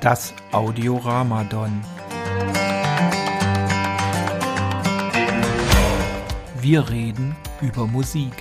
Das 0.00 0.32
Audioramadon. 0.50 1.84
Wir 6.58 6.88
reden 6.88 7.36
über 7.60 7.86
Musik. 7.86 8.32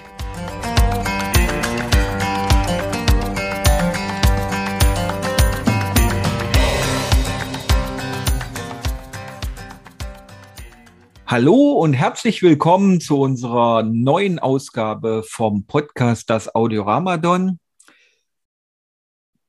Hallo 11.27 11.73
und 11.73 11.91
herzlich 11.91 12.41
willkommen 12.41 13.01
zu 13.01 13.19
unserer 13.19 13.83
neuen 13.83 14.39
Ausgabe 14.39 15.23
vom 15.27 15.65
Podcast 15.65 16.29
Das 16.29 16.55
Audioramadon. 16.55 17.59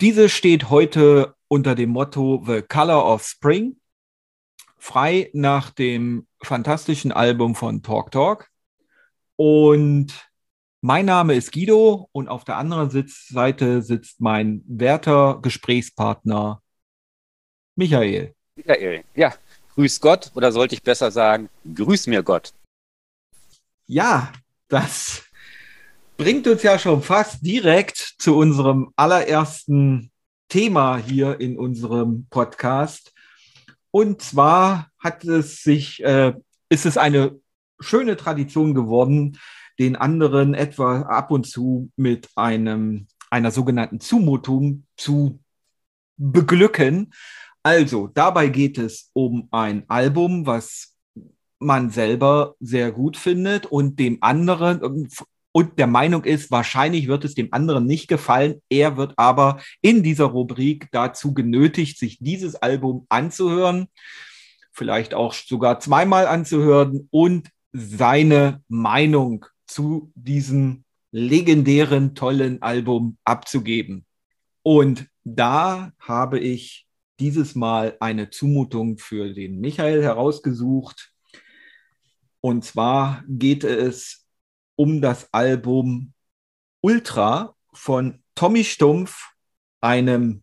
Diese 0.01 0.29
steht 0.29 0.71
heute 0.71 1.37
unter 1.51 1.75
dem 1.75 1.91
Motto 1.91 2.43
The 2.47 2.63
Color 2.63 3.05
of 3.13 3.25
Spring, 3.25 3.77
frei 4.79 5.31
nach 5.35 5.71
dem 5.71 6.29
fantastischen 6.43 7.11
Album 7.11 7.57
von 7.57 7.83
Talk 7.83 8.13
Talk. 8.13 8.49
Und 9.35 10.31
mein 10.81 11.07
Name 11.07 11.35
ist 11.35 11.53
Guido 11.53 12.09
und 12.13 12.29
auf 12.29 12.45
der 12.45 12.57
anderen 12.57 12.91
Sitzseite 12.91 13.83
sitzt 13.83 14.21
mein 14.21 14.63
werter 14.67 15.41
Gesprächspartner 15.43 16.63
Michael. 17.75 18.35
Michael, 18.55 19.05
ja, 19.17 19.35
grüß 19.75 20.01
Gott 20.01 20.31
oder 20.35 20.53
sollte 20.53 20.77
ich 20.77 20.83
besser 20.83 21.11
sagen, 21.11 21.49
grüß 21.75 22.07
mir 22.07 22.23
Gott. 22.23 22.55
Ja, 23.87 24.33
das 24.69 25.25
bringt 26.17 26.47
uns 26.47 26.63
ja 26.63 26.79
schon 26.79 27.03
fast 27.03 27.45
direkt 27.45 27.97
zu 28.19 28.37
unserem 28.37 28.93
allerersten 28.95 30.10
Thema 30.51 30.99
hier 30.99 31.41
in 31.41 31.57
unserem 31.57 32.27
Podcast. 32.29 33.15
Und 33.91 34.21
zwar 34.21 34.91
hat 34.99 35.25
es 35.25 35.63
sich, 35.63 36.05
äh, 36.05 36.35
ist 36.69 36.85
es 36.85 36.99
eine 36.99 37.41
schöne 37.79 38.17
Tradition 38.17 38.75
geworden, 38.75 39.39
den 39.79 39.97
anderen 39.97 40.53
etwa 40.53 41.03
ab 41.03 41.31
und 41.31 41.47
zu 41.47 41.91
mit 41.97 42.29
einem, 42.37 43.07
einer 43.31 43.53
sogenannten 43.53 44.01
Zumutung 44.01 44.87
zu 44.97 45.41
beglücken. 46.19 47.13
Also, 47.63 48.09
dabei 48.09 48.49
geht 48.49 48.77
es 48.77 49.11
um 49.13 49.49
ein 49.53 49.85
Album, 49.89 50.47
was 50.47 50.97
man 51.61 51.91
selber 51.91 52.57
sehr 52.59 52.91
gut 52.91 53.17
findet 53.17 53.67
und 53.67 53.99
dem 54.01 54.19
anderen, 54.21 55.09
und 55.53 55.79
der 55.79 55.87
Meinung 55.87 56.25
ist, 56.25 56.51
wahrscheinlich 56.51 57.09
wird 57.09 57.25
es 57.25 57.35
dem 57.35 57.53
anderen 57.53 57.87
nicht 57.87 58.07
gefallen. 58.09 58.63
Er 58.69 58.97
wird 58.97 59.15
aber 59.17 59.61
in 59.81 60.03
dieser 60.03 60.27
Rubrik 60.27 60.89
dazu 60.93 61.35
genötigt, 61.35 61.99
sich 61.99 62.19
dieses 62.21 62.55
Album 62.55 63.07
anzuhören, 63.09 63.89
vielleicht 64.73 65.13
auch 65.13 65.35
sogar 65.35 65.81
zweimal 65.81 66.27
anzuhören 66.27 67.09
und 67.11 67.51
seine 67.73 68.63
Meinung 68.69 69.47
zu 69.67 70.13
diesem 70.15 70.85
legendären, 71.13 72.15
tollen 72.15 72.63
Album 72.63 73.19
abzugeben. 73.25 74.07
Und 74.63 75.09
da 75.25 75.93
habe 75.99 76.39
ich 76.39 76.87
dieses 77.19 77.55
Mal 77.55 77.97
eine 78.01 78.31
Zumutung 78.31 78.99
für 78.99 79.33
den 79.33 79.61
Michael 79.61 80.03
herausgesucht. 80.03 81.13
Und 82.41 82.65
zwar 82.65 83.25
geht 83.29 83.65
es 83.65 84.20
um 84.81 85.01
das 85.03 85.29
Album 85.35 86.15
Ultra 86.81 87.55
von 87.75 88.23
Tommy 88.35 88.65
Stumpf, 88.65 89.35
einem 89.83 90.43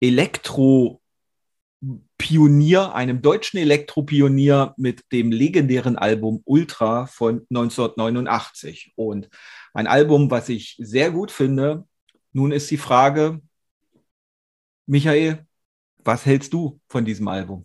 Elektro-Pionier, 0.00 2.96
einem 2.96 3.22
deutschen 3.22 3.58
Elektropionier 3.58 4.74
mit 4.76 5.04
dem 5.12 5.30
legendären 5.30 5.96
Album 5.96 6.42
Ultra 6.46 7.06
von 7.06 7.46
1989. 7.48 8.94
Und 8.96 9.28
ein 9.72 9.86
Album, 9.86 10.32
was 10.32 10.48
ich 10.48 10.74
sehr 10.80 11.12
gut 11.12 11.30
finde. 11.30 11.86
Nun 12.32 12.50
ist 12.50 12.68
die 12.72 12.78
Frage, 12.78 13.40
Michael, 14.86 15.46
was 15.98 16.26
hältst 16.26 16.52
du 16.52 16.80
von 16.88 17.04
diesem 17.04 17.28
Album? 17.28 17.64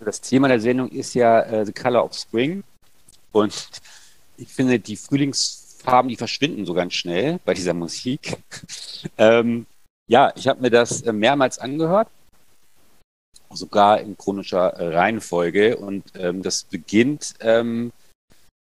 Das 0.00 0.22
Thema 0.22 0.48
der 0.48 0.60
Sendung 0.60 0.88
ist 0.88 1.12
ja 1.12 1.60
uh, 1.60 1.64
The 1.66 1.74
Color 1.74 2.06
of 2.06 2.14
Spring. 2.14 2.64
Und 3.36 3.68
ich 4.38 4.48
finde, 4.48 4.78
die 4.78 4.96
Frühlingsfarben, 4.96 6.08
die 6.08 6.16
verschwinden 6.16 6.64
so 6.64 6.72
ganz 6.72 6.94
schnell 6.94 7.38
bei 7.44 7.52
dieser 7.52 7.74
Musik. 7.74 8.38
ähm, 9.18 9.66
ja, 10.08 10.32
ich 10.36 10.48
habe 10.48 10.62
mir 10.62 10.70
das 10.70 11.02
äh, 11.02 11.12
mehrmals 11.12 11.58
angehört, 11.58 12.08
sogar 13.50 14.00
in 14.00 14.16
chronischer 14.16 14.72
äh, 14.74 14.96
Reihenfolge. 14.96 15.76
Und 15.76 16.04
ähm, 16.14 16.42
das 16.42 16.64
beginnt 16.64 17.34
ähm, 17.40 17.92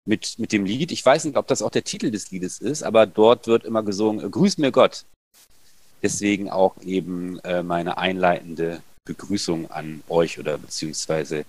mit, 0.08 0.40
mit 0.40 0.52
dem 0.52 0.66
Lied. 0.66 0.92
Ich 0.92 1.06
weiß 1.06 1.26
nicht, 1.26 1.38
ob 1.38 1.48
das 1.48 1.62
auch 1.62 1.72
der 1.72 1.84
Titel 1.84 2.10
des 2.10 2.32
Liedes 2.32 2.60
ist, 2.60 2.82
aber 2.82 3.06
dort 3.06 3.46
wird 3.46 3.66
immer 3.66 3.84
gesungen, 3.84 4.30
Grüß 4.30 4.58
mir 4.58 4.72
Gott. 4.72 5.06
Deswegen 6.02 6.50
auch 6.50 6.76
eben 6.82 7.40
äh, 7.40 7.62
meine 7.62 7.98
einleitende 8.00 8.82
Begrüßung 9.06 9.70
an 9.70 10.02
euch 10.10 10.40
oder 10.40 10.58
beziehungsweise 10.58 11.46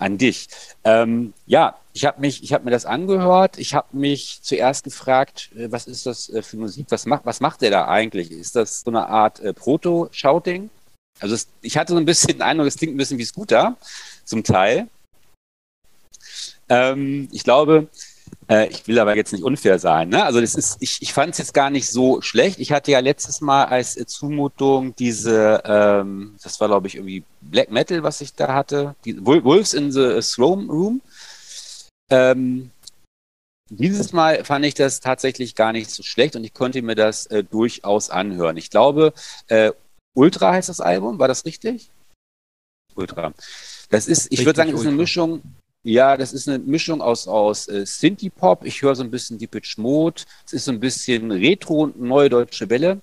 an 0.00 0.18
dich. 0.18 0.48
Ähm, 0.82 1.34
ja, 1.46 1.78
ich 1.92 2.04
habe 2.04 2.20
mich, 2.20 2.42
ich 2.42 2.52
habe 2.52 2.64
mir 2.64 2.70
das 2.70 2.86
angehört. 2.86 3.58
Ich 3.58 3.74
habe 3.74 3.96
mich 3.96 4.40
zuerst 4.42 4.84
gefragt, 4.84 5.50
äh, 5.56 5.70
was 5.70 5.86
ist 5.86 6.06
das 6.06 6.28
äh, 6.30 6.42
für 6.42 6.56
Musik? 6.56 6.86
Was 6.88 7.06
macht, 7.06 7.26
was 7.26 7.40
macht 7.40 7.60
der 7.60 7.70
da 7.70 7.86
eigentlich? 7.88 8.30
Ist 8.30 8.56
das 8.56 8.80
so 8.80 8.90
eine 8.90 9.06
Art 9.06 9.40
äh, 9.40 9.52
Proto-Shouting? 9.52 10.70
Also 11.20 11.34
es, 11.34 11.48
ich 11.60 11.76
hatte 11.76 11.92
so 11.92 11.98
ein 11.98 12.06
bisschen 12.06 12.34
den 12.34 12.42
Eindruck, 12.42 12.66
es 12.66 12.76
klingt 12.76 12.94
ein 12.94 12.96
bisschen 12.96 13.18
wie 13.18 13.24
Scooter 13.24 13.76
zum 14.24 14.42
Teil. 14.42 14.88
Ähm, 16.68 17.28
ich 17.32 17.44
glaube, 17.44 17.88
äh, 18.50 18.68
ich 18.68 18.86
will 18.88 18.98
aber 18.98 19.14
jetzt 19.14 19.32
nicht 19.32 19.44
unfair 19.44 19.78
sein. 19.78 20.08
Ne? 20.08 20.24
Also 20.24 20.40
das 20.40 20.54
ist, 20.54 20.78
ich, 20.80 21.00
ich 21.00 21.12
fand 21.12 21.32
es 21.32 21.38
jetzt 21.38 21.54
gar 21.54 21.70
nicht 21.70 21.88
so 21.88 22.20
schlecht. 22.20 22.58
Ich 22.58 22.72
hatte 22.72 22.90
ja 22.90 22.98
letztes 22.98 23.40
Mal 23.40 23.64
als 23.64 23.96
äh, 23.96 24.06
Zumutung 24.06 24.94
diese, 24.96 25.62
ähm, 25.64 26.36
das 26.42 26.60
war 26.60 26.68
glaube 26.68 26.88
ich 26.88 26.96
irgendwie 26.96 27.22
Black 27.40 27.70
Metal, 27.70 28.02
was 28.02 28.20
ich 28.20 28.34
da 28.34 28.52
hatte, 28.52 28.96
die 29.04 29.24
Wolves 29.24 29.72
in 29.72 29.92
the 29.92 30.18
Throne 30.20 30.66
Room. 30.66 31.00
Ähm, 32.10 32.72
dieses 33.68 34.12
Mal 34.12 34.44
fand 34.44 34.64
ich 34.64 34.74
das 34.74 34.98
tatsächlich 34.98 35.54
gar 35.54 35.72
nicht 35.72 35.88
so 35.88 36.02
schlecht 36.02 36.34
und 36.34 36.42
ich 36.42 36.52
konnte 36.52 36.82
mir 36.82 36.96
das 36.96 37.26
äh, 37.26 37.44
durchaus 37.44 38.10
anhören. 38.10 38.56
Ich 38.56 38.70
glaube, 38.70 39.12
äh, 39.46 39.70
Ultra 40.16 40.54
heißt 40.54 40.68
das 40.68 40.80
Album, 40.80 41.20
war 41.20 41.28
das 41.28 41.44
richtig? 41.44 41.88
Ultra. 42.96 43.32
Das 43.90 44.08
ist, 44.08 44.32
ich 44.32 44.44
würde 44.44 44.56
sagen, 44.56 44.70
es 44.70 44.80
ist 44.80 44.86
eine 44.88 44.96
Mischung 44.96 45.42
ja, 45.82 46.16
das 46.16 46.32
ist 46.32 46.48
eine 46.48 46.58
Mischung 46.58 47.00
aus, 47.00 47.26
aus 47.26 47.68
äh, 47.68 47.86
Synthie-Pop. 47.86 48.64
Ich 48.64 48.82
höre 48.82 48.94
so 48.94 49.02
ein 49.02 49.10
bisschen 49.10 49.38
Depeche 49.38 49.80
Mode. 49.80 50.22
Es 50.44 50.52
ist 50.52 50.66
so 50.66 50.72
ein 50.72 50.80
bisschen 50.80 51.30
Retro 51.30 51.84
und 51.84 52.00
neue 52.00 52.28
deutsche 52.28 52.68
Welle. 52.68 53.00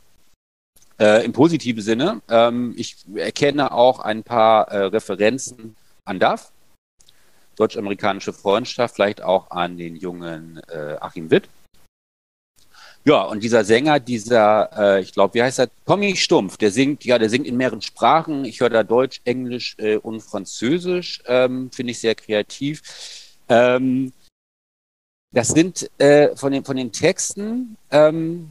Äh, 0.99 1.25
Im 1.25 1.33
positiven 1.33 1.81
Sinne. 1.81 2.21
Ähm, 2.29 2.73
ich 2.77 2.97
erkenne 3.15 3.71
auch 3.71 3.99
ein 3.99 4.23
paar 4.23 4.67
äh, 4.67 4.85
Referenzen 4.85 5.75
an 6.05 6.19
DAF, 6.19 6.51
deutsch-amerikanische 7.55 8.33
Freundschaft, 8.33 8.95
vielleicht 8.95 9.21
auch 9.21 9.51
an 9.51 9.77
den 9.77 9.95
jungen 9.95 10.61
äh, 10.67 10.97
Achim 10.99 11.29
Witt. 11.31 11.49
Ja, 13.07 13.21
und 13.21 13.41
dieser 13.41 13.63
Sänger, 13.63 14.01
dieser, 14.01 14.97
äh, 14.97 15.01
ich 15.01 15.13
glaube, 15.13 15.35
wie 15.35 15.41
heißt 15.41 15.59
er? 15.59 15.69
Tommy 15.85 16.17
Stumpf, 16.17 16.57
der 16.57 16.71
singt, 16.71 17.05
ja, 17.05 17.17
der 17.17 17.29
singt 17.29 17.47
in 17.47 17.55
mehreren 17.55 17.81
Sprachen. 17.81 18.43
Ich 18.43 18.59
höre 18.59 18.69
da 18.69 18.83
Deutsch, 18.83 19.21
Englisch 19.23 19.77
äh, 19.79 19.95
und 19.95 20.19
Französisch. 20.21 21.23
Ähm, 21.25 21.71
Finde 21.71 21.91
ich 21.91 21.99
sehr 21.99 22.15
kreativ. 22.15 22.81
Ähm, 23.47 24.11
das 25.31 25.47
sind 25.47 25.89
äh, 26.01 26.35
von, 26.35 26.51
den, 26.51 26.65
von 26.65 26.75
den 26.75 26.91
Texten, 26.91 27.77
ähm, 27.91 28.49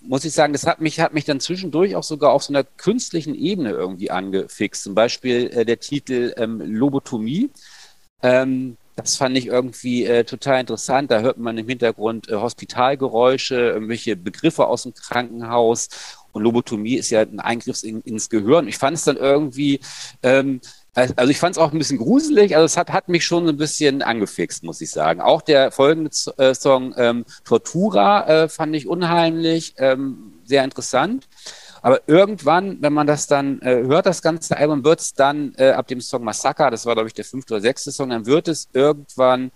muss 0.00 0.24
ich 0.24 0.32
sagen, 0.32 0.52
das 0.52 0.66
hat 0.66 0.80
mich, 0.80 0.98
hat 0.98 1.14
mich 1.14 1.24
dann 1.24 1.38
zwischendurch 1.38 1.94
auch 1.94 2.02
sogar 2.02 2.32
auf 2.32 2.42
so 2.42 2.52
einer 2.52 2.64
künstlichen 2.64 3.36
Ebene 3.36 3.70
irgendwie 3.70 4.10
angefixt. 4.10 4.82
Zum 4.82 4.96
Beispiel 4.96 5.46
äh, 5.52 5.64
der 5.64 5.78
Titel 5.78 6.34
ähm, 6.38 6.60
Lobotomie. 6.60 7.50
Ähm, 8.20 8.76
das 8.96 9.16
fand 9.16 9.36
ich 9.38 9.46
irgendwie 9.46 10.04
äh, 10.04 10.24
total 10.24 10.60
interessant. 10.60 11.10
Da 11.10 11.20
hört 11.20 11.38
man 11.38 11.56
im 11.56 11.68
Hintergrund 11.68 12.28
äh, 12.28 12.34
Hospitalgeräusche, 12.34 13.54
irgendwelche 13.54 14.16
Begriffe 14.16 14.66
aus 14.66 14.82
dem 14.82 14.94
Krankenhaus. 14.94 15.88
Und 16.32 16.42
Lobotomie 16.42 16.96
ist 16.96 17.10
ja 17.10 17.20
ein 17.20 17.40
Eingriff 17.40 17.84
in, 17.84 18.00
ins 18.02 18.28
Gehirn. 18.28 18.68
Ich 18.68 18.78
fand 18.78 18.96
es 18.96 19.04
dann 19.04 19.16
irgendwie, 19.16 19.80
ähm, 20.22 20.60
also 20.94 21.30
ich 21.30 21.38
fand 21.38 21.56
es 21.56 21.58
auch 21.58 21.72
ein 21.72 21.78
bisschen 21.78 21.98
gruselig. 21.98 22.54
Also 22.54 22.66
es 22.66 22.76
hat, 22.76 22.90
hat 22.90 23.08
mich 23.08 23.24
schon 23.24 23.48
ein 23.48 23.56
bisschen 23.56 24.02
angefixt, 24.02 24.62
muss 24.62 24.80
ich 24.80 24.90
sagen. 24.90 25.20
Auch 25.20 25.42
der 25.42 25.72
folgende 25.72 26.10
äh, 26.36 26.54
Song 26.54 26.94
ähm, 26.96 27.24
Tortura 27.44 28.26
äh, 28.26 28.48
fand 28.48 28.74
ich 28.76 28.86
unheimlich, 28.86 29.74
ähm, 29.78 30.34
sehr 30.44 30.64
interessant. 30.64 31.28
Aber 31.82 32.00
irgendwann, 32.06 32.80
wenn 32.80 32.92
man 32.92 33.06
das 33.06 33.26
dann 33.26 33.60
äh, 33.60 33.82
hört, 33.82 34.06
das 34.06 34.22
ganze 34.22 34.56
Album, 34.56 34.84
wird 34.84 35.00
es 35.00 35.14
dann 35.14 35.54
äh, 35.56 35.70
ab 35.70 35.88
dem 35.88 36.00
Song 36.00 36.24
Massaker, 36.24 36.70
das 36.70 36.86
war 36.86 36.94
glaube 36.94 37.08
ich 37.08 37.14
der 37.14 37.24
fünfte 37.24 37.54
oder 37.54 37.60
sechste 37.60 37.92
Song, 37.92 38.10
dann 38.10 38.26
wird 38.26 38.48
es 38.48 38.68
irgendwann 38.72 39.50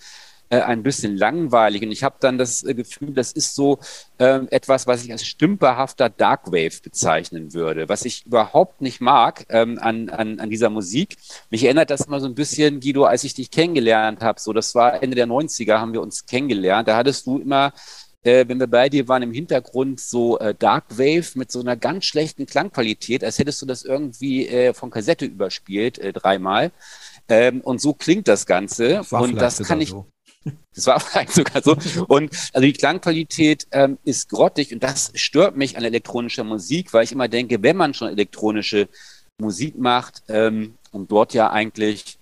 äh, 0.49 0.61
ein 0.61 0.83
bisschen 0.83 1.17
langweilig. 1.17 1.83
Und 1.83 1.91
ich 1.91 2.05
habe 2.05 2.17
dann 2.21 2.39
das 2.39 2.63
äh, 2.63 2.75
Gefühl, 2.75 3.13
das 3.13 3.33
ist 3.33 3.55
so 3.55 3.79
äh, 4.19 4.41
etwas, 4.51 4.87
was 4.87 5.05
ich 5.05 5.11
als 5.11 5.25
stümperhafter 5.25 6.09
Darkwave 6.09 6.81
bezeichnen 6.83 7.53
würde, 7.53 7.89
was 7.89 8.05
ich 8.05 8.27
überhaupt 8.27 8.81
nicht 8.81 9.01
mag 9.01 9.47
ähm, 9.49 9.79
an, 9.81 10.09
an, 10.09 10.39
an 10.39 10.51
dieser 10.51 10.71
Musik. 10.71 11.17
Mich 11.51 11.65
erinnert 11.65 11.91
das 11.91 12.03
immer 12.03 12.21
so 12.21 12.27
ein 12.27 12.35
bisschen, 12.35 12.81
Guido, 12.81 13.05
als 13.05 13.25
ich 13.25 13.35
dich 13.35 13.51
kennengelernt 13.51 14.23
habe. 14.23 14.41
So, 14.41 14.53
das 14.53 14.75
war 14.75 15.03
Ende 15.03 15.17
der 15.17 15.27
90er, 15.27 15.79
haben 15.79 15.93
wir 15.93 16.03
uns 16.03 16.27
kennengelernt. 16.27 16.89
Da 16.89 16.97
hattest 16.97 17.27
du 17.27 17.39
immer 17.39 17.73
äh, 18.27 18.49
wenn 18.49 18.59
wir 18.59 18.67
bei 18.67 18.89
dir 18.89 19.07
waren, 19.09 19.23
im 19.23 19.33
Hintergrund 19.33 20.01
so 20.01 20.39
äh, 20.39 20.55
Dark 20.55 20.85
Wave 20.99 21.27
mit 21.35 21.53
so 21.53 21.61
einer 21.61 21.77
ganz 21.77 22.05
schlechten 22.05 22.47
Klangqualität, 22.47 23.23
als 23.23 23.39
hättest 23.39 23.63
du 23.63 23.67
das 23.67 23.85
irgendwie 23.85 24.49
äh, 24.49 24.75
von 24.75 24.91
Kassette 24.91 25.25
überspielt, 25.25 25.99
äh, 25.99 26.13
dreimal. 26.13 26.73
Ähm, 27.29 27.61
und 27.61 27.81
so 27.81 27.95
klingt 27.95 28.29
das 28.29 28.45
Ganze. 28.47 28.95
Das 28.95 29.13
und 29.13 29.37
das 29.37 29.63
kann 29.63 29.81
ich. 29.81 29.91
So. 29.91 30.07
Das 30.77 30.87
war 30.87 31.01
vielleicht 31.01 31.33
sogar 31.33 31.61
so. 31.61 31.77
Und 32.07 32.31
also 32.53 32.65
die 32.65 32.73
Klangqualität 32.73 33.67
ähm, 33.73 33.99
ist 34.05 34.29
grottig 34.29 34.73
und 34.73 34.81
das 34.85 35.11
stört 35.17 35.57
mich 35.57 35.77
an 35.77 35.83
elektronischer 35.83 36.45
Musik, 36.45 36.93
weil 36.93 37.03
ich 37.03 37.11
immer 37.11 37.27
denke, 37.27 37.65
wenn 37.65 37.77
man 37.77 37.95
schon 37.95 38.11
elektronische 38.11 38.89
Musik 39.39 39.77
macht 39.77 40.23
ähm, 40.29 40.75
und 40.93 41.11
dort 41.11 41.35
ja 41.35 41.51
eigentlich 41.51 42.19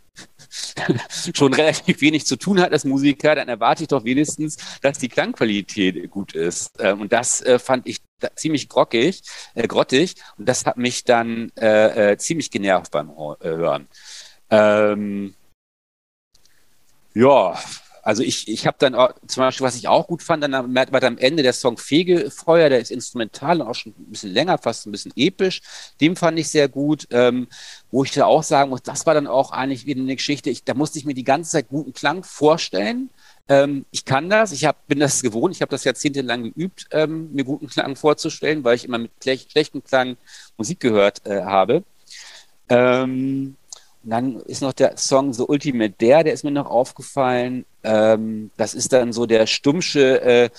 schon 1.35 1.55
relativ 1.55 2.01
wenig 2.01 2.27
zu 2.27 2.37
tun 2.37 2.61
hat 2.61 2.73
als 2.73 2.85
Musiker, 2.85 3.35
dann 3.35 3.49
erwarte 3.49 3.85
ich 3.85 3.89
doch 3.89 4.05
wenigstens, 4.05 4.57
dass 4.83 4.99
die 4.99 5.09
Klangqualität 5.09 6.11
gut 6.11 6.35
ist. 6.35 6.73
Ähm, 6.81 7.03
und 7.03 7.13
das 7.13 7.41
äh, 7.43 7.59
fand 7.59 7.87
ich 7.87 8.01
ziemlich 8.37 8.69
grockig, 8.69 9.23
äh, 9.55 9.67
grottig 9.67 10.15
und 10.39 10.49
das 10.49 10.65
hat 10.67 10.77
mich 10.77 11.05
dann 11.05 11.51
äh, 11.57 12.13
äh 12.13 12.19
ziemlich 12.19 12.51
genervt 12.51 12.91
beim 12.91 13.11
äh, 13.11 13.49
Hören. 13.49 13.89
Ähm, 14.51 15.35
ja, 17.15 17.59
also 18.05 18.23
ich, 18.23 18.49
ich 18.49 18.67
habe 18.67 18.77
dann 18.79 18.95
auch, 18.95 19.15
zum 19.27 19.41
Beispiel, 19.41 19.67
was 19.67 19.77
ich 19.77 19.89
auch 19.89 20.07
gut 20.07 20.23
fand, 20.23 20.45
dann 20.45 20.53
war 20.53 21.03
am 21.03 21.19
Ende 21.19 21.43
der 21.43 21.55
Song 21.55 21.79
Fegefeuer, 21.79 22.69
der 22.69 22.81
ist 22.81 22.91
instrumental 22.91 23.61
und 23.61 23.67
auch 23.67 23.75
schon 23.75 23.93
ein 23.99 24.11
bisschen 24.11 24.33
länger, 24.33 24.59
fast 24.59 24.87
ein 24.87 24.93
bisschen 24.93 25.13
episch. 25.17 25.63
Den 26.01 26.15
fand 26.15 26.39
ich 26.39 26.49
sehr 26.49 26.69
gut. 26.69 27.07
Ähm, 27.11 27.49
wo 27.95 28.03
ich 28.03 28.11
da 28.11 28.27
auch 28.27 28.43
sagen 28.43 28.71
muss, 28.71 28.83
das 28.83 29.07
war 29.07 29.15
dann 29.15 29.29
auch 29.29 29.53
eigentlich 29.53 29.87
wieder 29.87 30.01
eine 30.01 30.17
Geschichte, 30.17 30.51
ich, 30.51 30.65
da 30.65 30.75
musste 30.75 30.99
ich 30.99 31.05
mir 31.05 31.15
die 31.15 31.23
ganze 31.23 31.53
Zeit 31.53 31.69
guten 31.69 31.93
Klang 31.93 32.25
vorstellen. 32.25 33.09
Ähm, 33.49 33.87
ich 33.93 34.05
kann 34.05 34.29
das, 34.29 34.51
ich 34.51 34.65
hab, 34.65 34.89
bin 34.89 34.99
das 34.99 35.23
gewohnt, 35.23 35.55
ich 35.55 35.63
habe 35.63 35.71
das 35.71 35.85
jahrzehntelang 35.85 36.43
geübt, 36.43 36.89
ähm, 36.91 37.33
mir 37.33 37.45
guten 37.45 37.69
Klang 37.69 37.95
vorzustellen, 37.95 38.65
weil 38.65 38.75
ich 38.75 38.85
immer 38.85 38.99
mit 38.99 39.13
schlechtem 39.23 39.85
Klang 39.85 40.17
Musik 40.57 40.81
gehört 40.81 41.25
äh, 41.25 41.43
habe. 41.43 41.85
Ähm, 42.69 43.57
dann 44.05 44.37
ist 44.41 44.63
noch 44.63 44.73
der 44.73 44.97
Song 44.97 45.33
The 45.33 45.45
Ultimate 45.45 45.95
Dare, 45.99 46.25
der 46.25 46.33
ist 46.33 46.45
mir 46.45 46.51
noch 46.51 46.71
aufgefallen. 46.71 47.65
Ähm, 47.83 48.51
das 48.57 48.75
ist 48.75 48.93
dann 48.93 49.13
so 49.13 49.27
der 49.27 49.47
stummsche 49.47 50.21
äh, 50.21 50.51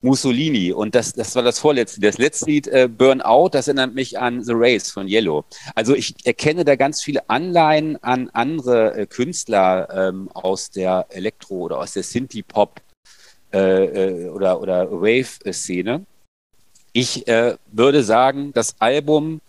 Mussolini. 0.00 0.72
Und 0.72 0.94
das, 0.94 1.12
das 1.12 1.34
war 1.34 1.42
das 1.42 1.58
vorletzte. 1.58 2.00
Das 2.00 2.18
letzte 2.18 2.46
Lied, 2.46 2.68
äh, 2.68 2.88
Burnout, 2.88 3.50
das 3.50 3.68
erinnert 3.68 3.94
mich 3.94 4.18
an 4.18 4.42
The 4.42 4.52
Race 4.54 4.90
von 4.90 5.08
Yellow. 5.08 5.44
Also 5.74 5.94
ich 5.94 6.14
erkenne 6.24 6.64
da 6.64 6.76
ganz 6.76 7.02
viele 7.02 7.28
Anleihen 7.28 8.02
an 8.02 8.30
andere 8.32 8.96
äh, 8.96 9.06
Künstler 9.06 9.88
ähm, 9.92 10.30
aus 10.34 10.70
der 10.70 11.06
Elektro- 11.10 11.64
oder 11.64 11.78
aus 11.78 11.92
der 11.92 12.02
Synthie-Pop- 12.02 12.80
äh, 13.52 13.84
äh, 13.84 14.28
oder, 14.28 14.60
oder 14.60 14.90
Wave-Szene. 14.90 16.04
Ich 16.92 17.28
äh, 17.28 17.56
würde 17.72 18.02
sagen, 18.02 18.52
das 18.52 18.74
Album 18.80 19.40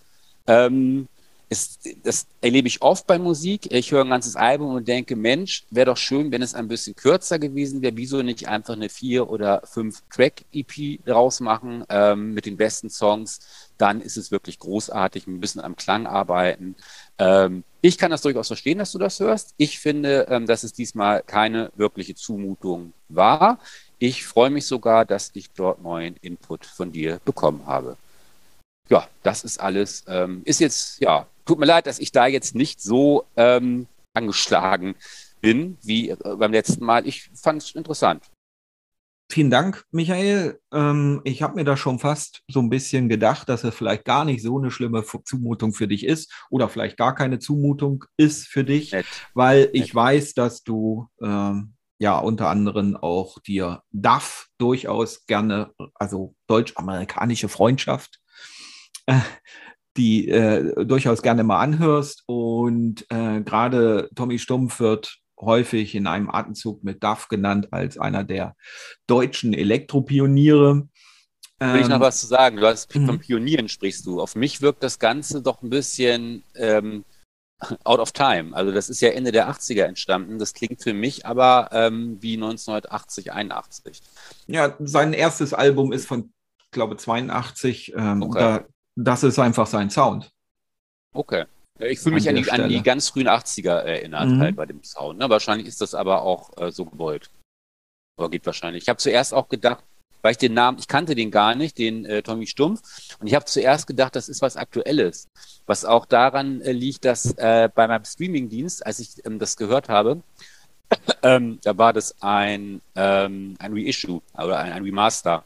ähm, 0.48 1.08
ist, 1.50 1.88
das 2.04 2.28
erlebe 2.42 2.68
ich 2.68 2.82
oft 2.82 3.08
bei 3.08 3.18
Musik. 3.18 3.72
Ich 3.72 3.92
höre 3.92 4.04
ein 4.04 4.10
ganzes 4.10 4.36
Album 4.36 4.76
und 4.76 4.88
denke, 4.88 5.16
Mensch, 5.16 5.66
wäre 5.70 5.88
doch 5.88 5.98
schön, 5.98 6.32
wenn 6.32 6.42
es 6.42 6.54
ein 6.54 6.68
bisschen 6.68 6.96
kürzer 6.96 7.40
gewesen 7.40 7.82
wäre. 7.82 7.96
Wieso 7.96 8.22
nicht 8.22 8.48
einfach 8.48 8.74
eine 8.74 8.90
vier 8.90 9.30
oder 9.30 9.62
fünf 9.66 10.04
Track-EP 10.10 11.06
draus 11.06 11.40
machen 11.40 11.86
ähm, 11.90 12.34
mit 12.34 12.46
den 12.46 12.58
besten 12.58 12.90
Songs? 12.90 13.40
Dann 13.78 14.02
ist 14.02 14.18
es 14.18 14.32
wirklich 14.32 14.60
großartig. 14.60 15.28
ein 15.28 15.40
bisschen 15.40 15.62
am 15.62 15.76
Klang 15.76 16.06
arbeiten. 16.06 16.76
Ähm, 17.18 17.64
ich 17.82 17.98
kann 17.98 18.12
das 18.12 18.22
durchaus 18.22 18.48
verstehen, 18.48 18.80
dass 18.80 18.92
du 18.92 18.98
das 18.98 19.20
hörst. 19.20 19.54
Ich 19.58 19.80
finde, 19.80 20.28
ähm, 20.30 20.48
dass 20.48 20.64
es 20.64 20.74
diesmal 20.74 21.24
keine 21.24 21.72
wirkliche 21.76 22.16
Zumutung 22.16 22.94
war. 23.08 23.60
Ich 24.00 24.26
freue 24.26 24.50
mich 24.50 24.66
sogar, 24.66 25.06
dass 25.06 25.32
ich 25.34 25.52
dort 25.52 25.82
neuen 25.82 26.18
Input 26.18 26.66
von 26.66 26.92
dir 26.92 27.20
bekommen 27.24 27.66
habe 27.66 27.96
ja, 28.90 29.08
das 29.24 29.44
ist 29.44 29.60
alles. 29.60 30.04
Ähm, 30.08 30.42
ist 30.46 30.60
jetzt, 30.60 31.00
ja, 31.02 31.28
tut 31.48 31.60
mir 31.60 31.66
leid, 31.66 31.88
dass 31.88 32.00
ich 32.00 32.12
da 32.12 32.28
jetzt 32.28 32.56
nicht 32.56 32.82
so 32.82 33.26
ähm, 33.36 33.88
angeschlagen 34.14 34.96
bin 35.42 35.78
wie 35.84 36.10
äh, 36.10 36.18
beim 36.38 36.52
letzten 36.52 36.86
Mal. 36.86 37.08
Ich 37.08 37.30
fand 37.34 37.64
es 37.64 37.72
interessant. 37.72 38.24
Vielen 39.30 39.50
Dank, 39.50 39.86
Michael. 39.92 40.60
Ähm, 40.72 41.22
ich 41.26 41.42
habe 41.42 41.56
mir 41.56 41.66
da 41.66 41.76
schon 41.76 42.00
fast 42.00 42.44
so 42.48 42.62
ein 42.62 42.70
bisschen 42.70 43.10
gedacht, 43.10 43.50
dass 43.50 43.66
es 43.66 43.76
vielleicht 43.76 44.06
gar 44.06 44.24
nicht 44.24 44.42
so 44.42 44.58
eine 44.58 44.72
schlimme 44.72 45.04
Zumutung 45.26 45.74
für 45.74 45.88
dich 45.88 46.06
ist 46.06 46.32
oder 46.50 46.70
vielleicht 46.70 46.96
gar 46.96 47.14
keine 47.14 47.38
Zumutung 47.40 48.06
ist 48.16 48.48
für 48.48 48.64
dich, 48.64 48.94
Nett. 48.94 49.06
weil 49.34 49.70
ich 49.74 49.88
Nett. 49.88 49.96
weiß, 49.96 50.34
dass 50.34 50.64
du 50.64 51.10
ähm, 51.22 51.74
ja 52.00 52.18
unter 52.18 52.48
anderem 52.48 52.96
auch 52.96 53.40
dir 53.40 53.84
DAF 53.92 54.48
durchaus 54.60 55.26
gerne, 55.26 55.74
also 55.96 56.34
deutsch-amerikanische 56.48 57.50
Freundschaft, 57.50 58.22
äh, 59.08 59.20
die 59.98 60.30
äh, 60.30 60.86
durchaus 60.86 61.22
gerne 61.22 61.44
mal 61.44 61.60
anhörst. 61.60 62.24
Und 62.28 63.06
äh, 63.10 63.42
gerade 63.42 64.10
Tommy 64.16 64.40
Stumpf 64.40 64.80
wird 64.80 65.18
häufig 65.40 65.96
in 65.96 66.08
einem 66.08 66.30
Atemzug 66.30 66.84
mit 66.84 67.04
DAF 67.04 67.28
genannt 67.28 67.70
als 67.72 67.98
einer 67.98 68.24
der 68.24 68.56
deutschen 69.08 69.54
Elektropioniere. 69.54 70.88
Will 71.60 71.82
ich 71.82 71.88
noch 71.88 71.96
ähm, 71.96 72.02
was 72.02 72.22
zu 72.22 72.28
sagen? 72.28 72.58
Du 72.58 72.68
hast 72.68 72.92
von 72.92 73.06
mhm. 73.06 73.20
Pionieren 73.20 73.68
sprichst 73.68 74.06
du. 74.06 74.22
Auf 74.22 74.36
mich 74.36 74.62
wirkt 74.62 74.84
das 74.84 75.00
Ganze 75.00 75.42
doch 75.42 75.64
ein 75.64 75.72
bisschen 75.72 76.44
ähm, 76.56 77.04
out 77.84 78.00
of 78.00 78.12
time. 78.12 78.56
Also 78.56 78.72
das 78.72 78.90
ist 78.90 79.02
ja 79.02 79.10
Ende 79.10 79.32
der 79.32 79.50
80er 79.50 79.84
entstanden. 79.84 80.38
Das 80.38 80.54
klingt 80.54 80.84
für 80.84 80.94
mich 80.94 81.26
aber 81.26 81.70
ähm, 81.72 82.18
wie 82.22 82.36
1980, 82.36 83.34
81. 83.34 84.02
Ja, 84.46 84.76
sein 84.80 85.14
erstes 85.14 85.54
Album 85.56 85.92
ist 85.92 86.06
von, 86.06 86.32
ich 86.64 86.72
glaube, 86.72 86.96
82. 86.96 87.94
Ähm, 87.96 88.22
okay. 88.22 88.40
Da 88.40 88.66
das 88.98 89.24
ist 89.24 89.40
einfach 89.40 89.68
sein 89.68 89.90
Sound. 89.90 90.30
Okay. 91.14 91.46
Ich 91.80 92.00
fühle 92.00 92.16
mich 92.16 92.28
an, 92.28 92.36
an, 92.36 92.44
die, 92.44 92.52
an, 92.52 92.70
die, 92.70 92.82
ganz 92.82 93.10
frühen 93.10 93.28
80er 93.28 93.82
erinnert, 93.82 94.30
mhm. 94.30 94.40
halt 94.40 94.56
bei 94.56 94.66
dem 94.66 94.84
Sound. 94.84 95.20
Ne? 95.20 95.30
Wahrscheinlich 95.30 95.68
ist 95.68 95.80
das 95.80 95.94
aber 95.94 96.24
auch 96.24 96.58
äh, 96.58 96.72
so 96.72 96.86
gewollt. 96.86 97.30
Aber 98.18 98.32
geht 98.32 98.48
wahrscheinlich. 98.48 98.84
Ich 98.84 98.90
habe 98.90 98.98
zuerst 98.98 99.36
auch 99.36 99.48
gedacht, 99.48 99.84
weil 100.24 100.32
ich 100.32 100.40
den 100.40 100.56
Namen, 100.56 100.80
ich 100.80 100.88
kannte 100.88 101.14
den 101.14 101.30
gar 101.30 101.54
nicht, 101.54 101.78
den 101.78 102.06
äh, 102.06 102.24
Tommy 102.24 102.48
Stumpf. 102.48 102.82
Und 103.20 103.28
ich 103.28 103.36
habe 103.36 103.46
zuerst 103.46 103.86
gedacht, 103.86 104.16
das 104.16 104.28
ist 104.28 104.42
was 104.42 104.58
Aktuelles. 104.58 105.28
Was 105.68 105.86
auch 105.86 106.08
daran 106.08 106.62
äh, 106.62 106.72
liegt, 106.72 107.06
dass 107.06 107.38
äh, 107.38 107.70
bei 107.74 107.88
meinem 107.88 108.06
Streamingdienst, 108.06 108.84
als 108.84 108.98
ich 108.98 109.24
ähm, 109.24 109.38
das 109.38 109.56
gehört 109.56 109.88
habe, 109.88 110.24
ähm, 111.22 111.60
da 111.64 111.78
war 111.78 111.94
das 111.94 112.16
ein, 112.24 112.82
ähm, 112.96 113.56
ein 113.60 113.74
Reissue 113.74 114.22
oder 114.34 114.58
ein, 114.58 114.72
ein 114.72 114.84
Remaster 114.84 115.44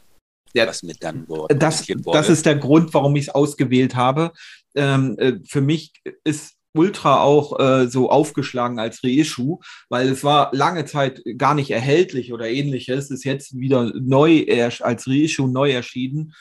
ja, 0.54 0.66
was 0.66 0.82
mit 0.82 1.02
dann 1.02 1.26
dort 1.26 1.52
das, 1.62 1.86
das 2.04 2.28
ist 2.28 2.46
der 2.46 2.56
Grund, 2.56 2.92
warum 2.94 3.16
ich 3.16 3.28
es 3.28 3.34
ausgewählt 3.34 3.96
habe. 3.96 4.32
Ähm, 4.74 5.16
äh, 5.18 5.34
für 5.44 5.60
mich 5.60 5.92
ist 6.24 6.54
Ultra 6.74 7.20
auch 7.20 7.58
äh, 7.60 7.88
so 7.88 8.10
aufgeschlagen 8.10 8.78
als 8.78 9.04
Reissue, 9.04 9.58
weil 9.88 10.08
es 10.08 10.24
war 10.24 10.50
lange 10.54 10.84
Zeit 10.86 11.22
gar 11.36 11.54
nicht 11.54 11.70
erhältlich 11.70 12.32
oder 12.32 12.48
ähnliches. 12.48 13.10
Ist 13.10 13.24
jetzt 13.24 13.58
wieder 13.58 13.92
neu 13.94 14.46
als 14.80 15.06
Reissue 15.06 15.50
neu 15.50 15.70
erschienen. 15.72 16.32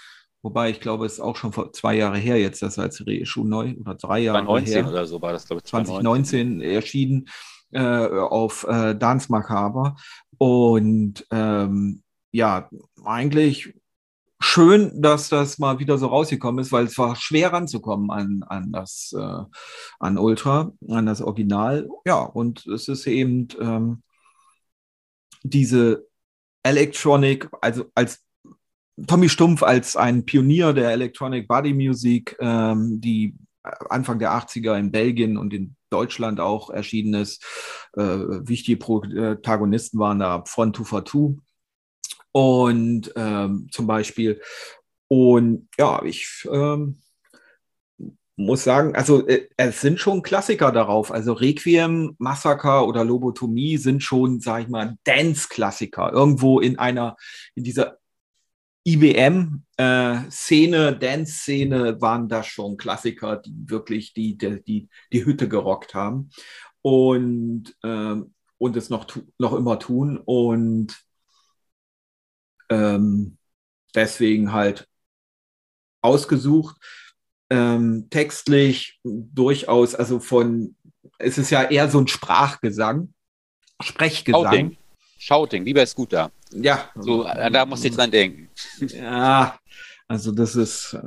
Wobei 0.42 0.72
ich 0.72 0.80
glaube, 0.80 1.06
es 1.06 1.14
ist 1.14 1.20
auch 1.20 1.36
schon 1.36 1.54
vor 1.54 1.72
zwei 1.74 1.96
Jahre 1.96 2.18
her 2.18 2.40
jetzt, 2.40 2.62
dass 2.62 2.80
als 2.80 3.06
Reissue 3.06 3.48
neu 3.48 3.76
oder 3.80 3.96
drei 3.96 4.20
Jahre 4.20 4.40
2019 4.40 4.74
her. 4.74 4.88
oder 4.88 5.06
so 5.06 5.22
war 5.22 5.34
das, 5.34 5.46
glaube 5.46 5.62
ich. 5.64 5.70
2019, 5.70 6.60
2019 6.60 6.62
erschienen 6.62 7.30
äh, 7.72 8.08
auf 8.08 8.66
äh, 8.68 8.96
Dance 8.96 9.32
Macabre. 9.32 9.96
Und 10.38 11.28
ähm, 11.30 12.02
ja, 12.32 12.70
eigentlich 13.04 13.74
schön, 14.42 15.02
dass 15.02 15.30
das 15.30 15.60
mal 15.60 15.80
wieder 15.80 15.98
so 15.98 16.08
rausgekommen 16.08 16.62
ist, 16.62 16.72
weil 16.72 16.86
es 16.86 16.98
war 16.98 17.16
schwer 17.16 17.54
ranzukommen 17.54 18.10
an, 18.12 18.44
an 18.48 18.72
das 18.72 19.16
äh, 19.18 19.44
an 20.00 20.18
Ultra, 20.18 20.72
an 20.90 21.06
das 21.06 21.22
Original. 21.22 21.88
Ja, 22.06 22.22
und 22.22 22.66
es 22.68 22.88
ist 22.88 23.08
eben 23.08 23.48
ähm, 23.60 24.04
diese 25.44 26.08
Electronic, 26.64 27.50
also 27.62 27.86
als 27.96 28.24
Tommy 29.08 29.30
Stumpf 29.30 29.64
als 29.64 29.96
ein 29.96 30.26
Pionier 30.26 30.74
der 30.74 30.92
Electronic 30.92 31.48
Body 31.48 31.74
Music, 31.74 32.36
ähm, 32.40 33.00
die 33.02 33.36
Anfang 33.64 34.20
der 34.20 34.32
80er 34.32 34.78
in 34.78 34.92
Belgien 34.92 35.38
und 35.38 35.54
in 35.54 35.76
Deutschland 35.90 36.40
auch 36.40 36.70
erschienen 36.70 37.14
ist. 37.16 37.44
Äh, 37.96 38.02
wichtige 38.02 38.78
Protagonisten 38.78 40.00
waren 40.00 40.20
da 40.20 40.44
Front 40.46 40.78
2 40.78 40.84
for 40.84 41.06
Two 41.06 41.38
und 42.32 43.12
ähm, 43.16 43.68
zum 43.72 43.88
Beispiel. 43.88 44.42
Und 45.08 45.68
ja, 45.78 46.04
ich 46.04 46.48
ähm, 46.52 47.02
muss 48.36 48.64
sagen, 48.64 48.96
also 48.96 49.28
äh, 49.28 49.48
es 49.58 49.82
sind 49.82 50.00
schon 50.00 50.22
Klassiker 50.22 50.72
darauf. 50.72 51.12
Also 51.12 51.34
Requiem, 51.34 52.16
Massaker 52.18 52.88
oder 52.88 53.04
Lobotomie 53.04 53.78
sind 53.78 54.04
schon, 54.04 54.40
sag 54.40 54.64
ich 54.64 54.70
mal, 54.70 54.98
Dance-Klassiker. 55.04 56.14
Irgendwo 56.14 56.60
in 56.60 56.80
einer, 56.80 57.18
in 57.56 57.64
dieser 57.64 57.98
IBM-Szene, 58.84 60.88
äh, 60.88 60.98
Dance-Szene 60.98 62.02
waren 62.02 62.28
das 62.28 62.48
schon 62.48 62.78
Klassiker, 62.78 63.38
die 63.38 63.54
wirklich 63.70 64.14
die, 64.14 64.38
die, 64.38 64.64
die, 64.64 64.90
die 65.14 65.26
Hütte 65.26 65.48
gerockt 65.48 65.94
haben 65.94 66.32
und, 66.82 67.76
ähm, 67.84 68.34
und 68.58 68.78
es 68.78 68.90
noch, 68.90 69.06
noch 69.38 69.54
immer 69.54 69.78
tun. 69.78 70.18
Und 70.18 71.00
ähm, 72.72 73.38
deswegen 73.94 74.52
halt 74.52 74.88
ausgesucht. 76.02 76.78
Ähm, 77.50 78.08
textlich 78.10 79.00
durchaus, 79.04 79.94
also 79.94 80.20
von, 80.20 80.76
es 81.20 81.38
ist 81.38 81.50
ja 81.50 81.64
eher 81.64 81.90
so 81.90 82.00
ein 82.00 82.08
Sprachgesang, 82.08 83.14
Sprechgesang. 83.82 84.44
Shouting, 84.44 84.78
Shouting 85.18 85.66
wie 85.66 85.74
bei 85.74 85.86
Scooter. 85.86 86.32
Ja. 86.54 86.90
So, 86.96 87.26
äh, 87.26 87.52
da 87.52 87.66
muss 87.66 87.84
ich 87.84 87.94
dran 87.94 88.12
denken. 88.12 88.50
Ja, 88.80 89.60
also 90.08 90.32
das 90.32 90.56
ist. 90.56 90.98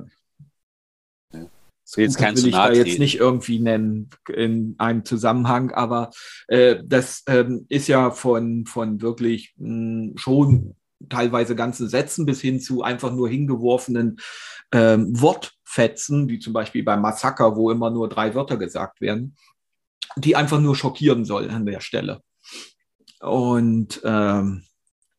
So 1.86 2.00
jetzt 2.00 2.16
kein 2.16 2.36
will 2.36 2.46
ich 2.46 2.52
da 2.52 2.72
jetzt 2.72 2.98
nicht 2.98 3.18
irgendwie 3.18 3.60
nennen 3.60 4.08
in 4.28 4.74
einem 4.78 5.04
Zusammenhang, 5.04 5.70
aber 5.72 6.10
äh, 6.48 6.76
das 6.82 7.22
ähm, 7.28 7.66
ist 7.68 7.88
ja 7.88 8.10
von, 8.10 8.64
von 8.64 9.02
wirklich 9.02 9.54
mh, 9.58 9.68
hm, 9.68 10.16
schon 10.16 10.76
teilweise 11.08 11.56
ganzen 11.56 11.88
Sätzen 11.88 12.26
bis 12.26 12.40
hin 12.40 12.60
zu 12.60 12.82
einfach 12.82 13.12
nur 13.12 13.28
hingeworfenen 13.28 14.18
ähm, 14.72 15.20
Wortfetzen, 15.20 16.28
wie 16.28 16.38
zum 16.38 16.52
Beispiel 16.52 16.82
beim 16.82 17.02
Massaker, 17.02 17.56
wo 17.56 17.70
immer 17.70 17.90
nur 17.90 18.08
drei 18.08 18.34
Wörter 18.34 18.56
gesagt 18.56 19.00
werden, 19.00 19.36
die 20.16 20.36
einfach 20.36 20.60
nur 20.60 20.76
schockieren 20.76 21.24
soll 21.24 21.50
an 21.50 21.66
der 21.66 21.80
Stelle. 21.80 22.20
Und 23.20 24.00
ähm, 24.04 24.64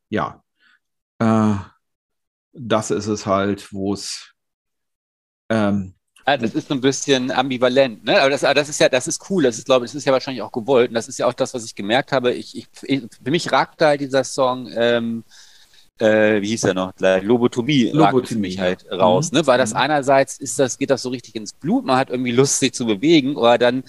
ja, 0.10 0.44
äh, 1.20 1.56
das 2.54 2.92
ist 2.92 3.08
es 3.08 3.26
halt, 3.26 3.72
wo 3.74 3.94
es 3.94 4.34
ähm, 5.50 5.96
ja, 6.28 6.38
das 6.38 6.56
ist 6.56 6.70
so 6.70 6.74
ein 6.74 6.82
bisschen 6.82 7.30
ambivalent, 7.30 8.04
ne? 8.04 8.20
Aber 8.20 8.32
das, 8.32 8.42
das 8.42 8.70
ist 8.70 8.80
ja, 8.80 8.90
das 8.90 9.08
ist 9.08 9.30
cool. 9.30 9.44
Das 9.44 9.60
ist, 9.60 9.66
glaube 9.66 9.86
ich, 9.86 9.92
das 9.92 10.00
ist 10.00 10.06
ja 10.06 10.14
wahrscheinlich 10.14 10.42
auch 10.42 10.52
gewollt. 10.52 10.90
Und 10.90 10.96
das 10.96 11.08
ist 11.08 11.20
ja 11.20 11.28
auch 11.28 11.34
das, 11.34 11.54
was 11.54 11.66
ich 11.66 11.76
gemerkt 11.76 12.12
habe. 12.12 12.34
Ich, 12.34 12.58
ich, 12.58 12.68
für 12.74 13.32
mich 13.32 13.52
ragt 13.52 13.80
da 13.80 13.96
dieser 13.96 14.24
Song 14.24 14.68
ähm, 14.76 15.24
äh, 16.00 16.42
wie 16.42 16.48
hieß 16.48 16.66
er 16.66 16.74
noch, 16.74 16.94
Lobotomie, 17.00 17.92
Lobotomie 17.92 18.28
für 18.28 18.40
mich 18.40 18.60
halt 18.60 18.86
raus, 18.92 19.32
mhm. 19.32 19.40
ne? 19.40 19.48
Weil 19.48 19.58
das 19.58 19.72
mhm. 19.72 19.80
einerseits 19.80 20.38
ist 20.38 20.60
das, 20.60 20.78
geht 20.78 20.90
das 20.90 21.02
so 21.02 21.10
richtig 21.10 21.36
ins 21.36 21.54
Blut, 21.54 21.86
man 21.86 21.98
hat 21.98 22.10
irgendwie 22.10 22.32
Lust, 22.32 22.60
sich 22.60 22.74
zu 22.74 22.86
bewegen, 22.86 23.36
oder 23.36 23.58
dann 23.58 23.84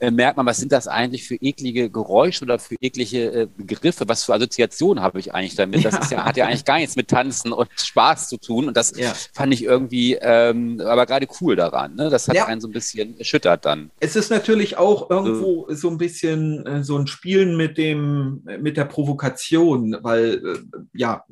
äh, 0.00 0.10
merkt 0.10 0.36
man, 0.36 0.46
was 0.46 0.58
sind 0.58 0.72
das 0.72 0.88
eigentlich 0.88 1.24
für 1.24 1.36
eklige 1.36 1.88
Geräusche 1.90 2.44
oder 2.44 2.58
für 2.58 2.76
eklige 2.80 3.32
äh, 3.32 3.48
Begriffe, 3.56 4.08
was 4.08 4.24
für 4.24 4.34
Assoziationen 4.34 5.02
habe 5.02 5.18
ich 5.18 5.32
eigentlich 5.34 5.54
damit? 5.54 5.84
Das 5.84 6.10
ja. 6.10 6.18
Ja, 6.18 6.24
hat 6.24 6.36
ja 6.36 6.46
eigentlich 6.46 6.64
gar 6.64 6.78
nichts 6.78 6.96
mit 6.96 7.08
Tanzen 7.08 7.52
und 7.52 7.68
Spaß 7.76 8.28
zu 8.28 8.36
tun 8.36 8.68
und 8.68 8.76
das 8.76 8.96
ja. 8.96 9.12
fand 9.32 9.52
ich 9.52 9.64
irgendwie 9.64 10.14
ähm, 10.20 10.80
aber 10.84 11.06
gerade 11.06 11.26
cool 11.40 11.56
daran. 11.56 11.94
Ne? 11.94 12.10
Das 12.10 12.28
hat 12.28 12.36
einen 12.36 12.60
so 12.60 12.68
ein 12.68 12.72
bisschen 12.72 13.18
erschüttert 13.18 13.64
dann. 13.64 13.90
Es 14.00 14.16
ist 14.16 14.30
natürlich 14.30 14.76
auch 14.76 15.10
irgendwo 15.10 15.66
so, 15.68 15.74
so 15.74 15.90
ein 15.90 15.98
bisschen 15.98 16.66
äh, 16.66 16.84
so 16.84 16.98
ein 16.98 17.06
Spielen 17.06 17.56
mit 17.56 17.78
dem, 17.78 18.42
mit 18.60 18.76
der 18.76 18.84
Provokation, 18.84 19.96
weil 20.02 20.58
ja, 20.92 21.24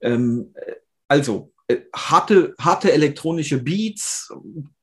ähm, 0.00 0.54
also 1.08 1.52
äh, 1.68 1.78
harte, 1.94 2.54
harte 2.60 2.92
elektronische 2.92 3.60
Beats, 3.60 4.32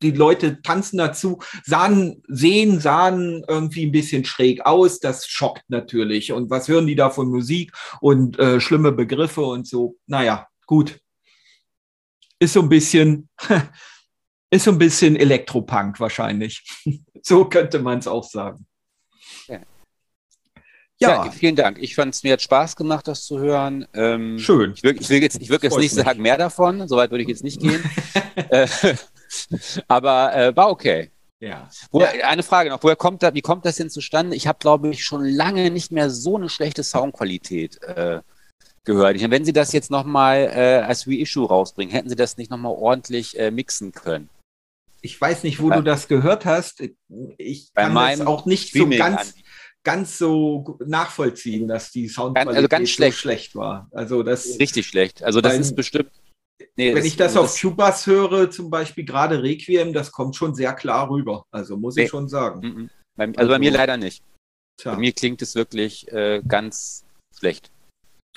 die 0.02 0.12
Leute 0.12 0.62
tanzen 0.62 0.98
dazu, 0.98 1.40
sahen, 1.64 2.22
sehen, 2.28 2.82
sahen 2.82 3.44
irgendwie 3.48 3.86
ein 3.86 3.94
bisschen 3.94 4.26
schräg 4.26 4.66
aus, 4.66 5.00
das 5.00 5.28
schockt 5.28 5.64
natürlich. 5.70 6.34
Und 6.34 6.50
was 6.50 6.68
hören 6.68 6.88
die 6.88 6.96
da 6.96 7.10
von 7.10 7.30
Musik 7.30 7.72
und 8.02 8.38
äh, 8.38 8.60
schlimme 8.60 8.92
Begriffe 8.92 9.42
und 9.42 9.66
so? 9.66 9.96
Naja, 10.08 10.48
gut. 10.68 11.00
Ist 12.40 12.54
so 12.54 12.62
ein 12.62 12.70
bisschen, 12.70 13.30
ist 14.50 14.66
so 14.66 14.72
ein 14.72 14.78
bisschen 14.78 15.16
Elektropunk 15.16 16.02
wahrscheinlich. 16.02 16.64
so 17.22 17.46
könnte 17.46 17.80
man 17.80 18.00
es 18.00 18.08
auch 18.08 18.26
sagen. 18.26 18.66
Ja. 21.00 21.26
ja. 21.26 21.32
vielen 21.32 21.56
Dank. 21.56 21.78
Ich 21.82 21.96
fand 21.96 22.14
es 22.14 22.24
mir 22.24 22.34
hat 22.34 22.42
Spaß 22.42 22.76
gemacht, 22.76 23.08
das 23.08 23.26
zu 23.26 23.40
hören. 23.40 23.86
Ähm, 23.94 24.40
Schön. 24.40 24.74
Ich 24.76 24.84
will, 24.84 24.96
ich 25.00 25.10
will, 25.10 25.22
jetzt, 25.22 25.42
ich 25.42 25.50
will 25.50 25.60
jetzt 25.62 25.78
nicht 25.78 25.94
sagen 25.94 26.22
mehr 26.22 26.38
davon, 26.38 26.88
soweit 26.88 27.12
würde 27.12 27.24
ich 27.24 27.30
jetzt 27.30 27.44
nicht 27.44 27.60
gehen. 27.60 27.84
äh, 28.50 28.68
aber 29.88 30.36
äh, 30.36 30.56
war 30.56 30.70
okay. 30.70 31.12
Ja. 31.40 31.70
Wo, 31.92 32.00
ja. 32.00 32.08
Eine 32.28 32.44
Frage 32.44 32.70
noch, 32.70 32.82
woher 32.84 32.96
kommt 32.96 33.22
da, 33.22 33.34
wie 33.34 33.42
kommt 33.42 33.66
das 33.66 33.76
denn 33.76 33.90
zustande? 33.90 34.36
Ich 34.36 34.48
habe, 34.48 34.60
glaube 34.60 34.90
ich, 34.90 35.04
schon 35.04 35.26
lange 35.26 35.72
nicht 35.72 35.92
mehr 35.92 36.10
so 36.10 36.38
eine 36.38 36.48
schlechte 36.48 36.84
Soundqualität 36.84 37.82
äh, 37.84 38.22
gehört. 38.86 39.18
Ich, 39.18 39.30
wenn 39.30 39.44
Sie 39.44 39.52
das 39.52 39.74
jetzt 39.74 39.92
nochmal 39.92 40.50
äh, 40.54 40.86
als 40.86 41.06
Reissue 41.06 41.48
rausbringen, 41.48 41.94
hätten 41.94 42.08
Sie 42.08 42.16
das 42.16 42.38
nicht 42.38 42.50
nochmal 42.50 42.74
ordentlich 42.74 43.38
äh, 43.38 43.52
mixen 43.52 43.92
können? 43.92 44.30
Ich 45.02 45.20
weiß 45.20 45.44
nicht, 45.44 45.62
wo 45.62 45.68
Bei, 45.68 45.76
du 45.76 45.84
das 45.84 46.08
gehört 46.08 46.46
hast. 46.46 46.82
Ich 47.38 47.74
kann 47.74 47.94
das 47.94 48.22
auch 48.22 48.46
nicht 48.46 48.72
so 48.72 48.88
ganz 48.88 49.36
ganz 49.84 50.18
so 50.18 50.78
nachvollziehen, 50.86 51.68
dass 51.68 51.92
die 51.92 52.08
Soundqualität 52.08 52.56
also 52.56 52.68
ganz 52.68 52.90
schlecht. 52.90 53.18
so 53.18 53.22
schlecht 53.22 53.56
war. 53.56 53.90
Also 53.92 54.24
das 54.24 54.60
richtig 54.60 54.88
schlecht. 54.88 55.24
Also 55.24 55.42
das 55.42 55.58
ist 55.58 55.76
bestimmt. 55.76 56.12
Nee, 56.76 56.90
wenn 56.90 56.98
das, 56.98 57.06
ich 57.06 57.18
das, 57.18 57.34
das 57.34 57.44
auf 57.44 57.60
Cubas 57.60 58.08
höre, 58.08 58.50
zum 58.50 58.70
Beispiel 58.70 59.06
gerade 59.06 59.44
Requiem, 59.44 59.94
das 59.94 60.12
kommt 60.12 60.36
schon 60.36 60.56
sehr 60.56 60.74
klar 60.74 61.10
rüber. 61.10 61.46
Also 61.52 61.78
muss 61.78 61.96
nee. 61.96 62.04
ich 62.04 62.10
schon 62.10 62.28
sagen. 62.28 62.60
Mm 62.62 62.80
-mm. 62.80 62.90
Bei, 63.16 63.26
also, 63.26 63.40
also, 63.40 63.52
bei 63.52 63.60
mir 63.60 63.72
leider 63.72 63.98
nicht. 63.98 64.24
Tja. 64.78 64.94
Bei 64.94 64.98
mir 64.98 65.12
klingt 65.12 65.42
es 65.42 65.56
wirklich 65.56 66.12
äh, 66.12 66.42
ganz 66.48 67.06
schlecht. 67.38 67.70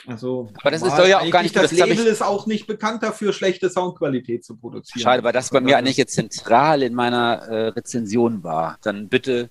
Also, 0.06 0.50
aber 0.60 0.70
das 0.70 0.82
ist 0.82 0.98
ja 0.98 1.20
auch 1.20 1.30
gar 1.30 1.42
nicht. 1.42 1.56
Das, 1.56 1.70
das 1.70 1.78
Label 1.78 2.06
ist 2.06 2.22
auch 2.22 2.46
nicht 2.46 2.66
bekannt 2.66 3.02
dafür, 3.02 3.32
schlechte 3.32 3.70
Soundqualität 3.70 4.44
zu 4.44 4.56
produzieren. 4.56 5.02
Schade, 5.02 5.24
weil 5.24 5.32
das 5.32 5.48
bei 5.48 5.60
mir 5.60 5.78
eigentlich 5.78 5.96
jetzt 5.96 6.14
zentral 6.14 6.82
in 6.82 6.94
meiner 6.94 7.42
äh, 7.48 7.68
Rezension 7.68 8.44
war. 8.44 8.78
Dann 8.82 9.08
bitte 9.08 9.48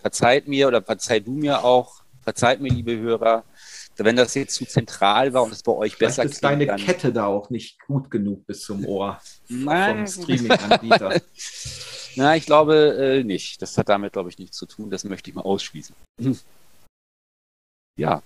verzeiht 0.00 0.48
mir 0.48 0.68
oder 0.68 0.82
verzeih 0.82 1.20
du 1.20 1.32
mir 1.32 1.64
auch, 1.64 2.02
verzeiht 2.22 2.60
mir, 2.60 2.70
liebe 2.70 2.96
Hörer, 2.96 3.44
wenn 3.96 4.16
das 4.16 4.34
jetzt 4.34 4.54
zu 4.54 4.66
zentral 4.66 5.32
war 5.32 5.42
und 5.42 5.52
es 5.52 5.62
bei 5.62 5.72
euch 5.72 5.96
Vielleicht 5.96 6.16
besser 6.16 6.24
ist 6.24 6.40
klingt, 6.40 6.68
deine 6.68 6.76
Kette 6.76 7.12
da 7.12 7.26
auch 7.26 7.50
nicht 7.50 7.80
gut 7.86 8.10
genug 8.10 8.46
bis 8.46 8.62
zum 8.62 8.84
Ohr 8.84 9.20
Nein. 9.48 10.06
vom 10.06 10.24
Streaming-Anbieter. 10.24 11.20
Na, 12.16 12.36
ich 12.36 12.46
glaube 12.46 12.96
äh, 12.98 13.24
nicht. 13.24 13.60
Das 13.62 13.76
hat 13.78 13.88
damit, 13.88 14.12
glaube 14.12 14.28
ich, 14.28 14.38
nichts 14.38 14.56
zu 14.56 14.66
tun. 14.66 14.90
Das 14.90 15.04
möchte 15.04 15.30
ich 15.30 15.36
mal 15.36 15.42
ausschließen. 15.42 15.94
Ja, 17.98 18.22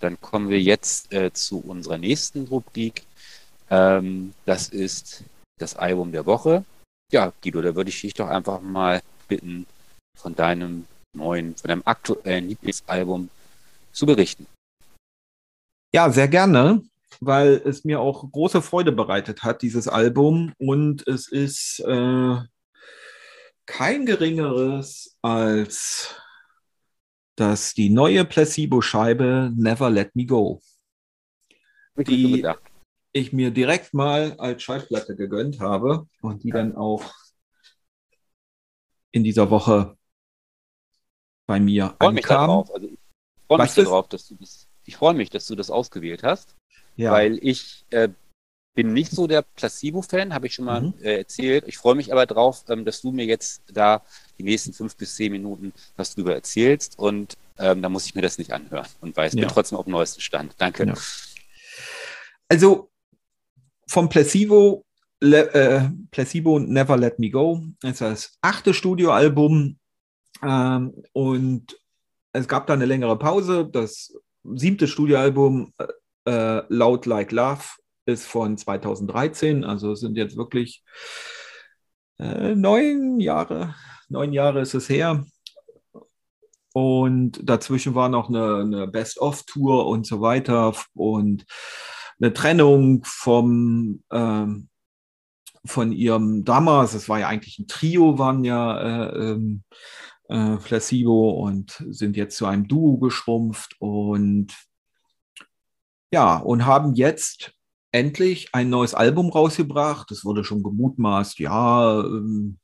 dann 0.00 0.20
kommen 0.20 0.48
wir 0.48 0.60
jetzt 0.60 1.12
äh, 1.12 1.32
zu 1.32 1.60
unserer 1.60 1.98
nächsten 1.98 2.46
Rubrik. 2.46 3.04
Ähm, 3.70 4.34
das 4.44 4.68
ist 4.68 5.24
das 5.58 5.76
Album 5.76 6.12
der 6.12 6.26
Woche. 6.26 6.64
Ja, 7.12 7.32
Guido, 7.42 7.62
da 7.62 7.74
würde 7.74 7.90
ich 7.90 8.00
dich 8.00 8.14
doch 8.14 8.28
einfach 8.28 8.60
mal 8.60 9.02
bitten, 9.28 9.66
von 10.16 10.34
deinem 10.34 10.86
neuen, 11.14 11.56
von 11.56 11.68
deinem 11.68 11.82
aktuellen 11.84 12.48
Lieblingsalbum 12.48 13.28
zu 13.92 14.06
berichten. 14.06 14.46
Ja, 15.94 16.10
sehr 16.10 16.28
gerne, 16.28 16.82
weil 17.20 17.62
es 17.64 17.84
mir 17.84 18.00
auch 18.00 18.30
große 18.30 18.62
Freude 18.62 18.92
bereitet 18.92 19.42
hat, 19.42 19.62
dieses 19.62 19.86
Album. 19.88 20.52
Und 20.58 21.06
es 21.06 21.28
ist 21.28 21.80
äh, 21.80 22.36
kein 23.66 24.06
geringeres 24.06 25.16
als 25.22 26.20
dass 27.36 27.74
die 27.74 27.90
neue 27.90 28.24
Placebo-Scheibe 28.24 29.52
Never 29.56 29.90
Let 29.90 30.14
Me 30.14 30.24
Go, 30.24 30.60
die 31.96 32.46
ich 33.12 33.32
mir 33.32 33.50
direkt 33.50 33.94
mal 33.94 34.34
als 34.38 34.62
Schallplatte 34.62 35.16
gegönnt 35.16 35.60
habe 35.60 36.06
und 36.20 36.44
die 36.44 36.50
dann 36.50 36.76
auch 36.76 37.12
in 39.12 39.24
dieser 39.24 39.50
Woche 39.50 39.96
bei 41.46 41.60
mir 41.60 41.96
ich 42.00 42.10
mich 42.10 42.26
darauf. 42.26 42.72
Also 42.72 42.88
ich 42.88 42.98
freue 43.46 43.62
mich 43.62 43.74
darauf, 43.74 44.08
dass 44.08 44.28
du 44.28 44.36
das. 44.36 44.68
Ich 44.86 44.96
freue 44.96 45.14
mich, 45.14 45.30
dass 45.30 45.46
du 45.46 45.54
das 45.54 45.70
ausgewählt 45.70 46.22
hast, 46.22 46.54
ja. 46.96 47.10
weil 47.10 47.38
ich 47.40 47.86
äh, 47.90 48.10
bin 48.74 48.92
nicht 48.92 49.12
so 49.12 49.26
der 49.26 49.42
Placebo-Fan, 49.42 50.34
habe 50.34 50.46
ich 50.46 50.54
schon 50.54 50.66
mal 50.66 50.82
mhm. 50.82 50.94
äh, 51.00 51.18
erzählt. 51.18 51.64
Ich 51.66 51.78
freue 51.78 51.94
mich 51.94 52.12
aber 52.12 52.26
darauf, 52.26 52.64
ähm, 52.68 52.84
dass 52.84 53.00
du 53.00 53.12
mir 53.12 53.24
jetzt 53.24 53.62
da 53.72 54.02
die 54.38 54.42
nächsten 54.42 54.72
fünf 54.72 54.96
bis 54.96 55.14
zehn 55.16 55.32
Minuten 55.32 55.72
was 55.96 56.14
drüber 56.14 56.34
erzählst 56.34 56.98
und 56.98 57.36
ähm, 57.58 57.82
da 57.82 57.88
muss 57.88 58.06
ich 58.06 58.14
mir 58.14 58.22
das 58.22 58.36
nicht 58.36 58.52
anhören 58.52 58.86
und 59.00 59.16
weiß, 59.16 59.34
ja. 59.34 59.40
bin 59.40 59.48
trotzdem 59.48 59.78
auf 59.78 59.84
dem 59.84 59.92
neuesten 59.92 60.20
Stand. 60.20 60.54
Danke. 60.58 60.86
Ja. 60.86 60.94
Also 62.48 62.90
vom 63.86 64.08
Placebo, 64.08 64.84
Le, 65.20 65.54
äh, 65.54 65.88
Placebo 66.10 66.58
Never 66.58 66.96
Let 66.96 67.18
Me 67.18 67.30
Go 67.30 67.62
ist 67.82 68.00
das 68.00 68.36
achte 68.42 68.74
Studioalbum 68.74 69.78
ähm, 70.46 71.02
und 71.12 71.78
es 72.32 72.48
gab 72.48 72.66
da 72.66 72.74
eine 72.74 72.86
längere 72.86 73.18
Pause. 73.18 73.68
Das 73.70 74.14
siebte 74.42 74.88
Studioalbum 74.88 75.72
äh, 75.78 75.86
äh 76.30 76.62
Loud 76.68 77.06
Like 77.06 77.32
Love 77.32 77.62
ist 78.06 78.26
von 78.26 78.56
2013. 78.56 79.64
Also 79.64 79.94
sind 79.94 80.16
jetzt 80.16 80.36
wirklich 80.36 80.82
äh, 82.18 82.54
neun 82.54 83.20
Jahre, 83.20 83.74
neun 84.08 84.32
Jahre 84.32 84.60
ist 84.60 84.74
es 84.74 84.88
her. 84.88 85.24
Und 86.72 87.38
dazwischen 87.48 87.94
war 87.94 88.08
noch 88.08 88.28
eine, 88.28 88.56
eine 88.56 88.86
Best-of-Tour 88.88 89.86
und 89.86 90.06
so 90.06 90.20
weiter 90.20 90.74
und 90.94 91.46
eine 92.20 92.32
Trennung 92.32 93.04
vom, 93.04 94.02
ähm, 94.10 94.68
von 95.64 95.92
ihrem 95.92 96.44
damals, 96.44 96.94
es 96.94 97.08
war 97.08 97.20
ja 97.20 97.28
eigentlich 97.28 97.60
ein 97.60 97.68
Trio, 97.68 98.18
waren 98.18 98.44
ja 98.44 98.80
äh, 98.80 99.30
ähm, 99.30 99.62
äh, 100.28 100.56
Placebo 100.56 101.30
und 101.30 101.84
sind 101.90 102.16
jetzt 102.16 102.36
zu 102.36 102.46
einem 102.46 102.68
Duo 102.68 102.98
geschrumpft 102.98 103.76
und 103.78 104.54
ja, 106.12 106.36
und 106.36 106.64
haben 106.64 106.94
jetzt 106.94 107.52
endlich 107.90 108.48
ein 108.52 108.70
neues 108.70 108.94
Album 108.94 109.30
rausgebracht. 109.30 110.10
Es 110.10 110.24
wurde 110.24 110.44
schon 110.44 110.62
gemutmaßt, 110.62 111.38
ja, 111.38 112.00
ähm, 112.00 112.58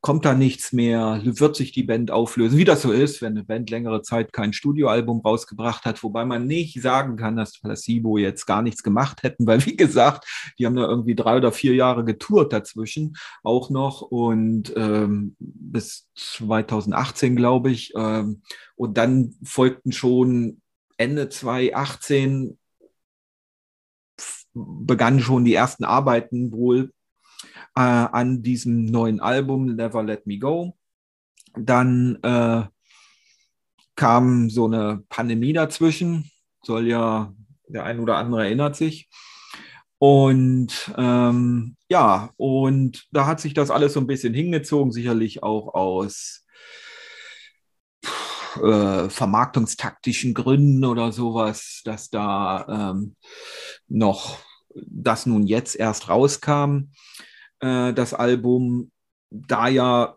kommt 0.00 0.24
da 0.24 0.34
nichts 0.34 0.72
mehr, 0.72 1.20
wird 1.24 1.56
sich 1.56 1.72
die 1.72 1.82
Band 1.82 2.12
auflösen, 2.12 2.56
wie 2.56 2.64
das 2.64 2.82
so 2.82 2.92
ist, 2.92 3.20
wenn 3.20 3.32
eine 3.32 3.44
Band 3.44 3.68
längere 3.68 4.02
Zeit 4.02 4.32
kein 4.32 4.52
Studioalbum 4.52 5.20
rausgebracht 5.20 5.84
hat, 5.84 6.02
wobei 6.04 6.24
man 6.24 6.46
nicht 6.46 6.80
sagen 6.80 7.16
kann, 7.16 7.36
dass 7.36 7.58
Placebo 7.58 8.16
jetzt 8.16 8.46
gar 8.46 8.62
nichts 8.62 8.84
gemacht 8.84 9.24
hätten, 9.24 9.46
weil 9.46 9.64
wie 9.66 9.76
gesagt, 9.76 10.24
die 10.58 10.66
haben 10.66 10.76
da 10.76 10.86
irgendwie 10.86 11.16
drei 11.16 11.36
oder 11.36 11.50
vier 11.50 11.74
Jahre 11.74 12.04
getourt 12.04 12.52
dazwischen 12.52 13.16
auch 13.42 13.70
noch 13.70 14.02
und 14.02 14.72
ähm, 14.76 15.34
bis 15.40 16.08
2018, 16.14 17.34
glaube 17.34 17.70
ich. 17.70 17.92
Ähm, 17.96 18.42
und 18.76 18.96
dann 18.96 19.34
folgten 19.42 19.90
schon 19.90 20.60
Ende 20.96 21.28
2018 21.28 22.56
begannen 24.54 25.20
schon 25.20 25.44
die 25.44 25.54
ersten 25.54 25.84
Arbeiten 25.84 26.52
wohl 26.52 26.92
äh, 27.78 28.08
an 28.10 28.42
diesem 28.42 28.86
neuen 28.86 29.20
Album 29.20 29.76
Never 29.76 30.02
Let 30.02 30.26
Me 30.26 30.38
Go. 30.38 30.76
Dann 31.54 32.18
äh, 32.24 32.64
kam 33.94 34.50
so 34.50 34.64
eine 34.64 35.04
Pandemie 35.08 35.52
dazwischen, 35.52 36.28
soll 36.64 36.88
ja, 36.88 37.32
der 37.68 37.84
ein 37.84 38.00
oder 38.00 38.16
andere 38.16 38.46
erinnert 38.46 38.74
sich. 38.74 39.08
Und 39.98 40.92
ähm, 40.96 41.76
ja, 41.88 42.30
und 42.36 43.06
da 43.12 43.26
hat 43.26 43.40
sich 43.40 43.54
das 43.54 43.70
alles 43.70 43.92
so 43.92 44.00
ein 44.00 44.08
bisschen 44.08 44.34
hingezogen, 44.34 44.90
sicherlich 44.90 45.44
auch 45.44 45.72
aus 45.74 46.46
äh, 48.60 49.08
vermarktungstaktischen 49.08 50.34
Gründen 50.34 50.84
oder 50.84 51.12
sowas, 51.12 51.82
dass 51.84 52.10
da 52.10 52.92
ähm, 52.92 53.14
noch 53.86 54.38
das 54.74 55.26
nun 55.26 55.46
jetzt 55.46 55.76
erst 55.76 56.08
rauskam, 56.08 56.90
äh, 57.60 57.92
das 57.92 58.14
Album, 58.14 58.90
da 59.30 59.68
ja 59.68 60.16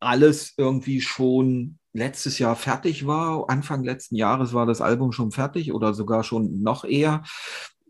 alles 0.00 0.54
irgendwie 0.56 1.00
schon 1.00 1.78
letztes 1.92 2.38
Jahr 2.38 2.56
fertig 2.56 3.06
war, 3.06 3.48
Anfang 3.48 3.84
letzten 3.84 4.16
Jahres 4.16 4.52
war 4.52 4.66
das 4.66 4.80
Album 4.80 5.12
schon 5.12 5.30
fertig 5.30 5.72
oder 5.72 5.94
sogar 5.94 6.24
schon 6.24 6.62
noch 6.62 6.84
eher, 6.84 7.22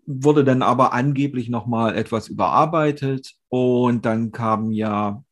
wurde 0.07 0.45
dann 0.45 0.63
aber 0.63 0.93
angeblich 0.93 1.49
nochmal 1.49 1.97
etwas 1.97 2.29
überarbeitet 2.29 3.35
und 3.49 4.05
dann 4.05 4.33
kamen 4.33 4.73
ja 4.73 5.25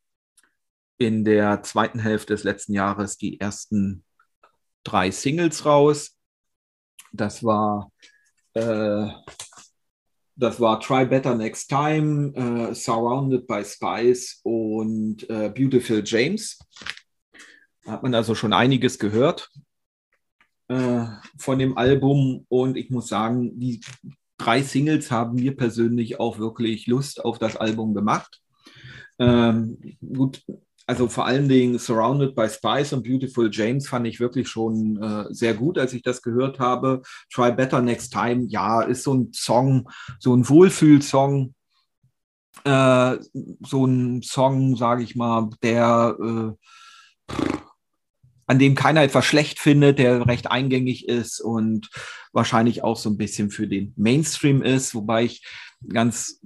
in 0.98 1.24
der 1.24 1.62
zweiten 1.62 1.98
Hälfte 1.98 2.34
des 2.34 2.44
letzten 2.44 2.72
Jahres 2.74 3.16
die 3.18 3.40
ersten 3.40 4.04
drei 4.84 5.10
Singles 5.10 5.66
raus. 5.66 6.16
Das 7.12 7.44
war 7.44 7.92
äh, 8.54 9.08
das 10.36 10.60
war 10.60 10.80
Try 10.80 11.06
Better 11.06 11.34
Next 11.34 11.68
Time, 11.68 12.32
äh, 12.34 12.74
Surrounded 12.74 13.46
by 13.46 13.64
Spice 13.64 14.40
und 14.42 15.28
äh, 15.28 15.50
Beautiful 15.50 16.02
James. 16.04 16.58
Da 17.84 17.92
hat 17.92 18.02
man 18.02 18.14
also 18.14 18.34
schon 18.34 18.52
einiges 18.52 18.98
gehört 18.98 19.50
äh, 20.68 21.04
von 21.36 21.58
dem 21.58 21.76
Album 21.76 22.46
und 22.48 22.76
ich 22.76 22.90
muss 22.90 23.08
sagen, 23.08 23.58
die 23.58 23.80
drei 24.38 24.62
Singles 24.62 25.10
haben 25.10 25.34
mir 25.34 25.56
persönlich 25.56 26.18
auch 26.18 26.38
wirklich 26.38 26.86
Lust 26.86 27.24
auf 27.24 27.38
das 27.38 27.56
Album 27.56 27.94
gemacht. 27.94 28.40
Ähm, 29.18 29.78
gut, 30.00 30.42
also 30.92 31.08
vor 31.08 31.24
allen 31.24 31.48
Dingen 31.48 31.78
Surrounded 31.78 32.34
by 32.34 32.50
Spice 32.50 32.92
und 32.92 33.02
Beautiful 33.02 33.48
James 33.50 33.88
fand 33.88 34.06
ich 34.06 34.20
wirklich 34.20 34.46
schon 34.46 35.02
äh, 35.02 35.24
sehr 35.32 35.54
gut, 35.54 35.78
als 35.78 35.94
ich 35.94 36.02
das 36.02 36.20
gehört 36.20 36.58
habe. 36.58 37.00
Try 37.32 37.50
Better 37.50 37.80
Next 37.80 38.12
Time, 38.12 38.44
ja, 38.48 38.82
ist 38.82 39.04
so 39.04 39.14
ein 39.14 39.30
Song, 39.32 39.88
so 40.18 40.36
ein 40.36 40.46
Wohlfühlsong. 40.46 41.54
Äh, 42.64 43.16
so 43.66 43.86
ein 43.86 44.20
Song, 44.20 44.76
sage 44.76 45.02
ich 45.02 45.16
mal, 45.16 45.48
der 45.62 46.14
äh, 46.20 47.34
an 48.46 48.58
dem 48.58 48.74
keiner 48.74 49.02
etwas 49.02 49.24
schlecht 49.24 49.60
findet, 49.60 49.98
der 49.98 50.26
recht 50.26 50.50
eingängig 50.50 51.08
ist 51.08 51.40
und 51.40 51.88
wahrscheinlich 52.34 52.84
auch 52.84 52.98
so 52.98 53.08
ein 53.08 53.16
bisschen 53.16 53.50
für 53.50 53.66
den 53.66 53.94
Mainstream 53.96 54.60
ist, 54.60 54.94
wobei 54.94 55.24
ich 55.24 55.42
ganz 55.88 56.42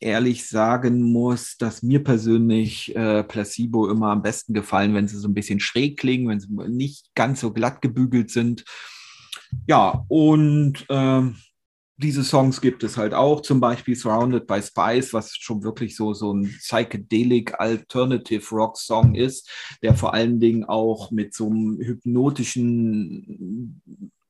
ehrlich 0.00 0.48
sagen 0.48 1.12
muss, 1.12 1.56
dass 1.56 1.82
mir 1.82 2.02
persönlich 2.02 2.94
äh, 2.94 3.24
Placebo 3.24 3.88
immer 3.88 4.10
am 4.10 4.22
besten 4.22 4.54
gefallen, 4.54 4.94
wenn 4.94 5.08
sie 5.08 5.18
so 5.18 5.28
ein 5.28 5.34
bisschen 5.34 5.60
schräg 5.60 5.98
klingen, 5.98 6.28
wenn 6.28 6.40
sie 6.40 6.48
nicht 6.68 7.14
ganz 7.14 7.40
so 7.40 7.52
glatt 7.52 7.82
gebügelt 7.82 8.30
sind. 8.30 8.64
Ja, 9.66 10.04
und 10.08 10.84
äh, 10.88 11.22
diese 11.98 12.24
Songs 12.24 12.60
gibt 12.60 12.84
es 12.84 12.96
halt 12.96 13.14
auch, 13.14 13.40
zum 13.40 13.60
Beispiel 13.60 13.96
Surrounded 13.96 14.46
by 14.46 14.60
Spice, 14.60 15.14
was 15.14 15.34
schon 15.36 15.62
wirklich 15.62 15.96
so, 15.96 16.12
so 16.12 16.32
ein 16.32 16.54
psychedelic 16.58 17.58
Alternative 17.58 18.54
Rock 18.54 18.76
Song 18.76 19.14
ist, 19.14 19.50
der 19.82 19.94
vor 19.94 20.12
allen 20.12 20.38
Dingen 20.38 20.64
auch 20.64 21.10
mit 21.10 21.34
so 21.34 21.46
einem 21.46 21.78
hypnotischen, 21.80 23.80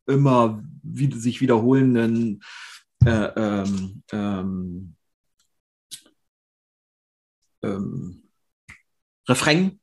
immer 0.07 0.63
wieder, 0.83 1.17
sich 1.17 1.41
wiederholenden 1.41 2.43
äh, 3.05 3.29
ähm, 3.37 4.03
ähm, 4.13 4.96
ähm, 7.63 8.29
Refrain 9.29 9.81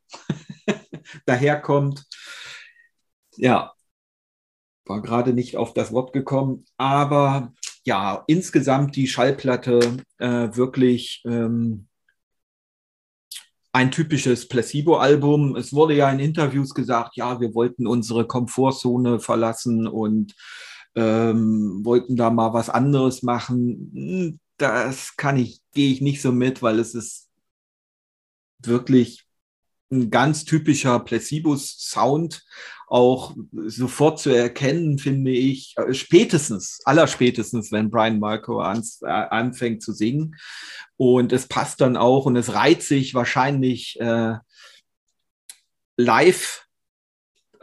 daherkommt. 1.25 2.05
Ja, 3.35 3.73
war 4.85 5.01
gerade 5.01 5.33
nicht 5.33 5.57
auf 5.57 5.73
das 5.73 5.91
Wort 5.91 6.13
gekommen, 6.13 6.65
aber 6.77 7.53
ja, 7.85 8.23
insgesamt 8.27 8.95
die 8.95 9.07
Schallplatte 9.07 9.97
äh, 10.17 10.55
wirklich 10.55 11.21
ähm, 11.25 11.87
ein 13.73 13.91
typisches 13.91 14.47
Placebo-Album. 14.47 15.55
Es 15.55 15.73
wurde 15.73 15.95
ja 15.95 16.09
in 16.09 16.19
Interviews 16.19 16.73
gesagt, 16.73 17.17
ja, 17.17 17.41
wir 17.41 17.53
wollten 17.55 17.87
unsere 17.87 18.27
Komfortzone 18.27 19.19
verlassen 19.19 19.87
und 19.87 20.35
ähm, 20.95 21.81
wollten 21.83 22.15
da 22.15 22.29
mal 22.29 22.53
was 22.53 22.69
anderes 22.69 23.23
machen. 23.23 23.91
Hm, 23.93 24.39
das 24.57 25.17
kann 25.17 25.37
ich, 25.37 25.61
gehe 25.73 25.91
ich 25.91 26.01
nicht 26.01 26.21
so 26.21 26.31
mit, 26.31 26.61
weil 26.61 26.79
es 26.79 26.93
ist 26.93 27.22
wirklich 28.67 29.23
ein 29.91 30.09
ganz 30.09 30.45
typischer 30.45 30.99
Placebo-Sound 30.99 32.43
auch 32.87 33.35
sofort 33.51 34.19
zu 34.19 34.29
erkennen, 34.29 34.99
finde 34.99 35.31
ich, 35.31 35.75
spätestens, 35.91 36.79
allerspätestens, 36.85 37.71
wenn 37.71 37.89
Brian 37.89 38.19
Marco 38.19 38.59
ans, 38.59 39.01
äh, 39.01 39.07
anfängt 39.07 39.81
zu 39.81 39.93
singen. 39.93 40.35
Und 40.95 41.33
es 41.33 41.47
passt 41.47 41.81
dann 41.81 41.97
auch 41.97 42.25
und 42.25 42.35
es 42.35 42.53
reiht 42.53 42.83
sich 42.83 43.13
wahrscheinlich 43.13 43.99
äh, 43.99 44.35
live 45.97 46.63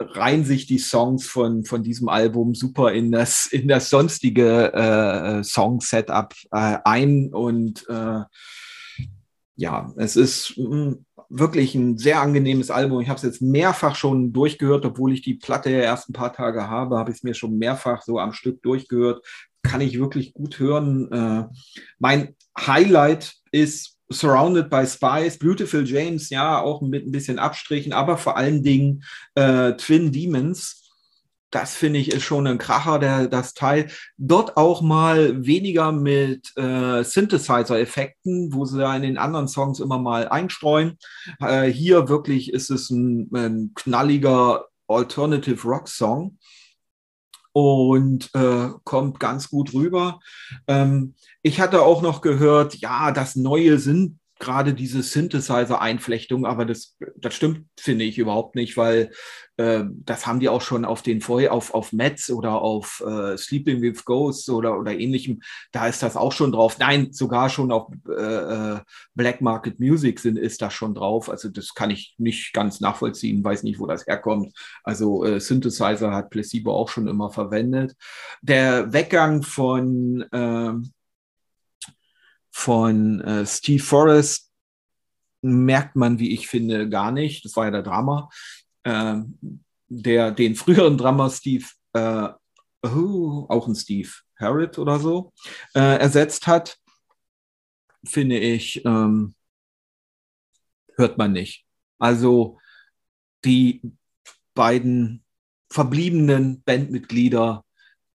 reihen 0.03 0.43
sich 0.43 0.65
die 0.65 0.79
Songs 0.79 1.27
von, 1.27 1.63
von 1.63 1.83
diesem 1.83 2.09
Album 2.09 2.55
super 2.55 2.91
in 2.91 3.11
das, 3.11 3.45
in 3.45 3.67
das 3.67 3.89
sonstige 3.89 4.73
äh, 4.73 5.43
Song-Setup 5.43 6.33
äh, 6.51 6.77
ein 6.83 7.33
und 7.33 7.87
äh, 7.87 8.21
ja, 9.61 9.93
es 9.95 10.15
ist 10.15 10.57
mm, 10.57 10.93
wirklich 11.29 11.75
ein 11.75 11.97
sehr 11.97 12.19
angenehmes 12.19 12.71
Album. 12.71 12.99
Ich 12.99 13.09
habe 13.09 13.17
es 13.17 13.23
jetzt 13.23 13.43
mehrfach 13.43 13.95
schon 13.95 14.33
durchgehört, 14.33 14.85
obwohl 14.85 15.13
ich 15.13 15.21
die 15.21 15.35
Platte 15.35 15.69
ja 15.69 15.79
erst 15.79 16.09
ein 16.09 16.13
paar 16.13 16.33
Tage 16.33 16.67
habe, 16.67 16.97
habe 16.97 17.11
ich 17.11 17.17
es 17.17 17.23
mir 17.23 17.35
schon 17.35 17.57
mehrfach 17.57 18.01
so 18.01 18.17
am 18.17 18.33
Stück 18.33 18.63
durchgehört. 18.63 19.23
Kann 19.61 19.81
ich 19.81 19.99
wirklich 19.99 20.33
gut 20.33 20.57
hören. 20.57 21.11
Äh, 21.11 21.45
mein 21.99 22.35
Highlight 22.59 23.35
ist 23.51 23.97
Surrounded 24.09 24.69
by 24.69 24.85
Spies, 24.85 25.37
Beautiful 25.37 25.85
James, 25.85 26.31
ja, 26.31 26.59
auch 26.59 26.81
mit 26.81 27.05
ein 27.05 27.11
bisschen 27.11 27.37
Abstrichen, 27.37 27.93
aber 27.93 28.17
vor 28.17 28.35
allen 28.35 28.63
Dingen 28.63 29.03
äh, 29.35 29.73
Twin 29.73 30.11
Demons 30.11 30.80
das 31.51 31.75
finde 31.75 31.99
ich 31.99 32.11
ist 32.11 32.23
schon 32.23 32.47
ein 32.47 32.57
Kracher, 32.57 32.97
der, 32.97 33.27
das 33.27 33.53
Teil. 33.53 33.91
Dort 34.17 34.57
auch 34.57 34.81
mal 34.81 35.45
weniger 35.45 35.91
mit 35.91 36.51
äh, 36.55 37.03
Synthesizer-Effekten, 37.03 38.53
wo 38.53 38.65
sie 38.65 38.81
ja 38.81 38.95
in 38.95 39.03
den 39.03 39.17
anderen 39.17 39.47
Songs 39.47 39.79
immer 39.79 39.99
mal 39.99 40.29
einstreuen. 40.29 40.97
Äh, 41.39 41.67
hier 41.67 42.07
wirklich 42.09 42.53
ist 42.53 42.71
es 42.71 42.89
ein, 42.89 43.29
ein 43.35 43.71
knalliger 43.75 44.65
Alternative 44.87 45.67
Rock 45.67 45.87
Song 45.87 46.37
und 47.53 48.29
äh, 48.33 48.69
kommt 48.83 49.19
ganz 49.19 49.49
gut 49.49 49.73
rüber. 49.73 50.19
Ähm, 50.67 51.15
ich 51.41 51.59
hatte 51.59 51.81
auch 51.81 52.01
noch 52.01 52.21
gehört, 52.21 52.75
ja, 52.75 53.11
das 53.11 53.35
Neue 53.35 53.77
sind 53.77 54.20
gerade 54.41 54.73
diese 54.73 55.03
Synthesizer-Einflechtung, 55.03 56.45
aber 56.45 56.65
das, 56.65 56.97
das 57.15 57.33
stimmt, 57.33 57.67
finde 57.79 58.03
ich, 58.03 58.17
überhaupt 58.17 58.55
nicht, 58.55 58.75
weil 58.75 59.11
äh, 59.57 59.83
das 59.87 60.25
haben 60.25 60.39
die 60.39 60.49
auch 60.49 60.61
schon 60.61 60.83
auf 60.83 61.01
den 61.01 61.21
vorher, 61.21 61.53
auf, 61.53 61.73
auf 61.73 61.93
Mets 61.93 62.29
oder 62.31 62.61
auf 62.61 63.01
äh, 63.05 63.37
Sleeping 63.37 63.81
with 63.81 64.03
Ghosts 64.03 64.49
oder, 64.49 64.77
oder 64.77 64.91
ähnlichem, 64.91 65.41
da 65.71 65.87
ist 65.87 66.03
das 66.03 66.17
auch 66.17 66.31
schon 66.31 66.51
drauf. 66.51 66.77
Nein, 66.79 67.13
sogar 67.13 67.49
schon 67.49 67.71
auf 67.71 67.87
äh, 68.09 68.13
äh, 68.75 68.79
Black 69.13 69.41
Market 69.41 69.79
Music 69.79 70.19
sind, 70.19 70.37
ist 70.37 70.61
das 70.61 70.73
schon 70.73 70.95
drauf. 70.95 71.29
Also 71.29 71.49
das 71.49 71.73
kann 71.73 71.91
ich 71.91 72.15
nicht 72.17 72.51
ganz 72.53 72.81
nachvollziehen, 72.81 73.43
weiß 73.43 73.63
nicht, 73.63 73.79
wo 73.79 73.85
das 73.85 74.07
herkommt. 74.07 74.53
Also 74.83 75.23
äh, 75.23 75.39
Synthesizer 75.39 76.11
hat 76.11 76.31
Placebo 76.31 76.73
auch 76.73 76.89
schon 76.89 77.07
immer 77.07 77.29
verwendet. 77.29 77.95
Der 78.41 78.91
Weggang 78.91 79.43
von 79.43 80.25
ähm, 80.33 80.91
von 82.51 83.21
äh, 83.21 83.45
Steve 83.45 83.83
Forrest 83.83 84.51
merkt 85.41 85.95
man, 85.95 86.19
wie 86.19 86.31
ich 86.31 86.47
finde, 86.47 86.89
gar 86.89 87.11
nicht. 87.11 87.43
Das 87.45 87.55
war 87.55 87.65
ja 87.65 87.71
der 87.71 87.83
Drama. 87.83 88.29
Äh, 88.83 89.21
der 89.91 90.31
den 90.31 90.55
früheren 90.55 90.97
Drummer 90.97 91.29
Steve, 91.29 91.65
äh, 91.93 92.29
oh, 92.83 93.45
auch 93.49 93.67
ein 93.67 93.75
Steve 93.75 94.09
Harrod 94.39 94.79
oder 94.79 94.99
so, 94.99 95.33
äh, 95.75 95.97
ersetzt 95.99 96.47
hat, 96.47 96.77
finde 98.05 98.39
ich, 98.39 98.83
ähm, 98.85 99.35
hört 100.95 101.17
man 101.17 101.33
nicht. 101.33 101.65
Also 101.99 102.57
die 103.43 103.81
beiden 104.53 105.23
verbliebenen 105.69 106.63
Bandmitglieder 106.63 107.65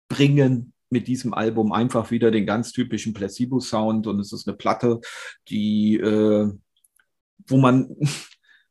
bringen 0.10 0.74
mit 0.92 1.08
diesem 1.08 1.34
Album 1.34 1.72
einfach 1.72 2.12
wieder 2.12 2.32
den 2.32 2.46
ganz 2.46 2.72
typischen 2.72 3.14
Placebo-Sound 3.14 4.08
und 4.08 4.20
es 4.20 4.34
ist 4.34 4.48
eine 4.48 4.58
Platte, 4.58 5.00
die, 5.48 5.96
äh, 5.96 6.52
wo 7.48 7.58
man, 7.58 7.96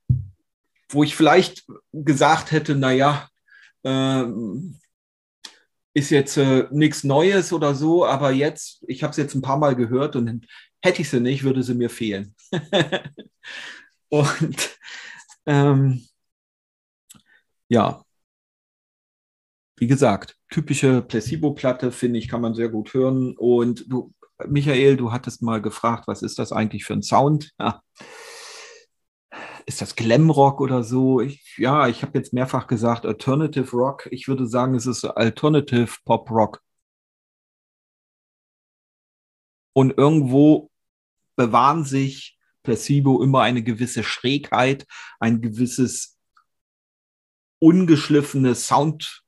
wo 0.90 1.02
ich 1.02 1.16
vielleicht 1.16 1.66
gesagt 1.92 2.52
hätte, 2.52 2.76
naja, 2.76 3.28
äh, 3.82 4.24
ist 5.94 6.10
jetzt 6.10 6.36
äh, 6.36 6.68
nichts 6.70 7.04
Neues 7.04 7.52
oder 7.52 7.74
so, 7.74 8.04
aber 8.04 8.30
jetzt, 8.30 8.84
ich 8.86 9.02
habe 9.02 9.10
es 9.10 9.16
jetzt 9.16 9.34
ein 9.34 9.42
paar 9.42 9.58
Mal 9.58 9.74
gehört 9.74 10.14
und 10.14 10.46
hätte 10.82 11.02
ich 11.02 11.10
sie 11.10 11.20
nicht, 11.20 11.42
würde 11.42 11.62
sie 11.62 11.74
mir 11.74 11.90
fehlen. 11.90 12.34
und 14.08 14.78
ähm, 15.46 16.06
ja, 17.68 18.04
wie 19.80 19.86
gesagt, 19.86 20.36
typische 20.50 21.00
Placebo-Platte, 21.00 21.90
finde 21.90 22.18
ich, 22.18 22.28
kann 22.28 22.42
man 22.42 22.54
sehr 22.54 22.68
gut 22.68 22.92
hören. 22.92 23.34
Und 23.34 23.90
du, 23.90 24.12
Michael, 24.46 24.98
du 24.98 25.10
hattest 25.10 25.40
mal 25.40 25.62
gefragt, 25.62 26.06
was 26.06 26.20
ist 26.20 26.38
das 26.38 26.52
eigentlich 26.52 26.84
für 26.84 26.92
ein 26.92 27.02
Sound? 27.02 27.52
Ja. 27.58 27.82
Ist 29.64 29.80
das 29.80 29.96
Glamrock 29.96 30.60
oder 30.60 30.82
so? 30.84 31.22
Ich, 31.22 31.56
ja, 31.56 31.88
ich 31.88 32.02
habe 32.02 32.18
jetzt 32.18 32.34
mehrfach 32.34 32.66
gesagt 32.66 33.06
Alternative 33.06 33.70
Rock. 33.74 34.06
Ich 34.10 34.28
würde 34.28 34.46
sagen, 34.46 34.74
es 34.74 34.84
ist 34.84 35.02
Alternative 35.02 35.96
Pop 36.04 36.30
Rock. 36.30 36.60
Und 39.72 39.96
irgendwo 39.96 40.70
bewahren 41.36 41.84
sich 41.84 42.38
Placebo 42.64 43.22
immer 43.22 43.40
eine 43.40 43.62
gewisse 43.62 44.04
Schrägheit, 44.04 44.86
ein 45.20 45.40
gewisses 45.40 46.18
ungeschliffenes 47.60 48.66
Sound 48.66 49.22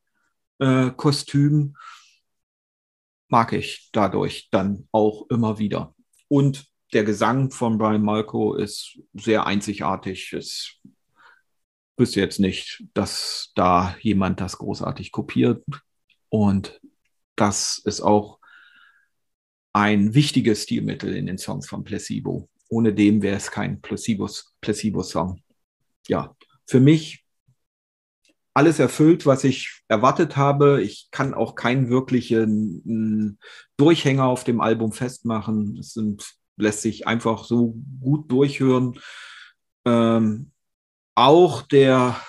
äh, 0.62 0.92
Kostüm 0.96 1.77
mag 3.29 3.53
ich 3.53 3.88
dadurch 3.92 4.48
dann 4.51 4.88
auch 4.92 5.29
immer 5.29 5.59
wieder. 5.59 5.94
Und 6.29 6.66
der 6.92 7.05
Gesang 7.05 7.51
von 7.51 7.79
Brian 7.79 8.03
Malko 8.03 8.55
ist 8.55 8.98
sehr 9.14 9.46
einzigartig. 9.46 10.33
Es 10.33 10.79
wüsste 11.96 12.20
jetzt 12.20 12.38
nicht, 12.38 12.85
dass 12.94 13.51
da 13.55 13.96
jemand 14.01 14.40
das 14.40 14.59
großartig 14.59 15.11
kopiert. 15.11 15.64
Und 16.29 16.81
das 17.35 17.79
ist 17.85 18.01
auch 18.01 18.38
ein 19.72 20.14
wichtiges 20.14 20.64
Stilmittel 20.64 21.16
in 21.16 21.27
den 21.27 21.38
Songs 21.38 21.68
von 21.68 21.83
Placebo. 21.83 22.48
Ohne 22.68 22.94
dem 22.94 23.22
wäre 23.22 23.37
es 23.37 23.51
kein 23.51 23.81
Placebo-Song. 23.81 25.42
Ja, 26.09 26.37
für 26.66 26.81
mich 26.81 27.22
alles 28.55 28.79
erfüllt, 28.79 29.27
was 29.27 29.45
ich 29.45 29.83
erwartet 29.88 30.37
habe. 30.37 30.83
Ich 30.83 31.09
kann 31.11 31.35
auch 31.35 31.55
keinen 31.55 31.88
wirklichen 31.88 33.38
Durchhänger 33.77 34.25
auf 34.25 34.45
dem 34.45 34.61
Album 34.61 34.93
festmachen. 34.93 35.79
Es 35.79 35.95
sind, 35.95 36.35
lässt 36.57 36.83
sich 36.83 37.07
einfach 37.07 37.45
so 37.45 37.75
gut 38.01 38.31
durchhören. 38.31 38.99
Ähm, 39.85 40.51
auch 41.15 41.62
der, 41.62 42.21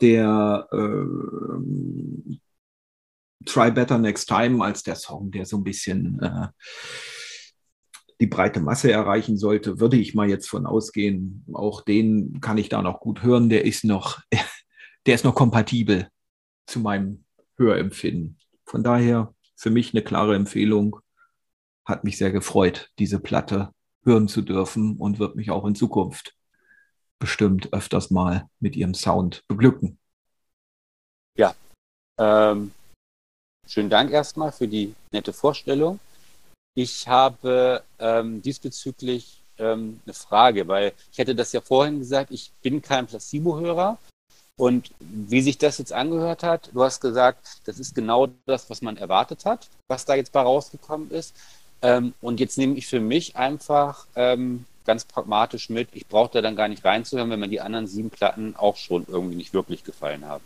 der 0.00 0.68
äh, 0.70 2.36
Try 3.44 3.70
Better 3.70 3.98
Next 3.98 4.28
Time 4.28 4.64
als 4.64 4.82
der 4.82 4.96
Song, 4.96 5.30
der 5.30 5.46
so 5.46 5.56
ein 5.56 5.64
bisschen 5.64 6.20
äh, 6.20 6.48
die 8.22 8.28
breite 8.28 8.60
Masse 8.60 8.92
erreichen 8.92 9.36
sollte, 9.36 9.80
würde 9.80 9.96
ich 9.96 10.14
mal 10.14 10.28
jetzt 10.28 10.48
von 10.48 10.64
ausgehen. 10.64 11.44
Auch 11.52 11.82
den 11.82 12.40
kann 12.40 12.56
ich 12.56 12.68
da 12.68 12.80
noch 12.80 13.00
gut 13.00 13.24
hören. 13.24 13.48
Der 13.48 13.64
ist 13.64 13.82
noch, 13.82 14.20
der 15.06 15.16
ist 15.16 15.24
noch 15.24 15.34
kompatibel 15.34 16.08
zu 16.66 16.78
meinem 16.78 17.24
Hörempfinden. 17.56 18.38
Von 18.64 18.84
daher 18.84 19.34
für 19.56 19.70
mich 19.70 19.92
eine 19.92 20.04
klare 20.04 20.36
Empfehlung. 20.36 21.00
Hat 21.84 22.04
mich 22.04 22.16
sehr 22.16 22.30
gefreut, 22.30 22.90
diese 23.00 23.18
Platte 23.18 23.72
hören 24.04 24.28
zu 24.28 24.40
dürfen 24.40 24.98
und 24.98 25.18
wird 25.18 25.34
mich 25.34 25.50
auch 25.50 25.66
in 25.66 25.74
Zukunft 25.74 26.36
bestimmt 27.18 27.72
öfters 27.72 28.12
mal 28.12 28.48
mit 28.60 28.76
ihrem 28.76 28.94
Sound 28.94 29.42
beglücken. 29.48 29.98
Ja, 31.36 31.56
ähm, 32.18 32.70
schönen 33.66 33.90
Dank 33.90 34.12
erstmal 34.12 34.52
für 34.52 34.68
die 34.68 34.94
nette 35.10 35.32
Vorstellung. 35.32 35.98
Ich 36.74 37.06
habe 37.06 37.82
ähm, 37.98 38.40
diesbezüglich 38.42 39.42
ähm, 39.58 40.00
eine 40.06 40.14
Frage, 40.14 40.66
weil 40.68 40.92
ich 41.10 41.18
hätte 41.18 41.34
das 41.34 41.52
ja 41.52 41.60
vorhin 41.60 41.98
gesagt, 41.98 42.30
ich 42.30 42.50
bin 42.62 42.80
kein 42.80 43.06
Placebo-Hörer. 43.06 43.98
Und 44.56 44.90
wie 45.00 45.40
sich 45.40 45.58
das 45.58 45.78
jetzt 45.78 45.92
angehört 45.92 46.42
hat, 46.42 46.70
du 46.72 46.82
hast 46.82 47.00
gesagt, 47.00 47.60
das 47.64 47.78
ist 47.78 47.94
genau 47.94 48.28
das, 48.46 48.68
was 48.70 48.82
man 48.82 48.96
erwartet 48.96 49.44
hat, 49.44 49.68
was 49.88 50.04
da 50.04 50.14
jetzt 50.14 50.32
bei 50.32 50.42
rausgekommen 50.42 51.10
ist. 51.10 51.34
Ähm, 51.80 52.14
und 52.20 52.38
jetzt 52.38 52.58
nehme 52.58 52.76
ich 52.76 52.86
für 52.86 53.00
mich 53.00 53.36
einfach 53.36 54.06
ähm, 54.14 54.66
ganz 54.84 55.04
pragmatisch 55.04 55.68
mit, 55.68 55.88
ich 55.92 56.06
brauche 56.06 56.32
da 56.32 56.42
dann 56.42 56.56
gar 56.56 56.68
nicht 56.68 56.84
reinzuhören, 56.84 57.30
wenn 57.30 57.40
mir 57.40 57.48
die 57.48 57.60
anderen 57.60 57.86
sieben 57.86 58.10
Platten 58.10 58.54
auch 58.56 58.76
schon 58.76 59.06
irgendwie 59.08 59.36
nicht 59.36 59.54
wirklich 59.54 59.84
gefallen 59.84 60.26
haben. 60.26 60.44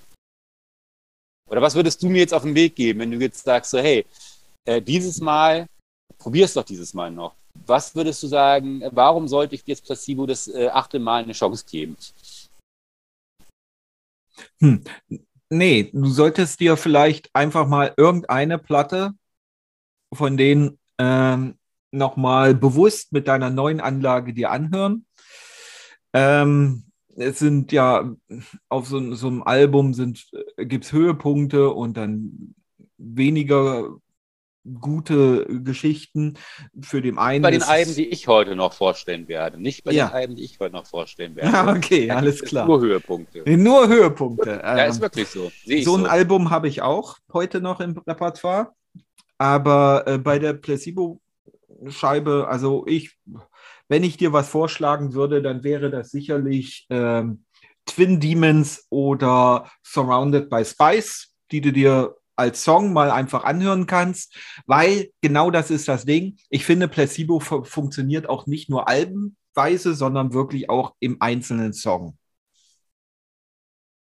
Oder 1.48 1.62
was 1.62 1.74
würdest 1.74 2.02
du 2.02 2.08
mir 2.08 2.18
jetzt 2.18 2.34
auf 2.34 2.42
den 2.42 2.54
Weg 2.54 2.74
geben, 2.74 3.00
wenn 3.00 3.10
du 3.10 3.18
jetzt 3.18 3.44
sagst, 3.44 3.70
so, 3.70 3.78
hey, 3.78 4.04
äh, 4.64 4.80
dieses 4.82 5.20
Mal 5.20 5.66
probier 6.18 6.44
es 6.44 6.54
doch 6.54 6.64
dieses 6.64 6.94
Mal 6.94 7.10
noch. 7.10 7.34
Was 7.66 7.94
würdest 7.94 8.22
du 8.22 8.26
sagen, 8.26 8.82
warum 8.92 9.28
sollte 9.28 9.54
ich 9.54 9.62
jetzt 9.66 9.84
Placebo 9.84 10.26
das 10.26 10.48
äh, 10.48 10.68
achte 10.68 10.98
Mal 10.98 11.22
eine 11.22 11.32
Chance 11.32 11.64
geben? 11.68 11.96
Hm. 14.60 14.84
Nee, 15.48 15.90
du 15.92 16.06
solltest 16.06 16.60
dir 16.60 16.76
vielleicht 16.76 17.30
einfach 17.32 17.66
mal 17.68 17.94
irgendeine 17.96 18.58
Platte 18.58 19.14
von 20.12 20.36
denen 20.36 20.78
ähm, 20.98 21.58
nochmal 21.90 22.54
bewusst 22.54 23.12
mit 23.12 23.28
deiner 23.28 23.50
neuen 23.50 23.80
Anlage 23.80 24.34
dir 24.34 24.50
anhören. 24.50 25.06
Ähm, 26.12 26.84
es 27.16 27.38
sind 27.38 27.72
ja 27.72 28.14
auf 28.68 28.86
so, 28.88 29.14
so 29.14 29.28
einem 29.28 29.42
Album 29.42 29.92
äh, 30.56 30.66
gibt 30.66 30.84
es 30.84 30.92
Höhepunkte 30.92 31.70
und 31.70 31.96
dann 31.96 32.54
weniger 32.98 33.96
gute 34.80 35.46
Geschichten. 35.62 36.34
Für 36.80 37.02
den 37.02 37.18
einen. 37.18 37.42
Bei 37.42 37.50
den 37.50 37.62
Alben, 37.62 37.94
die 37.94 38.08
ich 38.08 38.28
heute 38.28 38.56
noch 38.56 38.72
vorstellen 38.72 39.28
werde. 39.28 39.60
Nicht 39.60 39.84
bei 39.84 39.92
ja. 39.92 40.08
den 40.08 40.14
Alben, 40.14 40.36
die 40.36 40.44
ich 40.44 40.58
heute 40.60 40.74
noch 40.74 40.86
vorstellen 40.86 41.36
werde. 41.36 41.52
Ja, 41.52 41.74
okay, 41.74 42.08
da 42.08 42.16
alles 42.16 42.42
klar. 42.42 42.66
Nur 42.66 42.80
Höhepunkte. 42.80 43.44
Nur 43.56 43.88
Höhepunkte. 43.88 44.60
ja, 44.62 44.84
ist 44.84 44.96
ähm, 44.96 45.02
wirklich 45.02 45.28
so. 45.28 45.50
Sehe 45.64 45.84
so 45.84 45.96
ein 45.96 46.04
so. 46.04 46.08
Album 46.08 46.50
habe 46.50 46.68
ich 46.68 46.82
auch 46.82 47.18
heute 47.32 47.60
noch 47.60 47.80
im 47.80 47.96
Repertoire. 47.98 48.72
Aber 49.38 50.04
äh, 50.06 50.18
bei 50.18 50.38
der 50.38 50.54
Placebo-Scheibe, 50.54 52.46
also 52.48 52.86
ich, 52.86 53.16
wenn 53.88 54.02
ich 54.02 54.16
dir 54.16 54.32
was 54.32 54.48
vorschlagen 54.48 55.12
würde, 55.12 55.42
dann 55.42 55.62
wäre 55.62 55.90
das 55.90 56.10
sicherlich 56.10 56.86
ähm, 56.90 57.44
Twin 57.84 58.18
Demons 58.18 58.86
oder 58.90 59.70
Surrounded 59.82 60.50
by 60.50 60.64
Spice, 60.64 61.34
die 61.50 61.60
du 61.60 61.72
dir 61.72 62.16
als 62.36 62.62
Song 62.62 62.92
mal 62.92 63.10
einfach 63.10 63.44
anhören 63.44 63.86
kannst, 63.86 64.36
weil 64.66 65.10
genau 65.22 65.50
das 65.50 65.70
ist 65.70 65.88
das 65.88 66.04
Ding. 66.04 66.36
Ich 66.50 66.64
finde, 66.64 66.86
Placebo 66.86 67.40
funktioniert 67.40 68.28
auch 68.28 68.46
nicht 68.46 68.68
nur 68.68 68.88
albenweise, 68.88 69.94
sondern 69.94 70.34
wirklich 70.34 70.68
auch 70.68 70.94
im 71.00 71.20
einzelnen 71.20 71.72
Song. 71.72 72.18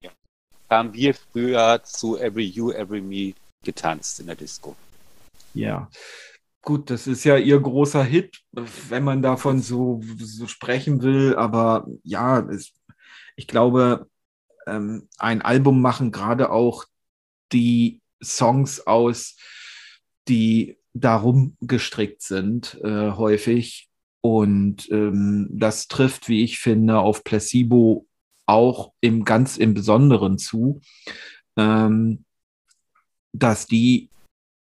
Ja. 0.02 0.10
Haben 0.70 0.94
wir 0.94 1.14
früher 1.14 1.82
zu 1.84 2.18
Every 2.18 2.46
You, 2.46 2.72
Every 2.72 3.02
Me 3.02 3.34
getanzt 3.62 4.18
in 4.20 4.26
der 4.26 4.36
Disco. 4.36 4.74
Ja. 5.54 5.90
gut, 6.62 6.90
das 6.90 7.06
ist 7.06 7.24
ja 7.24 7.36
ihr 7.36 7.60
großer 7.60 8.02
Hit, 8.04 8.42
wenn 8.52 9.04
man 9.04 9.20
davon 9.20 9.60
so, 9.60 10.00
so 10.18 10.46
sprechen 10.46 11.02
will. 11.02 11.36
Aber 11.36 11.86
ja, 12.02 12.40
es, 12.40 12.72
ich 13.36 13.46
glaube, 13.46 14.08
ähm, 14.66 15.08
ein 15.18 15.42
Album 15.42 15.82
machen 15.82 16.12
gerade 16.12 16.50
auch 16.50 16.86
die 17.52 18.01
Songs 18.22 18.86
aus, 18.86 19.36
die 20.28 20.78
darum 20.94 21.56
gestrickt 21.60 22.22
sind, 22.22 22.78
äh, 22.82 23.12
häufig. 23.12 23.88
Und 24.20 24.88
ähm, 24.90 25.48
das 25.50 25.88
trifft, 25.88 26.28
wie 26.28 26.44
ich 26.44 26.58
finde, 26.58 26.98
auf 27.00 27.24
Placebo 27.24 28.06
auch 28.46 28.92
im 29.00 29.24
ganz 29.24 29.56
im 29.56 29.74
Besonderen 29.74 30.38
zu, 30.38 30.80
ähm, 31.56 32.24
dass 33.32 33.66
die 33.66 34.10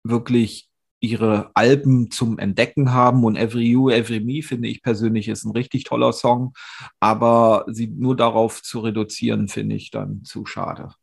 wirklich 0.05 0.69
ihre 1.01 1.51
Alben 1.55 2.11
zum 2.11 2.39
Entdecken 2.39 2.93
haben 2.93 3.25
und 3.25 3.37
Every 3.37 3.65
You, 3.65 3.91
Every 3.91 4.21
Me 4.21 4.43
finde 4.43 4.69
ich 4.69 4.83
persönlich 4.83 5.27
ist 5.29 5.45
ein 5.45 5.51
richtig 5.51 5.85
toller 5.85 6.13
Song, 6.13 6.55
aber 7.01 7.65
sie 7.69 7.89
nur 7.89 8.15
darauf 8.15 8.63
zu 8.63 8.81
reduzieren, 8.81 9.49
finde 9.49 9.75
ich 9.75 9.91
dann 9.91 10.23
zu 10.25 10.47
schade. 10.47 10.95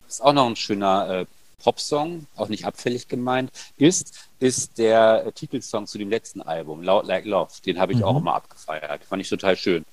Das 0.00 0.14
ist 0.14 0.20
auch 0.20 0.32
noch 0.32 0.46
ein 0.46 0.56
schöner 0.56 1.08
äh, 1.08 1.26
Popsong, 1.62 2.26
auch 2.36 2.48
nicht 2.48 2.66
abfällig 2.66 3.08
gemeint, 3.08 3.50
ist, 3.76 4.28
ist 4.38 4.78
der 4.78 5.26
äh, 5.26 5.32
Titelsong 5.32 5.86
zu 5.86 5.98
dem 5.98 6.10
letzten 6.10 6.42
Album, 6.42 6.82
Loud 6.82 7.06
Like 7.06 7.24
Love. 7.24 7.52
Den 7.64 7.78
habe 7.78 7.92
ich 7.92 7.98
mhm. 7.98 8.04
auch 8.04 8.18
immer 8.18 8.34
abgefeiert. 8.34 9.04
Fand 9.04 9.22
ich 9.22 9.28
total 9.28 9.56
schön. 9.56 9.84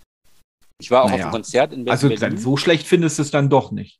Ich 0.79 0.91
war 0.91 1.03
auch 1.03 1.09
naja. 1.09 1.15
auf 1.15 1.21
einem 1.23 1.31
Konzert 1.31 1.73
in 1.73 1.85
Berlin. 1.85 2.11
Also 2.11 2.37
so 2.37 2.57
schlecht 2.57 2.85
findest 2.85 3.17
du 3.17 3.21
es 3.21 3.31
dann 3.31 3.49
doch 3.49 3.71
nicht. 3.71 3.99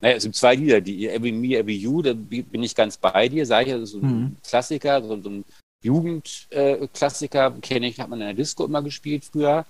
Naja, 0.00 0.16
es 0.16 0.22
sind 0.22 0.34
zwei 0.34 0.54
Lieder, 0.54 0.80
die 0.80 1.08
Every 1.08 1.32
Me, 1.32 1.56
Every 1.56 1.76
You, 1.76 2.02
da 2.02 2.12
bin 2.14 2.62
ich 2.62 2.74
ganz 2.74 2.96
bei 2.96 3.28
dir, 3.28 3.44
sage 3.44 3.74
ich, 3.74 3.82
ist 3.82 3.90
so 3.90 3.98
ein 3.98 4.06
mhm. 4.06 4.36
Klassiker, 4.44 5.02
so, 5.02 5.20
so 5.20 5.28
ein 5.28 5.44
Jugendklassiker, 5.82 7.46
äh, 7.46 7.60
kenne 7.60 7.88
ich, 7.88 7.98
hat 7.98 8.08
man 8.08 8.20
in 8.20 8.26
der 8.26 8.34
Disco 8.34 8.64
immer 8.64 8.82
gespielt 8.82 9.24
früher. 9.24 9.66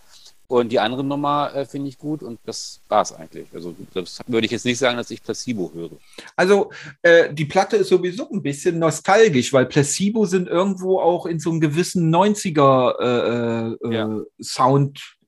Und 0.50 0.72
die 0.72 0.80
andere 0.80 1.04
Nummer 1.04 1.54
äh, 1.54 1.66
finde 1.66 1.90
ich 1.90 1.98
gut 1.98 2.22
und 2.22 2.40
das 2.46 2.80
war 2.88 3.02
es 3.02 3.12
eigentlich. 3.12 3.48
Also 3.52 3.76
das 3.92 4.20
würde 4.26 4.46
ich 4.46 4.50
jetzt 4.50 4.64
nicht 4.64 4.78
sagen, 4.78 4.96
dass 4.96 5.10
ich 5.10 5.22
Placebo 5.22 5.70
höre. 5.74 5.90
Also 6.36 6.72
äh, 7.02 7.34
die 7.34 7.44
Platte 7.44 7.76
ist 7.76 7.88
sowieso 7.88 8.30
ein 8.30 8.42
bisschen 8.42 8.78
nostalgisch, 8.78 9.52
weil 9.52 9.66
Placebo 9.66 10.24
sind 10.24 10.48
irgendwo 10.48 11.00
auch 11.00 11.26
in 11.26 11.38
so 11.38 11.50
einem 11.50 11.60
gewissen 11.60 12.14
90er 12.14 12.98
äh, 12.98 13.88
äh, 13.88 13.94
ja. 13.94 14.20
Sound 14.40 15.18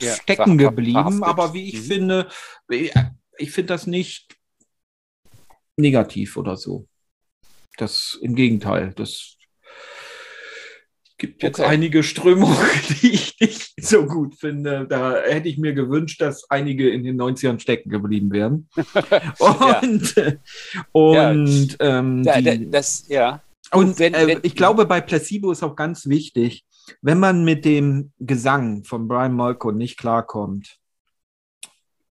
ja, 0.00 0.14
stecken 0.14 0.56
geblieben. 0.56 0.92
Verhaftet. 0.92 1.24
Aber 1.24 1.52
wie 1.52 1.68
ich 1.70 1.80
mhm. 1.80 1.84
finde, 1.84 2.28
ich 2.68 3.50
finde 3.50 3.74
das 3.74 3.88
nicht 3.88 4.36
negativ 5.76 6.36
oder 6.36 6.56
so. 6.56 6.86
Das 7.76 8.16
im 8.22 8.36
Gegenteil, 8.36 8.92
das 8.94 9.36
gibt 11.20 11.42
jetzt 11.42 11.60
okay. 11.60 11.68
einige 11.68 12.02
Strömungen, 12.02 12.56
die 13.02 13.12
ich 13.12 13.36
nicht 13.38 13.74
so 13.80 14.04
gut 14.06 14.34
finde. 14.34 14.86
Da 14.88 15.20
hätte 15.22 15.48
ich 15.48 15.58
mir 15.58 15.72
gewünscht, 15.72 16.20
dass 16.20 16.50
einige 16.50 16.90
in 16.90 17.04
den 17.04 17.20
90ern 17.20 17.60
stecken 17.60 17.90
geblieben 17.90 18.32
wären. 18.32 18.68
und 19.38 20.14
ja. 20.16 21.30
und 21.30 21.76
ja. 21.78 21.98
Ähm, 21.98 22.22
die, 22.24 22.70
das, 22.70 23.06
ja. 23.08 23.40
Und 23.72 23.98
wenn, 24.00 24.14
äh, 24.14 24.26
wenn, 24.26 24.40
ich 24.42 24.56
glaube, 24.56 24.86
bei 24.86 25.00
Placebo 25.00 25.52
ist 25.52 25.62
auch 25.62 25.76
ganz 25.76 26.06
wichtig, 26.06 26.64
wenn 27.02 27.20
man 27.20 27.44
mit 27.44 27.64
dem 27.64 28.12
Gesang 28.18 28.82
von 28.82 29.06
Brian 29.06 29.34
Molko 29.34 29.70
nicht 29.70 29.96
klarkommt, 29.96 30.78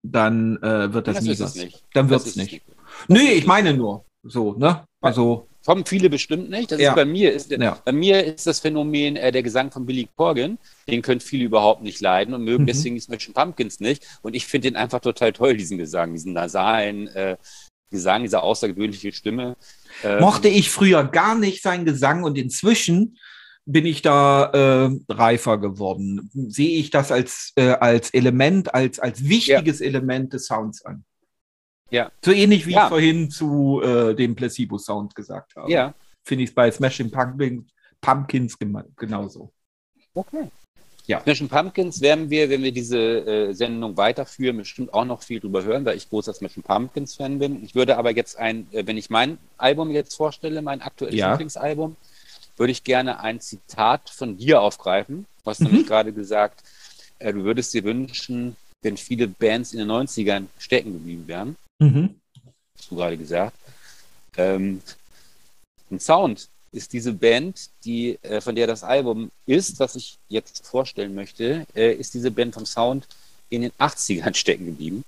dann 0.02 0.56
äh, 0.62 0.92
wird 0.92 1.06
das, 1.06 1.16
das 1.16 1.24
nie 1.24 1.38
was. 1.38 1.54
Nicht. 1.54 1.84
Dann 1.94 2.10
wird 2.10 2.26
es 2.26 2.36
nicht. 2.36 2.52
nicht. 2.52 2.64
Nee, 3.08 3.32
ich 3.32 3.46
meine 3.46 3.74
nur 3.74 4.04
so, 4.22 4.52
ne? 4.54 4.86
Also. 5.00 5.48
Kommen 5.66 5.84
viele 5.84 6.08
bestimmt 6.08 6.48
nicht. 6.48 6.70
Das 6.70 6.80
ja. 6.80 6.90
ist 6.90 6.94
bei 6.94 7.04
mir 7.04 7.32
ist 7.32 7.50
ja. 7.50 7.78
bei 7.84 7.90
mir 7.90 8.24
ist 8.24 8.46
das 8.46 8.60
Phänomen 8.60 9.16
äh, 9.16 9.32
der 9.32 9.42
Gesang 9.42 9.72
von 9.72 9.84
Billy 9.84 10.08
Corgan. 10.16 10.58
Den 10.88 11.02
können 11.02 11.20
viele 11.20 11.44
überhaupt 11.44 11.82
nicht 11.82 12.00
leiden 12.00 12.34
und 12.34 12.44
mögen 12.44 12.62
mhm. 12.62 12.68
deswegen 12.68 12.94
die 12.94 13.00
Smashing 13.00 13.34
Pumpkins 13.34 13.80
nicht. 13.80 14.06
Und 14.22 14.36
ich 14.36 14.46
finde 14.46 14.70
den 14.70 14.76
einfach 14.76 15.00
total 15.00 15.32
toll, 15.32 15.56
diesen 15.56 15.76
Gesang, 15.76 16.12
diesen 16.12 16.32
nasalen 16.34 17.08
äh, 17.08 17.36
Gesang, 17.90 18.22
diese 18.22 18.42
außergewöhnliche 18.42 19.12
Stimme. 19.12 19.56
Ähm, 20.04 20.20
Mochte 20.20 20.48
ich 20.48 20.70
früher 20.70 21.02
gar 21.02 21.34
nicht 21.34 21.62
seinen 21.62 21.84
Gesang 21.84 22.22
und 22.22 22.38
inzwischen 22.38 23.18
bin 23.64 23.84
ich 23.84 24.00
da 24.00 24.86
äh, 24.86 24.90
reifer 25.08 25.58
geworden. 25.58 26.30
Sehe 26.32 26.78
ich 26.78 26.90
das 26.90 27.10
als, 27.10 27.52
äh, 27.56 27.70
als 27.70 28.10
Element, 28.10 28.72
als, 28.72 29.00
als 29.00 29.24
wichtiges 29.24 29.80
ja. 29.80 29.86
Element 29.86 30.32
des 30.32 30.46
Sounds 30.46 30.84
an. 30.84 31.04
Ja. 31.90 32.10
So 32.24 32.32
ähnlich 32.32 32.66
wie 32.66 32.72
ja. 32.72 32.84
ich 32.84 32.88
vorhin 32.88 33.30
zu 33.30 33.80
äh, 33.82 34.14
dem 34.14 34.34
Placebo-Sound 34.34 35.14
gesagt 35.14 35.56
habe. 35.56 35.70
Ja. 35.70 35.94
Finde 36.24 36.44
ich 36.44 36.50
es 36.50 36.54
bei 36.54 36.70
Smashing 36.70 37.10
Pumpkins, 37.10 37.70
Pumpkins 38.00 38.58
genauso. 38.96 39.52
Okay. 40.14 40.50
Ja. 41.06 41.20
Smashing 41.20 41.48
Pumpkins 41.48 42.00
werden 42.00 42.30
wir, 42.30 42.50
wenn 42.50 42.64
wir 42.64 42.72
diese 42.72 42.98
äh, 42.98 43.52
Sendung 43.52 43.96
weiterführen, 43.96 44.56
bestimmt 44.56 44.92
auch 44.92 45.04
noch 45.04 45.22
viel 45.22 45.38
drüber 45.38 45.62
hören, 45.62 45.84
weil 45.84 45.96
ich 45.96 46.08
großer 46.08 46.34
Smashing 46.34 46.64
Pumpkins-Fan 46.64 47.38
bin. 47.38 47.62
Ich 47.62 47.76
würde 47.76 47.96
aber 47.96 48.10
jetzt 48.10 48.36
ein, 48.36 48.66
äh, 48.72 48.84
wenn 48.86 48.96
ich 48.96 49.08
mein 49.08 49.38
Album 49.56 49.92
jetzt 49.92 50.16
vorstelle, 50.16 50.62
mein 50.62 50.82
aktuelles 50.82 51.14
ja. 51.14 51.30
Lieblingsalbum, 51.30 51.94
würde 52.56 52.72
ich 52.72 52.82
gerne 52.82 53.20
ein 53.20 53.40
Zitat 53.40 54.10
von 54.10 54.36
dir 54.36 54.60
aufgreifen. 54.60 55.26
Du 55.44 55.50
hast 55.50 55.60
mhm. 55.60 55.66
nämlich 55.68 55.86
gerade 55.86 56.12
gesagt, 56.12 56.64
äh, 57.20 57.32
du 57.32 57.44
würdest 57.44 57.72
dir 57.72 57.84
wünschen, 57.84 58.56
wenn 58.82 58.96
viele 58.96 59.28
Bands 59.28 59.72
in 59.72 59.78
den 59.78 59.90
90ern 59.90 60.46
stecken 60.58 60.92
geblieben 60.92 61.28
wären. 61.28 61.56
Mhm. 61.78 62.20
Hast 62.76 62.90
du 62.90 62.96
gerade 62.96 63.16
gesagt. 63.16 63.56
Ähm, 64.36 64.82
ein 65.90 66.00
Sound 66.00 66.48
ist 66.72 66.92
diese 66.92 67.12
Band, 67.12 67.70
die, 67.84 68.18
äh, 68.22 68.40
von 68.40 68.54
der 68.54 68.66
das 68.66 68.82
Album 68.82 69.30
ist, 69.46 69.78
was 69.80 69.96
ich 69.96 70.18
jetzt 70.28 70.66
vorstellen 70.66 71.14
möchte, 71.14 71.66
äh, 71.74 71.92
ist 71.94 72.14
diese 72.14 72.30
Band 72.30 72.54
vom 72.54 72.66
Sound 72.66 73.06
in 73.48 73.62
den 73.62 73.72
80ern 73.72 74.34
stecken 74.36 74.66
geblieben. 74.66 75.04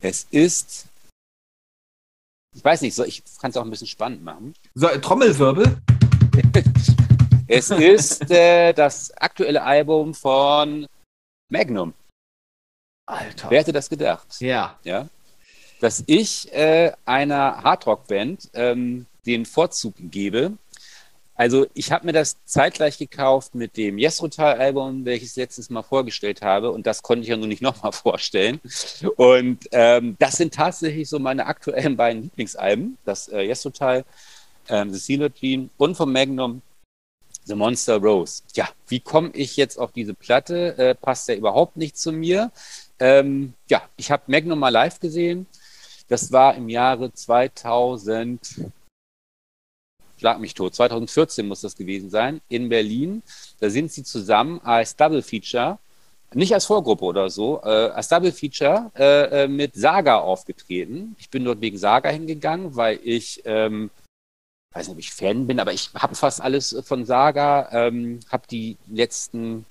Es 0.00 0.26
ist, 0.30 0.86
ich 2.54 2.64
weiß 2.64 2.80
nicht, 2.82 2.94
so, 2.94 3.04
ich 3.04 3.22
kann 3.40 3.50
es 3.50 3.56
auch 3.56 3.64
ein 3.64 3.70
bisschen 3.70 3.86
spannend 3.86 4.24
machen. 4.24 4.54
So, 4.74 4.88
Trommelwirbel? 4.88 5.78
es 7.46 7.70
ist 7.70 8.30
äh, 8.30 8.72
das 8.72 9.12
aktuelle 9.16 9.62
Album 9.62 10.14
von 10.14 10.86
Magnum. 11.50 11.94
Alter. 13.06 13.50
Wer 13.50 13.60
hätte 13.60 13.72
das 13.72 13.88
gedacht? 13.88 14.40
Ja. 14.40 14.78
Ja. 14.84 15.08
Dass 15.82 16.04
ich 16.06 16.52
äh, 16.52 16.92
einer 17.04 17.64
Hardrock-Band 17.64 18.50
ähm, 18.54 19.06
den 19.26 19.44
Vorzug 19.44 19.94
gebe. 19.98 20.52
Also 21.34 21.66
ich 21.74 21.90
habe 21.90 22.06
mir 22.06 22.12
das 22.12 22.36
zeitgleich 22.44 22.98
gekauft 22.98 23.56
mit 23.56 23.76
dem 23.76 23.98
Yesrotal-Album, 23.98 25.04
welches 25.04 25.30
ich 25.30 25.36
letztes 25.38 25.70
Mal 25.70 25.82
vorgestellt 25.82 26.40
habe. 26.40 26.70
Und 26.70 26.86
das 26.86 27.02
konnte 27.02 27.22
ich 27.22 27.30
ja 27.30 27.36
nun 27.36 27.48
nicht 27.48 27.62
nochmal 27.68 27.90
vorstellen. 27.90 28.60
Und 29.16 29.68
ähm, 29.72 30.14
das 30.20 30.36
sind 30.36 30.54
tatsächlich 30.54 31.08
so 31.08 31.18
meine 31.18 31.46
aktuellen 31.46 31.96
beiden 31.96 32.22
Lieblingsalben. 32.22 32.96
Das 33.04 33.26
äh, 33.26 33.42
Yesrotal 33.42 34.04
ähm, 34.68 34.92
The 34.92 35.00
Celadine 35.00 35.68
und 35.78 35.96
vom 35.96 36.12
Magnum 36.12 36.62
The 37.44 37.56
Monster 37.56 37.96
Rose. 37.96 38.44
Ja, 38.54 38.68
wie 38.86 39.00
komme 39.00 39.30
ich 39.32 39.56
jetzt 39.56 39.80
auf 39.80 39.90
diese 39.90 40.14
Platte? 40.14 40.78
Äh, 40.78 40.94
passt 40.94 41.28
ja 41.28 41.34
überhaupt 41.34 41.76
nicht 41.76 41.98
zu 41.98 42.12
mir. 42.12 42.52
Ähm, 43.00 43.54
ja, 43.68 43.82
ich 43.96 44.12
habe 44.12 44.22
Magnum 44.28 44.60
mal 44.60 44.68
live 44.68 45.00
gesehen. 45.00 45.48
Das 46.12 46.30
war 46.30 46.54
im 46.56 46.68
Jahre 46.68 47.10
2000, 47.10 48.66
schlag 50.18 50.40
mich 50.40 50.52
tot, 50.52 50.74
2014 50.74 51.48
muss 51.48 51.62
das 51.62 51.74
gewesen 51.74 52.10
sein, 52.10 52.42
in 52.50 52.68
Berlin. 52.68 53.22
Da 53.60 53.70
sind 53.70 53.90
sie 53.90 54.04
zusammen 54.04 54.60
als 54.62 54.94
Double 54.94 55.22
Feature, 55.22 55.78
nicht 56.34 56.52
als 56.52 56.66
Vorgruppe 56.66 57.06
oder 57.06 57.30
so, 57.30 57.62
äh, 57.64 57.88
als 57.94 58.08
Double 58.08 58.30
Feature 58.30 58.90
äh, 58.94 59.44
äh 59.44 59.48
mit 59.48 59.74
Saga 59.74 60.18
aufgetreten. 60.18 61.16
Ich 61.18 61.30
bin 61.30 61.46
dort 61.46 61.62
wegen 61.62 61.78
Saga 61.78 62.10
hingegangen, 62.10 62.76
weil 62.76 63.00
ich 63.02 63.40
ähm, 63.46 63.88
weiß 64.74 64.88
nicht, 64.88 64.94
ob 64.94 64.98
ich 64.98 65.12
Fan 65.12 65.46
bin, 65.46 65.60
aber 65.60 65.72
ich 65.72 65.88
habe 65.94 66.14
fast 66.14 66.42
alles 66.42 66.76
von 66.84 67.06
Saga, 67.06 67.70
ähm, 67.72 68.20
habe 68.30 68.46
die 68.50 68.76
letzten 68.86 69.64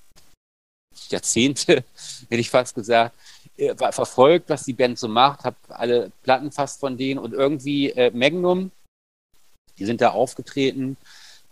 Jahrzehnte, 1.08 1.84
hätte 2.28 2.40
ich 2.40 2.50
fast 2.50 2.74
gesagt, 2.74 3.14
äh, 3.56 3.74
verfolgt, 3.92 4.48
was 4.48 4.64
die 4.64 4.72
Band 4.72 4.98
so 4.98 5.08
macht, 5.08 5.44
habe 5.44 5.56
alle 5.68 6.10
Platten 6.22 6.52
fast 6.52 6.80
von 6.80 6.96
denen 6.96 7.18
und 7.18 7.32
irgendwie 7.32 7.90
äh, 7.90 8.10
Magnum, 8.14 8.70
die 9.78 9.84
sind 9.84 10.00
da 10.00 10.10
aufgetreten. 10.10 10.96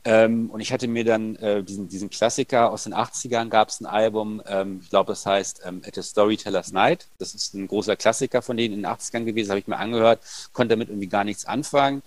Ähm, 0.04 0.48
und 0.50 0.60
ich 0.60 0.72
hatte 0.72 0.88
mir 0.88 1.04
dann 1.04 1.36
äh, 1.36 1.62
diesen, 1.62 1.88
diesen 1.88 2.08
Klassiker 2.08 2.70
aus 2.70 2.84
den 2.84 2.94
80ern, 2.94 3.50
gab 3.50 3.68
es 3.68 3.80
ein 3.80 3.86
Album, 3.86 4.42
ähm, 4.46 4.80
ich 4.82 4.88
glaube, 4.88 5.12
das 5.12 5.26
heißt 5.26 5.62
ähm, 5.66 5.82
At 5.86 5.98
a 5.98 6.02
Storyteller's 6.02 6.72
Night. 6.72 7.06
Das 7.18 7.34
ist 7.34 7.52
ein 7.54 7.68
großer 7.68 7.96
Klassiker 7.96 8.40
von 8.40 8.56
denen 8.56 8.74
in 8.74 8.82
den 8.82 8.90
80ern 8.90 9.24
gewesen, 9.24 9.50
habe 9.50 9.60
ich 9.60 9.66
mir 9.66 9.76
angehört, 9.76 10.20
konnte 10.54 10.74
damit 10.74 10.88
irgendwie 10.88 11.08
gar 11.08 11.24
nichts 11.24 11.44
anfangen. 11.44 12.02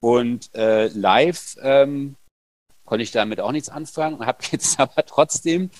Und 0.00 0.54
äh, 0.54 0.88
live 0.88 1.56
ähm, 1.62 2.16
konnte 2.84 3.04
ich 3.04 3.12
damit 3.12 3.40
auch 3.40 3.52
nichts 3.52 3.70
anfangen 3.70 4.16
und 4.16 4.26
habe 4.26 4.44
jetzt 4.50 4.78
aber 4.78 5.06
trotzdem 5.06 5.70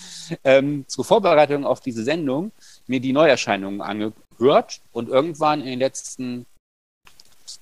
ähm, 0.45 0.87
zur 0.89 1.05
Vorbereitung 1.05 1.67
auf 1.67 1.81
diese 1.81 2.05
Sendung 2.05 2.53
mir 2.87 3.01
die 3.01 3.13
Neuerscheinungen 3.13 3.81
angehört 3.81 4.81
und 4.93 5.09
irgendwann 5.09 5.61
in 5.61 5.67
den 5.67 5.79
letzten 5.79 6.47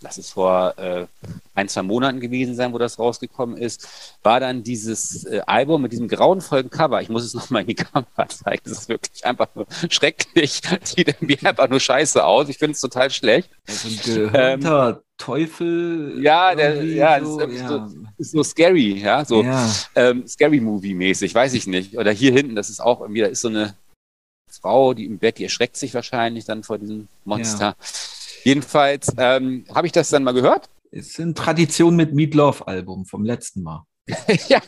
lass 0.00 0.18
es 0.18 0.30
vor 0.30 0.78
äh, 0.78 1.06
ein, 1.54 1.68
zwei 1.68 1.82
Monaten 1.82 2.20
gewesen 2.20 2.54
sein, 2.54 2.72
wo 2.72 2.78
das 2.78 2.98
rausgekommen 2.98 3.56
ist, 3.56 4.16
war 4.22 4.40
dann 4.40 4.62
dieses 4.62 5.24
äh, 5.24 5.40
Album 5.46 5.82
mit 5.82 5.92
diesem 5.92 6.08
grauenvollen 6.08 6.70
Cover. 6.70 7.00
Ich 7.02 7.08
muss 7.08 7.24
es 7.24 7.34
nochmal 7.40 7.62
in 7.62 7.68
die 7.68 7.74
Kamera 7.74 8.28
zeigen. 8.28 8.62
Das 8.64 8.78
ist 8.78 8.88
wirklich 8.88 9.24
einfach 9.24 9.48
nur 9.54 9.66
schrecklich. 9.88 10.62
Sieht 10.82 11.08
irgendwie 11.08 11.38
einfach 11.46 11.68
nur 11.68 11.80
scheiße 11.80 12.24
aus. 12.24 12.48
Ich 12.48 12.58
finde 12.58 12.72
es 12.72 12.80
total 12.80 13.10
schlecht. 13.10 13.50
Also 13.66 13.88
ein 14.34 14.62
ähm, 14.62 14.96
Teufel. 15.18 16.18
Ja, 16.22 16.54
der, 16.54 16.82
ja, 16.82 17.22
so, 17.22 17.40
ist, 17.40 17.60
ja. 17.60 17.68
So, 17.68 17.88
ist, 18.16 18.30
so, 18.32 18.42
scary, 18.42 19.00
ja, 19.00 19.24
so 19.24 19.42
ja. 19.42 19.70
Ähm, 19.94 20.26
scary 20.26 20.60
Movie 20.60 20.94
mäßig, 20.94 21.34
weiß 21.34 21.52
ich 21.52 21.66
nicht. 21.66 21.98
Oder 21.98 22.10
hier 22.10 22.32
hinten, 22.32 22.56
das 22.56 22.70
ist 22.70 22.80
auch 22.80 23.02
irgendwie, 23.02 23.20
da 23.20 23.26
ist 23.26 23.42
so 23.42 23.48
eine 23.48 23.74
Frau, 24.50 24.94
die 24.94 25.04
im 25.04 25.18
Bett, 25.18 25.38
die 25.38 25.44
erschreckt 25.44 25.76
sich 25.76 25.94
wahrscheinlich 25.94 26.44
dann 26.44 26.62
vor 26.62 26.78
diesem 26.78 27.08
Monster. 27.24 27.66
Ja. 27.66 27.76
Jedenfalls 28.44 29.12
ähm, 29.16 29.64
habe 29.74 29.86
ich 29.86 29.92
das 29.92 30.10
dann 30.10 30.24
mal 30.24 30.32
gehört. 30.32 30.68
Es 30.90 31.10
ist 31.10 31.20
eine 31.20 31.34
Tradition 31.34 31.94
mit 31.94 32.14
Meatloaf-Album 32.14 33.06
vom 33.06 33.24
letzten 33.24 33.62
Mal. 33.62 33.84
ja, 34.48 34.60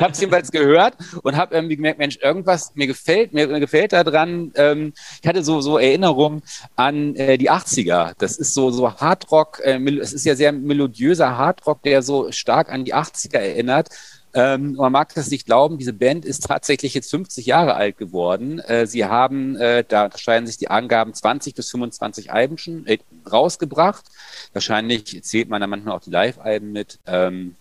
habe 0.00 0.12
es 0.12 0.20
jedenfalls 0.20 0.50
gehört 0.50 0.94
und 1.22 1.36
habe 1.36 1.54
irgendwie 1.54 1.76
gemerkt, 1.76 1.98
Mensch, 1.98 2.18
irgendwas 2.20 2.72
mir 2.74 2.86
gefällt, 2.86 3.32
mir, 3.32 3.46
mir 3.46 3.60
gefällt 3.60 3.92
daran. 3.92 4.52
Ähm, 4.56 4.92
ich 5.20 5.28
hatte 5.28 5.44
so 5.44 5.60
so 5.60 5.78
Erinnerungen 5.78 6.42
an 6.76 7.14
äh, 7.16 7.38
die 7.38 7.50
80er. 7.50 8.14
Das 8.18 8.36
ist 8.36 8.54
so 8.54 8.70
so 8.70 8.92
Hardrock. 8.92 9.60
Äh, 9.60 9.78
es 10.00 10.12
ist 10.12 10.24
ja 10.24 10.34
sehr 10.34 10.52
melodiöser 10.52 11.36
Hardrock, 11.36 11.82
der 11.82 12.02
so 12.02 12.32
stark 12.32 12.70
an 12.70 12.84
die 12.84 12.94
80er 12.94 13.38
erinnert. 13.38 13.88
Ähm, 14.34 14.74
man 14.74 14.92
mag 14.92 15.14
das 15.14 15.30
nicht 15.30 15.46
glauben, 15.46 15.76
diese 15.78 15.92
Band 15.92 16.24
ist 16.24 16.46
tatsächlich 16.46 16.94
jetzt 16.94 17.10
50 17.10 17.44
Jahre 17.44 17.74
alt 17.74 17.98
geworden. 17.98 18.60
Äh, 18.60 18.86
sie 18.86 19.04
haben, 19.04 19.56
äh, 19.56 19.84
da 19.86 20.06
unterscheiden 20.06 20.46
sich 20.46 20.56
die 20.56 20.68
Angaben, 20.68 21.12
20 21.12 21.54
bis 21.54 21.70
25 21.70 22.32
Alben 22.32 22.56
schon 22.56 22.86
äh, 22.86 22.98
rausgebracht. 23.30 24.06
Wahrscheinlich 24.54 25.22
zählt 25.22 25.48
man 25.50 25.60
da 25.60 25.66
manchmal 25.66 25.96
auch 25.96 26.00
die 26.00 26.10
Live-Alben 26.10 26.72
mit. 26.72 26.98
Ähm, 27.06 27.56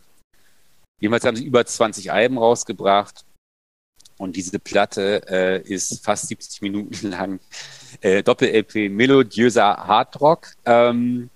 jedenfalls 1.02 1.26
haben 1.26 1.36
sie 1.36 1.46
über 1.46 1.66
20 1.66 2.12
Alben 2.12 2.38
rausgebracht. 2.38 3.26
Und 4.18 4.36
diese 4.36 4.60
Platte 4.60 5.24
äh, 5.28 5.62
ist 5.62 6.06
fast 6.06 6.28
70 6.28 6.62
Minuten 6.62 7.08
lang 7.10 7.40
äh, 8.02 8.24
Doppel-LP 8.24 8.90
melodiöser 8.90 9.76
Hardrock. 9.88 10.54
Ähm, 10.66 11.30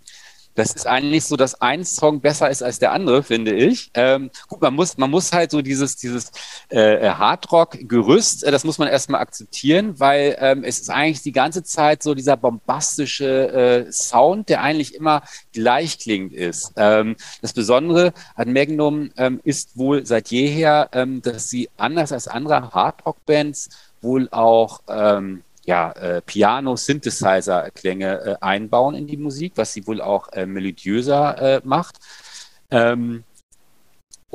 das 0.55 0.73
ist 0.73 0.87
eigentlich 0.87 1.25
so, 1.25 1.35
dass 1.35 1.61
ein 1.61 1.83
Song 1.83 2.21
besser 2.21 2.49
ist 2.49 2.63
als 2.63 2.79
der 2.79 2.93
andere, 2.93 3.23
finde 3.23 3.53
ich. 3.53 3.91
Ähm, 3.93 4.31
gut, 4.47 4.61
man 4.61 4.73
muss, 4.73 4.97
man 4.97 5.11
muss 5.11 5.31
halt 5.33 5.51
so 5.51 5.61
dieses, 5.61 5.97
dieses 5.97 6.31
äh, 6.69 7.09
Hardrock-Gerüst, 7.09 8.43
äh, 8.43 8.51
das 8.51 8.63
muss 8.63 8.77
man 8.77 8.87
erstmal 8.87 9.21
akzeptieren, 9.21 9.99
weil 9.99 10.37
ähm, 10.39 10.63
es 10.63 10.79
ist 10.79 10.89
eigentlich 10.89 11.21
die 11.21 11.33
ganze 11.33 11.63
Zeit 11.63 12.01
so 12.01 12.15
dieser 12.15 12.37
bombastische 12.37 13.85
äh, 13.87 13.91
Sound, 13.91 14.49
der 14.49 14.61
eigentlich 14.61 14.95
immer 14.95 15.23
gleich 15.53 15.99
klingt 15.99 16.33
ist. 16.33 16.73
Ähm, 16.77 17.17
das 17.41 17.53
Besondere 17.53 18.13
an 18.35 18.53
Magnum 18.53 19.11
ähm, 19.17 19.41
ist 19.43 19.77
wohl 19.77 20.05
seit 20.05 20.29
jeher, 20.29 20.89
ähm, 20.93 21.21
dass 21.21 21.49
sie 21.49 21.69
anders 21.77 22.13
als 22.13 22.27
andere 22.27 22.71
Hardrock-Bands 22.71 23.69
wohl 24.01 24.29
auch 24.31 24.81
ähm, 24.87 25.43
ja, 25.65 25.91
äh, 25.93 26.21
Piano-Synthesizer-Klänge 26.21 28.21
äh, 28.21 28.36
einbauen 28.41 28.95
in 28.95 29.08
die 29.08 29.17
Musik, 29.17 29.54
was 29.56 29.73
sie 29.73 29.88
wohl 29.88 30.01
auch 30.01 30.32
äh, 30.34 30.45
melodiöser 30.45 31.58
äh, 31.58 31.62
macht. 31.63 31.97
Ähm, 32.71 33.23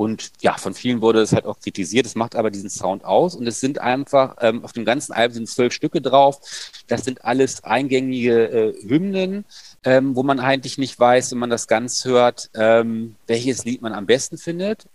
und 0.01 0.33
ja, 0.41 0.57
von 0.57 0.73
vielen 0.73 1.03
wurde 1.03 1.21
es 1.21 1.35
halt 1.35 1.45
auch 1.45 1.61
kritisiert. 1.61 2.07
Es 2.07 2.15
macht 2.15 2.35
aber 2.35 2.51
diesen 2.51 2.71
Sound 2.71 3.05
aus. 3.05 3.35
Und 3.35 3.47
es 3.47 3.61
sind 3.61 3.81
einfach, 3.81 4.37
ähm, 4.41 4.65
auf 4.65 4.73
dem 4.73 4.87
ganzen 4.87 5.13
Album 5.13 5.35
sind 5.35 5.49
zwölf 5.49 5.75
Stücke 5.75 6.01
drauf. 6.01 6.41
Das 6.87 7.05
sind 7.05 7.23
alles 7.25 7.65
eingängige 7.65 8.49
äh, 8.49 8.89
Hymnen, 8.89 9.45
ähm, 9.85 10.17
wo 10.17 10.23
man 10.23 10.41
eigentlich 10.41 10.79
nicht 10.79 10.99
weiß, 10.99 11.33
wenn 11.33 11.39
man 11.39 11.51
das 11.51 11.69
ganz 11.69 12.07
hört, 12.07 12.49
ähm, 12.55 13.17
welches 13.27 13.67
Lied 13.67 13.83
man 13.83 13.93
am 13.93 14.07
besten 14.07 14.39
findet. 14.39 14.87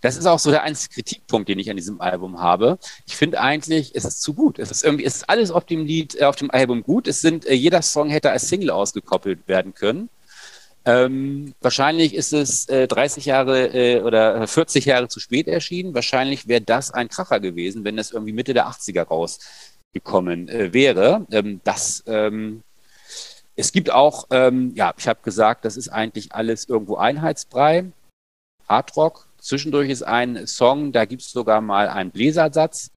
Das 0.00 0.16
ist 0.16 0.26
auch 0.26 0.38
so 0.38 0.50
der 0.50 0.62
einzige 0.62 0.94
Kritikpunkt, 0.94 1.48
den 1.48 1.58
ich 1.58 1.70
an 1.70 1.76
diesem 1.76 2.00
Album 2.00 2.40
habe. 2.40 2.78
Ich 3.06 3.16
finde 3.16 3.40
eigentlich, 3.40 3.94
es 3.94 4.04
ist 4.04 4.22
zu 4.22 4.34
gut. 4.34 4.58
Es 4.58 4.70
ist 4.70 4.84
irgendwie, 4.84 5.04
es 5.04 5.16
ist 5.16 5.28
alles 5.28 5.50
auf 5.50 5.64
dem 5.64 5.84
Lied, 5.84 6.18
äh, 6.20 6.24
auf 6.24 6.36
dem 6.36 6.50
Album 6.50 6.82
gut. 6.82 7.06
Es 7.06 7.20
sind, 7.20 7.46
äh, 7.46 7.54
jeder 7.54 7.82
Song 7.82 8.08
hätte 8.08 8.30
als 8.30 8.48
Single 8.48 8.70
ausgekoppelt 8.70 9.46
werden 9.46 9.74
können. 9.74 10.08
Ähm, 10.86 11.54
wahrscheinlich 11.60 12.14
ist 12.14 12.32
es 12.32 12.66
äh, 12.70 12.88
30 12.88 13.26
Jahre 13.26 13.66
äh, 13.74 14.00
oder 14.00 14.46
40 14.46 14.86
Jahre 14.86 15.08
zu 15.08 15.20
spät 15.20 15.46
erschienen. 15.46 15.94
Wahrscheinlich 15.94 16.48
wäre 16.48 16.62
das 16.62 16.90
ein 16.90 17.08
Kracher 17.08 17.38
gewesen, 17.40 17.84
wenn 17.84 17.98
es 17.98 18.12
irgendwie 18.12 18.32
Mitte 18.32 18.54
der 18.54 18.68
80er 18.68 19.02
rausgekommen 19.02 20.48
äh, 20.48 20.72
wäre. 20.72 21.26
Ähm, 21.30 21.60
das, 21.64 22.02
ähm, 22.06 22.62
es 23.56 23.72
gibt 23.72 23.90
auch, 23.90 24.26
ähm, 24.30 24.72
ja, 24.74 24.94
ich 24.96 25.06
habe 25.06 25.20
gesagt, 25.22 25.66
das 25.66 25.76
ist 25.76 25.90
eigentlich 25.90 26.32
alles 26.32 26.66
irgendwo 26.66 26.96
Einheitsbrei. 26.96 27.92
Hardrock, 28.66 29.26
Zwischendurch 29.40 29.90
ist 29.90 30.02
ein 30.02 30.46
Song, 30.46 30.92
da 30.92 31.04
gibt 31.04 31.22
es 31.22 31.30
sogar 31.30 31.60
mal 31.60 31.88
einen 31.88 32.10
Bläsersatz. 32.10 32.90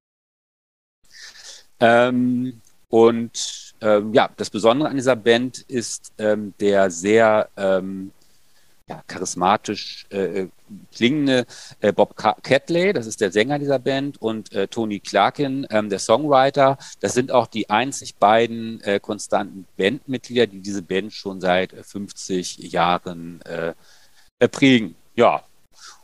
Ähm, 1.79 2.61
und 2.89 3.73
ähm, 3.81 4.13
ja, 4.13 4.29
das 4.37 4.49
Besondere 4.49 4.89
an 4.89 4.95
dieser 4.95 5.15
Band 5.15 5.59
ist 5.59 6.13
ähm, 6.17 6.53
der 6.59 6.91
sehr 6.91 7.49
ähm, 7.57 8.11
ja, 8.87 9.01
charismatisch 9.07 10.05
äh, 10.09 10.47
klingende 10.93 11.45
äh, 11.79 11.93
Bob 11.93 12.15
Catley, 12.15 12.93
das 12.93 13.07
ist 13.07 13.21
der 13.21 13.31
Sänger 13.31 13.59
dieser 13.59 13.79
Band, 13.79 14.21
und 14.21 14.51
äh, 14.53 14.67
Tony 14.67 14.99
Clarkin, 14.99 15.65
ähm, 15.69 15.89
der 15.89 15.99
Songwriter. 15.99 16.77
Das 16.99 17.13
sind 17.13 17.31
auch 17.31 17.47
die 17.47 17.69
einzig 17.69 18.15
beiden 18.15 18.81
äh, 18.81 18.99
konstanten 18.99 19.65
Bandmitglieder, 19.77 20.47
die 20.47 20.61
diese 20.61 20.81
Band 20.81 21.13
schon 21.13 21.41
seit 21.41 21.73
50 21.73 22.57
Jahren 22.57 23.41
äh, 23.43 23.73
prägen. 24.49 24.95
Ja, 25.15 25.43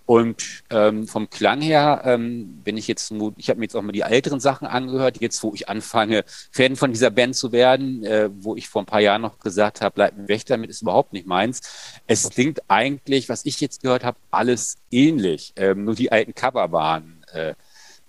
und 0.09 0.63
ähm, 0.71 1.07
vom 1.07 1.29
Klang 1.29 1.61
her, 1.61 2.01
ähm, 2.03 2.61
wenn 2.63 2.77
ich 2.77 2.87
jetzt, 2.87 3.13
ich 3.37 3.47
habe 3.47 3.59
mir 3.59 3.65
jetzt 3.65 3.75
auch 3.75 3.83
mal 3.83 3.91
die 3.91 4.01
älteren 4.01 4.39
Sachen 4.39 4.65
angehört, 4.65 5.21
jetzt 5.21 5.43
wo 5.43 5.53
ich 5.53 5.69
anfange, 5.69 6.25
Fan 6.51 6.75
von 6.75 6.91
dieser 6.91 7.11
Band 7.11 7.35
zu 7.35 7.51
werden, 7.51 8.03
äh, 8.03 8.27
wo 8.33 8.55
ich 8.55 8.69
vor 8.69 8.81
ein 8.81 8.87
paar 8.87 9.01
Jahren 9.01 9.21
noch 9.21 9.37
gesagt 9.37 9.81
habe, 9.81 9.93
bleib 9.93 10.27
weg 10.27 10.47
damit, 10.47 10.71
ist 10.71 10.81
überhaupt 10.81 11.13
nicht 11.13 11.27
meins. 11.27 11.61
Es 12.07 12.27
klingt 12.27 12.59
eigentlich, 12.69 13.29
was 13.29 13.45
ich 13.45 13.61
jetzt 13.61 13.83
gehört 13.83 14.03
habe, 14.03 14.17
alles 14.31 14.79
ähnlich, 14.89 15.53
ähm, 15.57 15.83
nur 15.85 15.93
die 15.93 16.11
alten 16.11 16.33
Cover 16.33 16.71
waren 16.71 17.23
äh, 17.31 17.53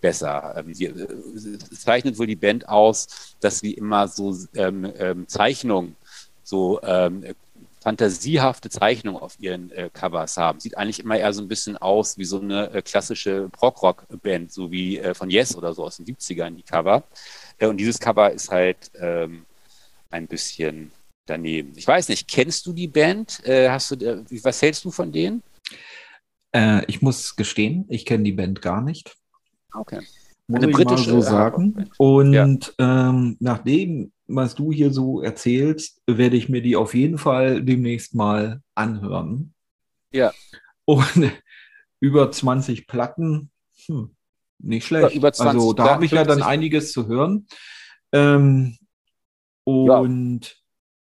besser. 0.00 0.54
Ähm, 0.56 0.72
die, 0.72 0.86
äh, 0.86 1.58
zeichnet 1.58 2.18
wohl 2.18 2.26
die 2.26 2.34
Band 2.34 2.66
aus, 2.66 3.36
dass 3.40 3.58
sie 3.58 3.74
immer 3.74 4.08
so 4.08 4.34
ähm, 4.54 4.90
ähm, 4.98 5.28
Zeichnungen 5.28 5.96
so 6.44 6.80
ähm, 6.82 7.24
fantasiehafte 7.80 8.68
Zeichnung 8.68 9.16
auf 9.16 9.36
ihren 9.40 9.70
äh, 9.72 9.88
Covers 9.92 10.36
haben. 10.36 10.60
Sieht 10.60 10.76
eigentlich 10.76 11.00
immer 11.00 11.18
eher 11.18 11.32
so 11.32 11.42
ein 11.42 11.48
bisschen 11.48 11.76
aus 11.78 12.18
wie 12.18 12.24
so 12.24 12.40
eine 12.40 12.70
äh, 12.70 12.82
klassische 12.82 13.48
Prog-Rock-Band, 13.50 14.52
so 14.52 14.70
wie 14.70 14.98
äh, 14.98 15.14
von 15.14 15.30
Yes 15.30 15.56
oder 15.56 15.72
so 15.72 15.84
aus 15.84 15.96
den 15.96 16.06
70ern 16.06 16.56
die 16.56 16.62
Cover. 16.62 17.04
Äh, 17.58 17.66
und 17.66 17.78
dieses 17.78 17.98
Cover 17.98 18.30
ist 18.30 18.50
halt 18.50 18.90
ähm, 19.00 19.46
ein 20.10 20.26
bisschen 20.26 20.92
daneben. 21.24 21.72
Ich 21.76 21.86
weiß 21.86 22.10
nicht, 22.10 22.28
kennst 22.28 22.66
du 22.66 22.74
die 22.74 22.88
Band? 22.88 23.42
Äh, 23.46 23.70
hast 23.70 23.90
du, 23.92 23.94
äh, 23.96 24.24
was 24.42 24.60
hältst 24.60 24.84
du 24.84 24.90
von 24.90 25.10
denen? 25.12 25.42
ich 26.88 27.00
muss 27.00 27.36
gestehen, 27.36 27.84
ich 27.88 28.04
kenne 28.04 28.24
die 28.24 28.32
Band 28.32 28.60
gar 28.60 28.80
nicht. 28.80 29.14
Okay. 29.72 30.00
Muss 30.48 30.60
Eine 30.60 30.72
britische 30.72 31.10
so 31.10 31.20
sagen. 31.20 31.88
Und 31.96 32.32
ja. 32.32 32.44
ähm, 32.80 33.36
nachdem 33.38 34.10
was 34.34 34.54
du 34.54 34.72
hier 34.72 34.92
so 34.92 35.20
erzählst, 35.20 36.00
werde 36.06 36.36
ich 36.36 36.48
mir 36.48 36.62
die 36.62 36.76
auf 36.76 36.94
jeden 36.94 37.18
Fall 37.18 37.62
demnächst 37.62 38.14
mal 38.14 38.62
anhören. 38.74 39.54
Ja. 40.12 40.32
Und 40.84 41.32
über 42.00 42.30
20 42.30 42.86
Platten, 42.86 43.50
hm, 43.86 44.14
nicht 44.58 44.86
schlecht. 44.86 45.14
über 45.14 45.32
20 45.32 45.54
also 45.54 45.72
da 45.72 45.90
habe 45.90 46.04
ich 46.04 46.12
ja 46.12 46.24
dann 46.24 46.42
einiges 46.42 46.92
zu 46.92 47.06
hören. 47.06 47.46
Ähm, 48.12 48.76
und 49.64 50.40
ja. 50.42 50.52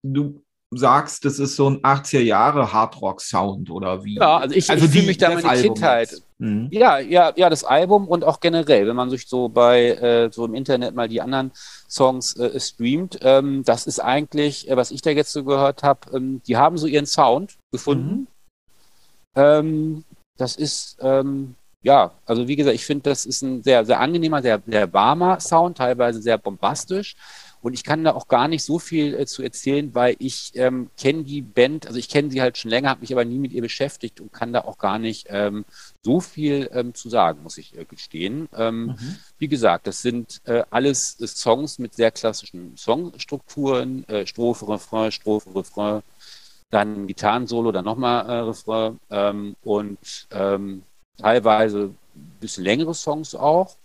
du 0.04 0.44
sagst, 0.72 1.26
das 1.26 1.40
ist 1.40 1.56
so 1.56 1.70
ein 1.70 1.82
80er 1.82 2.22
Jahre 2.22 2.72
Hardrock-Sound 2.72 3.70
oder 3.70 4.04
wie? 4.04 4.16
Ja, 4.16 4.38
also 4.38 4.56
ich, 4.56 4.70
also 4.70 4.86
ich 4.86 4.92
fühle 4.92 5.06
mich 5.06 5.18
da 5.18 5.34
meine 5.34 5.62
Kindheit. 5.62 6.22
Mhm. 6.42 6.70
Ja, 6.72 6.98
ja, 6.98 7.32
ja, 7.36 7.52
das 7.52 7.64
Album 7.64 8.08
und 8.08 8.24
auch 8.24 8.40
generell, 8.40 8.88
wenn 8.88 8.96
man 8.96 9.12
sich 9.12 9.28
so 9.28 9.48
bei 9.48 9.92
äh, 9.92 10.32
so 10.32 10.44
im 10.44 10.56
Internet 10.56 10.96
mal 10.96 11.08
die 11.08 11.22
anderen 11.22 11.52
Songs 11.88 12.36
äh, 12.36 12.60
streamt, 12.60 13.20
ähm, 13.22 13.64
das 13.64 13.86
ist 13.86 14.00
eigentlich, 14.00 14.68
äh, 14.68 14.76
was 14.76 14.90
ich 14.90 15.04
da 15.04 15.12
jetzt 15.12 15.34
so 15.34 15.44
gehört 15.44 15.84
habe, 15.84 16.00
ähm, 16.18 16.42
die 16.48 16.58
haben 16.58 16.80
so 16.80 16.88
ihren 16.88 17.06
Sound 17.06 17.58
gefunden. 17.72 18.22
Mhm. 18.22 18.28
Ähm, 19.36 20.04
das 20.38 20.56
ist 20.56 20.98
ähm, 21.02 21.56
ja, 21.84 22.12
also 22.26 22.48
wie 22.48 22.56
gesagt, 22.56 22.76
ich 22.76 22.86
finde, 22.86 23.10
das 23.10 23.26
ist 23.26 23.44
ein 23.44 23.62
sehr, 23.64 23.86
sehr 23.86 24.00
angenehmer, 24.00 24.42
sehr, 24.42 24.62
sehr 24.66 24.92
warmer 24.94 25.40
Sound, 25.40 25.78
teilweise 25.78 26.22
sehr 26.22 26.38
bombastisch. 26.38 27.16
Und 27.62 27.74
ich 27.74 27.84
kann 27.84 28.04
da 28.04 28.14
auch 28.14 28.28
gar 28.28 28.48
nicht 28.48 28.64
so 28.64 28.80
viel 28.80 29.14
äh, 29.14 29.26
zu 29.26 29.44
erzählen, 29.44 29.94
weil 29.94 30.16
ich 30.20 30.52
ähm, 30.56 30.90
kenne 30.98 31.24
die 31.24 31.42
Band, 31.42 31.86
also 31.86 32.00
ich 32.00 32.10
kenne 32.10 32.32
sie 32.32 32.42
halt 32.42 32.58
schon 32.58 32.72
länger, 32.72 32.90
habe 32.90 33.02
mich 33.02 33.14
aber 33.14 33.24
nie 33.24 33.38
mit 33.38 33.52
ihr 33.52 33.62
beschäftigt 33.62 34.20
und 34.20 34.34
kann 34.34 34.52
da 34.52 34.62
auch 34.62 34.78
gar 34.80 34.98
nicht 34.98 35.28
ähm, 35.30 35.66
so 36.02 36.20
viel 36.20 36.70
ähm, 36.74 36.96
zu 36.96 37.10
sagen, 37.10 37.44
muss 37.44 37.58
ich 37.58 37.78
äh, 37.78 37.86
gestehen. 37.86 38.50
Ähm, 38.56 38.88
mhm. 38.88 39.16
Wie 39.38 39.48
gesagt, 39.48 39.86
das 39.86 40.02
sind 40.02 40.42
äh, 40.46 40.64
alles 40.72 41.20
äh, 41.20 41.28
Songs 41.28 41.78
mit 41.78 41.94
sehr 41.94 42.12
klassischen 42.12 42.76
Songstrukturen, 42.78 44.08
äh, 44.10 44.26
Strophe, 44.26 44.68
Refrain, 44.68 45.12
Strophe, 45.12 45.56
Refrain. 45.56 46.02
dann 46.72 47.06
Gitarrensolo, 47.06 47.72
dann 47.72 47.86
nochmal 47.86 48.28
äh, 48.28 48.34
Refrain 48.40 49.00
ähm, 49.12 49.56
und 49.64 50.28
ähm, 50.32 50.84
teilweise 51.18 51.92
ein 52.16 52.38
bisschen 52.40 52.64
längere 52.64 52.96
Songs 52.96 53.36
auch. 53.36 53.76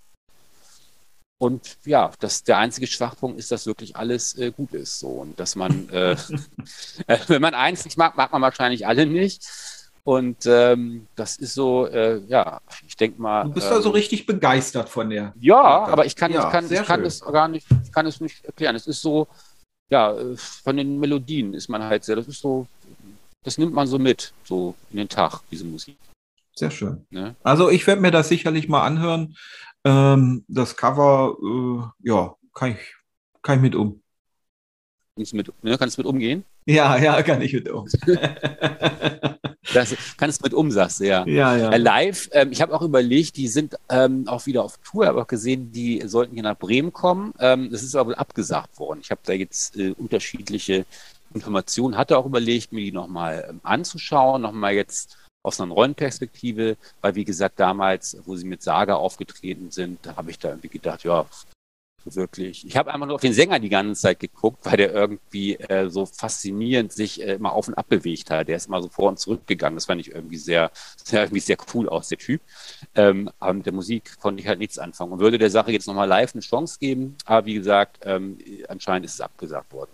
Und 1.39 1.77
ja, 1.85 2.11
das, 2.19 2.45
der 2.45 2.59
einzige 2.59 2.87
Schwachpunkt 2.87 3.39
ist, 3.39 3.53
dass 3.53 3.67
wirklich 3.67 3.97
alles 3.97 4.39
äh, 4.39 4.53
gut 4.53 4.73
ist. 4.73 4.99
So. 4.99 5.09
Und 5.09 5.39
dass 5.39 5.55
man, 5.55 5.89
äh, 5.91 6.13
äh, 7.07 7.19
wenn 7.29 7.43
man 7.43 7.55
eins 7.55 7.85
nicht 7.85 7.99
mag, 7.99 8.17
mag 8.17 8.33
man 8.33 8.43
wahrscheinlich 8.43 8.87
alle 8.87 9.07
nicht. 9.07 9.45
Und 10.03 10.47
ähm, 10.47 11.09
das 11.17 11.37
ist 11.37 11.55
so, 11.55 11.87
äh, 11.89 12.19
ja, 12.29 12.61
ich 12.87 12.97
denke 12.97 13.21
mal. 13.21 13.45
Du 13.45 13.55
bist 13.55 13.67
ähm, 13.67 13.73
also 13.73 13.91
richtig 13.91 14.25
begeistert 14.25 14.89
von 14.89 15.11
der. 15.11 15.35
Ja, 15.41 15.61
aber 15.61 16.07
ich 16.07 16.15
kann, 16.15 16.33
Ja, 16.33 16.47
ich 16.47 16.53
kann, 16.53 16.65
ich 16.71 16.83
kann 16.85 17.01
schön. 17.01 17.07
es 17.07 17.21
gar 17.21 17.49
nicht, 17.49 17.67
ich 17.83 17.91
kann 17.91 18.07
es 18.07 18.21
nicht 18.21 18.45
erklären. 18.45 18.77
Es 18.77 18.87
ist 18.87 19.03
so, 19.03 19.27
ja, 19.91 20.17
äh, 20.17 20.37
von 20.37 20.77
den 20.77 21.01
Melodien 21.01 21.55
ist 21.55 21.69
man 21.69 21.83
halt 21.83 22.05
sehr, 22.05 22.15
das 22.15 22.29
ist 22.29 22.41
so, 22.41 22.69
das 23.43 23.59
nimmt 23.59 23.75
man 23.75 23.89
so 23.89 23.99
mit, 23.99 24.33
so 24.45 24.77
in 24.93 24.99
den 24.99 25.09
Tag, 25.09 25.41
diese 25.51 25.65
Musik. 25.65 25.97
Sehr 26.55 26.71
schön. 26.71 27.05
Ne? 27.11 27.35
Also 27.43 27.69
ich 27.69 27.85
werde 27.89 28.01
mir 28.01 28.13
das 28.13 28.29
sicherlich 28.29 28.69
mal 28.69 28.87
anhören. 28.87 29.37
Ähm, 29.87 30.45
das 30.49 30.77
Cover, 30.77 31.37
äh, 31.41 32.09
ja, 32.09 32.35
kann 32.53 32.73
ich, 32.73 32.95
kann 33.41 33.57
ich 33.59 33.63
mit 33.63 33.75
um. 33.77 34.03
Kannst 35.15 35.33
du 35.33 35.37
mit, 35.37 35.65
ne, 35.65 35.79
kannst 35.79 35.97
mit 35.97 36.07
umgehen? 36.07 36.45
Ja, 36.67 36.99
ja, 36.99 37.23
kann 37.23 37.41
ich 37.41 37.53
mit 37.53 37.69
um. 37.69 37.87
Das, 39.75 39.95
kannst 40.17 40.41
du 40.41 40.45
mit 40.45 40.55
um, 40.55 40.71
sagst 40.71 41.01
du, 41.01 41.05
ja. 41.07 41.27
ja, 41.27 41.57
ja. 41.57 41.71
Äh, 41.71 41.79
live, 41.79 42.29
ähm, 42.33 42.53
ich 42.53 42.63
habe 42.63 42.73
auch 42.73 42.83
überlegt, 42.83 43.37
die 43.37 43.49
sind 43.49 43.75
ähm, 43.91 44.27
auch 44.29 44.47
wieder 44.47 44.63
auf 44.63 44.79
Tour, 44.79 45.07
habe 45.07 45.21
auch 45.21 45.27
gesehen, 45.27 45.73
die 45.73 46.03
sollten 46.07 46.35
hier 46.35 46.45
nach 46.45 46.57
Bremen 46.57 46.93
kommen. 46.93 47.35
Ähm, 47.41 47.71
das 47.71 47.83
ist 47.83 47.97
aber 47.97 48.17
abgesagt 48.19 48.79
worden. 48.79 49.01
Ich 49.03 49.11
habe 49.11 49.21
da 49.25 49.33
jetzt 49.33 49.77
äh, 49.77 49.91
unterschiedliche 49.99 50.87
Informationen, 51.35 51.99
hatte 51.99 52.17
auch 52.17 52.27
überlegt, 52.27 52.73
mir 52.73 52.85
die 52.85 52.93
nochmal 52.93 53.45
ähm, 53.51 53.61
anzuschauen, 53.65 54.43
nochmal 54.43 54.75
jetzt 54.75 55.17
aus 55.47 55.61
einer 55.61 55.73
neuen 55.75 55.95
Perspektive, 55.95 56.77
weil 57.01 57.15
wie 57.15 57.25
gesagt, 57.25 57.61
damals, 57.61 58.17
wo 58.25 58.37
sie 58.37 58.47
mit 58.47 58.63
Saga 58.63 58.97
aufgetreten 58.97 59.71
sind, 59.71 60.05
da 60.05 60.17
habe 60.17 60.31
ich 60.31 60.39
da 60.39 60.49
irgendwie 60.49 60.69
gedacht, 60.69 61.05
ja, 61.05 61.25
wirklich. 62.05 62.65
Ich 62.67 62.77
habe 62.77 62.93
einfach 62.93 63.07
nur 63.07 63.17
auf 63.17 63.21
den 63.21 63.33
Sänger 63.33 63.59
die 63.59 63.69
ganze 63.69 64.01
Zeit 64.01 64.21
geguckt, 64.21 64.65
weil 64.65 64.77
der 64.77 64.93
irgendwie 64.93 65.57
äh, 65.57 65.89
so 65.91 66.07
faszinierend 66.07 66.93
sich 66.93 67.21
äh, 67.21 67.35
immer 67.35 67.53
auf 67.53 67.67
und 67.67 67.75
ab 67.75 67.87
bewegt 67.89 68.31
hat. 68.31 68.47
Der 68.47 68.57
ist 68.57 68.69
immer 68.69 68.81
so 68.83 68.89
vor 68.89 69.09
und 69.09 69.19
zurück 69.19 69.47
gegangen. 69.47 69.77
Das 69.77 69.87
fand 69.87 70.01
ich 70.01 70.13
irgendwie 70.13 70.37
sehr, 70.37 70.71
sehr, 71.05 71.23
irgendwie 71.23 71.41
sehr 71.41 71.57
cool 71.75 71.89
aus, 71.89 72.09
der 72.09 72.19
Typ. 72.19 72.41
Ähm, 72.95 73.31
aber 73.41 73.55
mit 73.55 73.67
der 73.67 73.73
Musik 73.73 74.19
konnte 74.21 74.41
ich 74.41 74.49
halt 74.49 74.61
nichts 74.61 74.79
anfangen 74.79 75.13
und 75.13 75.19
würde 75.19 75.39
der 75.39 75.51
Sache 75.51 75.73
jetzt 75.73 75.87
nochmal 75.87 76.09
live 76.09 76.35
eine 76.35 76.43
Chance 76.43 76.79
geben. 76.79 77.17
Aber 77.25 77.47
wie 77.47 77.55
gesagt, 77.55 77.99
ähm, 78.03 78.39
anscheinend 78.69 79.07
ist 79.07 79.15
es 79.15 79.21
abgesagt 79.21 79.73
worden. 79.73 79.91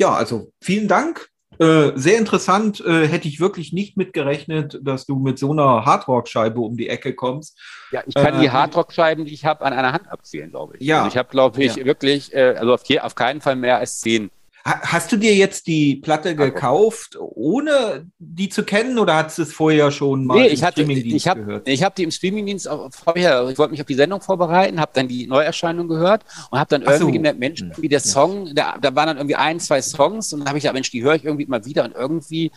Ja, 0.00 0.14
also 0.14 0.50
vielen 0.62 0.88
Dank. 0.88 1.30
Äh, 1.58 1.92
sehr 1.96 2.18
interessant. 2.18 2.80
Äh, 2.80 3.06
hätte 3.08 3.28
ich 3.28 3.40
wirklich 3.40 3.72
nicht 3.72 3.96
mitgerechnet, 3.96 4.78
dass 4.82 5.04
du 5.06 5.16
mit 5.16 5.38
so 5.38 5.50
einer 5.50 5.84
Hardrock-Scheibe 5.84 6.60
um 6.60 6.76
die 6.76 6.88
Ecke 6.88 7.14
kommst. 7.14 7.58
Ja, 7.90 8.02
ich 8.06 8.14
kann 8.14 8.36
Äh, 8.36 8.40
die 8.40 8.50
Hardrock-Scheiben, 8.50 9.24
die 9.24 9.34
ich 9.34 9.44
habe, 9.44 9.64
an 9.64 9.72
einer 9.72 9.92
Hand 9.92 10.08
abzählen, 10.10 10.50
glaube 10.50 10.76
ich. 10.78 10.86
Ja. 10.86 10.98
Also 10.98 11.08
ich 11.08 11.16
habe, 11.16 11.28
glaube 11.28 11.62
ich, 11.62 11.76
Ja. 11.76 11.84
wirklich, 11.84 12.32
äh, 12.34 12.54
also 12.56 12.72
auf, 12.72 12.82
auf 13.02 13.14
keinen 13.14 13.40
Fall 13.40 13.56
mehr 13.56 13.78
als 13.78 14.00
zehn. 14.00 14.30
Ha 14.64 14.80
hast 14.82 15.10
du 15.10 15.16
dir 15.16 15.34
jetzt 15.34 15.66
die 15.66 15.96
Platte 15.96 16.36
gekauft, 16.36 17.16
ohne 17.18 18.06
die 18.18 18.50
zu 18.50 18.62
kennen, 18.62 18.98
oder 18.98 19.14
hast 19.24 19.38
du 19.38 19.42
es 19.42 19.52
vorher 19.54 19.90
schon 19.90 20.26
mal 20.26 20.34
Nee, 20.38 20.48
im 20.48 20.52
ich 20.52 20.62
hatte, 20.62 20.82
Streamingdienst 20.82 21.16
ich 21.16 21.28
habe, 21.28 21.40
gehört? 21.44 21.68
ich 21.68 21.82
habe 21.82 21.94
die 21.96 22.02
im 22.02 22.10
Streamingdienst, 22.10 22.68
vorher, 22.90 23.48
ich 23.48 23.56
wollte 23.58 23.70
mich 23.70 23.80
auf 23.80 23.86
die 23.86 23.94
Sendung 23.94 24.20
vorbereiten, 24.20 24.78
habe 24.78 24.92
dann 24.94 25.08
die 25.08 25.26
Neuerscheinung 25.26 25.88
gehört 25.88 26.24
und 26.50 26.58
habe 26.58 26.68
dann 26.68 26.82
Ach 26.84 26.88
so. 26.92 27.04
irgendwie 27.04 27.12
gemerkt, 27.18 27.38
Mensch, 27.38 27.60
Hm. 27.60 27.72
wie 27.78 27.88
der 27.88 28.00
Song, 28.00 28.54
da, 28.54 28.76
da 28.78 28.94
waren 28.94 29.06
dann 29.06 29.16
irgendwie 29.16 29.36
ein, 29.36 29.60
zwei 29.60 29.80
Songs 29.80 30.32
und 30.34 30.40
dann 30.40 30.48
habe 30.48 30.58
ich 30.58 30.62
gedacht, 30.64 30.74
Mensch, 30.74 30.90
die 30.90 31.02
höre 31.02 31.14
ich 31.14 31.24
irgendwie 31.24 31.46
mal 31.46 31.64
wieder 31.64 31.84
und 31.84 31.94
irgendwie 31.94 32.50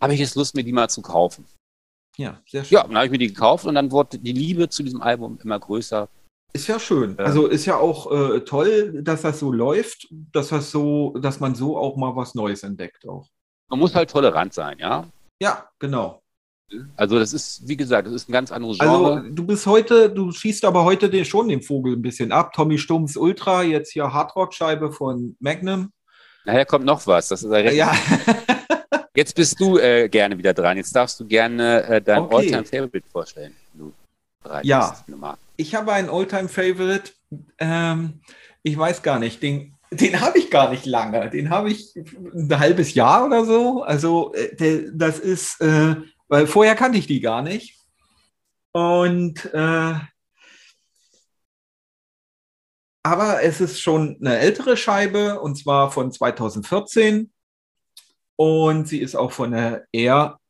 habe 0.00 0.12
ich 0.12 0.20
jetzt 0.20 0.34
Lust, 0.34 0.54
mir 0.54 0.62
die 0.64 0.72
mal 0.72 0.88
zu 0.90 1.00
kaufen. 1.00 1.46
Ja, 2.18 2.40
sehr 2.46 2.64
schön. 2.64 2.76
Ja, 2.76 2.82
dann 2.82 2.96
habe 2.96 3.06
ich 3.06 3.10
mir 3.12 3.18
die 3.18 3.28
gekauft 3.28 3.64
und 3.64 3.74
dann 3.76 3.90
wurde 3.90 4.18
die 4.18 4.32
Liebe 4.32 4.68
zu 4.68 4.82
diesem 4.82 5.00
Album 5.00 5.38
immer 5.42 5.58
größer. 5.58 6.08
Ist 6.56 6.66
ja 6.68 6.78
schön. 6.80 7.18
Also 7.18 7.46
ist 7.46 7.66
ja 7.66 7.76
auch 7.76 8.10
äh, 8.10 8.40
toll, 8.40 9.02
dass 9.02 9.22
das 9.22 9.38
so 9.40 9.52
läuft, 9.52 10.08
dass 10.32 10.48
das 10.48 10.70
so, 10.70 11.14
dass 11.20 11.38
man 11.38 11.54
so 11.54 11.76
auch 11.76 11.96
mal 11.96 12.16
was 12.16 12.34
Neues 12.34 12.62
entdeckt 12.62 13.06
auch. 13.08 13.26
Man 13.68 13.78
muss 13.78 13.94
halt 13.94 14.10
tolerant 14.10 14.54
sein, 14.54 14.78
ja. 14.78 15.04
Ja, 15.40 15.68
genau. 15.78 16.22
Also 16.96 17.18
das 17.18 17.32
ist, 17.32 17.68
wie 17.68 17.76
gesagt, 17.76 18.08
das 18.08 18.14
ist 18.14 18.28
ein 18.28 18.32
ganz 18.32 18.50
anderes 18.50 18.80
Also 18.80 19.04
Genre. 19.04 19.30
du 19.32 19.44
bist 19.46 19.66
heute, 19.66 20.10
du 20.10 20.32
schießt 20.32 20.64
aber 20.64 20.82
heute 20.84 21.08
den, 21.10 21.24
schon 21.24 21.48
den 21.48 21.62
Vogel 21.62 21.92
ein 21.94 22.02
bisschen 22.02 22.32
ab. 22.32 22.52
Tommy 22.54 22.78
Stumms 22.78 23.16
Ultra, 23.16 23.62
jetzt 23.62 23.92
hier 23.92 24.12
Hardrock-Scheibe 24.12 24.90
von 24.92 25.36
Magnum. 25.38 25.92
Nachher 26.44 26.64
kommt 26.64 26.84
noch 26.86 27.06
was. 27.06 27.28
Das 27.28 27.42
ist 27.42 27.50
ja 27.52 27.58
Ja, 27.70 27.92
Jetzt 29.14 29.34
bist 29.34 29.58
du 29.60 29.78
äh, 29.78 30.08
gerne 30.08 30.36
wieder 30.38 30.52
dran. 30.54 30.76
Jetzt 30.76 30.94
darfst 30.94 31.18
du 31.20 31.26
gerne 31.26 31.82
äh, 31.84 32.02
dein 32.02 32.22
Okay. 32.22 32.34
All-Time-Favorite 32.36 33.08
vorstellen. 33.10 33.54
Du 33.74 33.92
bereit 34.42 34.64
Ja. 34.64 34.90
bist. 34.90 35.04
Ich 35.56 35.74
habe 35.74 35.92
einen 35.92 36.10
Oldtime-Favorite. 36.10 37.12
Ähm, 37.58 38.20
ich 38.62 38.76
weiß 38.76 39.02
gar 39.02 39.18
nicht, 39.18 39.42
den, 39.42 39.74
den 39.90 40.20
habe 40.20 40.38
ich 40.38 40.50
gar 40.50 40.70
nicht 40.70 40.86
lange. 40.86 41.30
Den 41.30 41.50
habe 41.50 41.70
ich 41.70 41.94
ein 41.96 42.58
halbes 42.58 42.94
Jahr 42.94 43.26
oder 43.26 43.44
so. 43.44 43.82
Also 43.82 44.32
äh, 44.34 44.54
der, 44.56 44.90
das 44.92 45.18
ist, 45.18 45.60
äh, 45.60 45.96
weil 46.28 46.46
vorher 46.46 46.74
kannte 46.74 46.98
ich 46.98 47.06
die 47.06 47.20
gar 47.20 47.42
nicht. 47.42 47.78
Und 48.72 49.46
äh, 49.54 49.94
aber 53.02 53.42
es 53.42 53.60
ist 53.60 53.80
schon 53.80 54.18
eine 54.20 54.38
ältere 54.38 54.76
Scheibe 54.76 55.40
und 55.40 55.56
zwar 55.56 55.92
von 55.92 56.10
2014 56.10 57.32
und 58.34 58.88
sie 58.88 58.98
ist 58.98 59.14
auch 59.14 59.30
von 59.30 59.54
einer 59.54 59.82
eher 59.92 60.40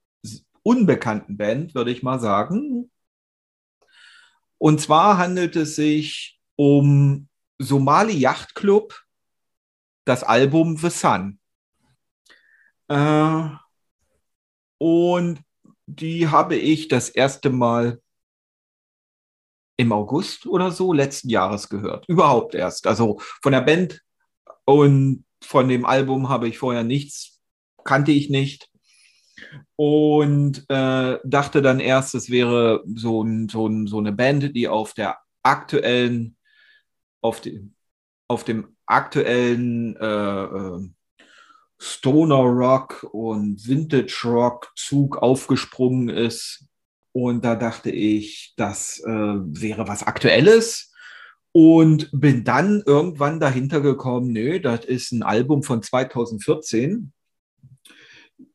unbekannten 0.63 1.37
Band, 1.37 1.75
würde 1.75 1.91
ich 1.91 2.03
mal 2.03 2.19
sagen. 2.19 2.91
Und 4.59 4.81
zwar 4.81 5.19
handelt 5.19 5.57
es 5.57 5.77
sich 5.77 6.39
um 6.57 7.29
Somali 7.59 8.15
Yacht 8.15 8.55
Club, 8.55 8.95
das 10.05 10.23
Album 10.23 10.77
The 10.77 10.91
Sun. 10.91 11.39
Äh, 12.89 13.49
und 14.79 15.41
die 15.87 16.29
habe 16.29 16.57
ich 16.57 16.89
das 16.89 17.09
erste 17.09 17.51
Mal 17.51 18.01
im 19.77 19.93
August 19.93 20.47
oder 20.47 20.71
so 20.71 20.93
letzten 20.93 21.29
Jahres 21.29 21.69
gehört. 21.69 22.09
Überhaupt 22.09 22.55
erst. 22.55 22.87
Also 22.87 23.19
von 23.43 23.53
der 23.53 23.61
Band 23.61 24.01
und 24.65 25.25
von 25.43 25.69
dem 25.69 25.85
Album 25.85 26.29
habe 26.29 26.49
ich 26.49 26.59
vorher 26.59 26.83
nichts, 26.83 27.41
kannte 27.85 28.13
ich 28.13 28.31
nicht. 28.31 28.71
Und 29.77 30.65
äh, 30.69 31.19
dachte 31.25 31.63
dann 31.63 31.81
erst, 31.81 32.15
es 32.15 32.31
wäre 32.31 32.83
so, 32.87 33.23
ein, 33.23 33.49
so, 33.49 33.67
ein, 33.67 33.87
so 33.87 33.99
eine 33.99 34.13
Band, 34.13 34.55
die 34.57 34.69
auf 34.69 34.95
der 34.95 35.19
aktuellen, 35.43 36.37
auf 37.21 37.41
dem, 37.41 37.75
auf 38.29 38.45
dem 38.45 38.77
aktuellen 38.87 39.97
äh, 39.97 40.45
äh, 40.45 40.89
Stoner 41.79 42.37
Rock 42.37 43.07
und 43.13 43.67
Vintage 43.67 44.23
Rock 44.25 44.73
Zug 44.77 45.19
aufgesprungen 45.19 46.09
ist. 46.09 46.65
Und 47.13 47.45
da 47.45 47.55
dachte 47.55 47.91
ich, 47.91 48.55
das 48.57 49.01
äh, 49.01 49.11
wäre 49.11 49.89
was 49.89 50.03
Aktuelles. 50.03 50.93
Und 51.53 52.11
bin 52.13 52.45
dann 52.45 52.83
irgendwann 52.85 53.41
dahinter 53.41 53.81
gekommen, 53.81 54.33
nö, 54.33 54.61
das 54.61 54.85
ist 54.85 55.13
ein 55.13 55.23
Album 55.23 55.63
von 55.63 55.83
2014. 55.83 57.13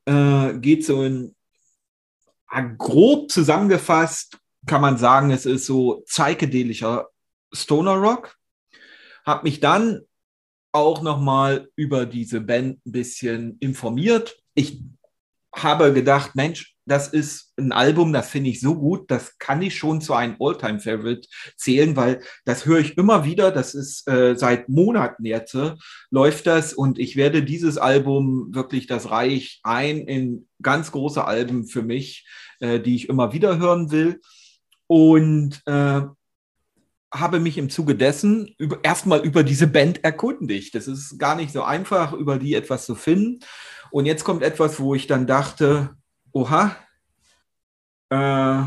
Äh, 0.04 0.54
geht 0.58 0.84
so 0.84 1.02
in 1.02 1.34
ah, 2.46 2.60
grob 2.60 3.30
zusammengefasst, 3.30 4.38
kann 4.66 4.80
man 4.80 4.98
sagen, 4.98 5.30
es 5.30 5.46
ist 5.46 5.66
so 5.66 6.02
psychedelischer 6.06 7.08
Stoner 7.52 7.94
Rock. 7.94 8.36
Hab 9.24 9.44
mich 9.44 9.60
dann 9.60 10.02
auch 10.72 11.02
nochmal 11.02 11.68
über 11.76 12.06
diese 12.06 12.40
Band 12.40 12.84
ein 12.86 12.92
bisschen 12.92 13.58
informiert. 13.58 14.42
Ich 14.54 14.82
habe 15.54 15.92
gedacht, 15.92 16.34
Mensch, 16.34 16.74
das 16.84 17.08
ist 17.08 17.52
ein 17.56 17.72
Album, 17.72 18.12
das 18.12 18.28
finde 18.28 18.50
ich 18.50 18.60
so 18.60 18.74
gut, 18.74 19.10
das 19.10 19.38
kann 19.38 19.62
ich 19.62 19.76
schon 19.76 20.00
zu 20.00 20.14
einem 20.14 20.36
All-Time-Favorite 20.40 21.28
zählen, 21.56 21.94
weil 21.94 22.20
das 22.44 22.66
höre 22.66 22.80
ich 22.80 22.98
immer 22.98 23.24
wieder, 23.24 23.52
das 23.52 23.74
ist 23.74 24.08
äh, 24.08 24.34
seit 24.36 24.68
Monaten 24.68 25.24
jetzt, 25.24 25.54
äh, 25.54 25.74
läuft 26.10 26.46
das 26.46 26.72
und 26.72 26.98
ich 26.98 27.16
werde 27.16 27.44
dieses 27.44 27.78
Album 27.78 28.48
wirklich, 28.52 28.86
das 28.86 29.10
reich 29.10 29.60
ein 29.62 29.98
in 29.98 30.48
ganz 30.60 30.90
große 30.90 31.24
Alben 31.24 31.66
für 31.66 31.82
mich, 31.82 32.26
äh, 32.60 32.80
die 32.80 32.96
ich 32.96 33.08
immer 33.08 33.32
wieder 33.32 33.58
hören 33.58 33.92
will 33.92 34.20
und 34.88 35.62
äh, 35.66 36.02
habe 37.14 37.40
mich 37.40 37.58
im 37.58 37.68
Zuge 37.68 37.94
dessen 37.94 38.54
über, 38.58 38.80
erstmal 38.82 39.20
über 39.20 39.44
diese 39.44 39.66
Band 39.66 40.02
erkundigt. 40.02 40.74
Das 40.74 40.88
ist 40.88 41.18
gar 41.18 41.36
nicht 41.36 41.52
so 41.52 41.62
einfach, 41.62 42.12
über 42.12 42.38
die 42.38 42.54
etwas 42.54 42.86
zu 42.86 42.94
finden. 42.94 43.40
Und 43.92 44.06
jetzt 44.06 44.24
kommt 44.24 44.42
etwas, 44.42 44.80
wo 44.80 44.94
ich 44.94 45.06
dann 45.06 45.26
dachte, 45.26 45.94
oha, 46.32 46.74
äh, 48.08 48.64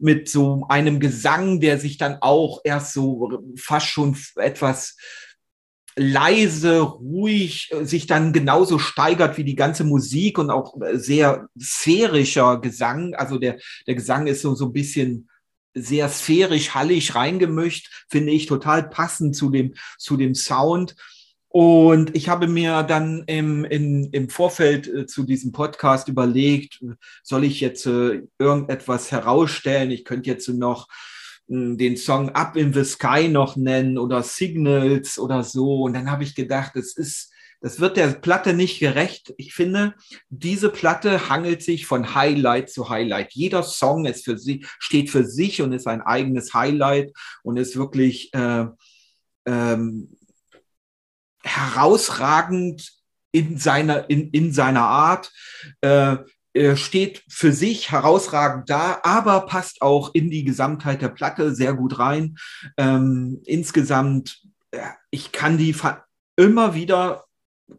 mit 0.00 0.28
so 0.28 0.66
einem 0.68 0.98
Gesang, 0.98 1.60
der 1.60 1.78
sich 1.78 1.98
dann 1.98 2.18
auch 2.20 2.60
erst 2.64 2.94
so 2.94 3.44
fast 3.56 3.86
schon 3.86 4.16
etwas 4.36 4.96
leise, 5.96 6.80
ruhig 6.80 7.70
äh, 7.72 7.84
sich 7.84 8.06
dann 8.06 8.32
genauso 8.32 8.78
steigert 8.78 9.36
wie 9.36 9.44
die 9.44 9.56
ganze 9.56 9.84
Musik 9.84 10.38
und 10.38 10.50
auch 10.50 10.80
äh, 10.80 10.96
sehr 10.98 11.48
sphärischer 11.58 12.60
Gesang. 12.60 13.14
Also 13.14 13.38
der, 13.38 13.58
der 13.86 13.94
Gesang 13.94 14.26
ist 14.26 14.42
so, 14.42 14.54
so 14.54 14.66
ein 14.66 14.72
bisschen 14.72 15.28
sehr 15.74 16.08
sphärisch, 16.08 16.74
hallig 16.74 17.14
reingemischt, 17.14 18.06
finde 18.08 18.32
ich 18.32 18.46
total 18.46 18.88
passend 18.88 19.36
zu 19.36 19.50
dem, 19.50 19.74
zu 19.98 20.16
dem 20.16 20.34
Sound. 20.34 20.96
Und 21.48 22.14
ich 22.14 22.28
habe 22.28 22.46
mir 22.46 22.84
dann 22.84 23.24
im, 23.26 23.64
im, 23.64 24.08
im 24.12 24.28
Vorfeld 24.28 24.86
äh, 24.86 25.06
zu 25.06 25.24
diesem 25.24 25.50
Podcast 25.50 26.08
überlegt, 26.08 26.84
soll 27.24 27.44
ich 27.44 27.60
jetzt 27.60 27.86
irgendetwas 27.86 29.10
herausstellen? 29.10 29.90
Ich 29.90 30.04
könnte 30.04 30.30
jetzt 30.30 30.48
noch 30.48 30.86
den 31.50 31.96
Song 31.96 32.30
Up 32.30 32.56
in 32.56 32.72
the 32.72 32.84
Sky 32.84 33.26
noch 33.28 33.56
nennen 33.56 33.98
oder 33.98 34.22
Signals 34.22 35.18
oder 35.18 35.42
so. 35.42 35.82
Und 35.82 35.94
dann 35.94 36.08
habe 36.08 36.22
ich 36.22 36.36
gedacht, 36.36 36.76
es 36.76 36.96
ist, 36.96 37.32
das 37.60 37.80
wird 37.80 37.96
der 37.96 38.06
Platte 38.08 38.54
nicht 38.54 38.78
gerecht. 38.78 39.34
Ich 39.36 39.52
finde, 39.52 39.94
diese 40.28 40.68
Platte 40.68 41.28
hangelt 41.28 41.62
sich 41.62 41.86
von 41.86 42.14
Highlight 42.14 42.70
zu 42.70 42.88
Highlight. 42.88 43.32
Jeder 43.32 43.64
Song 43.64 44.06
ist 44.06 44.24
für 44.24 44.38
sie, 44.38 44.64
steht 44.78 45.10
für 45.10 45.24
sich 45.24 45.60
und 45.60 45.72
ist 45.72 45.88
ein 45.88 46.02
eigenes 46.02 46.54
Highlight 46.54 47.12
und 47.42 47.56
ist 47.56 47.76
wirklich 47.76 48.32
äh, 48.32 48.66
ähm, 49.46 50.16
herausragend 51.42 52.92
in 53.32 53.58
seiner, 53.58 54.08
in, 54.08 54.30
in 54.30 54.52
seiner 54.52 54.82
Art. 54.84 55.32
Äh, 55.80 56.18
steht 56.74 57.22
für 57.28 57.52
sich 57.52 57.92
herausragend 57.92 58.68
da, 58.68 59.00
aber 59.04 59.42
passt 59.46 59.82
auch 59.82 60.14
in 60.14 60.30
die 60.30 60.44
Gesamtheit 60.44 61.00
der 61.00 61.08
Platte 61.08 61.54
sehr 61.54 61.74
gut 61.74 61.98
rein. 61.98 62.36
Ähm, 62.76 63.40
insgesamt, 63.44 64.42
ich 65.10 65.30
kann 65.30 65.58
die 65.58 65.74
immer 66.36 66.74
wieder, 66.74 67.24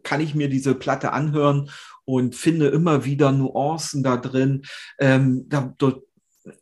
kann 0.02 0.20
ich 0.20 0.34
mir 0.34 0.48
diese 0.48 0.74
Platte 0.74 1.12
anhören 1.12 1.70
und 2.04 2.34
finde 2.34 2.68
immer 2.68 3.04
wieder 3.04 3.32
Nuancen 3.32 4.02
da 4.02 4.16
drin. 4.16 4.62
Ähm, 4.98 5.48
da, 5.48 5.74
dort, 5.78 6.04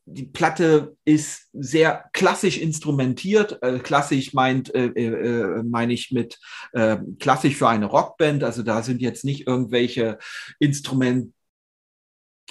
die 0.04 0.24
Platte 0.24 0.96
ist 1.04 1.48
sehr 1.52 2.04
klassisch 2.12 2.58
instrumentiert. 2.58 3.62
Äh, 3.62 3.78
klassisch 3.78 4.34
meint, 4.34 4.74
äh, 4.74 4.86
äh, 4.88 5.62
meine 5.62 5.92
ich 5.92 6.11
mit 6.11 6.38
äh, 6.72 6.98
klassisch 7.18 7.56
für 7.56 7.68
eine 7.68 7.86
Rockband. 7.86 8.44
Also 8.44 8.62
da 8.62 8.82
sind 8.82 9.00
jetzt 9.00 9.24
nicht 9.24 9.46
irgendwelche 9.46 10.18
Instrumente 10.58 11.32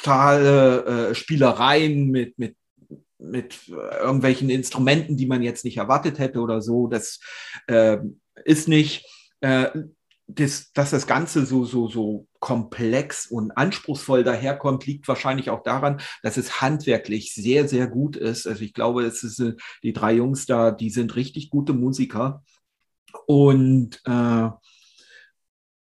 totale 0.01 1.09
äh, 1.09 1.15
Spielereien 1.15 2.09
mit, 2.09 2.37
mit, 2.37 2.55
mit 3.17 3.67
irgendwelchen 3.67 4.49
Instrumenten, 4.49 5.17
die 5.17 5.27
man 5.27 5.41
jetzt 5.41 5.65
nicht 5.65 5.77
erwartet 5.77 6.19
hätte 6.19 6.39
oder 6.39 6.61
so. 6.61 6.87
Das 6.87 7.19
äh, 7.67 7.97
ist 8.45 8.67
nicht. 8.67 9.05
Äh, 9.41 9.69
das, 10.31 10.71
dass 10.73 10.91
das 10.91 11.07
Ganze 11.07 11.43
so, 11.43 11.65
so, 11.65 11.87
so 11.87 12.27
komplex 12.39 13.25
und 13.25 13.49
anspruchsvoll 13.51 14.23
daherkommt, 14.23 14.85
liegt 14.85 15.07
wahrscheinlich 15.07 15.49
auch 15.49 15.63
daran, 15.63 15.99
dass 16.21 16.37
es 16.37 16.61
handwerklich 16.61 17.33
sehr, 17.33 17.67
sehr 17.67 17.87
gut 17.87 18.15
ist. 18.15 18.45
Also 18.45 18.63
ich 18.63 18.75
glaube, 18.75 19.03
es 19.05 19.23
ist 19.23 19.39
äh, 19.39 19.55
die 19.81 19.91
drei 19.91 20.13
Jungs 20.13 20.45
da, 20.45 20.69
die 20.69 20.91
sind 20.91 21.15
richtig 21.15 21.49
gute 21.49 21.73
Musiker. 21.73 22.43
Und 23.25 23.99
äh, 24.05 24.49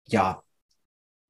ja, 0.06 0.42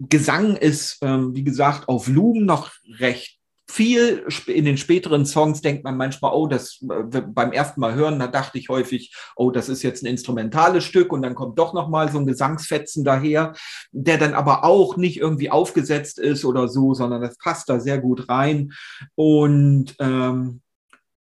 Gesang 0.09 0.57
ist, 0.57 0.99
ähm, 1.03 1.35
wie 1.35 1.45
gesagt, 1.45 1.89
auf 1.89 2.09
Lumen 2.09 2.47
noch 2.47 2.73
recht 2.99 3.39
viel. 3.71 4.27
In 4.47 4.65
den 4.65 4.77
späteren 4.77 5.27
Songs 5.27 5.61
denkt 5.61 5.85
man 5.85 5.97
manchmal, 5.97 6.33
oh, 6.35 6.47
das 6.47 6.83
äh, 6.83 7.21
beim 7.21 7.53
ersten 7.53 7.81
Mal 7.81 7.95
hören, 7.95 8.19
da 8.19 8.27
dachte 8.27 8.59
ich 8.59 8.69
häufig, 8.69 9.15
oh, 9.37 9.51
das 9.51 9.69
ist 9.69 9.83
jetzt 9.83 10.03
ein 10.03 10.07
instrumentales 10.07 10.85
Stück 10.85 11.13
und 11.13 11.23
dann 11.23 11.35
kommt 11.35 11.59
doch 11.59 11.73
noch 11.73 11.89
mal 11.89 12.11
so 12.11 12.19
ein 12.19 12.27
Gesangsfetzen 12.27 13.05
daher, 13.05 13.55
der 13.93 14.19
dann 14.19 14.35
aber 14.35 14.65
auch 14.65 14.97
nicht 14.97 15.19
irgendwie 15.19 15.51
aufgesetzt 15.51 16.19
ist 16.19 16.45
oder 16.45 16.69
so, 16.69 16.95
sondern 16.95 17.21
das 17.21 17.39
passt 17.39 17.69
da 17.69 17.79
sehr 17.79 17.99
gut 17.99 18.29
rein. 18.29 18.73
Und 19.15 19.95
ähm, 20.01 20.63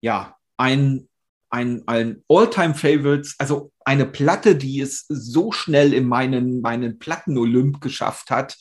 ja, 0.00 0.36
ein 0.56 1.09
ein, 1.50 1.82
ein 1.86 2.22
All-Time-Favorites, 2.28 3.34
also 3.38 3.72
eine 3.84 4.06
Platte, 4.06 4.56
die 4.56 4.80
es 4.80 5.04
so 5.08 5.52
schnell 5.52 5.92
in 5.92 6.06
meinen, 6.06 6.60
meinen 6.60 6.98
Platten-Olymp 6.98 7.80
geschafft 7.80 8.30
hat. 8.30 8.56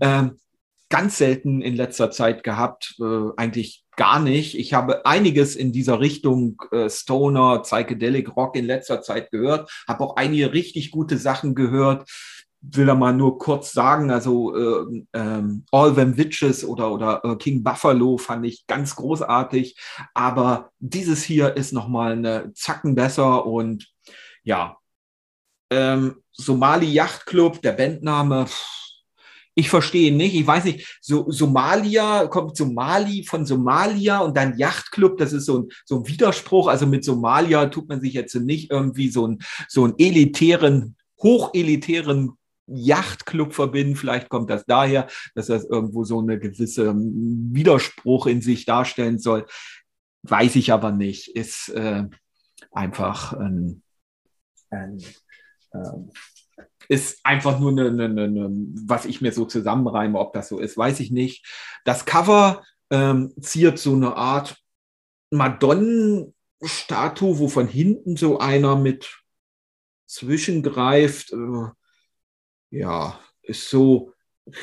Äh, 0.00 0.28
ganz 0.90 1.18
selten 1.18 1.62
in 1.62 1.74
letzter 1.74 2.10
Zeit 2.10 2.44
gehabt, 2.44 2.94
äh, 3.00 3.30
eigentlich 3.36 3.84
gar 3.96 4.20
nicht. 4.20 4.56
Ich 4.56 4.74
habe 4.74 5.06
einiges 5.06 5.56
in 5.56 5.72
dieser 5.72 6.00
Richtung 6.00 6.60
äh, 6.70 6.90
Stoner, 6.90 7.60
Psychedelic 7.60 8.36
Rock 8.36 8.56
in 8.56 8.66
letzter 8.66 9.02
Zeit 9.02 9.30
gehört, 9.30 9.70
habe 9.88 10.04
auch 10.04 10.16
einige 10.16 10.52
richtig 10.52 10.90
gute 10.90 11.18
Sachen 11.18 11.54
gehört 11.54 12.08
will 12.70 12.86
da 12.86 12.94
mal 12.94 13.12
nur 13.12 13.38
kurz 13.38 13.72
sagen, 13.72 14.10
also 14.10 14.56
äh, 14.56 15.04
ähm, 15.12 15.64
All 15.70 15.94
Them 15.94 16.16
Witches 16.16 16.64
oder, 16.64 16.92
oder 16.92 17.24
äh, 17.24 17.36
King 17.36 17.62
Buffalo 17.62 18.16
fand 18.16 18.46
ich 18.46 18.66
ganz 18.66 18.96
großartig, 18.96 19.76
aber 20.14 20.70
dieses 20.78 21.22
hier 21.22 21.56
ist 21.56 21.72
nochmal 21.72 22.12
eine 22.12 22.52
Zacken 22.54 22.94
besser 22.94 23.46
und 23.46 23.90
ja, 24.42 24.76
ähm, 25.70 26.16
Somali 26.32 26.86
Yacht 26.86 27.26
Club, 27.26 27.60
der 27.62 27.72
Bandname, 27.72 28.46
ich 29.54 29.70
verstehe 29.70 30.14
nicht, 30.14 30.34
ich 30.34 30.46
weiß 30.46 30.64
nicht, 30.64 30.98
so, 31.00 31.30
Somalia, 31.30 32.26
kommt 32.26 32.56
Somali 32.56 33.24
von 33.24 33.46
Somalia 33.46 34.18
und 34.18 34.36
dann 34.36 34.58
Yachtclub, 34.58 35.16
das 35.16 35.32
ist 35.32 35.46
so 35.46 35.60
ein, 35.60 35.68
so 35.84 36.00
ein 36.00 36.08
Widerspruch. 36.08 36.66
Also 36.66 36.86
mit 36.86 37.04
Somalia 37.04 37.66
tut 37.66 37.88
man 37.88 38.00
sich 38.00 38.14
jetzt 38.14 38.34
nicht 38.34 38.70
irgendwie 38.70 39.08
so, 39.08 39.28
ein, 39.28 39.38
so 39.68 39.84
einen 39.84 39.94
elitären, 39.98 40.96
hochelitären 41.22 42.36
Yachtclub 42.66 43.52
verbinden. 43.52 43.96
Vielleicht 43.96 44.28
kommt 44.28 44.50
das 44.50 44.64
daher, 44.66 45.08
dass 45.34 45.46
das 45.46 45.64
irgendwo 45.64 46.04
so 46.04 46.20
eine 46.20 46.38
gewisse 46.38 46.86
ähm, 46.86 47.50
Widerspruch 47.52 48.26
in 48.26 48.40
sich 48.40 48.64
darstellen 48.64 49.18
soll. 49.18 49.46
Weiß 50.22 50.56
ich 50.56 50.72
aber 50.72 50.92
nicht. 50.92 51.28
Ist 51.28 51.68
äh, 51.70 52.04
einfach 52.72 53.32
ein 53.34 53.82
ein 54.70 55.02
ähm, 55.72 56.10
ist 56.88 57.20
einfach 57.24 57.58
nur 57.58 57.70
eine, 57.70 57.88
eine, 57.88 58.24
eine, 58.24 58.50
was 58.86 59.06
ich 59.06 59.22
mir 59.22 59.32
so 59.32 59.46
zusammenreime, 59.46 60.18
ob 60.18 60.34
das 60.34 60.48
so 60.48 60.58
ist, 60.58 60.76
weiß 60.76 61.00
ich 61.00 61.10
nicht. 61.10 61.46
Das 61.84 62.04
Cover 62.04 62.62
ähm, 62.90 63.32
ziert 63.40 63.78
so 63.78 63.94
eine 63.94 64.16
Art 64.16 64.58
Madonnenstatue, 65.30 67.38
wo 67.38 67.48
von 67.48 67.66
hinten 67.66 68.16
so 68.16 68.38
einer 68.38 68.76
mit 68.76 69.22
zwischengreift. 70.06 71.32
Äh, 71.32 71.70
ja, 72.74 73.20
ist 73.42 73.70
so 73.70 74.12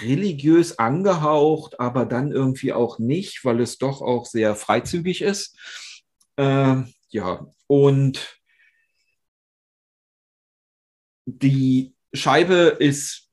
religiös 0.01 0.77
angehaucht, 0.77 1.79
aber 1.79 2.05
dann 2.05 2.31
irgendwie 2.31 2.73
auch 2.73 2.99
nicht, 2.99 3.43
weil 3.45 3.61
es 3.61 3.77
doch 3.77 4.01
auch 4.01 4.25
sehr 4.25 4.55
freizügig 4.55 5.21
ist. 5.21 5.57
Äh, 6.35 6.83
ja, 7.09 7.47
und 7.67 8.39
die 11.25 11.93
Scheibe 12.13 12.75
ist, 12.79 13.29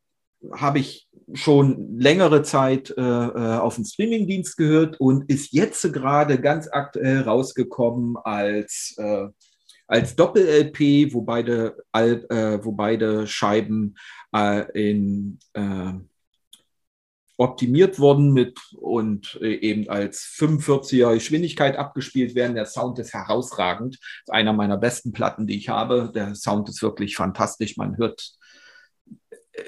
habe 0.53 0.79
ich 0.79 1.09
schon 1.35 1.99
längere 1.99 2.43
Zeit 2.43 2.91
äh, 2.97 3.03
äh, 3.03 3.59
auf 3.59 3.75
dem 3.75 3.85
Streamingdienst 3.85 4.57
gehört 4.57 5.01
und 5.01 5.31
ist 5.31 5.53
jetzt 5.53 5.93
gerade 5.93 6.41
ganz 6.41 6.69
aktuell 6.71 7.23
rausgekommen 7.23 8.17
als, 8.17 8.95
äh, 8.99 9.29
als 9.87 10.17
Doppel-LP, 10.17 11.13
wo 11.13 11.23
beide, 11.23 11.77
äh, 11.93 12.59
wo 12.63 12.73
beide 12.73 13.27
Scheiben 13.27 13.97
äh, 14.35 14.91
in 14.91 15.39
äh, 15.55 15.93
optimiert 17.37 18.01
worden 18.01 18.33
mit 18.33 18.59
und 18.75 19.37
eben 19.37 19.89
als 19.89 20.25
45er 20.25 21.15
Geschwindigkeit 21.15 21.77
abgespielt 21.77 22.35
werden. 22.35 22.57
Der 22.57 22.67
Sound 22.67 22.99
ist 22.99 23.15
herausragend. 23.15 23.95
Das 23.95 24.01
ist 24.27 24.33
einer 24.33 24.53
meiner 24.53 24.77
besten 24.77 25.13
Platten, 25.13 25.47
die 25.47 25.57
ich 25.57 25.69
habe. 25.69 26.11
Der 26.13 26.35
Sound 26.35 26.69
ist 26.69 26.83
wirklich 26.83 27.15
fantastisch. 27.15 27.77
Man 27.77 27.97
hört 27.97 28.33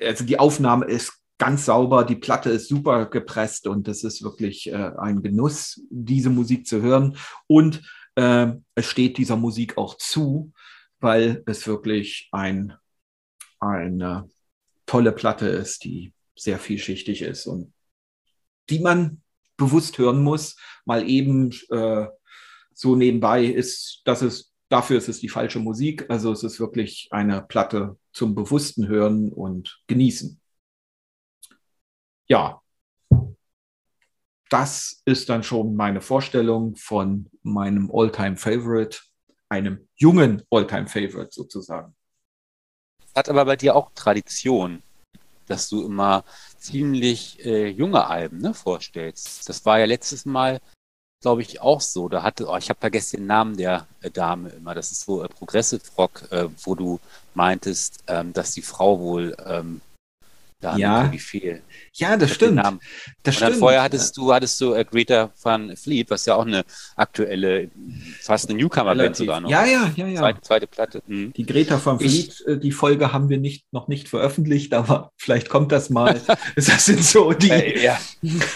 also 0.03 0.25
die 0.25 0.39
Aufnahme 0.39 0.87
ist 0.87 1.21
ganz 1.39 1.65
sauber, 1.67 2.05
die 2.05 2.17
Platte 2.17 2.51
ist 2.51 2.69
super 2.69 3.07
gepresst 3.07 3.67
und 3.67 3.89
es 3.89 4.05
ist 4.05 4.23
wirklich 4.23 4.71
äh, 4.71 4.93
ein 4.99 5.23
Genuss, 5.23 5.81
diese 5.91 6.31
Musik 6.31 6.67
zu 6.67 6.83
hören. 6.83 7.17
Und 7.47 7.83
äh, 8.15 8.49
es 8.75 8.87
steht 8.87 9.17
dieser 9.17 9.37
Musik 9.37 9.79
auch 9.79 9.97
zu, 9.97 10.53
weil 11.01 11.43
es 11.47 11.67
wirklich 11.67 12.29
ein, 12.33 12.75
eine 13.59 14.29
tolle 14.91 15.13
Platte 15.13 15.47
ist, 15.47 15.85
die 15.85 16.13
sehr 16.37 16.59
vielschichtig 16.59 17.23
ist 17.23 17.47
und 17.47 17.73
die 18.71 18.81
man 18.81 19.23
bewusst 19.57 19.99
hören 19.99 20.21
muss, 20.21 20.57
mal 20.85 21.09
eben 21.09 21.53
äh, 21.71 22.09
so 22.75 22.97
nebenbei 22.97 23.45
ist, 23.45 24.03
dass 24.05 24.21
es 24.21 24.53
dafür 24.69 24.99
ist 24.99 25.09
es 25.09 25.21
die 25.21 25.29
falsche 25.29 25.61
Musik. 25.61 26.11
Also 26.11 26.33
es 26.33 26.43
ist 26.43 26.59
wirklich 26.59 27.07
eine 27.13 27.41
Platte 27.41 28.01
zum 28.13 28.35
bewussten 28.35 28.89
Hören 28.89 29.33
und 29.33 29.81
Genießen. 29.87 30.41
Ja, 32.27 32.61
das 34.49 35.03
ist 35.05 35.29
dann 35.29 35.45
schon 35.45 35.77
meine 35.77 36.01
Vorstellung 36.01 36.75
von 36.75 37.31
meinem 37.45 37.93
Alltime 37.95 38.37
favorite 38.37 38.99
einem 39.49 39.89
jungen 39.95 40.43
Alltime 40.51 40.89
favorite 40.89 41.31
sozusagen. 41.31 41.95
Hat 43.15 43.29
aber 43.29 43.45
bei 43.45 43.57
dir 43.57 43.77
auch 43.77 43.91
Tradition, 43.95 44.83
dass 45.47 45.69
du 45.69 45.85
immer 45.85 46.25
ziemlich 46.59 47.45
äh, 47.45 47.69
junge 47.69 48.07
Alben 48.07 48.39
ne, 48.39 48.55
vorstellst. 48.55 49.49
Das 49.49 49.65
war 49.65 49.79
ja 49.79 49.87
letztes 49.87 50.25
Mal 50.25 50.61
glaube 51.21 51.43
ich, 51.43 51.61
auch 51.61 51.81
so. 51.81 52.09
Da 52.09 52.23
hatte, 52.23 52.47
oh, 52.49 52.57
ich 52.57 52.71
habe 52.71 52.81
vergessen 52.81 53.19
den 53.19 53.27
Namen 53.27 53.57
der 53.57 53.87
äh, 54.01 54.11
Dame 54.11 54.51
immer. 54.51 54.75
Das 54.75 54.91
ist 54.91 55.05
so 55.05 55.23
äh, 55.23 55.29
Progressive 55.29 55.83
Rock, 55.97 56.31
äh, 56.31 56.49
wo 56.65 56.75
du 56.75 56.99
meintest, 57.35 58.03
ähm, 58.07 58.33
dass 58.33 58.53
die 58.53 58.63
Frau 58.63 58.99
wohl 58.99 59.37
ähm, 59.47 59.81
da 60.61 60.77
ja. 60.77 61.11
viel. 61.13 61.63
Ja, 61.95 62.17
das 62.17 62.35
stimmt. 62.35 62.63
Das 63.23 63.37
stimmt. 63.37 63.57
vorher 63.57 63.83
hattest 63.83 64.17
du, 64.17 64.33
hattest 64.33 64.61
du 64.61 64.75
äh, 64.75 64.85
Greta 64.85 65.31
van 65.43 65.77
Fleet, 65.77 66.11
was 66.11 66.27
ja 66.27 66.35
auch 66.35 66.47
eine 66.47 66.65
aktuelle, 66.97 67.71
fast 68.21 68.49
eine 68.49 68.59
Newcomer-Band 68.59 69.17
sogar 69.17 69.41
noch. 69.41 69.51
Ja, 69.51 69.65
ja, 69.65 69.91
ja, 69.97 70.07
ja. 70.07 70.19
Zweite, 70.19 70.41
zweite 70.43 70.67
Platte. 70.67 71.03
Mhm. 71.07 71.33
Die 71.33 71.47
Greta 71.47 71.81
van 71.83 71.99
Fleet, 71.99 72.11
ich, 72.11 72.47
äh, 72.47 72.57
die 72.59 72.73
Folge 72.73 73.13
haben 73.13 73.29
wir 73.29 73.39
nicht, 73.39 73.65
noch 73.73 73.89
nicht 73.89 74.09
veröffentlicht, 74.09 74.75
aber 74.75 75.13
vielleicht 75.17 75.49
kommt 75.49 75.73
das 75.73 75.91
mal. 75.91 76.21
das 76.57 76.85
sind 76.85 77.03
so 77.03 77.33
die. 77.33 77.51
Äh, 77.51 77.83
ja, 77.83 77.99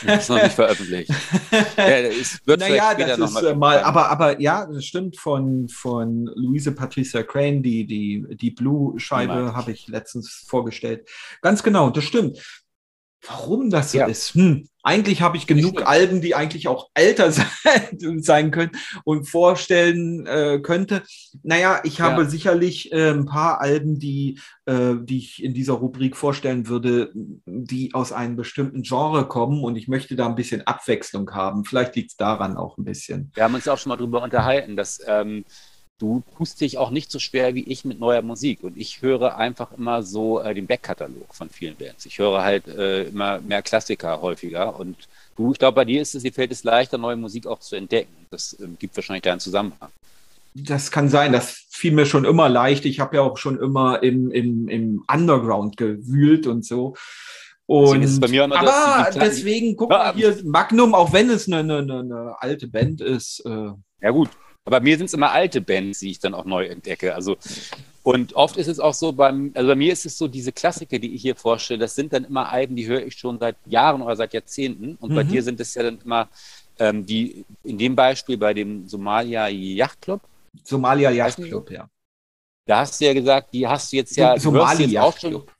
das 0.07 0.25
ist 0.25 0.29
noch 0.29 0.43
nicht 0.43 0.55
veröffentlicht. 0.55 1.11
ja, 1.77 1.85
es 1.85 2.41
wird 2.45 2.61
naja, 2.61 2.95
das 2.95 3.19
noch 3.19 3.29
ist 3.29 3.35
mal, 3.35 3.55
mal 3.55 3.81
aber, 3.81 4.11
aber 4.11 4.41
ja, 4.41 4.67
das 4.67 4.85
stimmt 4.85 5.17
von, 5.17 5.69
von 5.69 6.31
Luise 6.35 6.73
Patricia 6.73 7.23
Crane, 7.23 7.63
die, 7.63 7.87
die, 7.87 8.27
die 8.37 8.51
Blue-Scheibe 8.51 9.55
habe 9.55 9.73
ich 9.73 9.89
letztens 9.89 10.45
vorgestellt. 10.47 11.09
Ganz 11.41 11.63
genau 11.63 11.94
das 11.97 12.05
stimmt. 12.05 12.39
Warum 13.27 13.71
das 13.71 13.93
so 13.93 13.99
ja. 13.99 14.07
ist? 14.07 14.35
Hm. 14.35 14.69
Eigentlich 14.83 15.23
habe 15.23 15.39
ich 15.39 15.47
genug 15.47 15.77
Richtig. 15.77 15.87
Alben, 15.87 16.21
die 16.21 16.35
eigentlich 16.35 16.69
auch 16.69 16.91
älter 16.93 17.33
sein, 17.33 18.19
sein 18.19 18.51
können 18.51 18.73
und 19.05 19.25
vorstellen 19.25 20.27
äh, 20.27 20.61
könnte. 20.63 21.03
Naja, 21.43 21.81
ich 21.85 22.03
habe 22.03 22.25
ja. 22.25 22.29
sicherlich 22.29 22.93
äh, 22.93 23.11
ein 23.11 23.25
paar 23.25 23.63
Alben, 23.63 23.99
die, 23.99 24.39
äh, 24.67 24.95
die 25.01 25.19
ich 25.19 25.43
in 25.43 25.55
dieser 25.55 25.75
Rubrik 25.75 26.17
vorstellen 26.17 26.69
würde, 26.69 27.13
die 27.15 27.95
aus 27.95 28.13
einem 28.13 28.37
bestimmten 28.37 28.83
Genre 28.83 29.27
kommen 29.27 29.65
und 29.65 29.77
ich 29.77 29.89
möchte 29.89 30.17
da 30.17 30.27
ein 30.27 30.35
bisschen 30.35 30.67
Abwechslung 30.67 31.31
haben. 31.31 31.65
Vielleicht 31.65 31.97
liegt 31.97 32.11
es 32.11 32.17
daran 32.19 32.59
auch 32.59 32.77
ein 32.77 32.85
bisschen. 32.85 33.33
Wir 33.35 33.45
haben 33.45 33.55
uns 33.55 33.67
auch 33.69 33.79
schon 33.79 33.89
mal 33.89 33.97
darüber 33.97 34.23
unterhalten, 34.23 34.77
dass 34.77 35.01
ähm, 35.07 35.47
du 35.99 36.23
tust 36.37 36.61
dich 36.61 36.79
auch 36.79 36.91
nicht 36.91 37.11
so 37.11 37.19
schwer 37.19 37.55
wie 37.55 37.65
ich 37.65 37.85
mit 37.85 38.01
neuer 38.01 38.23
Musik. 38.23 38.63
Und 38.63 38.77
ich 38.77 39.03
höre 39.03 39.37
einfach 39.37 39.73
immer 39.77 40.03
so 40.03 40.41
äh, 40.41 40.55
den 40.55 40.67
Backkatalog 40.67 41.35
von 41.35 41.49
vielen 41.51 41.77
Bands. 41.77 42.07
Ich 42.07 42.19
höre 42.19 42.43
halt 42.43 42.67
äh, 42.69 43.05
immer 43.05 43.41
mehr 43.41 43.63
Klassiker 43.63 44.21
häufiger. 44.21 44.79
Und 44.79 44.97
du, 45.37 45.53
ich 45.53 45.59
glaube, 45.59 45.77
bei 45.77 45.85
dir 45.85 46.03
ist 46.03 46.15
es, 46.15 46.23
dir 46.23 46.33
fällt 46.33 46.53
es 46.53 46.65
leichter, 46.65 46.99
neue 46.99 47.17
Musik 47.17 47.47
auch 47.47 47.61
zu 47.61 47.77
entdecken. 47.77 48.13
Das 48.31 48.55
äh, 48.55 48.67
gibt 48.79 48.97
wahrscheinlich 48.97 49.23
da 49.23 49.33
einen 49.33 49.41
Zusammenhang. 49.41 49.91
Das 50.57 50.91
kann 50.93 51.09
sein, 51.09 51.33
das 51.33 51.65
fiel 51.71 51.93
mir 51.93 52.07
schon 52.07 52.25
immer 52.25 52.49
leicht. 52.49 52.85
Ich 52.85 53.01
habe 53.01 53.17
ja 53.17 53.23
auch 53.23 53.39
schon 53.39 53.59
immer 53.59 54.03
im, 54.03 54.31
im, 54.31 54.69
im 54.69 55.05
Underground 55.13 55.77
gewühlt 55.77 56.47
und 56.47 56.65
so. 56.65 56.95
Und, 57.67 58.21
bei 58.21 58.29
mir 58.29 58.45
aber 58.45 58.61
das, 58.61 59.15
deswegen, 59.15 59.75
guck 59.75 59.89
mal 59.89 60.15
hier, 60.15 60.37
Magnum, 60.45 60.95
auch 60.95 61.13
wenn 61.15 61.31
es 61.31 61.51
eine, 61.51 61.79
eine, 61.79 61.99
eine 61.99 62.35
alte 62.39 62.69
Band 62.69 63.01
ist. 63.01 63.43
Äh, 63.47 63.71
ja 64.03 64.11
gut, 64.11 64.29
aber 64.65 64.79
bei 64.79 64.81
mir 64.81 64.97
sind 64.97 65.07
es 65.07 65.15
immer 65.15 65.33
alte 65.33 65.61
Bands, 65.61 66.01
die 66.01 66.11
ich 66.11 66.19
dann 66.19 66.35
auch 66.35 66.45
neu 66.45 66.67
entdecke. 66.67 67.15
Also, 67.15 67.37
und 68.03 68.35
oft 68.35 68.57
ist 68.57 68.67
es 68.67 68.81
auch 68.81 68.95
so, 68.95 69.13
beim, 69.13 69.53
also 69.55 69.69
bei 69.69 69.75
mir 69.75 69.93
ist 69.93 70.07
es 70.07 70.17
so, 70.17 70.27
diese 70.27 70.53
Klassiker, 70.53 70.99
die 70.99 71.15
ich 71.15 71.23
hier 71.23 71.37
vorstelle, 71.37 71.81
das 71.81 71.95
sind 71.95 72.13
dann 72.13 72.25
immer 72.25 72.51
Alben, 72.51 72.77
die 72.77 72.87
höre 72.87 73.05
ich 73.05 73.17
schon 73.17 73.39
seit 73.39 73.57
Jahren 73.67 74.03
oder 74.03 74.17
seit 74.17 74.33
Jahrzehnten. 74.33 74.97
Und 75.01 75.11
mhm. 75.11 75.17
bei 75.17 75.23
dir 75.25 75.43
sind 75.43 75.61
es 75.61 75.75
ja 75.75 75.83
dann 75.83 75.99
immer 76.03 76.29
ähm, 76.79 77.05
die, 77.05 77.45
in 77.63 77.79
dem 77.79 77.95
Beispiel 77.95 78.39
bei 78.39 78.55
dem 78.55 78.89
Somalia 78.89 79.49
Yacht 79.49 80.01
Club. 80.01 80.23
Somalia 80.63 81.11
Yacht 81.11 81.37
Club, 81.37 81.71
ja. 81.71 81.89
Da 82.67 82.79
hast 82.79 82.99
du 83.01 83.05
ja 83.05 83.13
gesagt, 83.13 83.53
die 83.53 83.67
hast 83.67 83.93
du 83.93 83.97
jetzt 83.97 84.17
ja. 84.17 84.39
Somalia 84.39 84.87
Yacht 84.87 85.19
Club. 85.19 85.51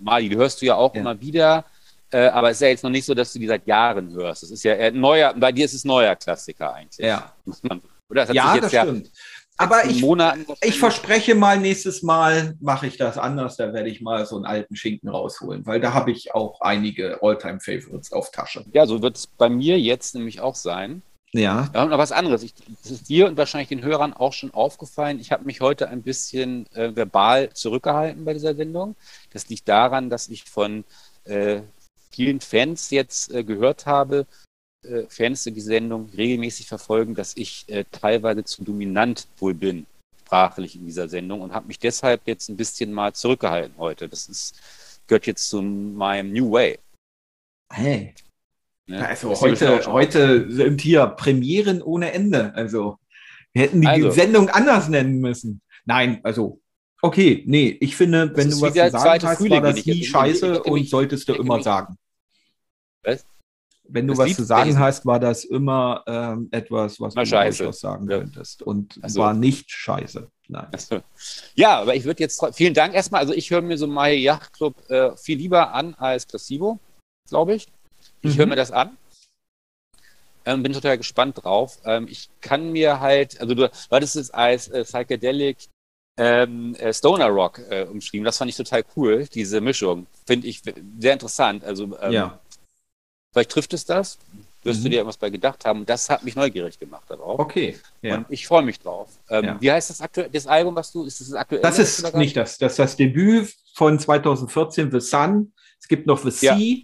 Mali, 0.00 0.28
die 0.28 0.36
hörst 0.36 0.62
du 0.62 0.66
ja 0.66 0.76
auch 0.76 0.94
ja. 0.94 1.00
immer 1.00 1.20
wieder. 1.20 1.64
Äh, 2.10 2.28
aber 2.28 2.50
es 2.50 2.56
ist 2.56 2.60
ja 2.62 2.68
jetzt 2.68 2.84
noch 2.84 2.90
nicht 2.90 3.04
so, 3.04 3.12
dass 3.14 3.32
du 3.32 3.38
die 3.38 3.46
seit 3.46 3.66
Jahren 3.66 4.12
hörst. 4.12 4.42
Das 4.42 4.50
ist 4.50 4.62
ja 4.62 4.90
neuer, 4.90 5.34
bei 5.34 5.52
dir 5.52 5.66
ist 5.66 5.74
es 5.74 5.84
neuer 5.84 6.16
Klassiker 6.16 6.72
eigentlich. 6.72 7.04
Ja. 7.04 7.34
Muss 7.44 7.62
man 7.62 7.82
oder? 8.10 8.26
Das 8.26 8.34
ja, 8.34 8.58
das 8.58 8.70
stimmt. 8.70 9.10
Aber 9.60 9.84
ich, 9.86 10.04
ich 10.62 10.78
verspreche 10.78 11.34
mal, 11.34 11.58
nächstes 11.58 12.04
Mal 12.04 12.54
mache 12.60 12.86
ich 12.86 12.96
das 12.96 13.18
anders. 13.18 13.56
Da 13.56 13.72
werde 13.72 13.88
ich 13.88 14.00
mal 14.00 14.24
so 14.24 14.36
einen 14.36 14.44
alten 14.44 14.76
Schinken 14.76 15.08
rausholen, 15.08 15.66
weil 15.66 15.80
da 15.80 15.92
habe 15.92 16.12
ich 16.12 16.32
auch 16.32 16.60
einige 16.60 17.20
Alltime-Favorites 17.22 18.12
auf 18.12 18.30
Tasche. 18.30 18.64
Ja, 18.72 18.86
so 18.86 19.02
wird 19.02 19.16
es 19.16 19.26
bei 19.26 19.48
mir 19.48 19.78
jetzt 19.80 20.14
nämlich 20.14 20.40
auch 20.40 20.54
sein. 20.54 21.02
Ja. 21.32 21.68
ja 21.74 21.84
noch 21.84 21.98
was 21.98 22.12
anderes. 22.12 22.44
Ich, 22.44 22.54
das 22.82 22.92
ist 22.92 23.08
dir 23.08 23.26
und 23.26 23.36
wahrscheinlich 23.36 23.68
den 23.68 23.82
Hörern 23.82 24.12
auch 24.12 24.32
schon 24.32 24.54
aufgefallen. 24.54 25.18
Ich 25.18 25.32
habe 25.32 25.44
mich 25.44 25.60
heute 25.60 25.88
ein 25.88 26.02
bisschen 26.02 26.66
äh, 26.74 26.94
verbal 26.94 27.52
zurückgehalten 27.52 28.24
bei 28.24 28.34
dieser 28.34 28.54
Sendung. 28.54 28.94
Das 29.32 29.48
liegt 29.48 29.68
daran, 29.68 30.08
dass 30.08 30.28
ich 30.28 30.44
von 30.44 30.84
äh, 31.24 31.62
vielen 32.12 32.40
Fans 32.40 32.90
jetzt 32.90 33.34
äh, 33.34 33.42
gehört 33.42 33.86
habe, 33.86 34.26
äh, 34.84 35.04
Fans 35.08 35.44
die 35.44 35.60
Sendung 35.60 36.10
regelmäßig 36.16 36.66
verfolgen, 36.66 37.14
dass 37.14 37.36
ich 37.36 37.64
äh, 37.68 37.84
teilweise 37.90 38.44
zu 38.44 38.64
dominant 38.64 39.26
wohl 39.38 39.54
bin, 39.54 39.86
sprachlich 40.20 40.76
in 40.76 40.84
dieser 40.86 41.08
Sendung 41.08 41.40
und 41.40 41.52
habe 41.52 41.66
mich 41.66 41.78
deshalb 41.78 42.22
jetzt 42.26 42.48
ein 42.48 42.56
bisschen 42.56 42.92
mal 42.92 43.12
zurückgehalten 43.12 43.76
heute. 43.78 44.08
Das 44.08 44.28
ist, 44.28 44.54
gehört 45.06 45.26
jetzt 45.26 45.48
zu 45.48 45.62
meinem 45.62 46.32
New 46.32 46.52
Way. 46.52 46.78
Hey. 47.72 48.14
Ne? 48.86 49.06
Also 49.06 49.38
heute, 49.40 49.84
heute 49.86 50.50
sind 50.50 50.80
hier 50.80 51.06
Premieren 51.06 51.82
ohne 51.82 52.12
Ende. 52.12 52.54
Also 52.54 52.98
wir 53.52 53.62
hätten 53.62 53.80
die 53.80 53.86
also, 53.86 54.10
Sendung 54.10 54.48
anders 54.48 54.88
nennen 54.88 55.20
müssen. 55.20 55.60
Nein, 55.84 56.20
also 56.22 56.60
okay, 57.02 57.42
nee, 57.46 57.76
ich 57.80 57.96
finde, 57.96 58.34
wenn 58.36 58.50
du 58.50 58.60
was 58.60 58.72
zu 58.72 58.90
sagen 58.90 59.26
hast, 59.26 59.38
Frühling, 59.38 59.62
war 59.62 59.72
das 59.72 59.84
nie 59.84 60.04
scheiße 60.04 60.62
und 60.62 60.88
solltest 60.88 61.28
du 61.28 61.34
immer 61.34 61.62
sagen. 61.62 61.96
Was? 63.02 63.24
Wenn 63.88 64.06
du 64.06 64.14
das 64.14 64.28
was 64.28 64.36
zu 64.36 64.44
sagen 64.44 64.68
lesen. 64.68 64.80
hast, 64.80 65.06
war 65.06 65.18
das 65.18 65.44
immer 65.44 66.04
ähm, 66.06 66.48
etwas, 66.50 67.00
was 67.00 67.14
Mal 67.14 67.24
du 67.24 67.30
scheiße. 67.30 67.72
sagen 67.72 68.08
ja. 68.08 68.18
könntest. 68.18 68.62
Und 68.62 68.98
es 69.02 69.16
war 69.16 69.34
nicht 69.34 69.70
scheiße. 69.70 70.28
Nein. 70.48 70.68
Ja, 71.54 71.80
aber 71.80 71.94
ich 71.94 72.04
würde 72.04 72.22
jetzt 72.22 72.42
vielen 72.54 72.74
Dank 72.74 72.94
erstmal. 72.94 73.20
Also 73.20 73.34
ich 73.34 73.50
höre 73.50 73.62
mir 73.62 73.76
so 73.76 73.86
My 73.86 74.10
Yacht 74.10 74.52
Club 74.52 74.74
äh, 74.88 75.16
viel 75.16 75.38
lieber 75.38 75.74
an 75.74 75.94
als 75.94 76.26
Placebo, 76.26 76.78
glaube 77.28 77.54
ich. 77.54 77.66
Ich 78.22 78.34
mhm. 78.34 78.38
höre 78.38 78.46
mir 78.46 78.56
das 78.56 78.70
an. 78.70 78.96
Ähm, 80.44 80.62
bin 80.62 80.72
total 80.72 80.96
gespannt 80.96 81.42
drauf. 81.42 81.78
Ähm, 81.84 82.06
ich 82.08 82.30
kann 82.40 82.72
mir 82.72 83.00
halt, 83.00 83.40
also 83.40 83.54
du, 83.54 83.68
du 83.68 83.70
hattest 83.90 84.16
es 84.16 84.30
als 84.30 84.68
äh, 84.68 84.84
Psychedelic 84.84 85.58
ähm, 86.16 86.74
äh, 86.76 86.92
Stoner 86.92 87.28
Rock 87.28 87.60
äh, 87.70 87.84
umschrieben. 87.84 88.24
Das 88.24 88.38
fand 88.38 88.50
ich 88.50 88.56
total 88.56 88.84
cool, 88.96 89.26
diese 89.26 89.60
Mischung. 89.60 90.06
Finde 90.26 90.46
ich 90.46 90.62
sehr 90.98 91.12
interessant. 91.12 91.64
Also 91.64 91.96
ähm, 92.00 92.12
ja. 92.12 92.40
Vielleicht 93.32 93.50
trifft 93.50 93.72
es 93.74 93.84
das 93.84 94.18
wirst 94.62 94.80
mhm. 94.80 94.84
du 94.84 94.90
dir 94.90 94.96
irgendwas 94.96 95.16
bei 95.16 95.30
gedacht 95.30 95.64
haben. 95.64 95.86
Das 95.86 96.08
hat 96.10 96.24
mich 96.24 96.36
neugierig 96.36 96.78
gemacht 96.78 97.04
darauf. 97.08 97.38
Okay. 97.38 97.76
Ja. 98.02 98.18
Und 98.18 98.26
ich 98.28 98.46
freue 98.46 98.62
mich 98.62 98.78
drauf. 98.78 99.08
Ähm, 99.30 99.44
ja. 99.44 99.60
Wie 99.60 99.72
heißt 99.72 99.90
das 99.90 100.00
aktuelle 100.00 100.30
das 100.30 100.46
Album, 100.46 100.74
was 100.74 100.92
du, 100.92 101.04
ist 101.04 101.20
das 101.20 101.32
aktuell? 101.32 101.62
Das 101.62 101.78
ist 101.78 102.14
nicht 102.14 102.36
das. 102.36 102.58
Das 102.58 102.72
ist 102.72 102.78
das 102.78 102.96
Debüt 102.96 103.54
von 103.74 103.98
2014, 103.98 104.90
The 104.90 105.00
Sun. 105.00 105.52
Es 105.80 105.88
gibt 105.88 106.06
noch 106.06 106.18
The 106.18 106.30
Sea. 106.30 106.56
Ja, 106.56 106.76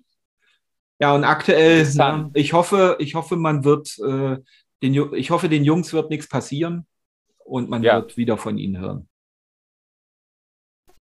ja 1.00 1.14
und 1.14 1.24
aktuell, 1.24 1.88
na, 1.94 2.30
ich 2.34 2.52
hoffe, 2.52 2.96
ich 2.98 3.14
hoffe, 3.14 3.36
man 3.36 3.64
wird, 3.64 3.98
äh, 3.98 4.38
den, 4.82 5.14
ich 5.14 5.30
hoffe, 5.30 5.48
den 5.48 5.64
Jungs 5.64 5.92
wird 5.92 6.10
nichts 6.10 6.28
passieren 6.28 6.86
und 7.44 7.68
man 7.68 7.82
wird 7.82 8.16
wieder 8.16 8.38
von 8.38 8.58
ihnen 8.58 8.78
hören. 8.78 9.08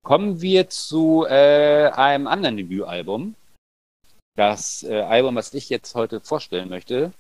Kommen 0.02 0.40
wir 0.40 0.68
zu 0.68 1.26
äh, 1.28 1.90
einem 1.90 2.26
anderen 2.28 2.56
Debütalbum. 2.56 3.34
Das 4.38 4.84
äh, 4.84 5.00
Album, 5.00 5.34
was 5.34 5.52
ich 5.52 5.68
jetzt 5.68 5.96
heute 5.96 6.20
vorstellen 6.20 6.68
möchte, 6.68 7.12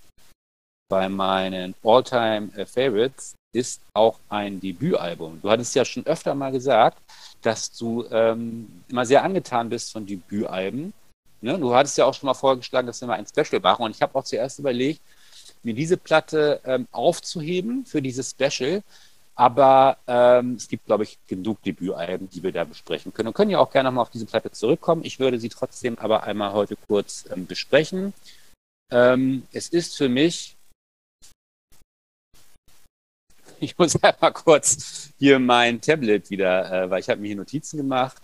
bei 0.88 1.08
meinen 1.08 1.74
All-Time 1.82 2.56
äh, 2.56 2.64
Favorites, 2.64 3.34
ist 3.52 3.80
auch 3.92 4.20
ein 4.28 4.60
Debütalbum. 4.60 5.40
Du 5.42 5.50
hattest 5.50 5.74
ja 5.74 5.84
schon 5.84 6.06
öfter 6.06 6.36
mal 6.36 6.52
gesagt, 6.52 7.02
dass 7.42 7.72
du 7.72 8.04
ähm, 8.12 8.84
immer 8.88 9.04
sehr 9.04 9.24
angetan 9.24 9.68
bist 9.68 9.90
von 9.90 10.06
Debütalben. 10.06 10.92
Ne? 11.40 11.58
Du 11.58 11.74
hattest 11.74 11.98
ja 11.98 12.04
auch 12.04 12.14
schon 12.14 12.28
mal 12.28 12.34
vorgeschlagen, 12.34 12.86
dass 12.86 13.00
wir 13.00 13.08
mal 13.08 13.14
ein 13.14 13.26
Special 13.26 13.60
machen. 13.60 13.82
Und 13.82 13.96
ich 13.96 14.02
habe 14.02 14.16
auch 14.16 14.24
zuerst 14.24 14.60
überlegt, 14.60 15.00
mir 15.64 15.74
diese 15.74 15.96
Platte 15.96 16.60
ähm, 16.64 16.86
aufzuheben 16.92 17.84
für 17.84 18.00
dieses 18.00 18.30
Special, 18.30 18.84
aber 19.38 19.98
ähm, 20.08 20.54
es 20.54 20.66
gibt, 20.66 20.86
glaube 20.86 21.04
ich, 21.04 21.16
genug 21.28 21.62
Debütalben, 21.62 22.28
die 22.28 22.42
wir 22.42 22.50
da 22.50 22.64
besprechen 22.64 23.14
können. 23.14 23.28
Und 23.28 23.34
können 23.34 23.52
ja 23.52 23.60
auch 23.60 23.70
gerne 23.70 23.88
nochmal 23.88 24.02
auf 24.02 24.10
diese 24.10 24.26
Platte 24.26 24.50
zurückkommen. 24.50 25.04
Ich 25.04 25.20
würde 25.20 25.38
sie 25.38 25.48
trotzdem 25.48 25.96
aber 25.96 26.24
einmal 26.24 26.52
heute 26.52 26.74
kurz 26.74 27.24
ähm, 27.30 27.46
besprechen. 27.46 28.12
Ähm, 28.90 29.46
es 29.52 29.68
ist 29.68 29.96
für 29.96 30.08
mich, 30.08 30.56
ich 33.60 33.78
muss 33.78 34.02
einmal 34.02 34.32
kurz 34.32 35.10
hier 35.18 35.38
mein 35.38 35.80
Tablet 35.80 36.30
wieder, 36.30 36.72
äh, 36.72 36.90
weil 36.90 37.00
ich 37.00 37.08
habe 37.08 37.20
mir 37.20 37.28
hier 37.28 37.36
Notizen 37.36 37.76
gemacht. 37.76 38.20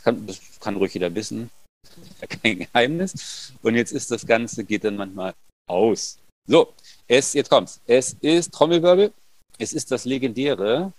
Kann, 0.00 0.24
das 0.28 0.40
kann 0.60 0.76
ruhig 0.76 0.94
jeder 0.94 1.12
wissen. 1.12 1.50
Kein 2.40 2.60
Geheimnis. 2.60 3.52
Und 3.62 3.74
jetzt 3.74 3.90
ist 3.90 4.12
das 4.12 4.24
Ganze, 4.24 4.62
geht 4.62 4.84
dann 4.84 4.94
manchmal 4.94 5.34
aus. 5.68 6.20
So, 6.48 6.72
es, 7.08 7.32
jetzt 7.32 7.50
kommt's. 7.50 7.80
Es 7.84 8.12
ist 8.20 8.54
Trommelwirbel. 8.54 9.12
Es 9.58 9.72
ist 9.72 9.90
das 9.90 10.04
legendäre 10.04 10.92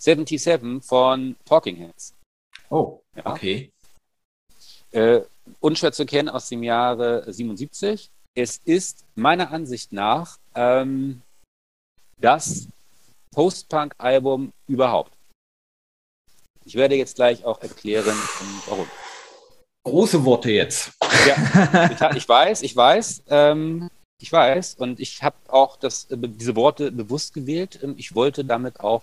77 0.00 0.82
von 0.84 1.36
Talking 1.44 1.76
Heads. 1.76 2.14
Oh, 2.70 3.00
ja. 3.16 3.26
okay. 3.26 3.72
Äh, 4.90 5.20
unschwer 5.60 5.92
zu 5.92 6.06
kennen 6.06 6.28
aus 6.28 6.48
dem 6.48 6.62
Jahre 6.62 7.30
77. 7.30 8.10
Es 8.34 8.58
ist 8.64 9.04
meiner 9.14 9.50
Ansicht 9.50 9.92
nach 9.92 10.38
ähm, 10.54 11.22
das 12.18 12.68
Post-Punk-Album 13.32 14.52
überhaupt. 14.66 15.12
Ich 16.64 16.74
werde 16.74 16.96
jetzt 16.96 17.16
gleich 17.16 17.44
auch 17.44 17.60
erklären, 17.60 18.16
warum. 18.66 18.86
Große 19.84 20.24
Worte 20.24 20.50
jetzt. 20.50 20.92
Ja, 21.26 22.14
ich 22.14 22.28
weiß, 22.28 22.62
ich 22.62 22.76
weiß. 22.76 23.22
Ähm, 23.28 23.90
ich 24.20 24.32
weiß 24.32 24.74
und 24.74 25.00
ich 25.00 25.22
habe 25.22 25.36
auch 25.48 25.76
das, 25.76 26.10
äh, 26.10 26.16
diese 26.18 26.56
Worte 26.56 26.90
bewusst 26.90 27.34
gewählt. 27.34 27.78
Ähm, 27.82 27.94
ich 27.96 28.14
wollte 28.14 28.44
damit 28.44 28.80
auch 28.80 29.02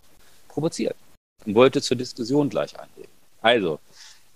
provozieren 0.50 0.96
und 1.46 1.56
wollte 1.56 1.82
zur 1.82 1.98
Diskussion 1.98 2.50
gleich 2.50 2.78
einlegen. 2.80 3.12
Also, 3.42 3.80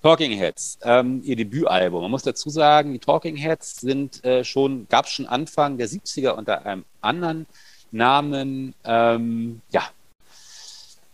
Talking 0.01 0.31
Heads, 0.31 0.79
ähm, 0.83 1.21
ihr 1.25 1.35
Debütalbum. 1.35 2.01
Man 2.03 2.11
muss 2.11 2.23
dazu 2.23 2.49
sagen, 2.49 2.93
die 2.93 2.99
Talking 2.99 3.35
Heads 3.35 3.81
sind 3.81 4.23
äh, 4.23 4.45
schon, 4.45 4.87
gab 4.87 5.09
schon 5.09 5.25
Anfang 5.27 5.77
der 5.77 5.89
70er 5.89 6.31
unter 6.31 6.65
einem 6.65 6.85
anderen 7.01 7.45
Namen. 7.91 8.73
Ähm, 8.85 9.61
ja, 9.71 9.89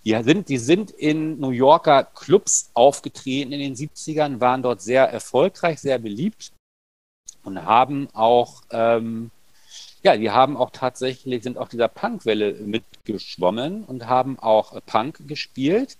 die 0.03 0.21
sind, 0.21 0.49
die 0.49 0.59
sind 0.59 0.91
in 0.91 1.39
New 1.39 1.49
Yorker 1.49 2.03
Clubs 2.03 2.69
aufgetreten 2.75 3.53
in 3.53 3.59
den 3.59 3.75
70ern, 3.75 4.39
waren 4.39 4.61
dort 4.61 4.83
sehr 4.83 5.09
erfolgreich, 5.09 5.79
sehr 5.79 5.97
beliebt 5.97 6.51
und 7.43 7.65
haben 7.65 8.07
auch 8.13 8.61
ähm, 8.69 9.31
ja, 10.05 10.15
die 10.17 10.29
haben 10.29 10.55
auch 10.55 10.69
tatsächlich, 10.69 11.41
sind 11.41 11.57
auf 11.57 11.67
dieser 11.67 11.87
Punkwelle 11.87 12.53
mitgeschwommen 12.53 13.83
und 13.85 14.05
haben 14.05 14.37
auch 14.37 14.79
Punk 14.85 15.27
gespielt, 15.27 15.97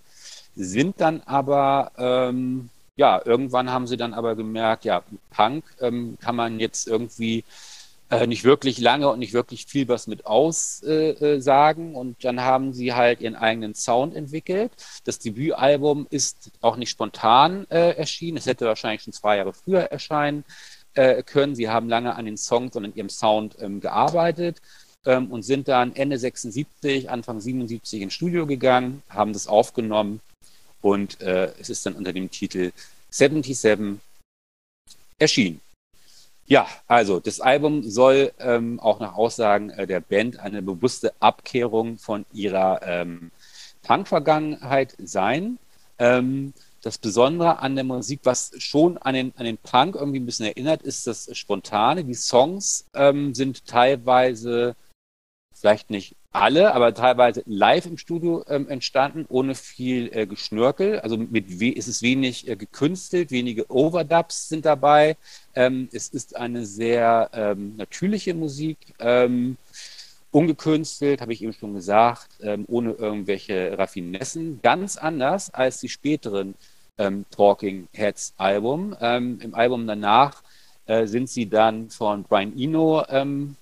sind 0.56 1.01
dann 1.01 1.22
aber, 1.26 1.91
ähm, 1.97 2.70
ja, 2.97 3.20
irgendwann 3.26 3.72
haben 3.72 3.88
sie 3.88 3.97
dann 3.97 4.14
aber 4.14 4.36
gemerkt, 4.36 4.86
ja, 4.86 5.01
Punk 5.32 5.64
ähm, 5.82 6.20
kann 6.22 6.36
man 6.36 6.60
jetzt 6.60 6.88
irgendwie 6.88 7.43
äh, 8.12 8.28
nicht 8.28 8.43
wirklich 8.43 8.78
lange 8.78 9.10
und 9.10 9.18
nicht 9.18 9.34
wirklich 9.34 9.66
viel 9.66 9.88
was 9.88 10.06
mit 10.06 10.28
aussagen. 10.28 11.93
Äh, 11.93 11.97
und 11.97 12.24
dann 12.24 12.41
haben 12.41 12.74
sie 12.74 12.93
halt 12.93 13.22
ihren 13.22 13.36
eigenen 13.36 13.74
Sound 13.74 14.16
entwickelt. 14.16 14.72
Das 15.06 15.18
Debütalbum 15.18 16.06
ist 16.12 16.51
auch 16.62 16.76
nicht 16.76 16.91
spontan 16.91 17.66
äh, 17.72 17.95
erschienen. 17.97 18.38
Es 18.38 18.45
hätte 18.45 18.68
wahrscheinlich 18.68 19.01
schon 19.01 19.14
zwei 19.14 19.38
Jahre 19.38 19.53
früher 19.53 19.82
erscheinen 19.82 20.45
äh, 20.96 21.24
können. 21.24 21.56
Sie 21.56 21.70
haben 21.70 21.89
lange 21.89 22.16
an 22.16 22.26
den 22.26 22.38
Songs 22.38 22.76
und 22.76 22.86
an 22.86 22.96
ihrem 22.96 23.10
Sound 23.10 23.56
ähm, 23.60 23.80
gearbeitet 23.80 24.62
ähm, 25.06 25.32
und 25.32 25.43
sind 25.43 25.68
dann 25.68 25.96
Ende 25.96 26.18
76, 26.18 27.10
Anfang 27.10 27.39
77 27.39 28.02
ins 28.02 28.14
Studio 28.14 28.46
gegangen, 28.46 29.04
haben 29.10 29.34
das 29.34 29.48
aufgenommen 29.48 30.22
und 30.82 31.22
äh, 31.22 31.52
es 31.60 31.70
ist 31.70 31.86
dann 31.86 31.96
unter 31.96 32.14
dem 32.14 32.30
Titel 32.32 32.72
77 33.10 34.00
erschienen. 35.20 35.62
Ja, 36.48 36.68
also 36.88 37.20
das 37.20 37.41
Album 37.41 37.89
soll 37.89 38.32
ähm, 38.39 38.80
auch 38.80 39.00
nach 39.00 39.16
Aussagen 39.16 39.72
äh, 39.72 39.88
der 39.88 40.00
Band 40.00 40.39
eine 40.39 40.62
bewusste 40.62 41.14
Abkehrung 41.20 41.98
von 41.98 42.26
ihrer 42.34 42.82
ähm, 42.84 43.32
Punk-Vergangenheit 43.82 44.96
sein. 45.04 45.58
Ähm, 45.98 46.54
das 46.86 47.00
Besondere 47.00 47.60
an 47.60 47.74
der 47.74 47.84
Musik, 47.84 48.20
was 48.26 48.52
schon 48.60 49.00
an 49.00 49.16
den, 49.16 49.34
an 49.38 49.46
den 49.46 49.58
Punk 49.58 49.96
irgendwie 49.96 50.20
ein 50.20 50.26
bisschen 50.28 50.46
erinnert, 50.46 50.84
ist 50.84 51.08
das 51.08 51.36
Spontane. 51.36 52.04
Die 52.04 52.14
Songs 52.14 52.86
ähm, 52.94 53.34
sind 53.34 53.66
teilweise, 53.66 54.76
vielleicht 55.52 55.90
nicht 55.90 56.16
alle, 56.32 56.76
aber 56.76 56.94
teilweise 56.94 57.42
live 57.48 57.88
im 57.88 57.98
Studio 57.98 58.46
ähm, 58.48 58.70
entstanden, 58.70 59.26
ohne 59.30 59.56
viel 59.56 60.12
äh, 60.14 60.28
Geschnörkel. 60.28 61.00
Also 61.00 61.18
mit 61.18 61.50
ist 61.60 61.88
es 61.88 62.04
wenig 62.04 62.48
äh, 62.48 62.56
gekünstelt, 62.56 63.32
wenige 63.32 63.72
Overdubs 63.72 64.48
sind 64.48 64.66
dabei. 64.66 65.18
Ähm, 65.56 65.90
es 65.92 66.10
ist 66.10 66.36
eine 66.36 66.68
sehr 66.68 67.32
ähm, 67.34 67.78
natürliche 67.78 68.36
Musik. 68.36 68.78
Ähm, 69.00 69.58
ungekünstelt, 70.30 71.22
habe 71.22 71.34
ich 71.34 71.42
eben 71.42 71.54
schon 71.54 71.74
gesagt, 71.74 72.28
ähm, 72.42 72.66
ohne 72.68 72.92
irgendwelche 72.92 73.76
Raffinessen. 73.76 74.60
Ganz 74.62 74.98
anders 74.98 75.52
als 75.52 75.80
die 75.80 75.90
späteren 75.90 76.54
ähm, 76.98 77.26
Talking 77.32 77.88
Heads 77.93 78.34
Album. 78.38 78.96
Ähm, 79.00 79.39
Im 79.41 79.56
Album 79.56 79.88
danach 79.88 80.43
äh, 80.86 81.06
sind 81.08 81.30
sie 81.30 81.48
dann 81.50 81.89
von 81.89 82.24
Brian 82.24 82.58
Eno 82.58 83.04
ähm, 83.10 83.56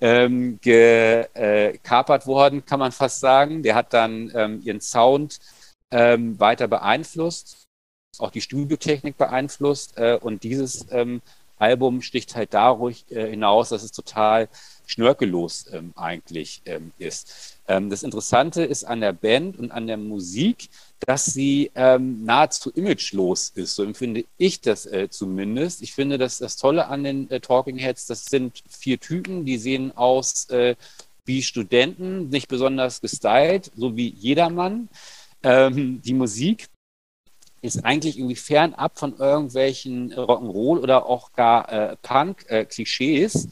ähm, 0.00 0.58
gekapert 0.60 2.22
äh, 2.24 2.26
worden, 2.26 2.64
kann 2.64 2.80
man 2.80 2.92
fast 2.92 3.20
sagen. 3.20 3.62
Der 3.62 3.74
hat 3.74 3.92
dann 3.92 4.30
ähm, 4.34 4.60
ihren 4.64 4.80
Sound 4.80 5.40
ähm, 5.90 6.38
weiter 6.40 6.68
beeinflusst, 6.68 7.66
auch 8.18 8.30
die 8.30 8.40
Studiotechnik 8.40 9.16
beeinflusst 9.16 9.98
äh, 9.98 10.18
und 10.20 10.42
dieses 10.42 10.86
ähm, 10.90 11.20
Album 11.58 12.02
sticht 12.02 12.36
halt 12.36 12.54
dadurch 12.54 13.04
äh, 13.10 13.30
hinaus, 13.30 13.70
dass 13.70 13.82
es 13.82 13.92
total 13.92 14.48
schnörkellos 14.86 15.66
ähm, 15.72 15.92
eigentlich 15.96 16.62
ähm, 16.64 16.92
ist. 16.98 17.58
Ähm, 17.68 17.90
das 17.90 18.02
Interessante 18.02 18.62
ist 18.62 18.84
an 18.84 19.00
der 19.00 19.12
Band 19.12 19.58
und 19.58 19.72
an 19.72 19.86
der 19.86 19.96
Musik, 19.96 20.68
dass 21.00 21.26
sie 21.26 21.70
ähm, 21.74 22.24
nahezu 22.24 22.70
imagelos 22.70 23.52
ist. 23.54 23.74
So 23.74 23.84
empfinde 23.84 24.24
ich 24.38 24.60
das 24.60 24.86
äh, 24.86 25.08
zumindest. 25.10 25.82
Ich 25.82 25.92
finde, 25.92 26.18
dass 26.18 26.38
das 26.38 26.56
Tolle 26.56 26.86
an 26.86 27.04
den 27.04 27.30
äh, 27.30 27.40
Talking 27.40 27.76
Heads, 27.76 28.06
das 28.06 28.24
sind 28.24 28.62
vier 28.68 28.98
Typen, 28.98 29.44
die 29.44 29.58
sehen 29.58 29.96
aus 29.96 30.48
äh, 30.50 30.76
wie 31.24 31.42
Studenten, 31.42 32.28
nicht 32.28 32.48
besonders 32.48 33.00
gestylt, 33.00 33.72
so 33.76 33.96
wie 33.96 34.08
jedermann. 34.08 34.88
Ähm, 35.42 36.00
die 36.02 36.14
Musik 36.14 36.68
ist 37.62 37.84
eigentlich 37.84 38.18
irgendwie 38.18 38.36
fernab 38.36 38.98
von 38.98 39.16
irgendwelchen 39.18 40.12
Rock'n'Roll 40.14 40.78
oder 40.78 41.06
auch 41.06 41.32
gar 41.32 41.72
äh, 41.72 41.96
Punk-Klischees. 42.02 43.48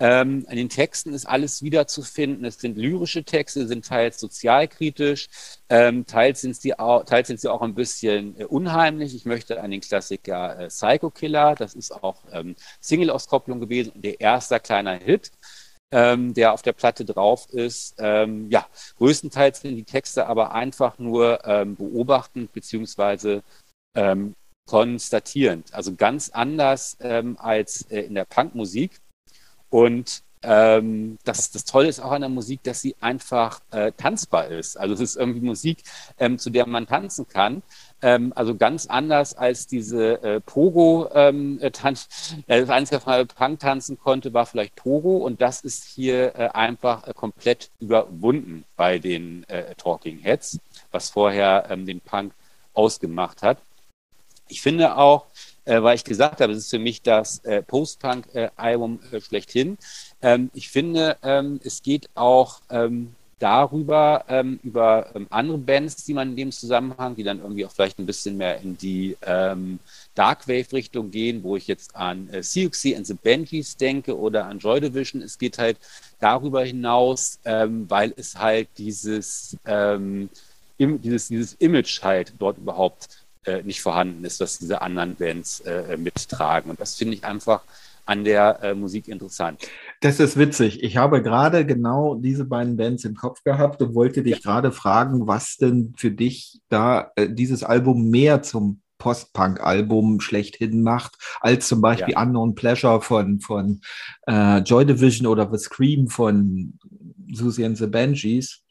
Ähm, 0.00 0.46
in 0.48 0.56
den 0.56 0.68
Texten 0.68 1.12
ist 1.12 1.26
alles 1.26 1.62
wiederzufinden. 1.62 2.44
Es 2.44 2.58
sind 2.58 2.78
lyrische 2.78 3.24
Texte, 3.24 3.66
sind 3.66 3.84
teils 3.84 4.20
sozialkritisch, 4.20 5.28
ähm, 5.68 6.06
teils 6.06 6.40
sind 6.42 6.56
sie 6.56 6.78
auch, 6.78 7.04
teils 7.04 7.28
sind 7.28 7.40
sie 7.40 7.50
auch 7.50 7.62
ein 7.62 7.74
bisschen 7.74 8.38
äh, 8.38 8.44
unheimlich. 8.44 9.14
Ich 9.14 9.24
möchte 9.24 9.60
an 9.60 9.70
den 9.72 9.80
Klassiker 9.80 10.58
äh, 10.58 10.68
Psycho 10.68 11.10
Killer, 11.10 11.54
das 11.56 11.74
ist 11.74 11.90
auch 11.92 12.22
ähm, 12.32 12.54
Single-Auskopplung 12.80 13.60
gewesen 13.60 13.92
und 13.94 14.04
der 14.04 14.20
erste 14.20 14.60
kleiner 14.60 14.94
Hit. 14.94 15.32
Ähm, 15.90 16.34
der 16.34 16.52
auf 16.52 16.60
der 16.60 16.74
Platte 16.74 17.06
drauf 17.06 17.48
ist. 17.50 17.94
Ähm, 17.98 18.50
ja, 18.50 18.66
größtenteils 18.98 19.62
sind 19.62 19.74
die 19.74 19.84
Texte 19.84 20.26
aber 20.26 20.52
einfach 20.52 20.98
nur 20.98 21.46
ähm, 21.46 21.76
beobachtend 21.76 22.52
beziehungsweise 22.52 23.42
ähm, 23.94 24.34
konstatierend. 24.66 25.72
Also 25.72 25.94
ganz 25.94 26.28
anders 26.28 26.98
ähm, 27.00 27.38
als 27.38 27.82
äh, 27.90 28.02
in 28.02 28.14
der 28.14 28.26
Punkmusik. 28.26 29.00
Und 29.70 30.22
ähm, 30.42 31.18
das, 31.24 31.50
das 31.50 31.64
Tolle 31.64 31.88
ist 31.88 32.00
auch 32.00 32.12
an 32.12 32.20
der 32.20 32.30
Musik, 32.30 32.62
dass 32.62 32.80
sie 32.80 32.94
einfach 33.00 33.60
äh, 33.70 33.92
tanzbar 33.96 34.46
ist. 34.46 34.78
Also 34.78 34.94
es 34.94 35.00
ist 35.00 35.16
irgendwie 35.16 35.40
Musik, 35.40 35.78
ähm, 36.18 36.38
zu 36.38 36.50
der 36.50 36.66
man 36.66 36.86
tanzen 36.86 37.26
kann. 37.28 37.62
Ähm, 38.02 38.32
also 38.36 38.54
ganz 38.54 38.86
anders 38.86 39.34
als 39.34 39.66
diese 39.66 40.22
äh, 40.22 40.40
Pogo-Tanz. 40.40 42.08
Ähm, 42.36 42.44
äh, 42.46 42.60
das 42.60 42.70
einzige 42.70 43.02
Mal 43.04 43.26
Punk 43.26 43.58
tanzen 43.58 43.98
konnte, 43.98 44.32
war 44.32 44.46
vielleicht 44.46 44.76
Pogo 44.76 45.16
und 45.16 45.40
das 45.40 45.62
ist 45.62 45.84
hier 45.84 46.34
äh, 46.36 46.48
einfach 46.50 47.06
äh, 47.06 47.14
komplett 47.14 47.70
überwunden 47.80 48.64
bei 48.76 48.98
den 48.98 49.44
äh, 49.48 49.74
Talking 49.74 50.20
Heads, 50.20 50.60
was 50.92 51.10
vorher 51.10 51.66
ähm, 51.70 51.86
den 51.86 52.00
Punk 52.00 52.32
ausgemacht 52.74 53.42
hat. 53.42 53.58
Ich 54.46 54.62
finde 54.62 54.96
auch, 54.96 55.26
äh, 55.68 55.82
weil 55.82 55.96
ich 55.96 56.04
gesagt 56.04 56.40
habe, 56.40 56.52
es 56.52 56.58
ist 56.60 56.70
für 56.70 56.78
mich 56.78 57.02
das 57.02 57.44
äh, 57.44 57.62
Post-Punk-Album 57.62 59.00
äh, 59.12 59.20
schlechthin. 59.20 59.76
Ähm, 60.22 60.50
ich 60.54 60.70
finde, 60.70 61.18
ähm, 61.22 61.60
es 61.62 61.82
geht 61.82 62.08
auch 62.14 62.60
ähm, 62.70 63.14
darüber, 63.38 64.24
ähm, 64.28 64.58
über 64.62 65.14
ähm, 65.14 65.26
andere 65.28 65.58
Bands, 65.58 66.04
die 66.06 66.14
man 66.14 66.30
in 66.30 66.36
dem 66.36 66.52
Zusammenhang, 66.52 67.16
die 67.16 67.22
dann 67.22 67.40
irgendwie 67.40 67.66
auch 67.66 67.70
vielleicht 67.70 67.98
ein 67.98 68.06
bisschen 68.06 68.38
mehr 68.38 68.60
in 68.62 68.78
die 68.78 69.16
ähm, 69.20 69.78
Darkwave-Richtung 70.14 71.10
gehen, 71.10 71.42
wo 71.42 71.54
ich 71.56 71.66
jetzt 71.66 71.94
an 71.94 72.30
äh, 72.32 72.40
CXC 72.40 72.96
and 72.96 73.06
the 73.06 73.14
Banshees 73.14 73.76
denke 73.76 74.18
oder 74.18 74.46
an 74.46 74.60
Joy 74.60 74.80
Division. 74.80 75.20
Es 75.20 75.38
geht 75.38 75.58
halt 75.58 75.76
darüber 76.18 76.64
hinaus, 76.64 77.38
weil 77.44 78.12
es 78.16 78.34
halt 78.34 78.68
dieses, 78.76 79.56
dieses, 80.78 81.28
dieses 81.28 81.52
Image 81.60 82.02
halt 82.02 82.32
dort 82.40 82.58
überhaupt 82.58 83.08
äh, 83.48 83.62
nicht 83.62 83.80
vorhanden 83.80 84.24
ist, 84.24 84.40
was 84.40 84.58
diese 84.58 84.82
anderen 84.82 85.16
Bands 85.16 85.60
äh, 85.60 85.96
mittragen. 85.96 86.70
Und 86.70 86.80
das 86.80 86.94
finde 86.94 87.14
ich 87.14 87.24
einfach 87.24 87.62
an 88.08 88.24
der 88.24 88.62
äh, 88.62 88.74
Musik 88.74 89.08
interessant. 89.08 89.60
Das 90.00 90.18
ist 90.18 90.38
witzig. 90.38 90.82
Ich 90.82 90.96
habe 90.96 91.22
gerade 91.22 91.66
genau 91.66 92.14
diese 92.14 92.44
beiden 92.44 92.76
Bands 92.76 93.04
im 93.04 93.14
Kopf 93.14 93.42
gehabt 93.44 93.82
und 93.82 93.94
wollte 93.94 94.22
dich 94.22 94.36
ja. 94.36 94.40
gerade 94.40 94.72
fragen, 94.72 95.26
was 95.26 95.56
denn 95.56 95.92
für 95.96 96.10
dich 96.10 96.60
da 96.68 97.12
äh, 97.16 97.28
dieses 97.28 97.62
Album 97.62 98.08
mehr 98.08 98.42
zum 98.42 98.80
Post-Punk-Album 98.98 100.20
schlechthin 100.20 100.82
macht, 100.82 101.16
als 101.40 101.68
zum 101.68 101.80
Beispiel 101.80 102.14
ja. 102.14 102.22
Unknown 102.22 102.54
Pleasure 102.54 103.00
von, 103.00 103.40
von 103.40 103.80
äh, 104.26 104.58
Joy 104.58 104.84
Division 104.86 105.26
oder 105.26 105.48
The 105.50 105.58
Scream 105.58 106.08
von 106.08 106.78
Susie 107.32 107.64
and 107.64 107.78
the 107.78 107.86
Banshees. 107.86 108.62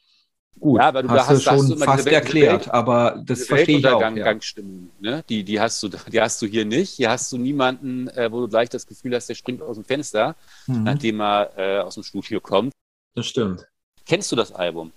Gut, 0.59 0.79
ja, 0.79 0.87
aber 0.87 1.03
du 1.03 1.09
hast, 1.09 1.27
hast 1.27 1.45
du 1.45 1.51
schon 1.51 1.77
fast 1.77 2.05
Welt, 2.05 2.15
erklärt, 2.15 2.65
Welt, 2.65 2.73
aber 2.73 3.21
das 3.23 3.45
verstehe 3.45 3.77
ich 3.77 3.87
auch. 3.87 4.01
Ja. 4.01 4.09
Gangstimmen, 4.09 4.91
ne? 4.99 5.23
die, 5.29 5.43
die, 5.43 5.59
hast 5.59 5.81
du, 5.83 5.89
die 5.89 6.19
hast 6.19 6.41
du 6.41 6.47
hier 6.47 6.65
nicht. 6.65 6.91
Hier 6.91 7.11
hast 7.11 7.31
du 7.31 7.37
niemanden, 7.37 8.07
äh, 8.09 8.31
wo 8.31 8.41
du 8.41 8.47
gleich 8.47 8.69
das 8.69 8.87
Gefühl 8.87 9.13
hast, 9.15 9.27
der 9.29 9.35
springt 9.35 9.61
aus 9.61 9.75
dem 9.75 9.85
Fenster, 9.85 10.35
mhm. 10.65 10.83
nachdem 10.83 11.21
er 11.21 11.51
äh, 11.57 11.79
aus 11.79 11.95
dem 11.95 12.03
Studio 12.03 12.41
kommt. 12.41 12.73
Das 13.13 13.27
stimmt. 13.27 13.67
Kennst 14.05 14.31
du 14.31 14.35
das 14.35 14.51
Album? 14.51 14.91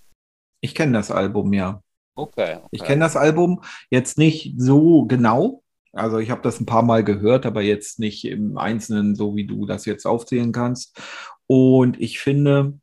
Ich 0.61 0.75
kenne 0.75 0.93
das 0.93 1.11
Album, 1.11 1.53
ja. 1.53 1.83
Okay. 2.15 2.57
okay. 2.57 2.69
Ich 2.71 2.83
kenne 2.83 3.01
das 3.01 3.17
Album 3.17 3.63
jetzt 3.91 4.19
nicht 4.19 4.55
so 4.57 5.05
genau. 5.05 5.63
Also 5.93 6.19
ich 6.19 6.31
habe 6.31 6.43
das 6.43 6.61
ein 6.61 6.67
paar 6.67 6.83
Mal 6.83 7.03
gehört, 7.03 7.47
aber 7.47 7.63
jetzt 7.63 7.99
nicht 7.99 8.25
im 8.25 8.57
Einzelnen, 8.57 9.17
so 9.17 9.35
wie 9.37 9.47
du 9.47 9.67
das 9.67 9.87
jetzt 9.87 10.07
aufzählen 10.07 10.53
kannst. 10.53 11.01
Und 11.47 12.01
ich 12.01 12.21
finde, 12.21 12.79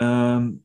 ähm, 0.00 0.64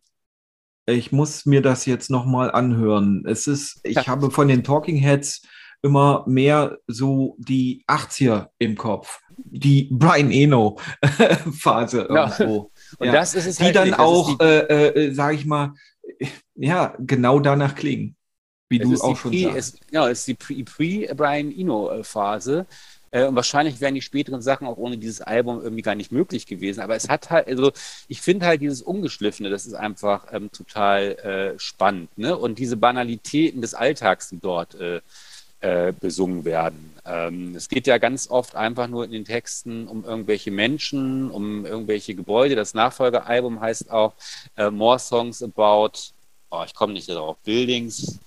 ich 0.87 1.11
muss 1.11 1.45
mir 1.45 1.61
das 1.61 1.85
jetzt 1.85 2.09
nochmal 2.09 2.49
anhören. 2.51 3.23
Es 3.27 3.47
ist, 3.47 3.79
ich 3.83 3.95
ja. 3.95 4.07
habe 4.07 4.31
von 4.31 4.47
den 4.47 4.63
Talking 4.63 4.97
Heads 4.97 5.41
immer 5.81 6.23
mehr 6.27 6.77
so 6.87 7.35
die 7.39 7.83
80er 7.87 8.47
im 8.57 8.75
Kopf. 8.75 9.19
Die 9.37 9.89
Brian 9.91 10.31
Eno 10.31 10.79
Phase 11.59 12.07
ja. 12.09 12.33
irgendwo. 12.37 12.71
Und 12.97 13.07
ja. 13.07 13.13
das 13.13 13.35
ist 13.35 13.45
es 13.45 13.57
Die 13.57 13.65
halt 13.65 13.75
dann 13.75 13.89
nicht. 13.89 13.99
auch, 13.99 14.39
äh, 14.39 14.87
äh, 14.87 15.13
sage 15.13 15.35
ich 15.35 15.45
mal, 15.45 15.73
ja, 16.55 16.95
genau 16.99 17.39
danach 17.39 17.75
klingen. 17.75 18.15
Wie 18.69 18.81
es 18.81 18.99
du 18.99 19.05
auch 19.05 19.15
schon 19.15 19.37
sagst. 19.37 19.57
Es, 19.57 19.79
ja, 19.91 20.09
es 20.09 20.27
ist 20.27 20.27
die 20.49 20.63
Pre-Brian 20.63 21.51
Eno 21.51 22.03
Phase. 22.03 22.65
Äh, 23.11 23.25
und 23.25 23.35
wahrscheinlich 23.35 23.79
wären 23.81 23.95
die 23.95 24.01
späteren 24.01 24.41
Sachen 24.41 24.67
auch 24.67 24.77
ohne 24.77 24.97
dieses 24.97 25.21
Album 25.21 25.61
irgendwie 25.61 25.81
gar 25.81 25.95
nicht 25.95 26.11
möglich 26.11 26.45
gewesen. 26.45 26.81
Aber 26.81 26.95
es 26.95 27.09
hat 27.09 27.29
halt, 27.29 27.47
also 27.47 27.71
ich 28.07 28.21
finde 28.21 28.45
halt 28.45 28.61
dieses 28.61 28.81
Ungeschliffene, 28.81 29.49
das 29.49 29.65
ist 29.65 29.73
einfach 29.73 30.27
ähm, 30.31 30.51
total 30.51 31.55
äh, 31.55 31.59
spannend. 31.59 32.15
Ne? 32.17 32.37
Und 32.37 32.59
diese 32.59 32.77
Banalitäten 32.77 33.61
des 33.61 33.73
Alltags, 33.73 34.29
die 34.29 34.39
dort 34.39 34.75
äh, 34.75 35.01
äh, 35.59 35.91
besungen 35.99 36.45
werden. 36.45 36.93
Ähm, 37.05 37.55
es 37.55 37.67
geht 37.67 37.87
ja 37.87 37.97
ganz 37.97 38.29
oft 38.29 38.55
einfach 38.55 38.87
nur 38.87 39.05
in 39.05 39.11
den 39.11 39.25
Texten 39.25 39.87
um 39.87 40.05
irgendwelche 40.05 40.51
Menschen, 40.51 41.31
um 41.31 41.65
irgendwelche 41.65 42.13
Gebäude. 42.13 42.55
Das 42.55 42.73
Nachfolgealbum 42.73 43.59
heißt 43.59 43.89
auch 43.89 44.13
äh, 44.55 44.69
More 44.69 44.99
Songs 44.99 45.41
About, 45.41 45.93
oh, 46.51 46.63
ich 46.65 46.75
komme 46.75 46.93
nicht 46.93 47.09
darauf, 47.09 47.37
Buildings, 47.39 48.19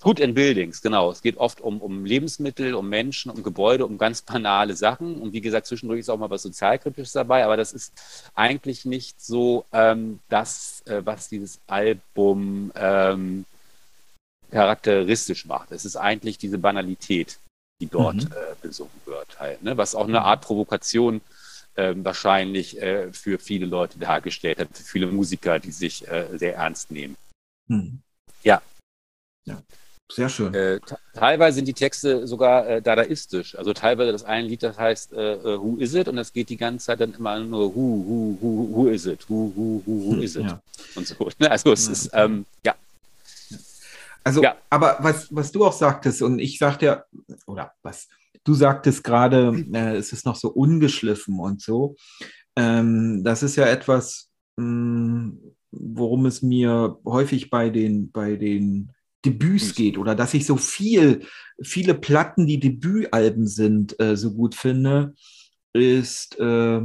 Food 0.00 0.20
and 0.20 0.34
Buildings, 0.34 0.82
genau. 0.82 1.10
Es 1.10 1.22
geht 1.22 1.38
oft 1.38 1.60
um, 1.60 1.80
um 1.80 2.04
Lebensmittel, 2.04 2.74
um 2.74 2.88
Menschen, 2.88 3.30
um 3.30 3.42
Gebäude, 3.42 3.86
um 3.86 3.96
ganz 3.96 4.20
banale 4.20 4.76
Sachen. 4.76 5.16
Und 5.16 5.32
wie 5.32 5.40
gesagt, 5.40 5.66
zwischendurch 5.66 6.00
ist 6.00 6.10
auch 6.10 6.18
mal 6.18 6.30
was 6.30 6.42
Sozialkritisches 6.42 7.12
dabei, 7.12 7.44
aber 7.44 7.56
das 7.56 7.72
ist 7.72 7.94
eigentlich 8.34 8.84
nicht 8.84 9.20
so 9.20 9.64
ähm, 9.72 10.20
das, 10.28 10.82
äh, 10.86 11.00
was 11.04 11.28
dieses 11.28 11.58
Album 11.66 12.70
ähm, 12.74 13.46
charakteristisch 14.50 15.46
macht. 15.46 15.72
Es 15.72 15.84
ist 15.84 15.96
eigentlich 15.96 16.36
diese 16.36 16.58
Banalität, 16.58 17.38
die 17.80 17.86
dort 17.86 18.16
mhm. 18.16 18.32
äh, 18.32 18.54
besungen 18.60 19.00
wird, 19.06 19.40
halt, 19.40 19.62
ne? 19.62 19.76
was 19.76 19.94
auch 19.94 20.06
eine 20.06 20.22
Art 20.22 20.42
Provokation 20.42 21.22
äh, 21.76 21.94
wahrscheinlich 21.96 22.78
für 23.12 23.38
viele 23.38 23.66
Leute 23.66 23.98
dargestellt 23.98 24.58
hat, 24.58 24.68
für 24.74 24.84
viele 24.84 25.06
Musiker, 25.06 25.58
die 25.58 25.72
sich 25.72 26.06
äh, 26.06 26.26
sehr 26.36 26.56
ernst 26.56 26.90
nehmen. 26.90 27.16
Mhm. 27.68 28.00
Ja. 28.42 28.60
Ja. 29.46 29.62
Sehr 30.14 30.28
schön. 30.28 30.54
Äh, 30.54 30.78
teilweise 31.12 31.56
sind 31.56 31.66
die 31.66 31.72
Texte 31.74 32.28
sogar 32.28 32.68
äh, 32.68 32.80
dadaistisch. 32.80 33.58
Also 33.58 33.72
teilweise 33.72 34.12
das 34.12 34.22
eine 34.22 34.46
Lied, 34.46 34.62
das 34.62 34.78
heißt 34.78 35.12
äh, 35.12 35.32
äh, 35.34 35.58
Who 35.58 35.76
is 35.78 35.92
it? 35.94 36.06
Und 36.06 36.14
das 36.14 36.32
geht 36.32 36.50
die 36.50 36.56
ganze 36.56 36.86
Zeit 36.86 37.00
dann 37.00 37.14
immer 37.14 37.40
nur 37.40 37.74
Who, 37.74 37.80
who, 37.80 38.38
who, 38.40 38.68
who 38.72 38.88
is 38.90 39.06
it? 39.06 39.28
Who, 39.28 39.52
who, 39.56 39.82
who, 39.84 40.12
who 40.12 40.20
is 40.20 40.36
it? 40.36 40.44
Ja. 40.44 40.62
Und 40.94 41.08
so. 41.08 41.16
Also 41.40 41.72
es 41.72 41.86
ja. 41.86 41.92
ist, 41.92 42.10
ähm, 42.12 42.46
ja. 42.64 42.76
Also, 44.22 44.40
ja. 44.40 44.56
aber 44.70 44.98
was, 45.00 45.26
was 45.34 45.50
du 45.50 45.66
auch 45.66 45.72
sagtest, 45.72 46.22
und 46.22 46.38
ich 46.38 46.58
sagte 46.58 46.86
ja, 46.86 47.04
oder 47.46 47.72
was, 47.82 48.06
du 48.44 48.54
sagtest 48.54 49.02
gerade, 49.02 49.64
äh, 49.72 49.96
es 49.96 50.12
ist 50.12 50.26
noch 50.26 50.36
so 50.36 50.48
ungeschliffen 50.48 51.40
und 51.40 51.60
so. 51.60 51.96
Ähm, 52.54 53.24
das 53.24 53.42
ist 53.42 53.56
ja 53.56 53.66
etwas, 53.66 54.30
mh, 54.56 54.64
mm, 54.64 55.38
worum 55.72 56.26
es 56.26 56.40
mir 56.40 57.00
häufig 57.04 57.50
bei 57.50 57.68
den, 57.68 58.12
bei 58.12 58.36
den 58.36 58.93
Debüts 59.24 59.74
geht 59.74 59.98
oder 59.98 60.14
dass 60.14 60.34
ich 60.34 60.46
so 60.46 60.56
viel, 60.56 61.26
viele 61.62 61.94
Platten, 61.94 62.46
die 62.46 62.60
Debütalben 62.60 63.46
sind, 63.46 63.98
äh, 64.00 64.16
so 64.16 64.32
gut 64.32 64.54
finde, 64.54 65.14
ist, 65.72 66.38
äh, 66.38 66.80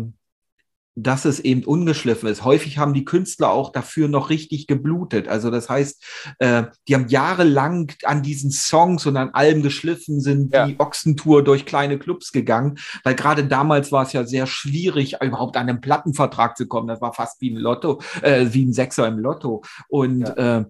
dass 1.04 1.26
es 1.26 1.40
eben 1.40 1.64
ungeschliffen 1.64 2.28
ist. 2.30 2.44
Häufig 2.44 2.78
haben 2.78 2.94
die 2.94 3.06
Künstler 3.06 3.52
auch 3.52 3.72
dafür 3.72 4.08
noch 4.08 4.30
richtig 4.30 4.68
geblutet. 4.68 5.28
Also 5.28 5.50
das 5.50 5.70
heißt, 5.70 6.04
äh, 6.40 6.64
die 6.88 6.96
haben 6.96 7.08
jahrelang 7.08 7.92
an 8.04 8.22
diesen 8.22 8.52
Songs 8.52 9.06
und 9.06 9.18
an 9.18 9.30
allem 9.30 9.62
geschliffen, 9.62 10.20
sind 10.20 10.54
ja. 10.54 10.68
die 10.68 10.80
Ochsentour 10.80 11.44
durch 11.44 11.66
kleine 11.66 12.00
Clubs 12.00 12.32
gegangen, 12.32 12.80
weil 13.04 13.16
gerade 13.16 13.46
damals 13.46 13.92
war 13.92 14.04
es 14.04 14.14
ja 14.14 14.26
sehr 14.26 14.48
schwierig, 14.48 15.18
überhaupt 15.22 15.58
an 15.58 15.70
einen 15.70 15.82
Plattenvertrag 15.82 16.58
zu 16.58 16.68
kommen. 16.68 16.88
Das 16.88 17.02
war 17.02 17.14
fast 17.14 17.40
wie 17.42 17.52
ein 17.52 17.58
Lotto, 17.58 18.02
äh, 18.22 18.48
wie 18.52 18.66
ein 18.66 18.74
Sechser 18.74 19.08
im 19.08 19.20
Lotto. 19.20 19.64
Und 19.88 20.22
ja. 20.22 20.60
äh, 20.60 20.66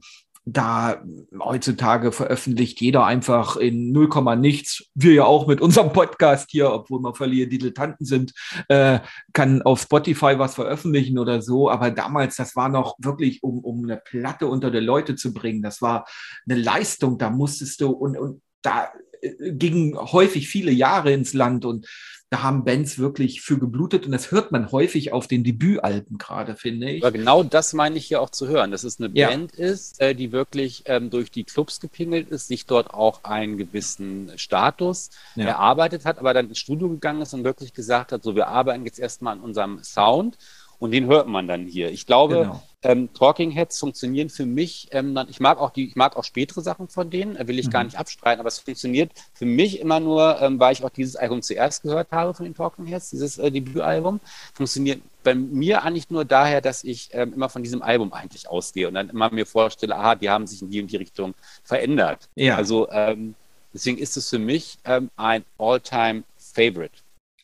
da 0.53 1.03
heutzutage 1.37 2.11
veröffentlicht 2.11 2.81
jeder 2.81 3.05
einfach 3.05 3.57
in 3.57 3.91
0, 3.91 4.09
nichts. 4.37 4.89
Wir 4.95 5.13
ja 5.13 5.23
auch 5.25 5.47
mit 5.47 5.61
unserem 5.61 5.93
Podcast 5.93 6.49
hier, 6.51 6.71
obwohl 6.71 6.99
wir 7.01 7.13
verliere 7.13 7.47
Dilettanten 7.47 8.05
sind, 8.05 8.33
äh, 8.67 8.99
kann 9.33 9.61
auf 9.61 9.81
Spotify 9.81 10.37
was 10.37 10.55
veröffentlichen 10.55 11.19
oder 11.19 11.41
so. 11.41 11.69
Aber 11.69 11.91
damals, 11.91 12.35
das 12.35 12.55
war 12.55 12.69
noch 12.69 12.95
wirklich, 12.99 13.43
um, 13.43 13.59
um 13.59 13.83
eine 13.83 13.97
Platte 13.97 14.47
unter 14.47 14.71
die 14.71 14.79
Leute 14.79 15.15
zu 15.15 15.33
bringen. 15.33 15.61
Das 15.61 15.81
war 15.81 16.05
eine 16.49 16.59
Leistung. 16.59 17.17
Da 17.17 17.29
musstest 17.29 17.81
du 17.81 17.89
und, 17.89 18.17
und 18.17 18.41
da 18.61 18.89
äh, 19.21 19.53
ging 19.53 19.97
häufig 19.97 20.47
viele 20.47 20.71
Jahre 20.71 21.11
ins 21.11 21.33
Land 21.33 21.65
und 21.65 21.87
da 22.29 22.43
haben 22.43 22.63
Bands 22.63 22.99
wirklich 22.99 23.41
für 23.41 23.57
geblutet 23.57 24.05
und 24.05 24.11
das 24.11 24.29
hört 24.29 24.51
man 24.51 24.71
häufig 24.71 25.11
auf 25.13 25.27
den 25.27 25.43
Debütalben 25.43 26.19
gerade, 26.19 26.55
finde 26.55 26.91
ich. 26.91 27.03
Aber 27.03 27.11
genau 27.11 27.41
das 27.41 27.73
meine 27.73 27.97
ich 27.97 28.05
hier 28.05 28.21
auch 28.21 28.29
zu 28.29 28.47
hören, 28.47 28.69
dass 28.69 28.83
es 28.83 28.99
eine 28.99 29.09
ja. 29.13 29.29
Band 29.29 29.53
ist, 29.53 29.99
äh, 29.99 30.13
die 30.13 30.31
wirklich 30.31 30.83
ähm, 30.85 31.09
durch 31.09 31.31
die 31.31 31.43
Clubs 31.43 31.79
gepingelt 31.79 32.29
ist, 32.29 32.47
sich 32.47 32.67
dort 32.67 32.93
auch 32.93 33.23
einen 33.23 33.57
gewissen 33.57 34.31
Status 34.35 35.09
ja. 35.35 35.45
erarbeitet 35.45 36.05
hat, 36.05 36.19
aber 36.19 36.35
dann 36.35 36.49
ins 36.49 36.59
Studio 36.59 36.89
gegangen 36.89 37.23
ist 37.23 37.33
und 37.33 37.43
wirklich 37.43 37.73
gesagt 37.73 38.11
hat, 38.11 38.21
so 38.21 38.35
wir 38.35 38.47
arbeiten 38.47 38.85
jetzt 38.85 38.99
erstmal 38.99 39.33
an 39.33 39.41
unserem 39.41 39.83
Sound 39.83 40.37
und 40.79 40.91
den 40.91 41.07
hört 41.07 41.27
man 41.27 41.47
dann 41.47 41.67
hier. 41.67 41.91
Ich 41.91 42.05
glaube, 42.05 42.35
genau. 42.35 42.63
ähm, 42.83 43.13
Talking 43.13 43.51
Heads 43.51 43.77
funktionieren 43.77 44.29
für 44.29 44.45
mich. 44.45 44.87
Ähm, 44.91 45.19
ich 45.29 45.39
mag 45.41 45.59
auch 45.59 45.71
die, 45.71 45.87
ich 45.87 45.95
mag 45.95 46.15
auch 46.15 46.23
spätere 46.23 46.61
Sachen 46.61 46.87
von 46.87 47.09
denen, 47.09 47.37
will 47.47 47.59
ich 47.59 47.67
mhm. 47.67 47.71
gar 47.71 47.83
nicht 47.83 47.99
abstreiten, 47.99 48.39
aber 48.39 48.47
es 48.47 48.59
funktioniert 48.59 49.11
für 49.33 49.45
mich 49.45 49.79
immer 49.81 49.99
nur, 49.99 50.41
ähm, 50.41 50.59
weil 50.59 50.73
ich 50.73 50.83
auch 50.83 50.89
dieses 50.89 51.17
Album 51.17 51.41
zuerst 51.41 51.83
gehört 51.83 52.11
habe 52.11 52.33
von 52.33 52.45
den 52.45 52.55
Talking 52.55 52.85
Heads, 52.85 53.09
dieses 53.09 53.37
äh, 53.37 53.51
Debütalbum. 53.51 54.21
Funktioniert 54.53 55.01
bei 55.23 55.35
mir 55.35 55.83
eigentlich 55.83 56.09
nur 56.09 56.23
daher, 56.23 56.61
dass 56.61 56.85
ich 56.85 57.09
ähm, 57.11 57.33
immer 57.33 57.49
von 57.49 57.61
diesem 57.61 57.81
Album 57.81 58.13
eigentlich 58.13 58.49
ausgehe 58.49 58.87
und 58.87 58.93
dann 58.93 59.09
immer 59.09 59.29
mir 59.31 59.45
vorstelle, 59.45 59.95
aha, 59.95 60.15
die 60.15 60.29
haben 60.29 60.47
sich 60.47 60.61
in 60.61 60.69
die 60.69 60.81
und 60.81 60.89
die 60.89 60.97
Richtung 60.97 61.33
verändert. 61.63 62.29
Ja. 62.35 62.55
Also 62.55 62.89
ähm, 62.89 63.35
deswegen 63.73 63.97
ist 63.97 64.15
es 64.15 64.29
für 64.29 64.39
mich 64.39 64.77
ähm, 64.85 65.09
ein 65.17 65.43
All-Time 65.57 66.23
Favorite. 66.37 66.93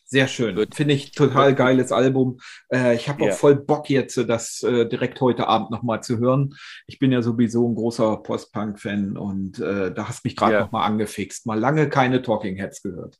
Sehr 0.08 0.28
schön. 0.28 0.64
Finde 0.72 0.94
ich 0.94 1.10
total 1.10 1.52
geiles 1.56 1.90
Album. 1.90 2.38
Äh, 2.72 2.94
ich 2.94 3.08
habe 3.08 3.24
auch 3.24 3.28
ja. 3.28 3.32
voll 3.32 3.56
Bock 3.56 3.90
jetzt, 3.90 4.16
das 4.16 4.62
äh, 4.62 4.88
direkt 4.88 5.20
heute 5.20 5.48
Abend 5.48 5.72
nochmal 5.72 6.00
zu 6.00 6.18
hören. 6.18 6.54
Ich 6.86 7.00
bin 7.00 7.10
ja 7.10 7.22
sowieso 7.22 7.68
ein 7.68 7.74
großer 7.74 8.18
Post-Punk-Fan 8.18 9.16
und 9.16 9.58
äh, 9.58 9.92
da 9.92 10.08
hast 10.08 10.24
mich 10.24 10.36
gerade 10.36 10.54
ja. 10.54 10.60
nochmal 10.60 10.88
angefixt. 10.88 11.46
Mal 11.46 11.58
lange 11.58 11.88
keine 11.88 12.22
Talking 12.22 12.56
Heads 12.56 12.82
gehört. 12.82 13.18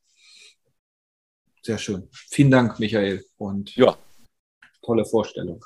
Sehr 1.60 1.78
schön. 1.78 2.08
Vielen 2.12 2.52
Dank, 2.52 2.78
Michael. 2.78 3.24
Und 3.36 3.74
ja. 3.74 3.96
tolle 4.80 5.04
Vorstellung. 5.04 5.64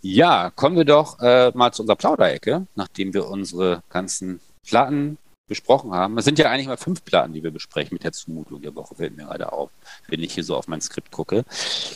Ja, 0.00 0.50
kommen 0.50 0.76
wir 0.76 0.86
doch 0.86 1.20
äh, 1.20 1.52
mal 1.54 1.70
zu 1.72 1.82
unserer 1.82 1.96
Plauderecke, 1.96 2.66
nachdem 2.76 3.12
wir 3.12 3.28
unsere 3.28 3.82
ganzen 3.90 4.40
Platten 4.66 5.18
besprochen 5.48 5.92
haben. 5.92 6.16
Es 6.18 6.24
sind 6.24 6.38
ja 6.38 6.50
eigentlich 6.50 6.68
mal 6.68 6.76
fünf 6.76 7.04
Platten, 7.04 7.32
die 7.32 7.42
wir 7.42 7.50
besprechen 7.50 7.94
mit 7.94 8.04
der 8.04 8.12
Zumutung 8.12 8.62
der 8.62 8.74
Woche, 8.74 8.94
fällt 8.94 9.16
mir 9.16 9.24
gerade 9.24 9.52
auf, 9.52 9.70
wenn 10.08 10.22
ich 10.22 10.34
hier 10.34 10.44
so 10.44 10.56
auf 10.56 10.68
mein 10.68 10.80
Skript 10.80 11.10
gucke. 11.10 11.44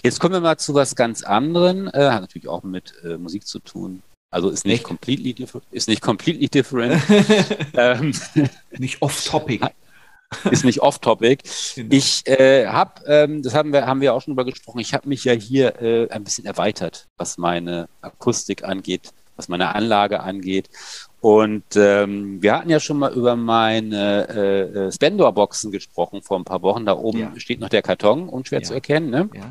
Jetzt 0.03 0.20
kommen 0.20 0.34
wir 0.34 0.40
mal 0.40 0.59
zu 0.59 0.74
was 0.74 0.97
ganz 0.97 1.22
anderem, 1.22 1.88
äh, 1.88 2.11
hat 2.11 2.20
natürlich 2.20 2.49
auch 2.49 2.62
mit 2.62 2.94
äh, 3.05 3.16
Musik 3.16 3.47
zu 3.47 3.59
tun. 3.61 4.03
Also 4.30 4.51
ist 4.51 4.66
nicht 4.66 4.82
completely 4.82 5.32
different. 5.32 5.64
Ist 5.70 5.88
nicht 5.88 6.03
completely 6.03 6.49
different. 6.49 7.01
ähm, 7.74 8.12
nicht 8.72 9.01
off-topic. 9.01 9.66
Ist 10.51 10.64
nicht 10.64 10.82
off-topic. 10.82 11.44
Genau. 11.76 11.94
Ich 11.94 12.26
äh, 12.26 12.66
habe, 12.66 13.03
ähm, 13.07 13.42
das 13.42 13.55
haben 13.55 13.72
wir, 13.72 13.86
haben 13.86 14.01
wir 14.01 14.12
auch 14.12 14.20
schon 14.20 14.32
drüber 14.32 14.44
gesprochen, 14.44 14.80
ich 14.80 14.92
habe 14.92 15.09
mich 15.09 15.24
ja 15.24 15.32
hier 15.32 15.80
äh, 15.80 16.11
ein 16.11 16.24
bisschen 16.24 16.47
erweitert, 16.47 17.07
was 17.16 17.38
meine 17.38 17.88
Akustik 18.01 18.64
angeht, 18.64 19.12
was 19.36 19.49
meine 19.49 19.74
Anlage 19.74 20.20
angeht. 20.20 20.68
Und 21.27 21.74
ähm, 21.74 22.41
wir 22.41 22.53
hatten 22.53 22.70
ja 22.70 22.79
schon 22.79 23.01
mal 23.01 23.12
über 23.12 23.35
meine 23.35 24.29
äh, 24.29 24.61
äh, 24.61 24.93
Spendor-Boxen 24.93 25.72
gesprochen 25.72 26.22
vor 26.22 26.39
ein 26.39 26.45
paar 26.45 26.62
Wochen. 26.62 26.87
Da 26.87 26.97
oben 26.97 27.18
ja. 27.18 27.33
steht 27.37 27.59
noch 27.59 27.68
der 27.68 27.83
Karton, 27.83 28.29
unschwer 28.29 28.61
ja. 28.61 28.64
zu 28.64 28.74
erkennen. 28.74 29.11
Ne? 29.11 29.29
Ja, 29.35 29.49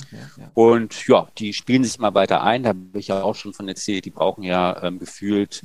Und 0.53 1.05
ja, 1.05 1.27
die 1.37 1.51
spielen 1.51 1.83
sich 1.83 1.97
immer 1.97 2.13
weiter 2.13 2.43
ein. 2.43 2.63
Da 2.63 2.69
habe 2.69 2.79
ich 2.93 3.09
ja 3.09 3.21
auch 3.21 3.35
schon 3.35 3.53
von 3.53 3.67
erzählt, 3.67 4.05
die 4.05 4.09
brauchen 4.09 4.43
ja 4.43 4.83
ähm, 4.83 4.99
gefühlt 4.99 5.63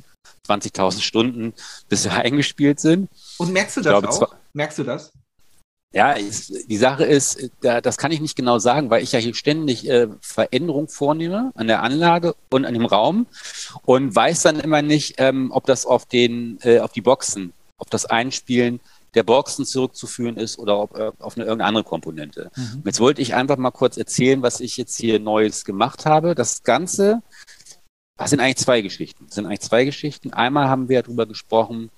20.000 0.49 0.99
Stunden, 0.99 1.53
bis 1.87 2.03
sie 2.03 2.09
eingespielt 2.11 2.81
sind. 2.81 3.09
Und 3.37 3.53
merkst 3.53 3.77
du 3.77 3.81
das 3.81 3.91
glaube, 3.91 4.09
auch? 4.09 4.35
Merkst 4.51 4.79
du 4.79 4.83
das? 4.83 5.13
Ja, 5.93 6.15
die 6.15 6.77
Sache 6.77 7.03
ist, 7.03 7.51
das 7.59 7.97
kann 7.97 8.11
ich 8.11 8.21
nicht 8.21 8.37
genau 8.37 8.59
sagen, 8.59 8.89
weil 8.89 9.03
ich 9.03 9.11
ja 9.11 9.19
hier 9.19 9.33
ständig 9.33 9.89
äh, 9.89 10.07
Veränderungen 10.21 10.87
vornehme 10.87 11.51
an 11.55 11.67
der 11.67 11.83
Anlage 11.83 12.33
und 12.49 12.65
an 12.65 12.73
dem 12.73 12.85
Raum 12.85 13.27
und 13.83 14.15
weiß 14.15 14.43
dann 14.43 14.61
immer 14.61 14.81
nicht, 14.81 15.15
ähm, 15.17 15.51
ob 15.51 15.65
das 15.65 15.85
auf 15.85 16.05
den, 16.05 16.59
äh, 16.61 16.79
auf 16.79 16.93
die 16.93 17.01
Boxen, 17.01 17.51
auf 17.77 17.89
das 17.89 18.05
Einspielen 18.05 18.79
der 19.15 19.23
Boxen 19.23 19.65
zurückzuführen 19.65 20.37
ist 20.37 20.59
oder 20.59 20.79
ob, 20.79 20.95
äh, 20.95 21.11
auf 21.19 21.35
eine 21.35 21.45
irgendeine 21.45 21.67
andere 21.67 21.83
Komponente. 21.83 22.51
Mhm. 22.55 22.83
Jetzt 22.85 23.01
wollte 23.01 23.21
ich 23.21 23.35
einfach 23.35 23.57
mal 23.57 23.71
kurz 23.71 23.97
erzählen, 23.97 24.41
was 24.41 24.61
ich 24.61 24.77
jetzt 24.77 24.97
hier 24.97 25.19
Neues 25.19 25.65
gemacht 25.65 26.05
habe. 26.05 26.35
Das 26.35 26.63
Ganze, 26.63 27.21
das 28.17 28.29
sind 28.29 28.39
eigentlich 28.39 28.57
zwei 28.57 28.81
Geschichten. 28.81 29.25
Das 29.25 29.35
sind 29.35 29.45
eigentlich 29.45 29.59
zwei 29.59 29.83
Geschichten. 29.83 30.31
Einmal 30.31 30.69
haben 30.69 30.87
wir 30.87 31.03
darüber 31.03 31.25
gesprochen, 31.25 31.89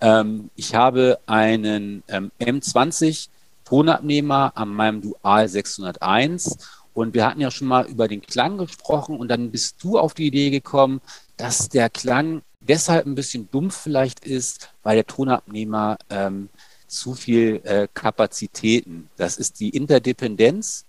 ähm, 0.00 0.50
ich 0.56 0.74
habe 0.74 1.18
einen 1.26 2.02
ähm, 2.08 2.30
M20 2.40 3.28
Tonabnehmer 3.64 4.52
an 4.54 4.68
meinem 4.68 5.00
Dual 5.02 5.48
601 5.48 6.58
und 6.94 7.14
wir 7.14 7.26
hatten 7.26 7.40
ja 7.40 7.50
schon 7.50 7.68
mal 7.68 7.86
über 7.86 8.08
den 8.08 8.22
Klang 8.22 8.58
gesprochen 8.58 9.18
und 9.18 9.28
dann 9.28 9.50
bist 9.50 9.82
du 9.82 9.98
auf 9.98 10.14
die 10.14 10.28
Idee 10.28 10.50
gekommen, 10.50 11.00
dass 11.36 11.68
der 11.68 11.90
Klang 11.90 12.42
deshalb 12.60 13.06
ein 13.06 13.14
bisschen 13.14 13.50
dumpf 13.50 13.76
vielleicht 13.76 14.24
ist, 14.24 14.70
weil 14.82 14.96
der 14.96 15.06
Tonabnehmer 15.06 15.98
ähm, 16.10 16.48
zu 16.86 17.14
viel 17.14 17.60
äh, 17.64 17.88
Kapazitäten. 17.92 19.10
Das 19.16 19.36
ist 19.36 19.60
die 19.60 19.70
Interdependenz. 19.70 20.84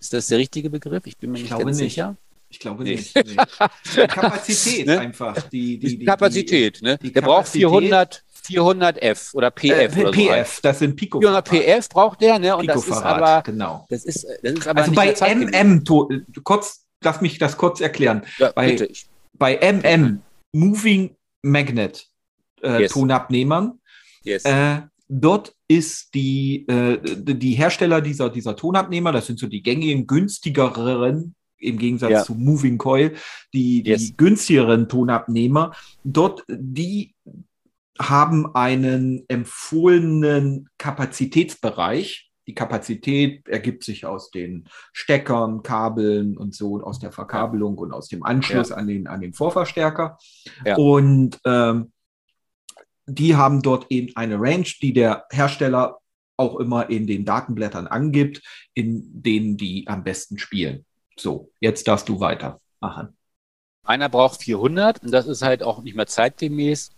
Ist 0.00 0.12
das 0.12 0.26
der 0.26 0.38
richtige 0.38 0.68
Begriff? 0.68 1.06
Ich 1.06 1.16
bin 1.16 1.30
mir 1.30 1.38
ich 1.38 1.44
nicht 1.44 1.58
ganz 1.58 1.78
nicht. 1.78 1.94
sicher. 1.94 2.16
Ich 2.52 2.58
glaube 2.58 2.84
nee. 2.84 2.96
nicht. 2.96 3.16
Nee. 3.16 3.36
Kapazität 4.06 4.86
ne? 4.86 5.00
einfach. 5.00 5.40
Die, 5.48 5.78
die, 5.78 5.98
die 5.98 6.04
Kapazität. 6.04 6.80
Die, 6.80 6.84
ne? 6.84 6.98
Die 6.98 7.10
der 7.10 7.22
braucht 7.22 7.48
400, 7.48 8.22
400 8.42 9.02
F 9.02 9.30
oder 9.32 9.50
PF. 9.50 9.96
Äh, 9.96 10.00
oder 10.02 10.12
PF, 10.12 10.54
so 10.56 10.60
das 10.62 10.78
sind 10.80 10.96
Pico. 10.96 11.18
400 11.18 11.48
PF 11.48 11.88
braucht 11.88 12.20
der, 12.20 12.38
ne? 12.38 12.54
Und 12.54 12.66
das 12.66 12.86
ist 12.86 13.02
aber, 13.02 13.42
genau. 13.42 13.86
Das 13.88 14.04
ist, 14.04 14.26
das 14.42 14.52
ist 14.52 14.68
aber 14.68 14.82
also 14.82 14.92
bei 14.92 15.14
MM, 15.34 15.82
kurz, 16.44 16.84
lass 17.02 17.22
mich 17.22 17.38
das 17.38 17.56
kurz 17.56 17.80
erklären. 17.80 18.26
Ja, 18.36 18.52
bei, 18.52 18.72
bitte. 18.72 18.92
bei 19.32 19.56
MM, 19.72 20.20
Moving 20.52 21.16
Magnet 21.40 22.06
äh, 22.62 22.82
yes. 22.82 22.92
Tonabnehmern, 22.92 23.80
yes. 24.24 24.44
äh, 24.44 24.82
dort 25.08 25.54
ist 25.68 26.14
die, 26.14 26.66
äh, 26.68 26.98
die 27.02 27.52
Hersteller 27.54 28.02
dieser, 28.02 28.28
dieser 28.28 28.56
Tonabnehmer, 28.56 29.10
das 29.10 29.26
sind 29.26 29.38
so 29.38 29.46
die 29.46 29.62
gängigen, 29.62 30.06
günstigeren 30.06 31.34
im 31.62 31.78
Gegensatz 31.78 32.10
ja. 32.10 32.22
zu 32.24 32.34
Moving 32.34 32.78
Coil, 32.78 33.12
die, 33.52 33.82
die 33.82 33.90
yes. 33.90 34.16
günstigeren 34.16 34.88
Tonabnehmer, 34.88 35.72
dort, 36.04 36.44
die 36.48 37.14
haben 37.98 38.54
einen 38.54 39.24
empfohlenen 39.28 40.68
Kapazitätsbereich. 40.78 42.30
Die 42.48 42.54
Kapazität 42.54 43.46
ergibt 43.48 43.84
sich 43.84 44.04
aus 44.04 44.30
den 44.30 44.68
Steckern, 44.92 45.62
Kabeln 45.62 46.36
und 46.36 46.54
so, 46.54 46.82
aus 46.82 46.98
der 46.98 47.12
Verkabelung 47.12 47.78
und 47.78 47.92
aus 47.92 48.08
dem 48.08 48.24
Anschluss 48.24 48.70
ja. 48.70 48.76
an, 48.76 48.88
den, 48.88 49.06
an 49.06 49.20
den 49.20 49.32
Vorverstärker. 49.32 50.18
Ja. 50.64 50.76
Und 50.76 51.38
ähm, 51.46 51.92
die 53.06 53.36
haben 53.36 53.62
dort 53.62 53.86
eben 53.90 54.14
eine 54.16 54.40
Range, 54.40 54.66
die 54.80 54.92
der 54.92 55.26
Hersteller 55.30 55.98
auch 56.36 56.58
immer 56.58 56.90
in 56.90 57.06
den 57.06 57.24
Datenblättern 57.24 57.86
angibt, 57.86 58.42
in 58.74 59.22
denen 59.22 59.56
die 59.56 59.86
am 59.86 60.02
besten 60.02 60.38
spielen. 60.38 60.84
So, 61.16 61.50
jetzt 61.60 61.86
darfst 61.88 62.08
du 62.08 62.20
weitermachen. 62.20 63.16
Einer 63.84 64.08
braucht 64.08 64.42
400 64.42 65.02
und 65.02 65.10
das 65.10 65.26
ist 65.26 65.42
halt 65.42 65.62
auch 65.62 65.82
nicht 65.82 65.96
mehr 65.96 66.06
zeitgemäß, 66.06 66.92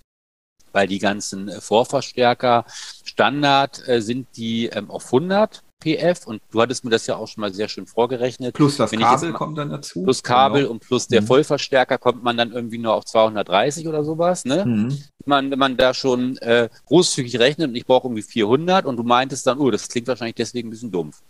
weil 0.72 0.86
die 0.86 0.98
ganzen 0.98 1.50
Vorverstärker 1.60 2.66
Standard 3.04 3.86
äh, 3.88 4.02
sind 4.02 4.28
die 4.36 4.66
ähm, 4.66 4.90
auf 4.90 5.06
100 5.06 5.62
PF 5.84 6.26
und 6.26 6.42
du 6.50 6.60
hattest 6.60 6.84
mir 6.84 6.90
das 6.90 7.06
ja 7.06 7.16
auch 7.16 7.28
schon 7.28 7.42
mal 7.42 7.52
sehr 7.52 7.68
schön 7.68 7.86
vorgerechnet. 7.86 8.54
Plus 8.54 8.76
das 8.76 8.92
Wenn 8.92 9.00
Kabel 9.00 9.30
mal, 9.30 9.38
kommt 9.38 9.58
dann 9.58 9.70
dazu. 9.70 10.02
Plus 10.02 10.22
Kabel 10.22 10.62
genau. 10.62 10.72
und 10.72 10.80
plus 10.80 11.06
der 11.08 11.22
mhm. 11.22 11.26
Vollverstärker 11.26 11.98
kommt 11.98 12.22
man 12.22 12.36
dann 12.36 12.52
irgendwie 12.52 12.78
nur 12.78 12.94
auf 12.94 13.04
230 13.04 13.86
oder 13.86 14.02
sowas. 14.02 14.44
Ne? 14.44 14.64
Mhm. 14.64 14.98
Man, 15.26 15.50
wenn 15.50 15.58
man 15.58 15.76
da 15.76 15.92
schon 15.92 16.38
äh, 16.38 16.68
großzügig 16.86 17.38
rechnet 17.38 17.68
und 17.68 17.76
ich 17.76 17.86
brauche 17.86 18.08
irgendwie 18.08 18.22
400 18.22 18.86
und 18.86 18.96
du 18.96 19.02
meintest 19.02 19.46
dann, 19.46 19.58
oh, 19.58 19.70
das 19.70 19.88
klingt 19.88 20.08
wahrscheinlich 20.08 20.36
deswegen 20.36 20.68
ein 20.68 20.70
bisschen 20.70 20.90
dumpf. 20.90 21.22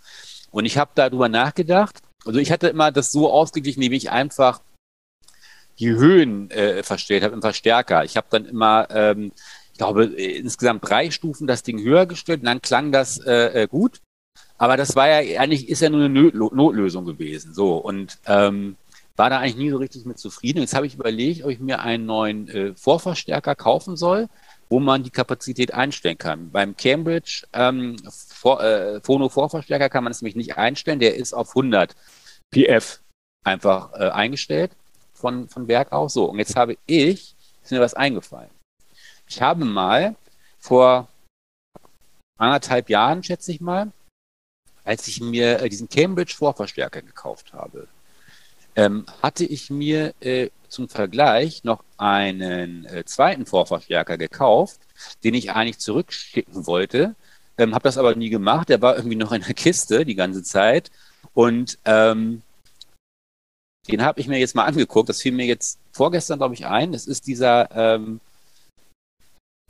Und 0.51 0.66
ich 0.66 0.78
habe 0.78 0.93
darüber 0.95 1.28
nachgedacht 1.28 2.01
also 2.25 2.39
ich 2.39 2.51
hatte 2.51 2.68
immer 2.68 2.93
das 2.93 3.12
so 3.12 3.31
ausgeglichen, 3.31 3.81
wie 3.83 3.97
ich 3.97 4.11
einfach 4.11 4.61
die 5.79 5.91
Höhen 5.91 6.51
äh, 6.51 6.83
verstellt 6.83 7.22
habe 7.22 7.35
im 7.35 7.43
Verstärker. 7.43 8.05
Ich 8.05 8.16
habe 8.16 8.27
dann 8.31 8.47
immer, 8.47 8.89
ähm, 8.91 9.33
ich 9.72 9.79
glaube, 9.79 10.05
insgesamt 10.05 10.89
drei 10.89 11.11
Stufen 11.11 11.47
das 11.47 11.62
Ding 11.62 11.83
höher 11.83 12.07
gestellt 12.07 12.41
und 12.41 12.47
dann 12.47 12.62
klang 12.62 12.93
das 12.93 13.18
äh, 13.18 13.62
äh 13.62 13.66
gut. 13.66 14.01
Aber 14.57 14.77
das 14.77 14.95
war 14.95 15.09
ja 15.09 15.41
eigentlich, 15.41 15.68
ist 15.68 15.83
ja 15.83 15.91
nur 15.91 16.05
eine 16.05 16.09
Notlösung 16.09 17.05
gewesen. 17.05 17.55
So 17.55 17.77
und 17.77 18.18
ähm, 18.27 18.77
war 19.16 19.31
da 19.31 19.39
eigentlich 19.39 19.57
nie 19.57 19.70
so 19.70 19.77
richtig 19.79 20.05
mit 20.05 20.18
zufrieden. 20.18 20.61
Jetzt 20.61 20.75
habe 20.75 20.87
ich 20.87 20.95
überlegt, 20.95 21.45
ob 21.45 21.51
ich 21.51 21.61
mir 21.61 21.81
einen 21.81 22.07
neuen 22.07 22.49
äh, 22.49 22.75
Vorverstärker 22.77 23.55
kaufen 23.55 23.97
soll, 23.97 24.29
wo 24.69 24.81
man 24.81 25.03
die 25.03 25.11
Kapazität 25.11 25.73
einstellen 25.75 26.19
kann. 26.19 26.51
Beim 26.51 26.77
Cambridge 26.77 27.47
ähm, 27.53 27.97
Vor, 28.09 28.62
äh, 28.62 29.01
Phono-Vorverstärker 29.01 29.89
kann 29.89 30.05
man 30.05 30.11
es 30.11 30.23
nämlich 30.23 30.37
nicht 30.37 30.57
einstellen, 30.57 31.01
der 31.01 31.17
ist 31.17 31.33
auf 31.33 31.51
100 31.51 31.95
PF 32.51 33.01
einfach 33.45 33.93
äh, 33.95 34.11
eingestellt 34.11 34.73
von, 35.12 35.49
von 35.49 35.69
Werk 35.69 35.93
aus. 35.93 36.15
So, 36.15 36.27
und 36.27 36.39
jetzt 36.39 36.57
habe 36.57 36.77
ich, 36.87 37.35
ist 37.62 37.71
mir 37.71 37.81
was 37.81 37.95
eingefallen. 37.95 38.51
Ich 39.29 39.41
habe 39.41 39.65
mal 39.65 40.17
vor 40.59 41.09
anderthalb 42.39 42.89
Jahren, 42.91 43.23
schätze 43.23 43.53
ich 43.53 43.61
mal, 43.61 43.93
als 44.85 45.09
ich 45.09 45.21
mir 45.21 45.61
äh, 45.61 45.69
diesen 45.69 45.89
Cambridge 45.89 46.35
Vorverstärker 46.37 47.03
gekauft 47.03 47.53
habe, 47.53 47.89
ähm, 48.77 49.07
hatte 49.22 49.45
ich 49.45 49.70
mir 49.70 50.14
äh, 50.20 50.51
zum 50.68 50.89
Vergleich 50.89 51.64
noch 51.64 51.85
einen 51.97 52.85
äh, 52.87 53.05
zweiten 53.05 53.47
Vorverstärker 53.47 54.18
gekauft, 54.18 54.81
den 55.22 55.35
ich 55.35 55.53
eigentlich 55.53 55.79
zurückschicken 55.79 56.66
wollte, 56.66 57.14
ähm, 57.59 57.75
habe 57.75 57.85
das 57.85 57.99
aber 57.99 58.14
nie 58.16 58.31
gemacht. 58.31 58.68
Der 58.68 58.83
war 58.83 58.97
irgendwie 58.97 59.16
noch 59.16 59.33
in 59.33 59.43
der 59.43 59.55
Kiste 59.55 60.05
die 60.05 60.14
ganze 60.14 60.43
Zeit 60.43 60.91
und 61.35 61.79
ähm, 61.85 62.43
den 63.89 64.03
habe 64.03 64.20
ich 64.20 64.29
mir 64.29 64.39
jetzt 64.39 64.55
mal 64.55 64.64
angeguckt. 64.64 65.09
Das 65.09 65.20
fiel 65.20 65.33
mir 65.33 65.47
jetzt 65.47 65.79
vorgestern, 65.93 66.39
glaube 66.39 66.55
ich, 66.55 66.66
ein. 66.66 66.93
Das 66.93 67.07
ist 67.07 67.27
dieser 67.27 67.70
ähm, 67.72 68.20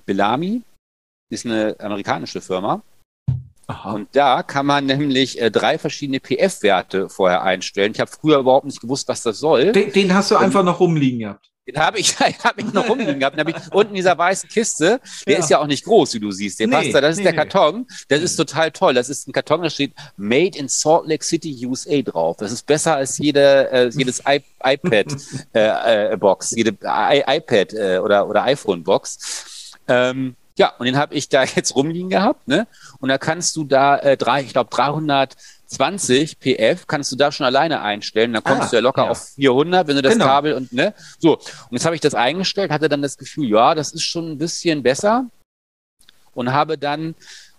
Bellamy, 0.07 0.63
ist 1.31 1.47
eine 1.47 1.77
amerikanische 1.81 2.41
Firma. 2.41 2.83
Aha. 3.67 3.93
Und 3.93 4.09
da 4.13 4.43
kann 4.43 4.67
man 4.67 4.87
nämlich 4.87 5.41
äh, 5.41 5.51
drei 5.51 5.79
verschiedene 5.79 6.21
PF-Werte 6.21 7.09
vorher 7.09 7.43
einstellen. 7.43 7.93
Ich 7.93 8.01
habe 8.01 8.11
früher 8.11 8.39
überhaupt 8.39 8.67
nicht 8.67 8.81
gewusst, 8.81 9.09
was 9.09 9.23
das 9.23 9.39
soll. 9.39 9.73
Den, 9.73 9.93
den 9.93 10.15
hast 10.15 10.31
du 10.31 10.37
einfach 10.37 10.63
noch 10.63 10.81
rumliegen 10.81 11.21
gehabt. 11.21 11.51
Den 11.67 11.79
habe 11.79 11.99
ich, 11.99 12.19
hab 12.45 12.59
ich 12.59 12.73
noch 12.73 12.89
rumliegen 12.89 13.19
gehabt. 13.19 13.37
Den 13.37 13.47
habe 13.47 13.51
ich 13.53 13.73
unten 13.73 13.91
in 13.91 13.97
dieser 13.97 14.19
weißen 14.19 14.49
Kiste. 14.51 15.01
Der 15.27 15.35
ja. 15.35 15.41
ist 15.41 15.49
ja 15.51 15.59
auch 15.61 15.67
nicht 15.67 15.85
groß, 15.85 16.15
wie 16.15 16.21
du 16.21 16.31
siehst. 16.31 16.61
Der 16.61 16.67
nee, 16.67 16.75
passt 16.75 16.95
da. 16.95 17.01
Das 17.01 17.13
ist 17.13 17.19
nee, 17.19 17.25
der 17.25 17.33
Karton. 17.33 17.87
Das 18.09 18.21
ist 18.21 18.37
total 18.37 18.71
toll. 18.71 18.93
Das 18.93 19.09
ist 19.09 19.27
ein 19.27 19.33
Karton, 19.33 19.63
da 19.63 19.71
steht 19.71 19.95
Made 20.17 20.59
in 20.59 20.69
Salt 20.69 21.07
Lake 21.07 21.25
City, 21.25 21.67
USA 21.67 22.03
drauf. 22.03 22.37
Das 22.39 22.53
ist 22.53 22.67
besser 22.67 22.97
als 22.97 23.17
jede, 23.19 23.71
äh, 23.71 23.89
jedes 23.89 24.23
iPad-Box, 24.27 25.43
äh, 25.55 26.11
äh, 26.11 26.57
jede 26.57 26.77
iPad 26.83 27.73
äh, 27.73 27.99
oder, 27.99 28.29
oder 28.29 28.45
iPhone-Box. 28.45 29.79
Ähm, 29.89 30.37
ja, 30.57 30.73
und 30.79 30.87
den 30.87 30.97
habe 30.97 31.15
ich 31.15 31.29
da 31.29 31.45
jetzt 31.57 31.75
rumliegen 31.75 32.11
gehabt, 32.11 32.47
ne? 32.49 32.67
Und 33.01 33.09
da 33.09 33.19
kannst 33.19 33.57
du 33.57 33.65
da 33.65 33.99
äh, 33.99 34.17
drei, 34.17 34.43
ich 34.43 34.53
glaube 34.53 34.71
320 34.71 36.39
PF 36.39 36.87
kannst 36.87 37.11
du 37.13 37.17
da 37.17 37.33
schon 37.33 37.47
alleine 37.47 37.83
einstellen. 37.83 38.33
Dann 38.33 38.45
kommst 38.45 38.69
ah, 38.69 38.71
du 38.71 38.77
ja 38.77 38.83
locker 38.83 39.05
ja. 39.05 39.11
auf 39.11 39.31
400, 39.35 39.89
wenn 39.89 39.97
du 39.97 40.03
das 40.03 40.15
genau. 40.15 40.27
Kabel 40.27 40.55
und 40.55 40.73
ne, 40.73 40.95
so. 41.19 41.39
Und 41.39 41.73
jetzt 41.73 41.85
habe 41.85 41.95
ich 41.95 42.01
das 42.01 42.15
eingestellt, 42.15 42.71
hatte 42.71 42.89
dann 42.89 43.03
das 43.03 43.19
Gefühl, 43.19 43.49
ja, 43.49 43.75
das 43.75 43.93
ist 43.93 44.03
schon 44.03 44.31
ein 44.31 44.39
bisschen 44.39 44.83
besser 44.83 45.27
und 46.35 46.53
habe 46.53 46.79
dann 46.79 47.15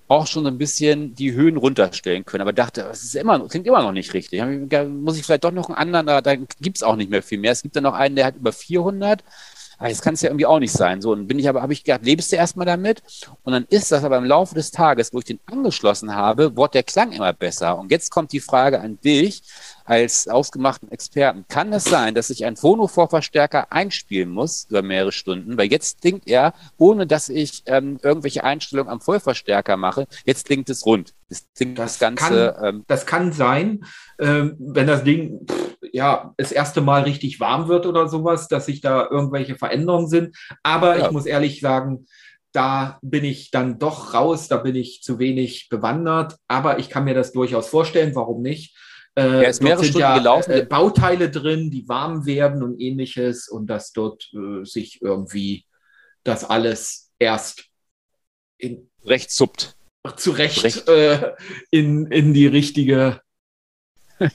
auch 0.08 0.28
schon 0.28 0.46
ein 0.46 0.58
bisschen 0.58 1.16
die 1.16 1.34
Höhen 1.34 1.58
runterstellen 1.58 2.26
können, 2.26 2.44
aber 2.44 2.54
dachte, 2.54 2.84
das 2.84 3.04
ist 3.04 3.16
immer, 3.16 3.48
klingt 3.48 3.66
immer 3.66 3.82
noch 3.82 3.92
nicht 3.92 4.14
richtig. 4.14 4.40
Muss 4.88 5.18
ich 5.18 5.26
vielleicht 5.26 5.44
doch 5.44 5.52
noch 5.52 5.68
einen 5.70 5.78
anderen, 5.78 6.06
da, 6.06 6.22
da 6.22 6.36
gibt 6.36 6.78
es 6.78 6.84
auch 6.84 6.96
nicht 6.96 7.10
mehr 7.10 7.24
viel 7.24 7.40
mehr. 7.40 7.52
Es 7.52 7.64
gibt 7.64 7.76
dann 7.76 7.84
noch 7.84 7.96
einen, 7.96 8.16
der 8.16 8.26
hat 8.26 8.36
über 8.36 8.54
400 8.54 9.24
aber 9.78 9.90
das 9.90 10.02
kann 10.02 10.14
es 10.14 10.22
ja 10.22 10.30
irgendwie 10.30 10.46
auch 10.46 10.60
nicht 10.60 10.72
sein. 10.72 11.02
So, 11.02 11.12
und 11.12 11.28
bin 11.28 11.40
ich 11.40 11.50
aber, 11.50 11.62
habe 11.62 11.74
ich 11.74 11.84
gedacht, 11.84 12.06
lebst 12.06 12.32
du 12.32 12.36
erstmal 12.36 12.66
damit? 12.66 13.04
Und 13.44 13.54
dann 13.54 13.66
ist 13.70 13.92
das 13.92 14.04
aber 14.04 14.18
im 14.18 14.26
Laufe 14.26 14.56
des 14.56 14.72
Tages, 14.72 15.14
wo 15.14 15.20
ich 15.20 15.26
den 15.26 15.40
angeschlossen 15.46 16.16
habe, 16.16 16.56
wurde 16.56 16.74
der 16.74 16.84
Klang 16.84 17.12
immer 17.12 17.34
besser. 17.34 17.78
Und 17.78 17.92
jetzt 17.92 18.12
kommt 18.12 18.32
die 18.32 18.40
Frage 18.40 18.80
an 18.80 19.00
dich 19.02 19.44
als 19.86 20.28
ausgemachten 20.28 20.92
Experten. 20.92 21.46
Kann 21.48 21.72
es 21.74 21.84
sein, 21.86 22.16
dass 22.16 22.30
ich 22.30 22.46
einen 22.46 22.56
Phono-Vorverstärker 22.56 23.72
einspielen 23.72 24.30
muss 24.30 24.66
über 24.70 24.82
mehrere 24.82 25.12
Stunden? 25.12 25.58
Weil 25.58 25.72
jetzt 25.72 26.02
klingt 26.02 26.28
er, 26.28 26.54
ohne 26.78 27.06
dass 27.06 27.30
ich 27.30 27.64
ähm, 27.68 28.00
irgendwelche 28.02 28.44
Einstellungen 28.44 28.92
am 28.92 29.02
Vollverstärker 29.02 29.78
mache, 29.78 30.08
jetzt 30.26 30.46
klingt 30.46 30.70
es 30.70 30.86
rund. 30.86 31.14
Das, 31.30 31.46
das, 31.58 32.00
Ganze. 32.00 32.56
Kann, 32.58 32.76
ähm, 32.76 32.84
das 32.88 33.06
kann 33.06 33.32
sein, 33.32 33.86
ähm, 34.20 34.56
wenn 34.60 34.88
das 34.88 35.04
Ding 35.04 35.46
pff, 35.48 35.65
ja 35.94 36.34
das 36.38 36.52
erste 36.52 36.82
Mal 36.82 37.04
richtig 37.04 37.40
warm 37.40 37.68
wird 37.68 37.86
oder 37.86 38.08
sowas, 38.08 38.48
dass 38.48 38.66
sich 38.66 38.82
da 38.82 39.08
irgendwelche 39.10 39.56
Veränderungen 39.56 40.08
sind. 40.08 40.36
Aber 40.64 40.98
ja. 40.98 41.06
ich 41.06 41.12
muss 41.12 41.26
ehrlich 41.26 41.62
sagen, 41.62 42.08
da 42.52 43.00
bin 43.02 43.26
ich 43.26 43.52
dann 43.52 43.80
doch 43.80 44.14
raus, 44.14 44.48
da 44.48 44.58
bin 44.58 44.76
ich 44.76 45.02
zu 45.02 45.20
wenig 45.20 45.68
bewandert. 45.70 46.38
Aber 46.48 46.80
ich 46.80 46.90
kann 46.90 47.04
mir 47.04 47.14
das 47.14 47.32
durchaus 47.32 47.68
vorstellen, 47.68 48.16
warum 48.16 48.42
nicht. 48.42 48.78
Äh, 49.16 49.44
er 49.44 49.50
ist 49.50 49.62
mehrere 49.62 49.84
sind 49.84 49.92
Stunden 49.92 50.02
ja, 50.02 50.18
gelaufen. 50.18 50.52
Äh, 50.52 50.66
Bauteile 50.66 51.30
drin, 51.30 51.72
die 51.72 51.88
warm 51.88 52.26
werden 52.26 52.64
und 52.64 52.80
ähnliches 52.80 53.48
und 53.50 53.68
dass 53.68 53.92
dort 53.92 54.30
äh, 54.34 54.64
sich 54.64 55.02
irgendwie 55.02 55.66
das 56.24 56.44
alles 56.44 57.12
erst 57.20 57.66
in, 58.58 58.90
recht 59.04 59.32
suppt 59.32 59.76
zurecht 60.18 60.88
äh, 60.88 61.34
in, 61.72 62.08
in 62.08 62.34
die 62.34 62.48
richtige 62.48 63.22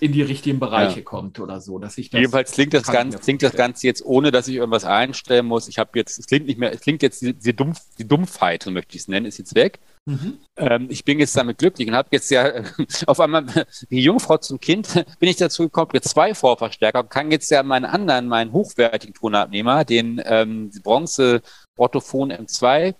in 0.01 0.13
die 0.13 0.23
richtigen 0.23 0.61
Bereiche 0.61 0.99
ja. 0.99 1.05
kommt 1.05 1.41
oder 1.41 1.61
so, 1.61 1.79
dass 1.79 1.97
ich 1.99 2.11
das 2.11 2.19
Jedenfalls 2.19 2.53
klingt 2.53 2.75
das 2.75 2.85
Ganze, 2.85 3.19
klingt 3.19 3.43
das 3.43 3.53
Ganze 3.53 3.87
jetzt 3.87 4.05
ohne, 4.05 4.31
dass 4.31 4.49
ich 4.49 4.57
irgendwas 4.57 4.85
einstellen 4.85 5.47
muss. 5.47 5.69
Ich 5.69 5.79
habe 5.79 5.91
jetzt, 5.95 6.19
es 6.19 6.27
klingt 6.27 6.47
nicht 6.47 6.59
mehr, 6.59 6.73
es 6.73 6.81
klingt 6.81 7.03
jetzt 7.03 7.23
die, 7.23 7.33
die, 7.33 7.55
Dumpf, 7.55 7.81
die 7.99 8.07
Dumpfheit, 8.07 8.67
möchte 8.67 8.97
ich 8.97 9.03
es 9.03 9.09
nennen, 9.09 9.27
ist 9.27 9.39
jetzt 9.39 9.55
weg. 9.55 9.79
Mhm. 10.07 10.39
Ähm, 10.57 10.87
ich 10.91 11.05
bin 11.05 11.19
jetzt 11.19 11.37
damit 11.37 11.59
glücklich 11.59 11.89
und 11.89 11.95
habe 11.95 12.09
jetzt 12.13 12.31
ja 12.31 12.63
auf 13.07 13.21
einmal 13.21 13.47
die 13.91 14.03
Jungfrau 14.03 14.39
zum 14.39 14.61
Kind 14.61 14.93
bin 15.19 15.29
ich 15.29 15.37
dazu 15.37 15.65
gekommen, 15.65 15.91
jetzt 15.95 16.11
zwei 16.11 16.35
Vorverstärker 16.35 17.01
und 17.01 17.11
kann 17.11 17.31
jetzt 17.31 17.51
ja 17.51 17.63
meinen 17.63 17.87
anderen, 17.87 18.29
meinen 18.29 18.53
hochwertigen 18.53 19.15
Tonabnehmer, 19.15 19.85
den 19.85 20.21
ähm, 20.25 20.71
Bronze 20.83 21.43
Orthophon 21.77 22.33
M2 22.33 22.95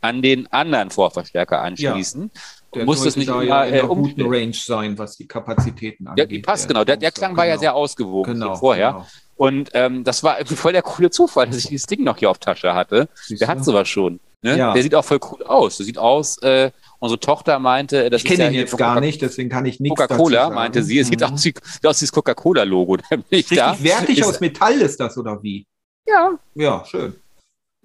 an 0.00 0.22
den 0.22 0.52
anderen 0.52 0.90
Vorverstärker 0.90 1.62
anschließen. 1.62 2.30
Ja. 2.34 2.40
Der 2.76 2.84
muss 2.84 3.02
das 3.02 3.16
nicht 3.16 3.28
da 3.28 3.42
immer, 3.42 3.66
in 3.66 3.74
äh, 3.74 3.80
guten 3.80 4.22
Range 4.22 4.52
sein, 4.52 4.98
was 4.98 5.16
die 5.16 5.26
Kapazitäten 5.26 6.06
angeht. 6.06 6.22
Ja, 6.22 6.26
die 6.26 6.38
passt, 6.40 6.68
genau. 6.68 6.84
Der, 6.84 6.96
der 6.96 7.10
Klang 7.10 7.30
genau. 7.30 7.38
war 7.38 7.46
ja 7.46 7.54
genau. 7.54 7.60
sehr 7.60 7.74
ausgewogen 7.74 8.34
genau, 8.34 8.54
vorher. 8.56 8.92
Genau. 8.92 9.06
Und 9.36 9.70
ähm, 9.74 10.04
das 10.04 10.22
war 10.22 10.36
voll 10.46 10.72
der 10.72 10.82
coole 10.82 11.10
Zufall, 11.10 11.46
dass 11.46 11.56
ich 11.56 11.68
dieses 11.68 11.86
Ding 11.86 12.04
noch 12.04 12.18
hier 12.18 12.30
auf 12.30 12.38
Tasche 12.38 12.74
hatte. 12.74 13.08
Siehst 13.14 13.40
der 13.40 13.48
hat 13.48 13.64
sowas 13.64 13.88
schon. 13.88 14.20
Ne? 14.42 14.58
Ja. 14.58 14.72
Der 14.74 14.82
sieht 14.82 14.94
auch 14.94 15.04
voll 15.04 15.20
cool 15.30 15.42
aus. 15.44 15.78
Der 15.78 15.86
sieht 15.86 15.98
aus, 15.98 16.38
äh, 16.42 16.70
unsere 16.98 17.18
Tochter 17.18 17.58
meinte, 17.58 18.10
das 18.10 18.22
ich 18.22 18.28
kenne 18.28 18.44
ja 18.44 18.50
ihn 18.50 18.56
jetzt 18.56 18.76
gar 18.76 19.00
nicht, 19.00 19.22
deswegen 19.22 19.48
kann 19.48 19.64
ich 19.66 19.80
nichts 19.80 19.98
Coca-Cola 19.98 20.50
meinte 20.50 20.82
sie, 20.82 20.98
es 20.98 21.08
mhm. 21.08 21.12
sieht 21.12 21.22
aus 21.24 21.44
wie, 21.44 21.54
aus 21.84 22.00
das 22.00 22.12
Coca-Cola-Logo. 22.12 22.98
Da. 23.50 23.76
wertig 23.80 24.24
aus 24.24 24.40
Metall 24.40 24.80
ist 24.80 25.00
das, 25.00 25.16
oder 25.16 25.42
wie? 25.42 25.66
Ja. 26.06 26.38
Ja, 26.54 26.84
schön. 26.84 27.14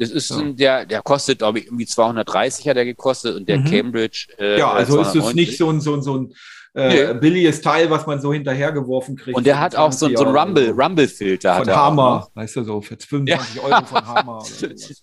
Das 0.02 0.10
ist 0.10 0.32
ja. 0.32 0.38
ein, 0.38 0.56
der, 0.56 0.86
der 0.88 1.04
kostet, 1.04 1.38
glaube 1.38 1.60
ich, 1.60 1.66
irgendwie 1.66 1.86
230 1.86 2.68
hat 2.68 2.76
er 2.76 2.86
gekostet 2.86 3.36
und 3.36 3.48
der 3.48 3.60
mhm. 3.60 3.66
Cambridge. 3.66 4.30
Äh, 4.40 4.58
ja, 4.58 4.72
also 4.72 4.96
290. 4.96 5.22
ist 5.22 5.28
es 5.28 5.36
nicht 5.36 5.58
so 5.60 5.70
ein, 5.70 5.80
so 5.80 5.94
ein, 5.94 6.02
so 6.02 6.18
ein 6.18 6.34
äh, 6.74 7.14
nee. 7.14 7.20
billiges 7.20 7.62
Teil, 7.62 7.88
was 7.92 8.08
man 8.08 8.20
so 8.20 8.34
hinterhergeworfen 8.34 9.16
kriegt. 9.16 9.38
Und 9.38 9.46
der 9.46 9.60
hat 9.60 9.76
auch 9.76 9.92
so, 9.92 10.10
so 10.10 10.26
einen 10.26 10.36
Rumble, 10.36 10.72
Rumble-Filter. 10.72 11.54
Von 11.58 11.68
Hammer, 11.70 12.30
ne? 12.34 12.42
weißt 12.42 12.56
du, 12.56 12.64
so 12.64 12.82
für 12.82 12.98
25 12.98 13.56
ja. 13.56 13.62
Euro 13.62 13.86
von 13.86 14.06
Hammer. 14.08 14.44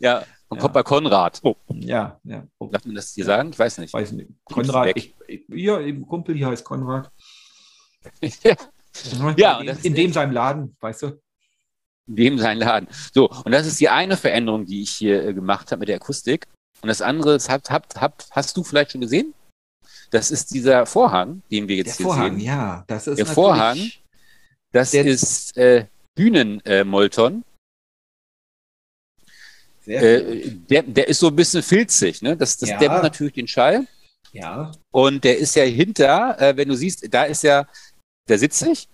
Ja, 0.00 0.24
von 0.48 0.58
ja. 0.74 0.82
Konrad. 0.82 1.38
Oh. 1.44 1.54
Ja, 1.74 2.18
ja. 2.24 2.42
Oh. 2.58 2.66
Darf 2.66 2.84
man 2.84 2.96
das 2.96 3.12
hier 3.12 3.24
sagen? 3.24 3.50
Ich 3.52 3.58
weiß 3.58 3.78
nicht. 3.78 3.94
Weiß 3.94 4.10
nicht. 4.10 4.30
Konrad, 4.46 4.96
ich, 4.96 5.14
ja, 5.46 5.78
eben 5.80 6.08
Kumpel 6.08 6.34
hier 6.34 6.48
heißt 6.48 6.64
Konrad. 6.64 7.08
ja. 8.42 8.56
ja 9.36 9.60
in, 9.60 9.68
in 9.84 9.94
dem 9.94 10.12
seinem 10.12 10.32
Laden, 10.32 10.76
weißt 10.80 11.02
du 11.02 11.20
dem 12.08 12.38
sein 12.38 12.58
Laden. 12.58 12.88
So, 13.12 13.28
und 13.28 13.52
das 13.52 13.66
ist 13.66 13.80
die 13.80 13.88
eine 13.88 14.16
Veränderung, 14.16 14.64
die 14.64 14.82
ich 14.82 14.90
hier 14.90 15.24
äh, 15.24 15.34
gemacht 15.34 15.70
habe 15.70 15.80
mit 15.80 15.88
der 15.88 15.96
Akustik. 15.96 16.46
Und 16.80 16.88
das 16.88 17.02
andere, 17.02 17.34
das 17.34 17.48
hab, 17.48 17.68
hab, 17.70 17.94
hab, 18.00 18.24
hast 18.30 18.56
du 18.56 18.64
vielleicht 18.64 18.92
schon 18.92 19.00
gesehen? 19.00 19.34
Das 20.10 20.30
ist 20.30 20.52
dieser 20.54 20.86
Vorhang, 20.86 21.42
den 21.50 21.68
wir 21.68 21.76
jetzt 21.76 21.98
der 21.98 22.06
hier 22.06 22.06
Vorhang, 22.06 22.36
sehen. 22.36 22.46
ja, 22.46 22.84
das 22.86 23.06
ist 23.06 23.18
der 23.18 23.26
Vorhang. 23.26 23.78
Das 24.72 24.94
ist 24.94 25.56
äh, 25.56 25.86
Bühnenmolton. 26.14 27.44
Äh, 29.86 30.50
der, 30.68 30.82
der 30.82 31.08
ist 31.08 31.20
so 31.20 31.28
ein 31.28 31.36
bisschen 31.36 31.62
filzig, 31.62 32.20
ne? 32.20 32.36
Das, 32.36 32.58
das 32.58 32.68
ja. 32.68 32.78
dämmt 32.78 33.02
natürlich 33.02 33.32
den 33.34 33.48
Schall. 33.48 33.86
Ja. 34.32 34.72
Und 34.90 35.24
der 35.24 35.38
ist 35.38 35.56
ja 35.56 35.64
hinter, 35.64 36.38
äh, 36.40 36.56
wenn 36.56 36.68
du 36.68 36.76
siehst, 36.76 37.12
da 37.12 37.24
ist 37.24 37.42
ja, 37.42 37.66
der 38.28 38.38
sitzt 38.38 38.58
sich 38.58 38.88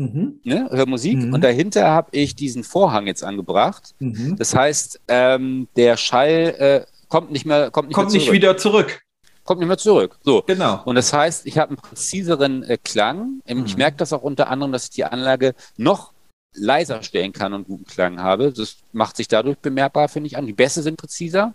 Mhm. 0.00 0.40
Ne, 0.44 0.66
hör 0.70 0.86
Musik. 0.86 1.18
Mhm. 1.18 1.34
Und 1.34 1.44
dahinter 1.44 1.90
habe 1.90 2.08
ich 2.12 2.34
diesen 2.34 2.64
Vorhang 2.64 3.06
jetzt 3.06 3.22
angebracht. 3.22 3.94
Mhm. 3.98 4.34
Das 4.36 4.54
heißt, 4.54 4.98
ähm, 5.08 5.68
der 5.76 5.98
Schall 5.98 6.54
äh, 6.58 6.86
kommt 7.08 7.30
nicht 7.30 7.44
mehr, 7.44 7.70
kommt 7.70 7.88
nicht, 7.88 7.94
kommt 7.94 8.10
mehr 8.10 8.18
nicht 8.18 8.32
wieder 8.32 8.56
zurück. 8.56 9.02
Kommt 9.44 9.60
nicht 9.60 9.68
mehr 9.68 9.76
zurück. 9.76 10.18
So. 10.22 10.42
Genau. 10.46 10.80
Und 10.86 10.94
das 10.94 11.12
heißt, 11.12 11.46
ich 11.46 11.58
habe 11.58 11.70
einen 11.70 11.76
präziseren 11.76 12.62
äh, 12.62 12.78
Klang. 12.82 13.42
Ähm, 13.44 13.66
ich 13.66 13.74
mhm. 13.74 13.78
merke 13.78 13.98
das 13.98 14.14
auch 14.14 14.22
unter 14.22 14.48
anderem, 14.48 14.72
dass 14.72 14.84
ich 14.84 14.90
die 14.90 15.04
Anlage 15.04 15.54
noch 15.76 16.14
leiser 16.54 17.02
stellen 17.02 17.32
kann 17.32 17.52
und 17.52 17.66
guten 17.66 17.84
Klang 17.84 18.20
habe. 18.22 18.52
Das 18.52 18.78
macht 18.92 19.18
sich 19.18 19.28
dadurch 19.28 19.58
bemerkbar, 19.58 20.08
finde 20.08 20.28
ich, 20.28 20.38
an. 20.38 20.46
Die 20.46 20.54
Bässe 20.54 20.82
sind 20.82 20.96
präziser. 20.96 21.54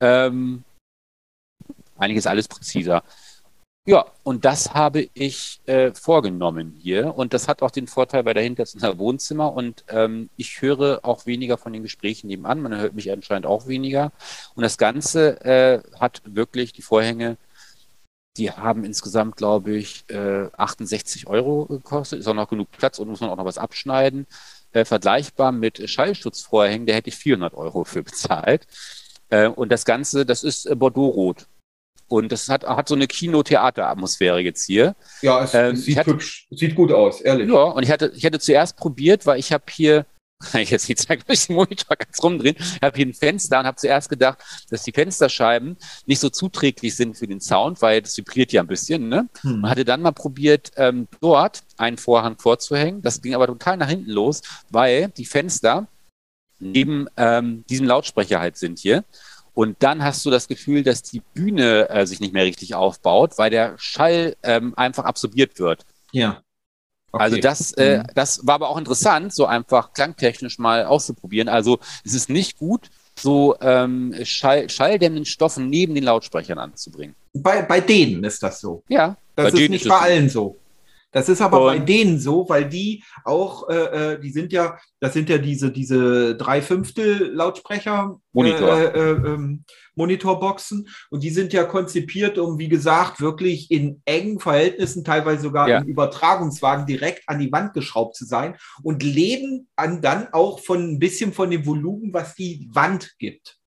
Ähm, 0.00 0.62
eigentlich 1.96 2.18
ist 2.18 2.28
alles 2.28 2.46
präziser. 2.46 3.02
Ja, 3.88 4.04
und 4.22 4.44
das 4.44 4.74
habe 4.74 5.08
ich 5.14 5.62
äh, 5.64 5.94
vorgenommen 5.94 6.74
hier. 6.78 7.16
Und 7.16 7.32
das 7.32 7.48
hat 7.48 7.62
auch 7.62 7.70
den 7.70 7.86
Vorteil, 7.86 8.26
weil 8.26 8.34
dahinter 8.34 8.64
ist 8.64 8.74
unser 8.74 8.98
Wohnzimmer 8.98 9.54
und 9.54 9.82
ähm, 9.88 10.28
ich 10.36 10.60
höre 10.60 11.00
auch 11.04 11.24
weniger 11.24 11.56
von 11.56 11.72
den 11.72 11.84
Gesprächen 11.84 12.26
nebenan. 12.26 12.60
Man 12.60 12.76
hört 12.76 12.92
mich 12.92 13.10
anscheinend 13.10 13.46
auch 13.46 13.66
weniger. 13.66 14.12
Und 14.54 14.62
das 14.62 14.76
Ganze 14.76 15.40
äh, 15.42 15.80
hat 15.98 16.20
wirklich 16.26 16.74
die 16.74 16.82
Vorhänge, 16.82 17.38
die 18.36 18.50
haben 18.50 18.84
insgesamt, 18.84 19.36
glaube 19.36 19.72
ich, 19.78 20.04
äh, 20.10 20.48
68 20.54 21.26
Euro 21.26 21.64
gekostet. 21.64 22.20
Ist 22.20 22.28
auch 22.28 22.34
noch 22.34 22.50
genug 22.50 22.70
Platz 22.70 22.98
und 22.98 23.08
muss 23.08 23.22
man 23.22 23.30
auch 23.30 23.36
noch 23.36 23.46
was 23.46 23.56
abschneiden. 23.56 24.26
Äh, 24.72 24.84
vergleichbar 24.84 25.50
mit 25.50 25.88
Schallschutzvorhängen, 25.88 26.86
da 26.86 26.92
hätte 26.92 27.08
ich 27.08 27.16
400 27.16 27.54
Euro 27.54 27.84
für 27.84 28.02
bezahlt. 28.02 28.66
Äh, 29.30 29.48
und 29.48 29.72
das 29.72 29.86
Ganze, 29.86 30.26
das 30.26 30.44
ist 30.44 30.66
äh, 30.66 30.74
Bordeaux-Rot. 30.74 31.46
Und 32.08 32.32
das 32.32 32.48
hat, 32.48 32.64
hat 32.64 32.88
so 32.88 32.94
eine 32.94 33.06
Kino-Theater-Atmosphäre 33.06 34.40
jetzt 34.40 34.64
hier. 34.64 34.96
Ja, 35.22 35.44
es, 35.44 35.54
ähm, 35.54 35.74
es 35.74 35.84
sieht, 35.84 35.98
hatte, 35.98 36.12
hübsch, 36.12 36.46
sieht 36.50 36.74
gut 36.74 36.90
aus, 36.90 37.20
ehrlich. 37.20 37.48
Ja, 37.48 37.64
und 37.64 37.82
ich 37.82 37.90
hatte, 37.90 38.12
ich 38.16 38.24
hatte 38.24 38.40
zuerst 38.40 38.76
probiert, 38.76 39.26
weil 39.26 39.38
ich 39.38 39.52
habe 39.52 39.64
hier 39.70 40.06
kann 40.40 40.60
ich 40.62 40.70
jetzt 40.70 40.88
nicht 40.88 41.00
zeigen, 41.00 41.22
durch 41.26 41.46
den 41.46 41.56
Monitor 41.56 41.96
ganz 41.96 42.22
rumdrehen. 42.22 42.56
Ich 42.58 42.82
habe 42.82 42.96
hier 42.96 43.06
ein 43.06 43.14
Fenster 43.14 43.58
und 43.60 43.66
habe 43.66 43.76
zuerst 43.76 44.08
gedacht, 44.08 44.38
dass 44.70 44.82
die 44.84 44.92
Fensterscheiben 44.92 45.76
nicht 46.06 46.20
so 46.20 46.30
zuträglich 46.30 46.94
sind 46.94 47.16
für 47.16 47.26
den 47.26 47.40
Sound, 47.40 47.82
weil 47.82 48.02
das 48.02 48.16
vibriert 48.16 48.52
ja 48.52 48.62
ein 48.62 48.66
bisschen. 48.66 49.08
Ne? 49.08 49.28
Hm. 49.40 49.64
Und 49.64 49.70
hatte 49.70 49.84
dann 49.84 50.02
mal 50.02 50.12
probiert, 50.12 50.70
ähm, 50.76 51.08
dort 51.20 51.62
einen 51.76 51.98
Vorhang 51.98 52.38
vorzuhängen. 52.38 53.02
Das 53.02 53.20
ging 53.20 53.34
aber 53.34 53.46
total 53.46 53.76
nach 53.76 53.88
hinten 53.88 54.10
los, 54.10 54.42
weil 54.70 55.08
die 55.16 55.24
Fenster 55.24 55.88
neben 56.60 57.06
ähm, 57.16 57.64
diesem 57.68 57.86
Lautsprecher 57.86 58.40
halt 58.40 58.56
sind 58.56 58.78
hier. 58.78 59.04
Und 59.58 59.82
dann 59.82 60.04
hast 60.04 60.24
du 60.24 60.30
das 60.30 60.46
Gefühl, 60.46 60.84
dass 60.84 61.02
die 61.02 61.20
Bühne 61.34 61.90
äh, 61.90 62.06
sich 62.06 62.20
nicht 62.20 62.32
mehr 62.32 62.44
richtig 62.44 62.76
aufbaut, 62.76 63.38
weil 63.38 63.50
der 63.50 63.74
Schall 63.76 64.36
ähm, 64.44 64.72
einfach 64.76 65.04
absorbiert 65.04 65.58
wird. 65.58 65.84
Ja. 66.12 66.44
Okay. 67.10 67.24
Also 67.24 67.36
das, 67.38 67.72
äh, 67.72 67.98
mhm. 67.98 68.06
das 68.14 68.46
war 68.46 68.54
aber 68.54 68.68
auch 68.68 68.78
interessant, 68.78 69.34
so 69.34 69.46
einfach 69.46 69.94
klangtechnisch 69.94 70.60
mal 70.60 70.84
auszuprobieren. 70.84 71.48
Also 71.48 71.80
es 72.04 72.14
ist 72.14 72.30
nicht 72.30 72.56
gut, 72.56 72.88
so 73.18 73.56
ähm, 73.60 74.14
Schall, 74.22 74.70
schalldämmenden 74.70 75.24
Stoffen 75.24 75.68
neben 75.68 75.96
den 75.96 76.04
Lautsprechern 76.04 76.60
anzubringen. 76.60 77.16
Bei, 77.32 77.62
bei 77.62 77.80
denen 77.80 78.22
ist 78.22 78.40
das 78.40 78.60
so. 78.60 78.84
Ja. 78.86 79.16
Das 79.34 79.52
ist 79.54 79.70
nicht 79.70 79.88
bei 79.88 79.98
allen 79.98 80.28
so. 80.28 80.56
Das 81.10 81.28
ist 81.28 81.40
aber 81.40 81.62
und 81.62 81.66
bei 81.66 81.78
denen 81.78 82.20
so, 82.20 82.48
weil 82.48 82.68
die 82.68 83.02
auch, 83.24 83.68
äh, 83.70 84.14
äh, 84.14 84.20
die 84.20 84.30
sind 84.30 84.52
ja, 84.52 84.78
das 85.00 85.14
sind 85.14 85.28
ja 85.30 85.38
diese, 85.38 85.70
diese 85.70 86.36
drei 86.36 86.60
Fünftel 86.60 87.32
Lautsprecher 87.32 88.20
Monitor. 88.32 88.78
Äh, 88.78 88.84
äh, 88.84 89.10
ähm, 89.12 89.64
Monitorboxen 89.98 90.88
und 91.10 91.22
die 91.22 91.30
sind 91.30 91.52
ja 91.52 91.64
konzipiert, 91.64 92.38
um, 92.38 92.58
wie 92.58 92.68
gesagt, 92.68 93.20
wirklich 93.20 93.70
in 93.70 94.00
engen 94.04 94.38
Verhältnissen, 94.38 95.04
teilweise 95.04 95.42
sogar 95.42 95.68
ja. 95.68 95.78
im 95.78 95.88
Übertragungswagen 95.88 96.86
direkt 96.86 97.28
an 97.28 97.40
die 97.40 97.52
Wand 97.52 97.74
geschraubt 97.74 98.14
zu 98.14 98.24
sein 98.24 98.56
und 98.82 99.02
leben 99.02 99.68
an, 99.76 100.00
dann 100.00 100.28
auch 100.32 100.60
von 100.60 100.92
ein 100.92 100.98
bisschen 100.98 101.32
von 101.32 101.50
dem 101.50 101.66
Volumen, 101.66 102.12
was 102.14 102.34
die 102.34 102.68
Wand 102.72 103.16
gibt. 103.18 103.58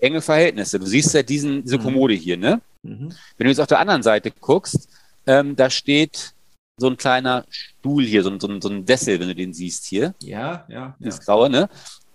Enge 0.00 0.20
Verhältnisse. 0.20 0.78
Du 0.78 0.86
siehst 0.86 1.14
ja 1.14 1.22
diesen, 1.22 1.62
diese 1.62 1.78
mhm. 1.78 1.82
Kommode 1.82 2.14
hier, 2.14 2.36
ne? 2.36 2.60
Mhm. 2.82 3.12
Wenn 3.38 3.44
du 3.44 3.50
jetzt 3.50 3.60
auf 3.60 3.68
der 3.68 3.78
anderen 3.78 4.02
Seite 4.02 4.32
guckst, 4.32 4.88
ähm, 5.26 5.56
da 5.56 5.70
steht 5.70 6.33
so 6.76 6.88
ein 6.88 6.96
kleiner 6.96 7.44
Stuhl 7.50 8.04
hier, 8.04 8.22
so 8.22 8.30
ein, 8.30 8.40
so, 8.40 8.48
ein, 8.48 8.60
so 8.60 8.68
ein 8.68 8.86
Sessel, 8.86 9.20
wenn 9.20 9.28
du 9.28 9.34
den 9.34 9.52
siehst 9.52 9.86
hier. 9.86 10.14
Ja, 10.20 10.66
ja. 10.68 10.96
Das 11.00 11.18
ja. 11.18 11.24
Graue, 11.24 11.50
ne? 11.50 11.68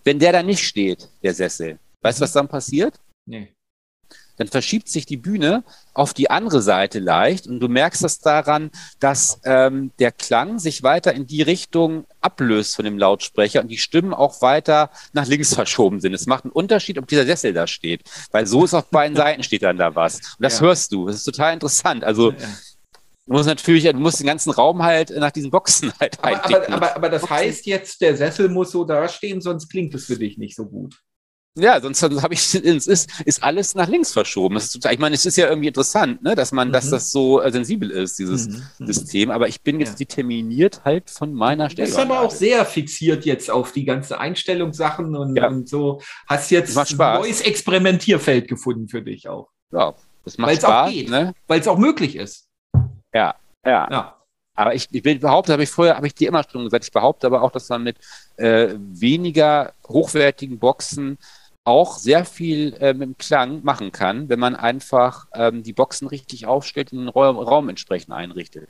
Wenn 0.04 0.20
der 0.20 0.32
da 0.32 0.44
nicht 0.44 0.64
steht, 0.64 1.10
der 1.24 1.34
Sessel, 1.34 1.80
weißt 2.02 2.20
du, 2.20 2.24
was 2.24 2.32
dann 2.32 2.48
passiert? 2.48 3.00
Nee. 3.26 3.54
Dann 4.38 4.48
verschiebt 4.48 4.88
sich 4.88 5.06
die 5.06 5.18
Bühne 5.18 5.66
auf 5.94 6.14
die 6.14 6.30
andere 6.30 6.62
Seite 6.62 7.00
leicht 7.00 7.46
und 7.46 7.60
du 7.60 7.68
merkst 7.68 8.06
das 8.06 8.20
daran, 8.20 8.72
dass 9.02 9.42
ähm, 9.44 9.92
der 10.00 10.14
Klang 10.14 10.60
sich 10.60 10.82
weiter 10.82 11.14
in 11.14 11.28
die 11.28 11.42
Richtung 11.42 12.06
ablöst 12.22 12.78
von 12.78 12.86
dem 12.86 12.98
Lautsprecher 12.98 13.60
und 13.60 13.68
die 13.68 13.78
Stimmen 13.78 14.14
auch 14.14 14.42
weiter 14.42 14.92
nach 15.12 15.28
links 15.28 15.54
verschoben 15.56 16.00
sind. 16.00 16.14
Es 16.14 16.26
macht 16.26 16.46
einen 16.46 16.54
Unterschied, 16.54 16.98
ob 16.98 17.08
dieser 17.08 17.26
Sessel 17.26 17.52
da 17.52 17.68
steht, 17.68 18.10
weil 18.32 18.46
so 18.48 18.64
ist 18.64 18.74
auf 18.74 18.86
beiden 18.86 19.16
Seiten 19.18 19.44
steht 19.44 19.64
dann 19.64 19.78
da 19.78 19.94
was. 19.94 20.16
Und 20.16 20.40
das 20.40 20.60
ja. 20.60 20.68
hörst 20.68 20.94
du. 20.94 21.08
Das 21.08 21.18
ist 21.18 21.26
total 21.26 21.54
interessant. 21.54 22.06
Also 22.06 22.32
ja 22.32 22.38
Du 23.30 23.36
musst 23.36 23.46
natürlich, 23.46 23.84
du 23.84 23.94
musst 23.94 24.20
den 24.20 24.26
ganzen 24.26 24.50
Raum 24.50 24.82
halt 24.82 25.12
nach 25.12 25.30
diesen 25.30 25.52
Boxen 25.52 25.94
halt 26.00 26.18
aber, 26.24 26.44
aber, 26.44 26.70
aber, 26.74 26.96
aber, 26.96 27.10
das 27.10 27.22
Boxen. 27.22 27.36
heißt 27.36 27.66
jetzt, 27.68 28.02
der 28.02 28.18
Sessel 28.18 28.50
muss 28.50 28.72
so 28.72 28.84
dastehen, 28.84 29.40
sonst 29.40 29.70
klingt 29.70 29.94
es 29.94 30.06
für 30.06 30.18
dich 30.18 30.40
nicht 30.40 30.56
so 30.56 30.66
gut. 30.66 31.00
Ja, 31.56 31.80
sonst 31.80 32.02
habe 32.02 32.34
ich, 32.34 32.40
es 32.56 32.88
ist, 32.88 33.22
ist 33.26 33.44
alles 33.44 33.76
nach 33.76 33.88
links 33.88 34.14
verschoben. 34.14 34.56
Ist 34.56 34.84
ich 34.84 34.98
meine, 34.98 35.14
es 35.14 35.28
ist 35.28 35.38
ja 35.38 35.48
irgendwie 35.48 35.68
interessant, 35.68 36.24
ne, 36.24 36.34
dass 36.34 36.52
man, 36.52 36.70
mhm. 36.70 36.72
dass 36.72 36.90
das 36.90 37.12
so 37.12 37.40
äh, 37.40 37.52
sensibel 37.52 37.92
ist, 37.92 38.18
dieses 38.18 38.48
mhm. 38.48 38.64
mhm. 38.80 38.88
System. 38.88 39.30
Aber 39.30 39.48
ich 39.48 39.62
bin 39.62 39.80
jetzt 39.80 40.00
ja. 40.00 40.08
determiniert 40.08 40.82
halt 40.84 41.12
von 41.12 41.32
meiner 41.32 41.70
Stelle. 41.70 41.88
Du 41.88 41.96
bist 41.96 42.04
aber 42.04 42.22
auch 42.22 42.32
sehr 42.32 42.66
fixiert 42.66 43.26
jetzt 43.26 43.52
auf 43.52 43.74
die 43.74 43.86
ganze 43.86 44.20
Einstellungssachen 44.20 45.16
und, 45.16 45.36
ja. 45.36 45.50
und 45.50 45.70
so. 45.70 46.02
Hast 46.28 46.50
jetzt 46.50 46.76
ein 46.76 46.98
neues 46.98 47.42
Experimentierfeld 47.42 48.48
gefunden 48.48 48.88
für 48.88 49.04
dich 49.04 49.30
auch. 49.30 49.50
Ja, 49.72 49.94
das 50.26 50.40
macht 50.40 50.50
Weil's 50.50 50.62
Spaß. 50.62 50.94
Ne? 51.10 51.36
Weil 51.46 51.60
es 51.60 51.68
auch 51.68 51.78
möglich 51.78 52.16
ist. 52.16 52.49
Ja, 53.14 53.36
ja. 53.66 53.88
ja. 53.92 54.16
Aber 54.56 54.76
ich, 54.76 54.88
ich 54.92 55.04
behaupte, 55.22 55.54
habe 55.54 55.64
ich 55.64 55.70
vorher, 55.70 55.96
habe 55.96 56.08
ich 56.08 56.16
dir 56.16 56.28
immer 56.28 56.44
schon 56.44 56.66
gesagt, 56.66 56.84
ich 56.84 56.92
behaupte 56.92 57.28
aber 57.28 57.44
auch, 57.44 57.52
dass 57.52 57.70
man 57.70 57.84
mit 57.84 57.98
äh, 58.36 58.76
weniger 58.78 59.74
hochwertigen 59.88 60.60
Boxen 60.60 61.18
auch 61.64 61.98
sehr 61.98 62.26
viel 62.26 62.74
äh, 62.80 62.94
mit 62.94 63.08
dem 63.08 63.18
Klang 63.18 63.64
machen 63.64 63.92
kann, 63.92 64.28
wenn 64.28 64.40
man 64.40 64.56
einfach 64.56 65.28
ähm, 65.34 65.64
die 65.64 65.72
Boxen 65.72 66.08
richtig 66.08 66.46
aufstellt 66.46 66.92
und 66.92 67.00
den 67.00 67.10
Raum, 67.10 67.38
Raum 67.38 67.70
entsprechend 67.70 68.12
einrichtet. 68.12 68.70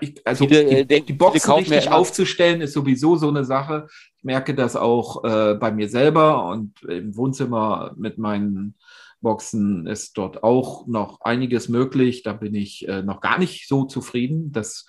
Ich, 0.00 0.20
also 0.26 0.46
viele, 0.46 0.84
die, 0.84 0.94
äh, 0.94 1.00
die 1.00 1.12
Boxen 1.12 1.52
richtig 1.52 1.90
aufzustellen 1.90 2.60
ist 2.60 2.74
sowieso 2.74 3.16
so 3.16 3.28
eine 3.28 3.44
Sache. 3.44 3.86
Ich 4.18 4.24
merke 4.24 4.54
das 4.54 4.76
auch 4.76 5.24
äh, 5.24 5.54
bei 5.54 5.72
mir 5.72 5.88
selber 5.88 6.44
und 6.46 6.82
im 6.82 7.16
Wohnzimmer 7.16 7.94
mit 7.96 8.18
meinen 8.18 8.74
Boxen 9.20 9.86
ist 9.86 10.16
dort 10.16 10.42
auch 10.42 10.86
noch 10.86 11.20
einiges 11.20 11.68
möglich. 11.68 12.22
Da 12.22 12.32
bin 12.32 12.54
ich 12.54 12.88
äh, 12.88 13.02
noch 13.02 13.20
gar 13.20 13.38
nicht 13.38 13.68
so 13.68 13.84
zufrieden. 13.84 14.52
Das, 14.52 14.86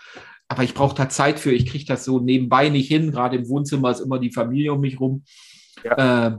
aber 0.47 0.63
ich 0.63 0.73
brauche 0.73 0.95
da 0.95 1.09
Zeit 1.09 1.39
für. 1.39 1.51
Ich 1.51 1.65
kriege 1.65 1.85
das 1.85 2.05
so 2.05 2.19
nebenbei 2.19 2.69
nicht 2.69 2.87
hin. 2.87 3.11
Gerade 3.11 3.37
im 3.37 3.49
Wohnzimmer 3.49 3.91
ist 3.91 3.99
immer 3.99 4.19
die 4.19 4.31
Familie 4.31 4.73
um 4.73 4.81
mich 4.81 4.99
rum. 4.99 5.23
Ja. 5.83 6.27
Äh, 6.27 6.37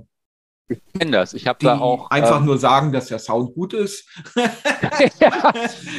ich 0.69 0.81
kenne 0.98 1.10
das. 1.12 1.35
Ich 1.35 1.47
habe 1.47 1.59
da 1.60 1.78
auch. 1.78 2.10
Einfach 2.10 2.40
ähm, 2.40 2.47
nur 2.47 2.59
sagen, 2.59 2.93
dass 2.93 3.09
der 3.09 3.19
Sound 3.19 3.55
gut 3.55 3.74
ist. 3.74 4.09
ja, 5.20 5.52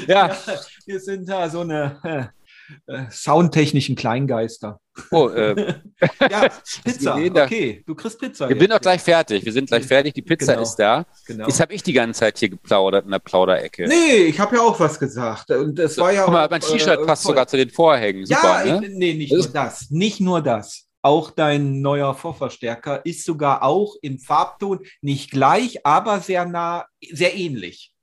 ja. 0.08 0.38
Wir 0.86 1.00
sind 1.00 1.30
da 1.30 1.50
so 1.50 1.62
eine 1.62 2.00
äh, 2.88 3.04
soundtechnischen 3.10 3.96
Kleingeister. 3.96 4.80
Oh, 5.12 5.30
äh. 5.30 5.76
ja, 6.30 6.50
Pizza. 6.84 7.16
Okay, 7.16 7.84
du 7.86 7.96
kriegst 7.96 8.20
Pizza. 8.20 8.48
Wir 8.48 8.60
sind 8.60 8.72
auch 8.72 8.82
gleich 8.82 9.02
fertig. 9.02 9.44
Wir 9.44 9.52
sind 9.52 9.68
gleich 9.68 9.86
fertig. 9.86 10.14
Die 10.14 10.22
Pizza 10.22 10.54
genau. 10.54 10.64
ist 10.64 10.76
da. 10.76 11.06
Genau. 11.26 11.48
Jetzt 11.48 11.60
habe 11.60 11.74
ich 11.74 11.84
die 11.84 11.94
ganze 11.94 12.20
Zeit 12.20 12.38
hier 12.38 12.50
geplaudert 12.50 13.06
in 13.06 13.12
der 13.12 13.20
Plauderecke. 13.20 13.88
Nee, 13.88 14.26
ich 14.26 14.40
habe 14.40 14.56
ja 14.56 14.62
auch 14.62 14.80
was 14.80 15.00
gesagt. 15.00 15.50
Und 15.52 15.78
das 15.80 15.98
war 15.98 16.12
ja. 16.12 16.26
Guck 16.26 16.34
mal, 16.34 16.48
mein 16.50 16.62
T-Shirt 16.62 17.00
äh, 17.02 17.06
passt 17.06 17.24
voll. 17.24 17.32
sogar 17.32 17.48
zu 17.48 17.58
den 17.58 17.70
Vorhängen. 17.70 18.26
Super, 18.26 18.66
ja, 18.66 18.80
ne? 18.80 18.90
nee, 18.90 19.14
nicht 19.14 19.34
nur 19.34 19.48
das. 19.48 19.90
Nicht 19.90 20.20
nur 20.20 20.42
das. 20.42 20.88
Auch 21.02 21.32
dein 21.32 21.82
neuer 21.82 22.16
Vorverstärker 22.16 23.06
ist 23.06 23.26
sogar 23.26 23.64
auch 23.64 23.96
im 24.02 24.20
Farbton 24.20 24.80
nicht 25.02 25.32
gleich, 25.32 25.86
aber 25.86 26.22
sehr 26.22 26.46
nah, 26.46 26.86
sehr 27.12 27.36
ähnlich. 27.36 27.94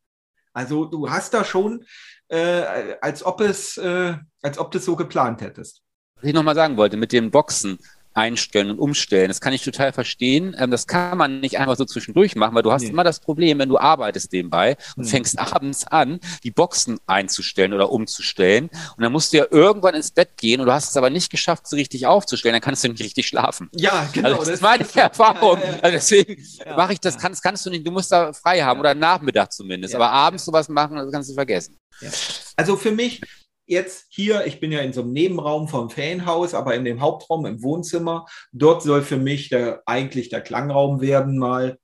Also 0.52 0.84
du 0.84 1.08
hast 1.08 1.32
da 1.32 1.44
schon 1.44 1.84
äh, 2.30 2.96
als 3.00 3.24
ob 3.24 3.40
es, 3.40 3.76
äh, 3.76 4.16
als 4.42 4.58
ob 4.58 4.70
du 4.70 4.78
es 4.78 4.84
so 4.84 4.96
geplant 4.96 5.40
hättest. 5.40 5.82
Was 6.16 6.24
ich 6.24 6.34
nochmal 6.34 6.54
sagen 6.54 6.76
wollte, 6.76 6.96
mit 6.96 7.12
den 7.12 7.30
Boxen, 7.30 7.78
einstellen 8.20 8.70
und 8.70 8.78
umstellen. 8.78 9.28
Das 9.28 9.40
kann 9.40 9.52
ich 9.52 9.64
total 9.64 9.92
verstehen. 9.92 10.54
Ähm, 10.58 10.70
das 10.70 10.86
kann 10.86 11.16
man 11.16 11.40
nicht 11.40 11.58
einfach 11.58 11.76
so 11.76 11.84
zwischendurch 11.84 12.36
machen, 12.36 12.54
weil 12.54 12.62
du 12.62 12.72
hast 12.72 12.82
nee. 12.82 12.90
immer 12.90 13.04
das 13.04 13.20
Problem, 13.20 13.58
wenn 13.58 13.68
du 13.68 13.78
arbeitest 13.78 14.32
nebenbei 14.32 14.76
und 14.96 15.04
mhm. 15.04 15.08
fängst 15.08 15.38
abends 15.38 15.86
an, 15.86 16.20
die 16.44 16.50
Boxen 16.50 16.98
einzustellen 17.06 17.72
oder 17.72 17.90
umzustellen. 17.90 18.68
Und 18.96 19.02
dann 19.02 19.12
musst 19.12 19.32
du 19.32 19.38
ja 19.38 19.46
irgendwann 19.50 19.94
ins 19.94 20.10
Bett 20.10 20.36
gehen 20.36 20.60
und 20.60 20.66
du 20.66 20.72
hast 20.72 20.90
es 20.90 20.96
aber 20.96 21.10
nicht 21.10 21.30
geschafft, 21.30 21.66
sie 21.66 21.76
richtig 21.76 22.06
aufzustellen. 22.06 22.52
Dann 22.52 22.62
kannst 22.62 22.84
du 22.84 22.88
nicht 22.88 23.02
richtig 23.02 23.26
schlafen. 23.26 23.68
Ja, 23.74 24.08
genau. 24.12 24.28
Also 24.28 24.40
das 24.40 24.48
ist 24.50 24.62
meine 24.62 24.86
Erfahrung. 24.94 25.58
Ja, 25.58 25.64
ja, 25.64 25.72
ja. 25.72 25.80
Also 25.80 25.96
deswegen 25.96 26.46
mache 26.76 26.92
ich 26.92 27.00
das, 27.00 27.18
kannst, 27.18 27.42
kannst 27.42 27.64
du 27.64 27.70
nicht, 27.70 27.86
du 27.86 27.90
musst 27.90 28.12
da 28.12 28.32
frei 28.32 28.60
haben 28.60 28.80
oder 28.80 28.94
Nachmittag 28.94 29.52
zumindest. 29.52 29.94
Aber 29.94 30.10
abends 30.10 30.44
sowas 30.44 30.68
machen, 30.68 30.96
das 30.96 31.10
kannst 31.10 31.30
du 31.30 31.34
vergessen. 31.34 31.76
Also 32.56 32.76
für 32.76 32.92
mich, 32.92 33.20
jetzt 33.70 34.06
hier, 34.10 34.46
ich 34.46 34.58
bin 34.58 34.72
ja 34.72 34.80
in 34.80 34.92
so 34.92 35.02
einem 35.02 35.12
Nebenraum 35.12 35.68
vom 35.68 35.90
Fanhaus, 35.90 36.54
aber 36.54 36.74
in 36.74 36.84
dem 36.84 37.00
Hauptraum 37.00 37.46
im 37.46 37.62
Wohnzimmer. 37.62 38.26
Dort 38.52 38.82
soll 38.82 39.02
für 39.02 39.16
mich 39.16 39.48
der, 39.48 39.82
eigentlich 39.86 40.28
der 40.28 40.40
Klangraum 40.40 41.00
werden 41.00 41.38
mal 41.38 41.78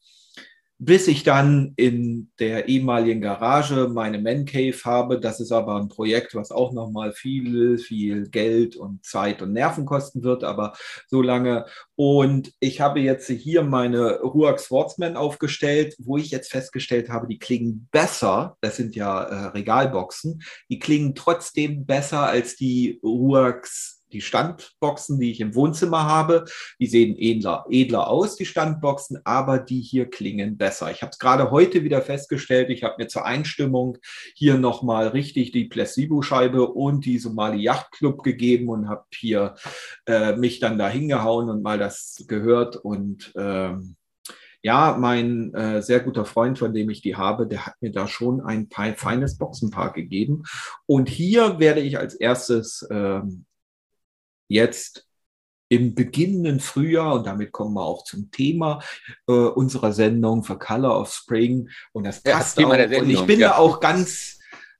bis 0.78 1.08
ich 1.08 1.22
dann 1.22 1.72
in 1.76 2.30
der 2.38 2.68
ehemaligen 2.68 3.22
Garage 3.22 3.88
meine 3.88 4.20
Man 4.20 4.44
Cave 4.44 4.76
habe. 4.84 5.18
Das 5.18 5.40
ist 5.40 5.50
aber 5.50 5.76
ein 5.76 5.88
Projekt, 5.88 6.34
was 6.34 6.50
auch 6.50 6.72
nochmal 6.72 7.12
viel, 7.12 7.78
viel 7.78 8.28
Geld 8.28 8.76
und 8.76 9.04
Zeit 9.04 9.40
und 9.40 9.52
Nerven 9.52 9.86
kosten 9.86 10.22
wird, 10.22 10.44
aber 10.44 10.74
so 11.08 11.22
lange. 11.22 11.64
Und 11.94 12.52
ich 12.60 12.80
habe 12.82 13.00
jetzt 13.00 13.28
hier 13.28 13.62
meine 13.62 14.20
Ruach 14.20 14.58
Sportsman 14.58 15.16
aufgestellt, 15.16 15.94
wo 15.98 16.18
ich 16.18 16.30
jetzt 16.30 16.50
festgestellt 16.50 17.08
habe, 17.08 17.26
die 17.26 17.38
klingen 17.38 17.88
besser. 17.90 18.58
Das 18.60 18.76
sind 18.76 18.94
ja 18.94 19.22
äh, 19.22 19.46
Regalboxen. 19.48 20.42
Die 20.68 20.78
klingen 20.78 21.14
trotzdem 21.14 21.86
besser 21.86 22.26
als 22.26 22.56
die 22.56 23.00
Ruachs 23.02 23.95
die 24.12 24.20
Standboxen, 24.20 25.18
die 25.18 25.30
ich 25.30 25.40
im 25.40 25.54
Wohnzimmer 25.54 26.04
habe, 26.04 26.44
die 26.80 26.86
sehen 26.86 27.16
edler, 27.18 27.66
edler 27.70 28.08
aus, 28.08 28.36
die 28.36 28.46
Standboxen, 28.46 29.20
aber 29.24 29.58
die 29.58 29.80
hier 29.80 30.08
klingen 30.08 30.56
besser. 30.56 30.90
Ich 30.90 31.02
habe 31.02 31.10
es 31.10 31.18
gerade 31.18 31.50
heute 31.50 31.84
wieder 31.84 32.02
festgestellt. 32.02 32.70
Ich 32.70 32.82
habe 32.82 32.96
mir 32.98 33.08
zur 33.08 33.24
Einstimmung 33.24 33.98
hier 34.34 34.58
nochmal 34.58 35.08
richtig 35.08 35.52
die 35.52 35.64
Placebo-Scheibe 35.64 36.68
und 36.68 37.04
die 37.04 37.18
Somali 37.18 37.58
Yacht 37.62 37.92
Club 37.92 38.22
gegeben 38.22 38.68
und 38.68 38.88
habe 38.88 39.04
hier 39.12 39.54
äh, 40.06 40.36
mich 40.36 40.60
dann 40.60 40.78
da 40.78 40.88
hingehauen 40.88 41.50
und 41.50 41.62
mal 41.62 41.78
das 41.78 42.24
gehört 42.28 42.76
und 42.76 43.32
ähm, 43.36 43.96
ja, 44.62 44.96
mein 44.98 45.54
äh, 45.54 45.80
sehr 45.80 46.00
guter 46.00 46.24
Freund, 46.24 46.58
von 46.58 46.74
dem 46.74 46.90
ich 46.90 47.00
die 47.00 47.14
habe, 47.14 47.46
der 47.46 47.66
hat 47.66 47.74
mir 47.80 47.92
da 47.92 48.08
schon 48.08 48.40
ein 48.40 48.68
feines 48.96 49.38
Boxenpaar 49.38 49.92
gegeben. 49.92 50.42
Und 50.86 51.08
hier 51.08 51.60
werde 51.60 51.80
ich 51.80 51.98
als 51.98 52.14
erstes 52.14 52.84
ähm, 52.90 53.44
jetzt 54.48 55.06
im 55.68 55.94
beginnenden 55.94 56.60
Frühjahr, 56.60 57.14
und 57.14 57.26
damit 57.26 57.52
kommen 57.52 57.74
wir 57.74 57.84
auch 57.84 58.04
zum 58.04 58.30
Thema 58.30 58.80
äh, 59.26 59.32
unserer 59.32 59.92
Sendung 59.92 60.44
für 60.44 60.58
Color 60.58 61.00
of 61.00 61.12
Spring. 61.12 61.68
Und 61.92 62.04
das 62.04 62.22
passt 62.22 62.58
ja, 62.58 62.68
das 62.68 62.92
auch. 62.92 63.02
und 63.02 63.10
ich 63.10 63.22
bin 63.22 63.40
ja. 63.40 63.48
da 63.48 63.56
auch 63.56 63.80
ganz 63.80 64.38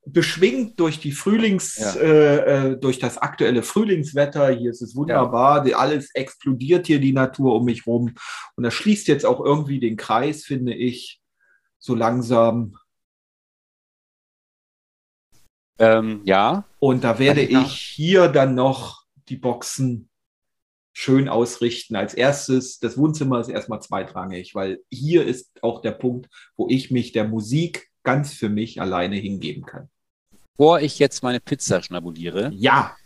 beschwingt 0.08 0.78
durch 0.78 1.00
die 1.00 1.10
Frühlings, 1.10 1.76
ja. 1.78 1.94
äh, 1.94 2.36
äh, 2.70 2.76
durch 2.76 3.00
das 3.00 3.18
aktuelle 3.18 3.64
Frühlingswetter. 3.64 4.50
Hier 4.50 4.70
ist 4.70 4.80
es 4.80 4.94
wunderbar, 4.94 5.66
ja. 5.66 5.76
alles 5.76 6.14
explodiert 6.14 6.86
hier 6.86 7.00
die 7.00 7.12
Natur 7.12 7.56
um 7.56 7.64
mich 7.64 7.86
rum. 7.86 8.14
Und 8.54 8.64
das 8.64 8.74
schließt 8.74 9.08
jetzt 9.08 9.26
auch 9.26 9.40
irgendwie 9.40 9.80
den 9.80 9.96
Kreis, 9.96 10.44
finde 10.44 10.74
ich, 10.74 11.20
so 11.78 11.96
langsam. 11.96 12.76
Ähm, 15.80 16.22
ja. 16.24 16.64
Und 16.78 17.02
da 17.02 17.18
werde 17.18 17.42
ich 17.42 17.72
hier 17.72 18.28
dann 18.28 18.54
noch 18.54 19.05
die 19.28 19.36
Boxen 19.36 20.08
schön 20.92 21.28
ausrichten. 21.28 21.96
Als 21.96 22.14
erstes, 22.14 22.78
das 22.78 22.96
Wohnzimmer 22.96 23.40
ist 23.40 23.48
erstmal 23.48 23.82
zweitrangig, 23.82 24.54
weil 24.54 24.80
hier 24.90 25.24
ist 25.26 25.62
auch 25.62 25.82
der 25.82 25.92
Punkt, 25.92 26.28
wo 26.56 26.68
ich 26.68 26.90
mich 26.90 27.12
der 27.12 27.28
Musik 27.28 27.90
ganz 28.02 28.32
für 28.32 28.48
mich 28.48 28.80
alleine 28.80 29.16
hingeben 29.16 29.66
kann 29.66 29.88
bevor 30.56 30.80
ich 30.80 30.98
jetzt 30.98 31.22
meine 31.22 31.40
Pizza 31.40 31.82
schnabuliere. 31.82 32.50
Ja. 32.54 32.96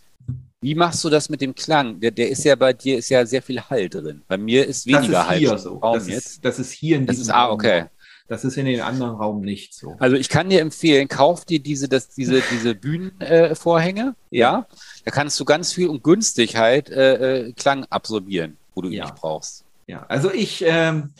Wie 0.62 0.74
machst 0.74 1.02
du 1.04 1.08
das 1.08 1.28
mit 1.28 1.40
dem 1.40 1.54
Klang? 1.54 1.98
Der, 2.00 2.10
der 2.10 2.28
ist 2.28 2.44
ja 2.44 2.54
bei 2.54 2.72
dir 2.72 2.98
ist 2.98 3.08
ja 3.08 3.24
sehr 3.24 3.42
viel 3.42 3.60
Hall 3.60 3.88
drin. 3.88 4.22
Bei 4.28 4.36
mir 4.36 4.66
ist 4.66 4.86
weniger 4.86 5.12
das 5.12 5.22
ist 5.22 5.28
Hall. 5.28 5.38
Hier 5.38 5.58
so. 5.58 5.76
Raum 5.78 5.94
das. 5.94 6.08
Ist, 6.08 6.44
das 6.44 6.58
ist 6.58 6.72
hier 6.72 6.96
in 6.96 7.06
das 7.06 7.16
diesem 7.16 7.30
ist, 7.30 7.34
ah, 7.34 7.50
okay. 7.50 7.86
Das 8.30 8.44
ist 8.44 8.56
in 8.56 8.64
den 8.64 8.80
anderen 8.80 9.16
Raum 9.16 9.40
nicht 9.40 9.74
so. 9.74 9.96
Also 9.98 10.14
ich 10.14 10.28
kann 10.28 10.48
dir 10.48 10.60
empfehlen, 10.60 11.08
kauf 11.08 11.44
dir 11.44 11.58
diese, 11.58 11.88
das, 11.88 12.10
diese, 12.10 12.40
diese 12.52 12.76
Bühnenvorhänge. 12.76 14.14
Äh, 14.30 14.38
ja. 14.38 14.68
Da 15.04 15.10
kannst 15.10 15.40
du 15.40 15.44
ganz 15.44 15.72
viel 15.72 15.88
und 15.88 16.04
günstig 16.04 16.56
halt 16.56 16.90
äh, 16.90 17.48
äh 17.48 17.52
Klang 17.54 17.86
absorbieren, 17.86 18.56
wo 18.72 18.82
du 18.82 18.88
ihn 18.88 18.98
ja. 18.98 19.06
nicht 19.06 19.16
brauchst. 19.16 19.64
Ja, 19.88 20.06
also 20.06 20.30
ich, 20.30 20.62
ähm, 20.64 21.12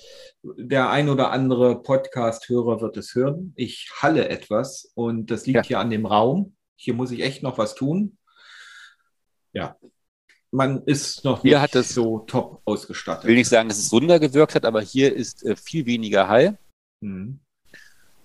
der 0.45 0.91
ein 0.91 1.09
oder 1.09 1.33
andere 1.33 1.83
Podcast-Hörer 1.83 2.81
wird 2.81 2.97
es 2.97 3.13
hören. 3.17 3.55
Ich 3.57 3.91
halle 4.01 4.29
etwas 4.29 4.93
und 4.95 5.33
das 5.33 5.47
liegt 5.47 5.57
ja. 5.57 5.63
hier 5.65 5.79
an 5.81 5.91
dem 5.91 6.07
Raum. 6.07 6.55
Hier 6.77 6.95
muss 6.95 7.11
ich 7.11 7.23
echt 7.23 7.43
noch 7.43 7.59
was 7.59 7.75
tun. 7.75 8.19
Ja, 9.53 9.77
man 10.53 10.85
ist 10.85 11.25
noch 11.25 11.43
hier 11.43 11.61
nicht 11.61 11.75
es, 11.75 11.89
so 11.93 12.21
top 12.21 12.63
ausgestattet. 12.65 13.25
Ich 13.25 13.29
will 13.31 13.35
nicht 13.35 13.49
sagen, 13.49 13.69
dass 13.69 13.81
es 13.81 13.93
runtergewirkt 13.93 14.55
hat, 14.55 14.65
aber 14.65 14.81
hier 14.81 15.13
ist 15.13 15.45
äh, 15.45 15.57
viel 15.57 15.87
weniger 15.87 16.29
Hall. 16.29 16.57
Mhm. 17.01 17.41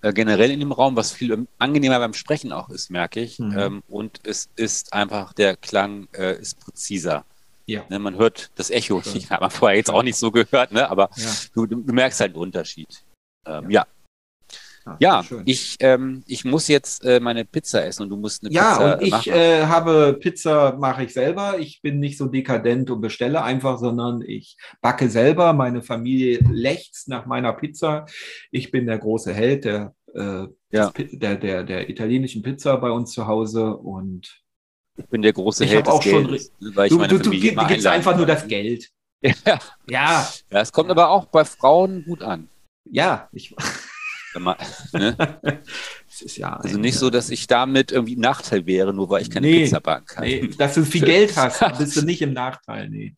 Äh, 0.02 0.12
generell 0.12 0.50
in 0.50 0.60
dem 0.60 0.72
Raum, 0.72 0.96
was 0.96 1.12
viel 1.12 1.46
angenehmer 1.58 1.98
beim 1.98 2.14
Sprechen 2.14 2.52
auch 2.52 2.68
ist, 2.68 2.90
merke 2.90 3.20
ich. 3.20 3.38
Mhm. 3.38 3.58
Ähm, 3.58 3.82
und 3.88 4.20
es 4.24 4.48
ist 4.56 4.92
einfach, 4.92 5.32
der 5.32 5.56
Klang 5.56 6.08
äh, 6.12 6.38
ist 6.38 6.60
präziser. 6.60 7.24
Ja. 7.64 7.84
Ne, 7.88 7.98
man 7.98 8.16
hört 8.16 8.50
das 8.54 8.70
Echo. 8.70 9.02
Schön. 9.02 9.12
Ich 9.16 9.30
habe 9.30 9.50
vorher 9.50 9.76
jetzt 9.76 9.90
auch 9.90 10.02
nicht 10.02 10.16
so 10.16 10.30
gehört, 10.30 10.72
ne? 10.72 10.88
aber 10.88 11.10
ja. 11.16 11.32
du, 11.54 11.66
du, 11.66 11.92
merkst 11.92 12.20
halt 12.20 12.34
den 12.34 12.40
Unterschied. 12.40 13.02
Ähm, 13.46 13.70
ja. 13.70 13.80
Ja, 13.80 13.86
ja 15.00 15.24
ich, 15.44 15.76
ähm, 15.80 16.22
ich 16.26 16.44
muss 16.44 16.68
jetzt 16.68 17.04
äh, 17.04 17.20
meine 17.20 17.44
Pizza 17.44 17.84
essen 17.84 18.04
und 18.04 18.10
du 18.10 18.16
musst 18.16 18.44
eine 18.44 18.52
ja, 18.52 18.72
Pizza 18.72 18.86
Ja, 18.86 18.94
und 18.94 19.02
ich 19.02 19.26
äh, 19.28 19.66
habe 19.66 20.18
Pizza, 20.20 20.76
mache 20.78 21.04
ich 21.04 21.12
selber. 21.12 21.58
Ich 21.58 21.82
bin 21.82 21.98
nicht 21.98 22.18
so 22.18 22.26
dekadent 22.26 22.90
und 22.90 23.00
bestelle 23.00 23.42
einfach, 23.42 23.78
sondern 23.78 24.22
ich 24.22 24.56
backe 24.80 25.08
selber. 25.08 25.52
Meine 25.52 25.82
Familie 25.82 26.38
lechzt 26.50 27.08
nach 27.08 27.26
meiner 27.26 27.52
Pizza. 27.52 28.06
Ich 28.50 28.70
bin 28.70 28.86
der 28.86 28.98
große 28.98 29.32
Held 29.32 29.64
der, 29.64 29.94
äh, 30.14 30.46
ja. 30.70 30.92
der, 30.94 31.36
der, 31.36 31.64
der 31.64 31.90
italienischen 31.90 32.42
Pizza 32.42 32.76
bei 32.76 32.90
uns 32.90 33.12
zu 33.12 33.26
Hause 33.26 33.76
und 33.76 34.42
ich 34.98 35.06
bin 35.06 35.20
der 35.20 35.32
große 35.32 35.64
ich 35.64 35.72
Held 35.72 35.86
des 35.86 36.00
Geldes, 36.00 36.52
weil 36.74 36.86
ich 36.86 36.92
du, 36.92 36.98
meine 36.98 37.18
du, 37.18 37.22
Familie 37.22 37.52
du, 37.52 37.60
du 37.60 37.66
gibst 37.66 37.86
einfach 37.86 38.16
nur 38.16 38.26
das 38.26 38.46
Geld. 38.46 38.90
Ja. 39.22 39.58
ja. 39.88 40.28
Ja, 40.50 40.60
es 40.60 40.70
kommt 40.70 40.90
aber 40.90 41.08
auch 41.08 41.24
bei 41.24 41.44
Frauen 41.44 42.04
gut 42.04 42.22
an. 42.22 42.48
Ja, 42.84 43.28
ich. 43.32 43.56
Man, 44.40 44.56
ne? 44.92 45.16
ja 46.36 46.54
also 46.54 46.78
nicht 46.78 46.98
so, 46.98 47.10
dass 47.10 47.30
ich 47.30 47.46
damit 47.46 47.92
irgendwie 47.92 48.14
im 48.14 48.20
Nachteil 48.20 48.66
wäre, 48.66 48.92
nur 48.92 49.10
weil 49.10 49.22
ich 49.22 49.30
keine 49.30 49.46
nee, 49.46 49.64
Pizza 49.64 49.80
backen 49.80 50.06
kann. 50.06 50.24
Nee, 50.24 50.50
dass 50.58 50.74
du 50.74 50.84
viel 50.84 51.02
Geld 51.02 51.36
hast, 51.36 51.60
bist 51.78 51.96
du 51.96 52.02
nicht 52.02 52.22
im 52.22 52.32
Nachteil, 52.32 52.88
nee. 52.88 53.14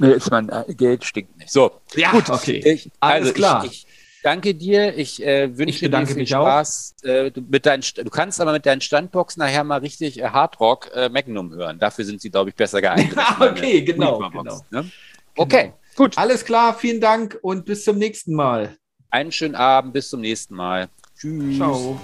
Nee, 0.00 0.12
ist 0.12 0.30
mein 0.30 0.48
äh, 0.48 0.64
Geld 0.74 1.04
stinkt 1.04 1.36
nicht. 1.36 1.50
So, 1.50 1.82
ja, 1.94 2.10
gut. 2.10 2.30
Okay. 2.30 2.62
Ich, 2.64 2.90
Alles 3.00 3.28
also 3.28 3.32
klar. 3.34 3.64
Ich, 3.66 3.70
ich, 3.72 3.86
danke 4.22 4.54
dir. 4.54 4.96
Ich 4.96 5.22
äh, 5.22 5.56
wünsche 5.56 5.88
dir 5.88 6.06
viel 6.06 6.26
Spaß. 6.26 6.94
Äh, 7.02 7.30
du, 7.30 7.42
mit 7.42 7.66
deinen, 7.66 7.82
du 7.82 8.08
kannst 8.08 8.40
aber 8.40 8.52
mit 8.52 8.64
deinen 8.64 8.80
Standbox 8.80 9.36
nachher 9.36 9.62
mal 9.62 9.80
richtig 9.80 10.18
äh, 10.18 10.24
Hardrock 10.24 10.90
äh, 10.94 11.10
Magnum 11.10 11.52
hören. 11.52 11.78
Dafür 11.78 12.06
sind 12.06 12.22
sie, 12.22 12.30
glaube 12.30 12.48
ich, 12.48 12.56
besser 12.56 12.80
geeignet. 12.80 13.18
okay, 13.40 13.82
genau. 13.82 14.18
genau. 14.30 14.64
Ne? 14.70 14.90
Okay, 15.36 15.62
genau. 15.64 15.78
gut. 15.96 16.16
Alles 16.16 16.46
klar, 16.46 16.74
vielen 16.74 17.02
Dank 17.02 17.38
und 17.42 17.66
bis 17.66 17.84
zum 17.84 17.98
nächsten 17.98 18.34
Mal. 18.34 18.78
Einen 19.10 19.32
schönen 19.32 19.56
Abend, 19.56 19.92
bis 19.92 20.08
zum 20.08 20.20
nächsten 20.20 20.54
Mal. 20.54 20.88
Tschüss. 21.16 21.56
Ciao. 21.56 22.00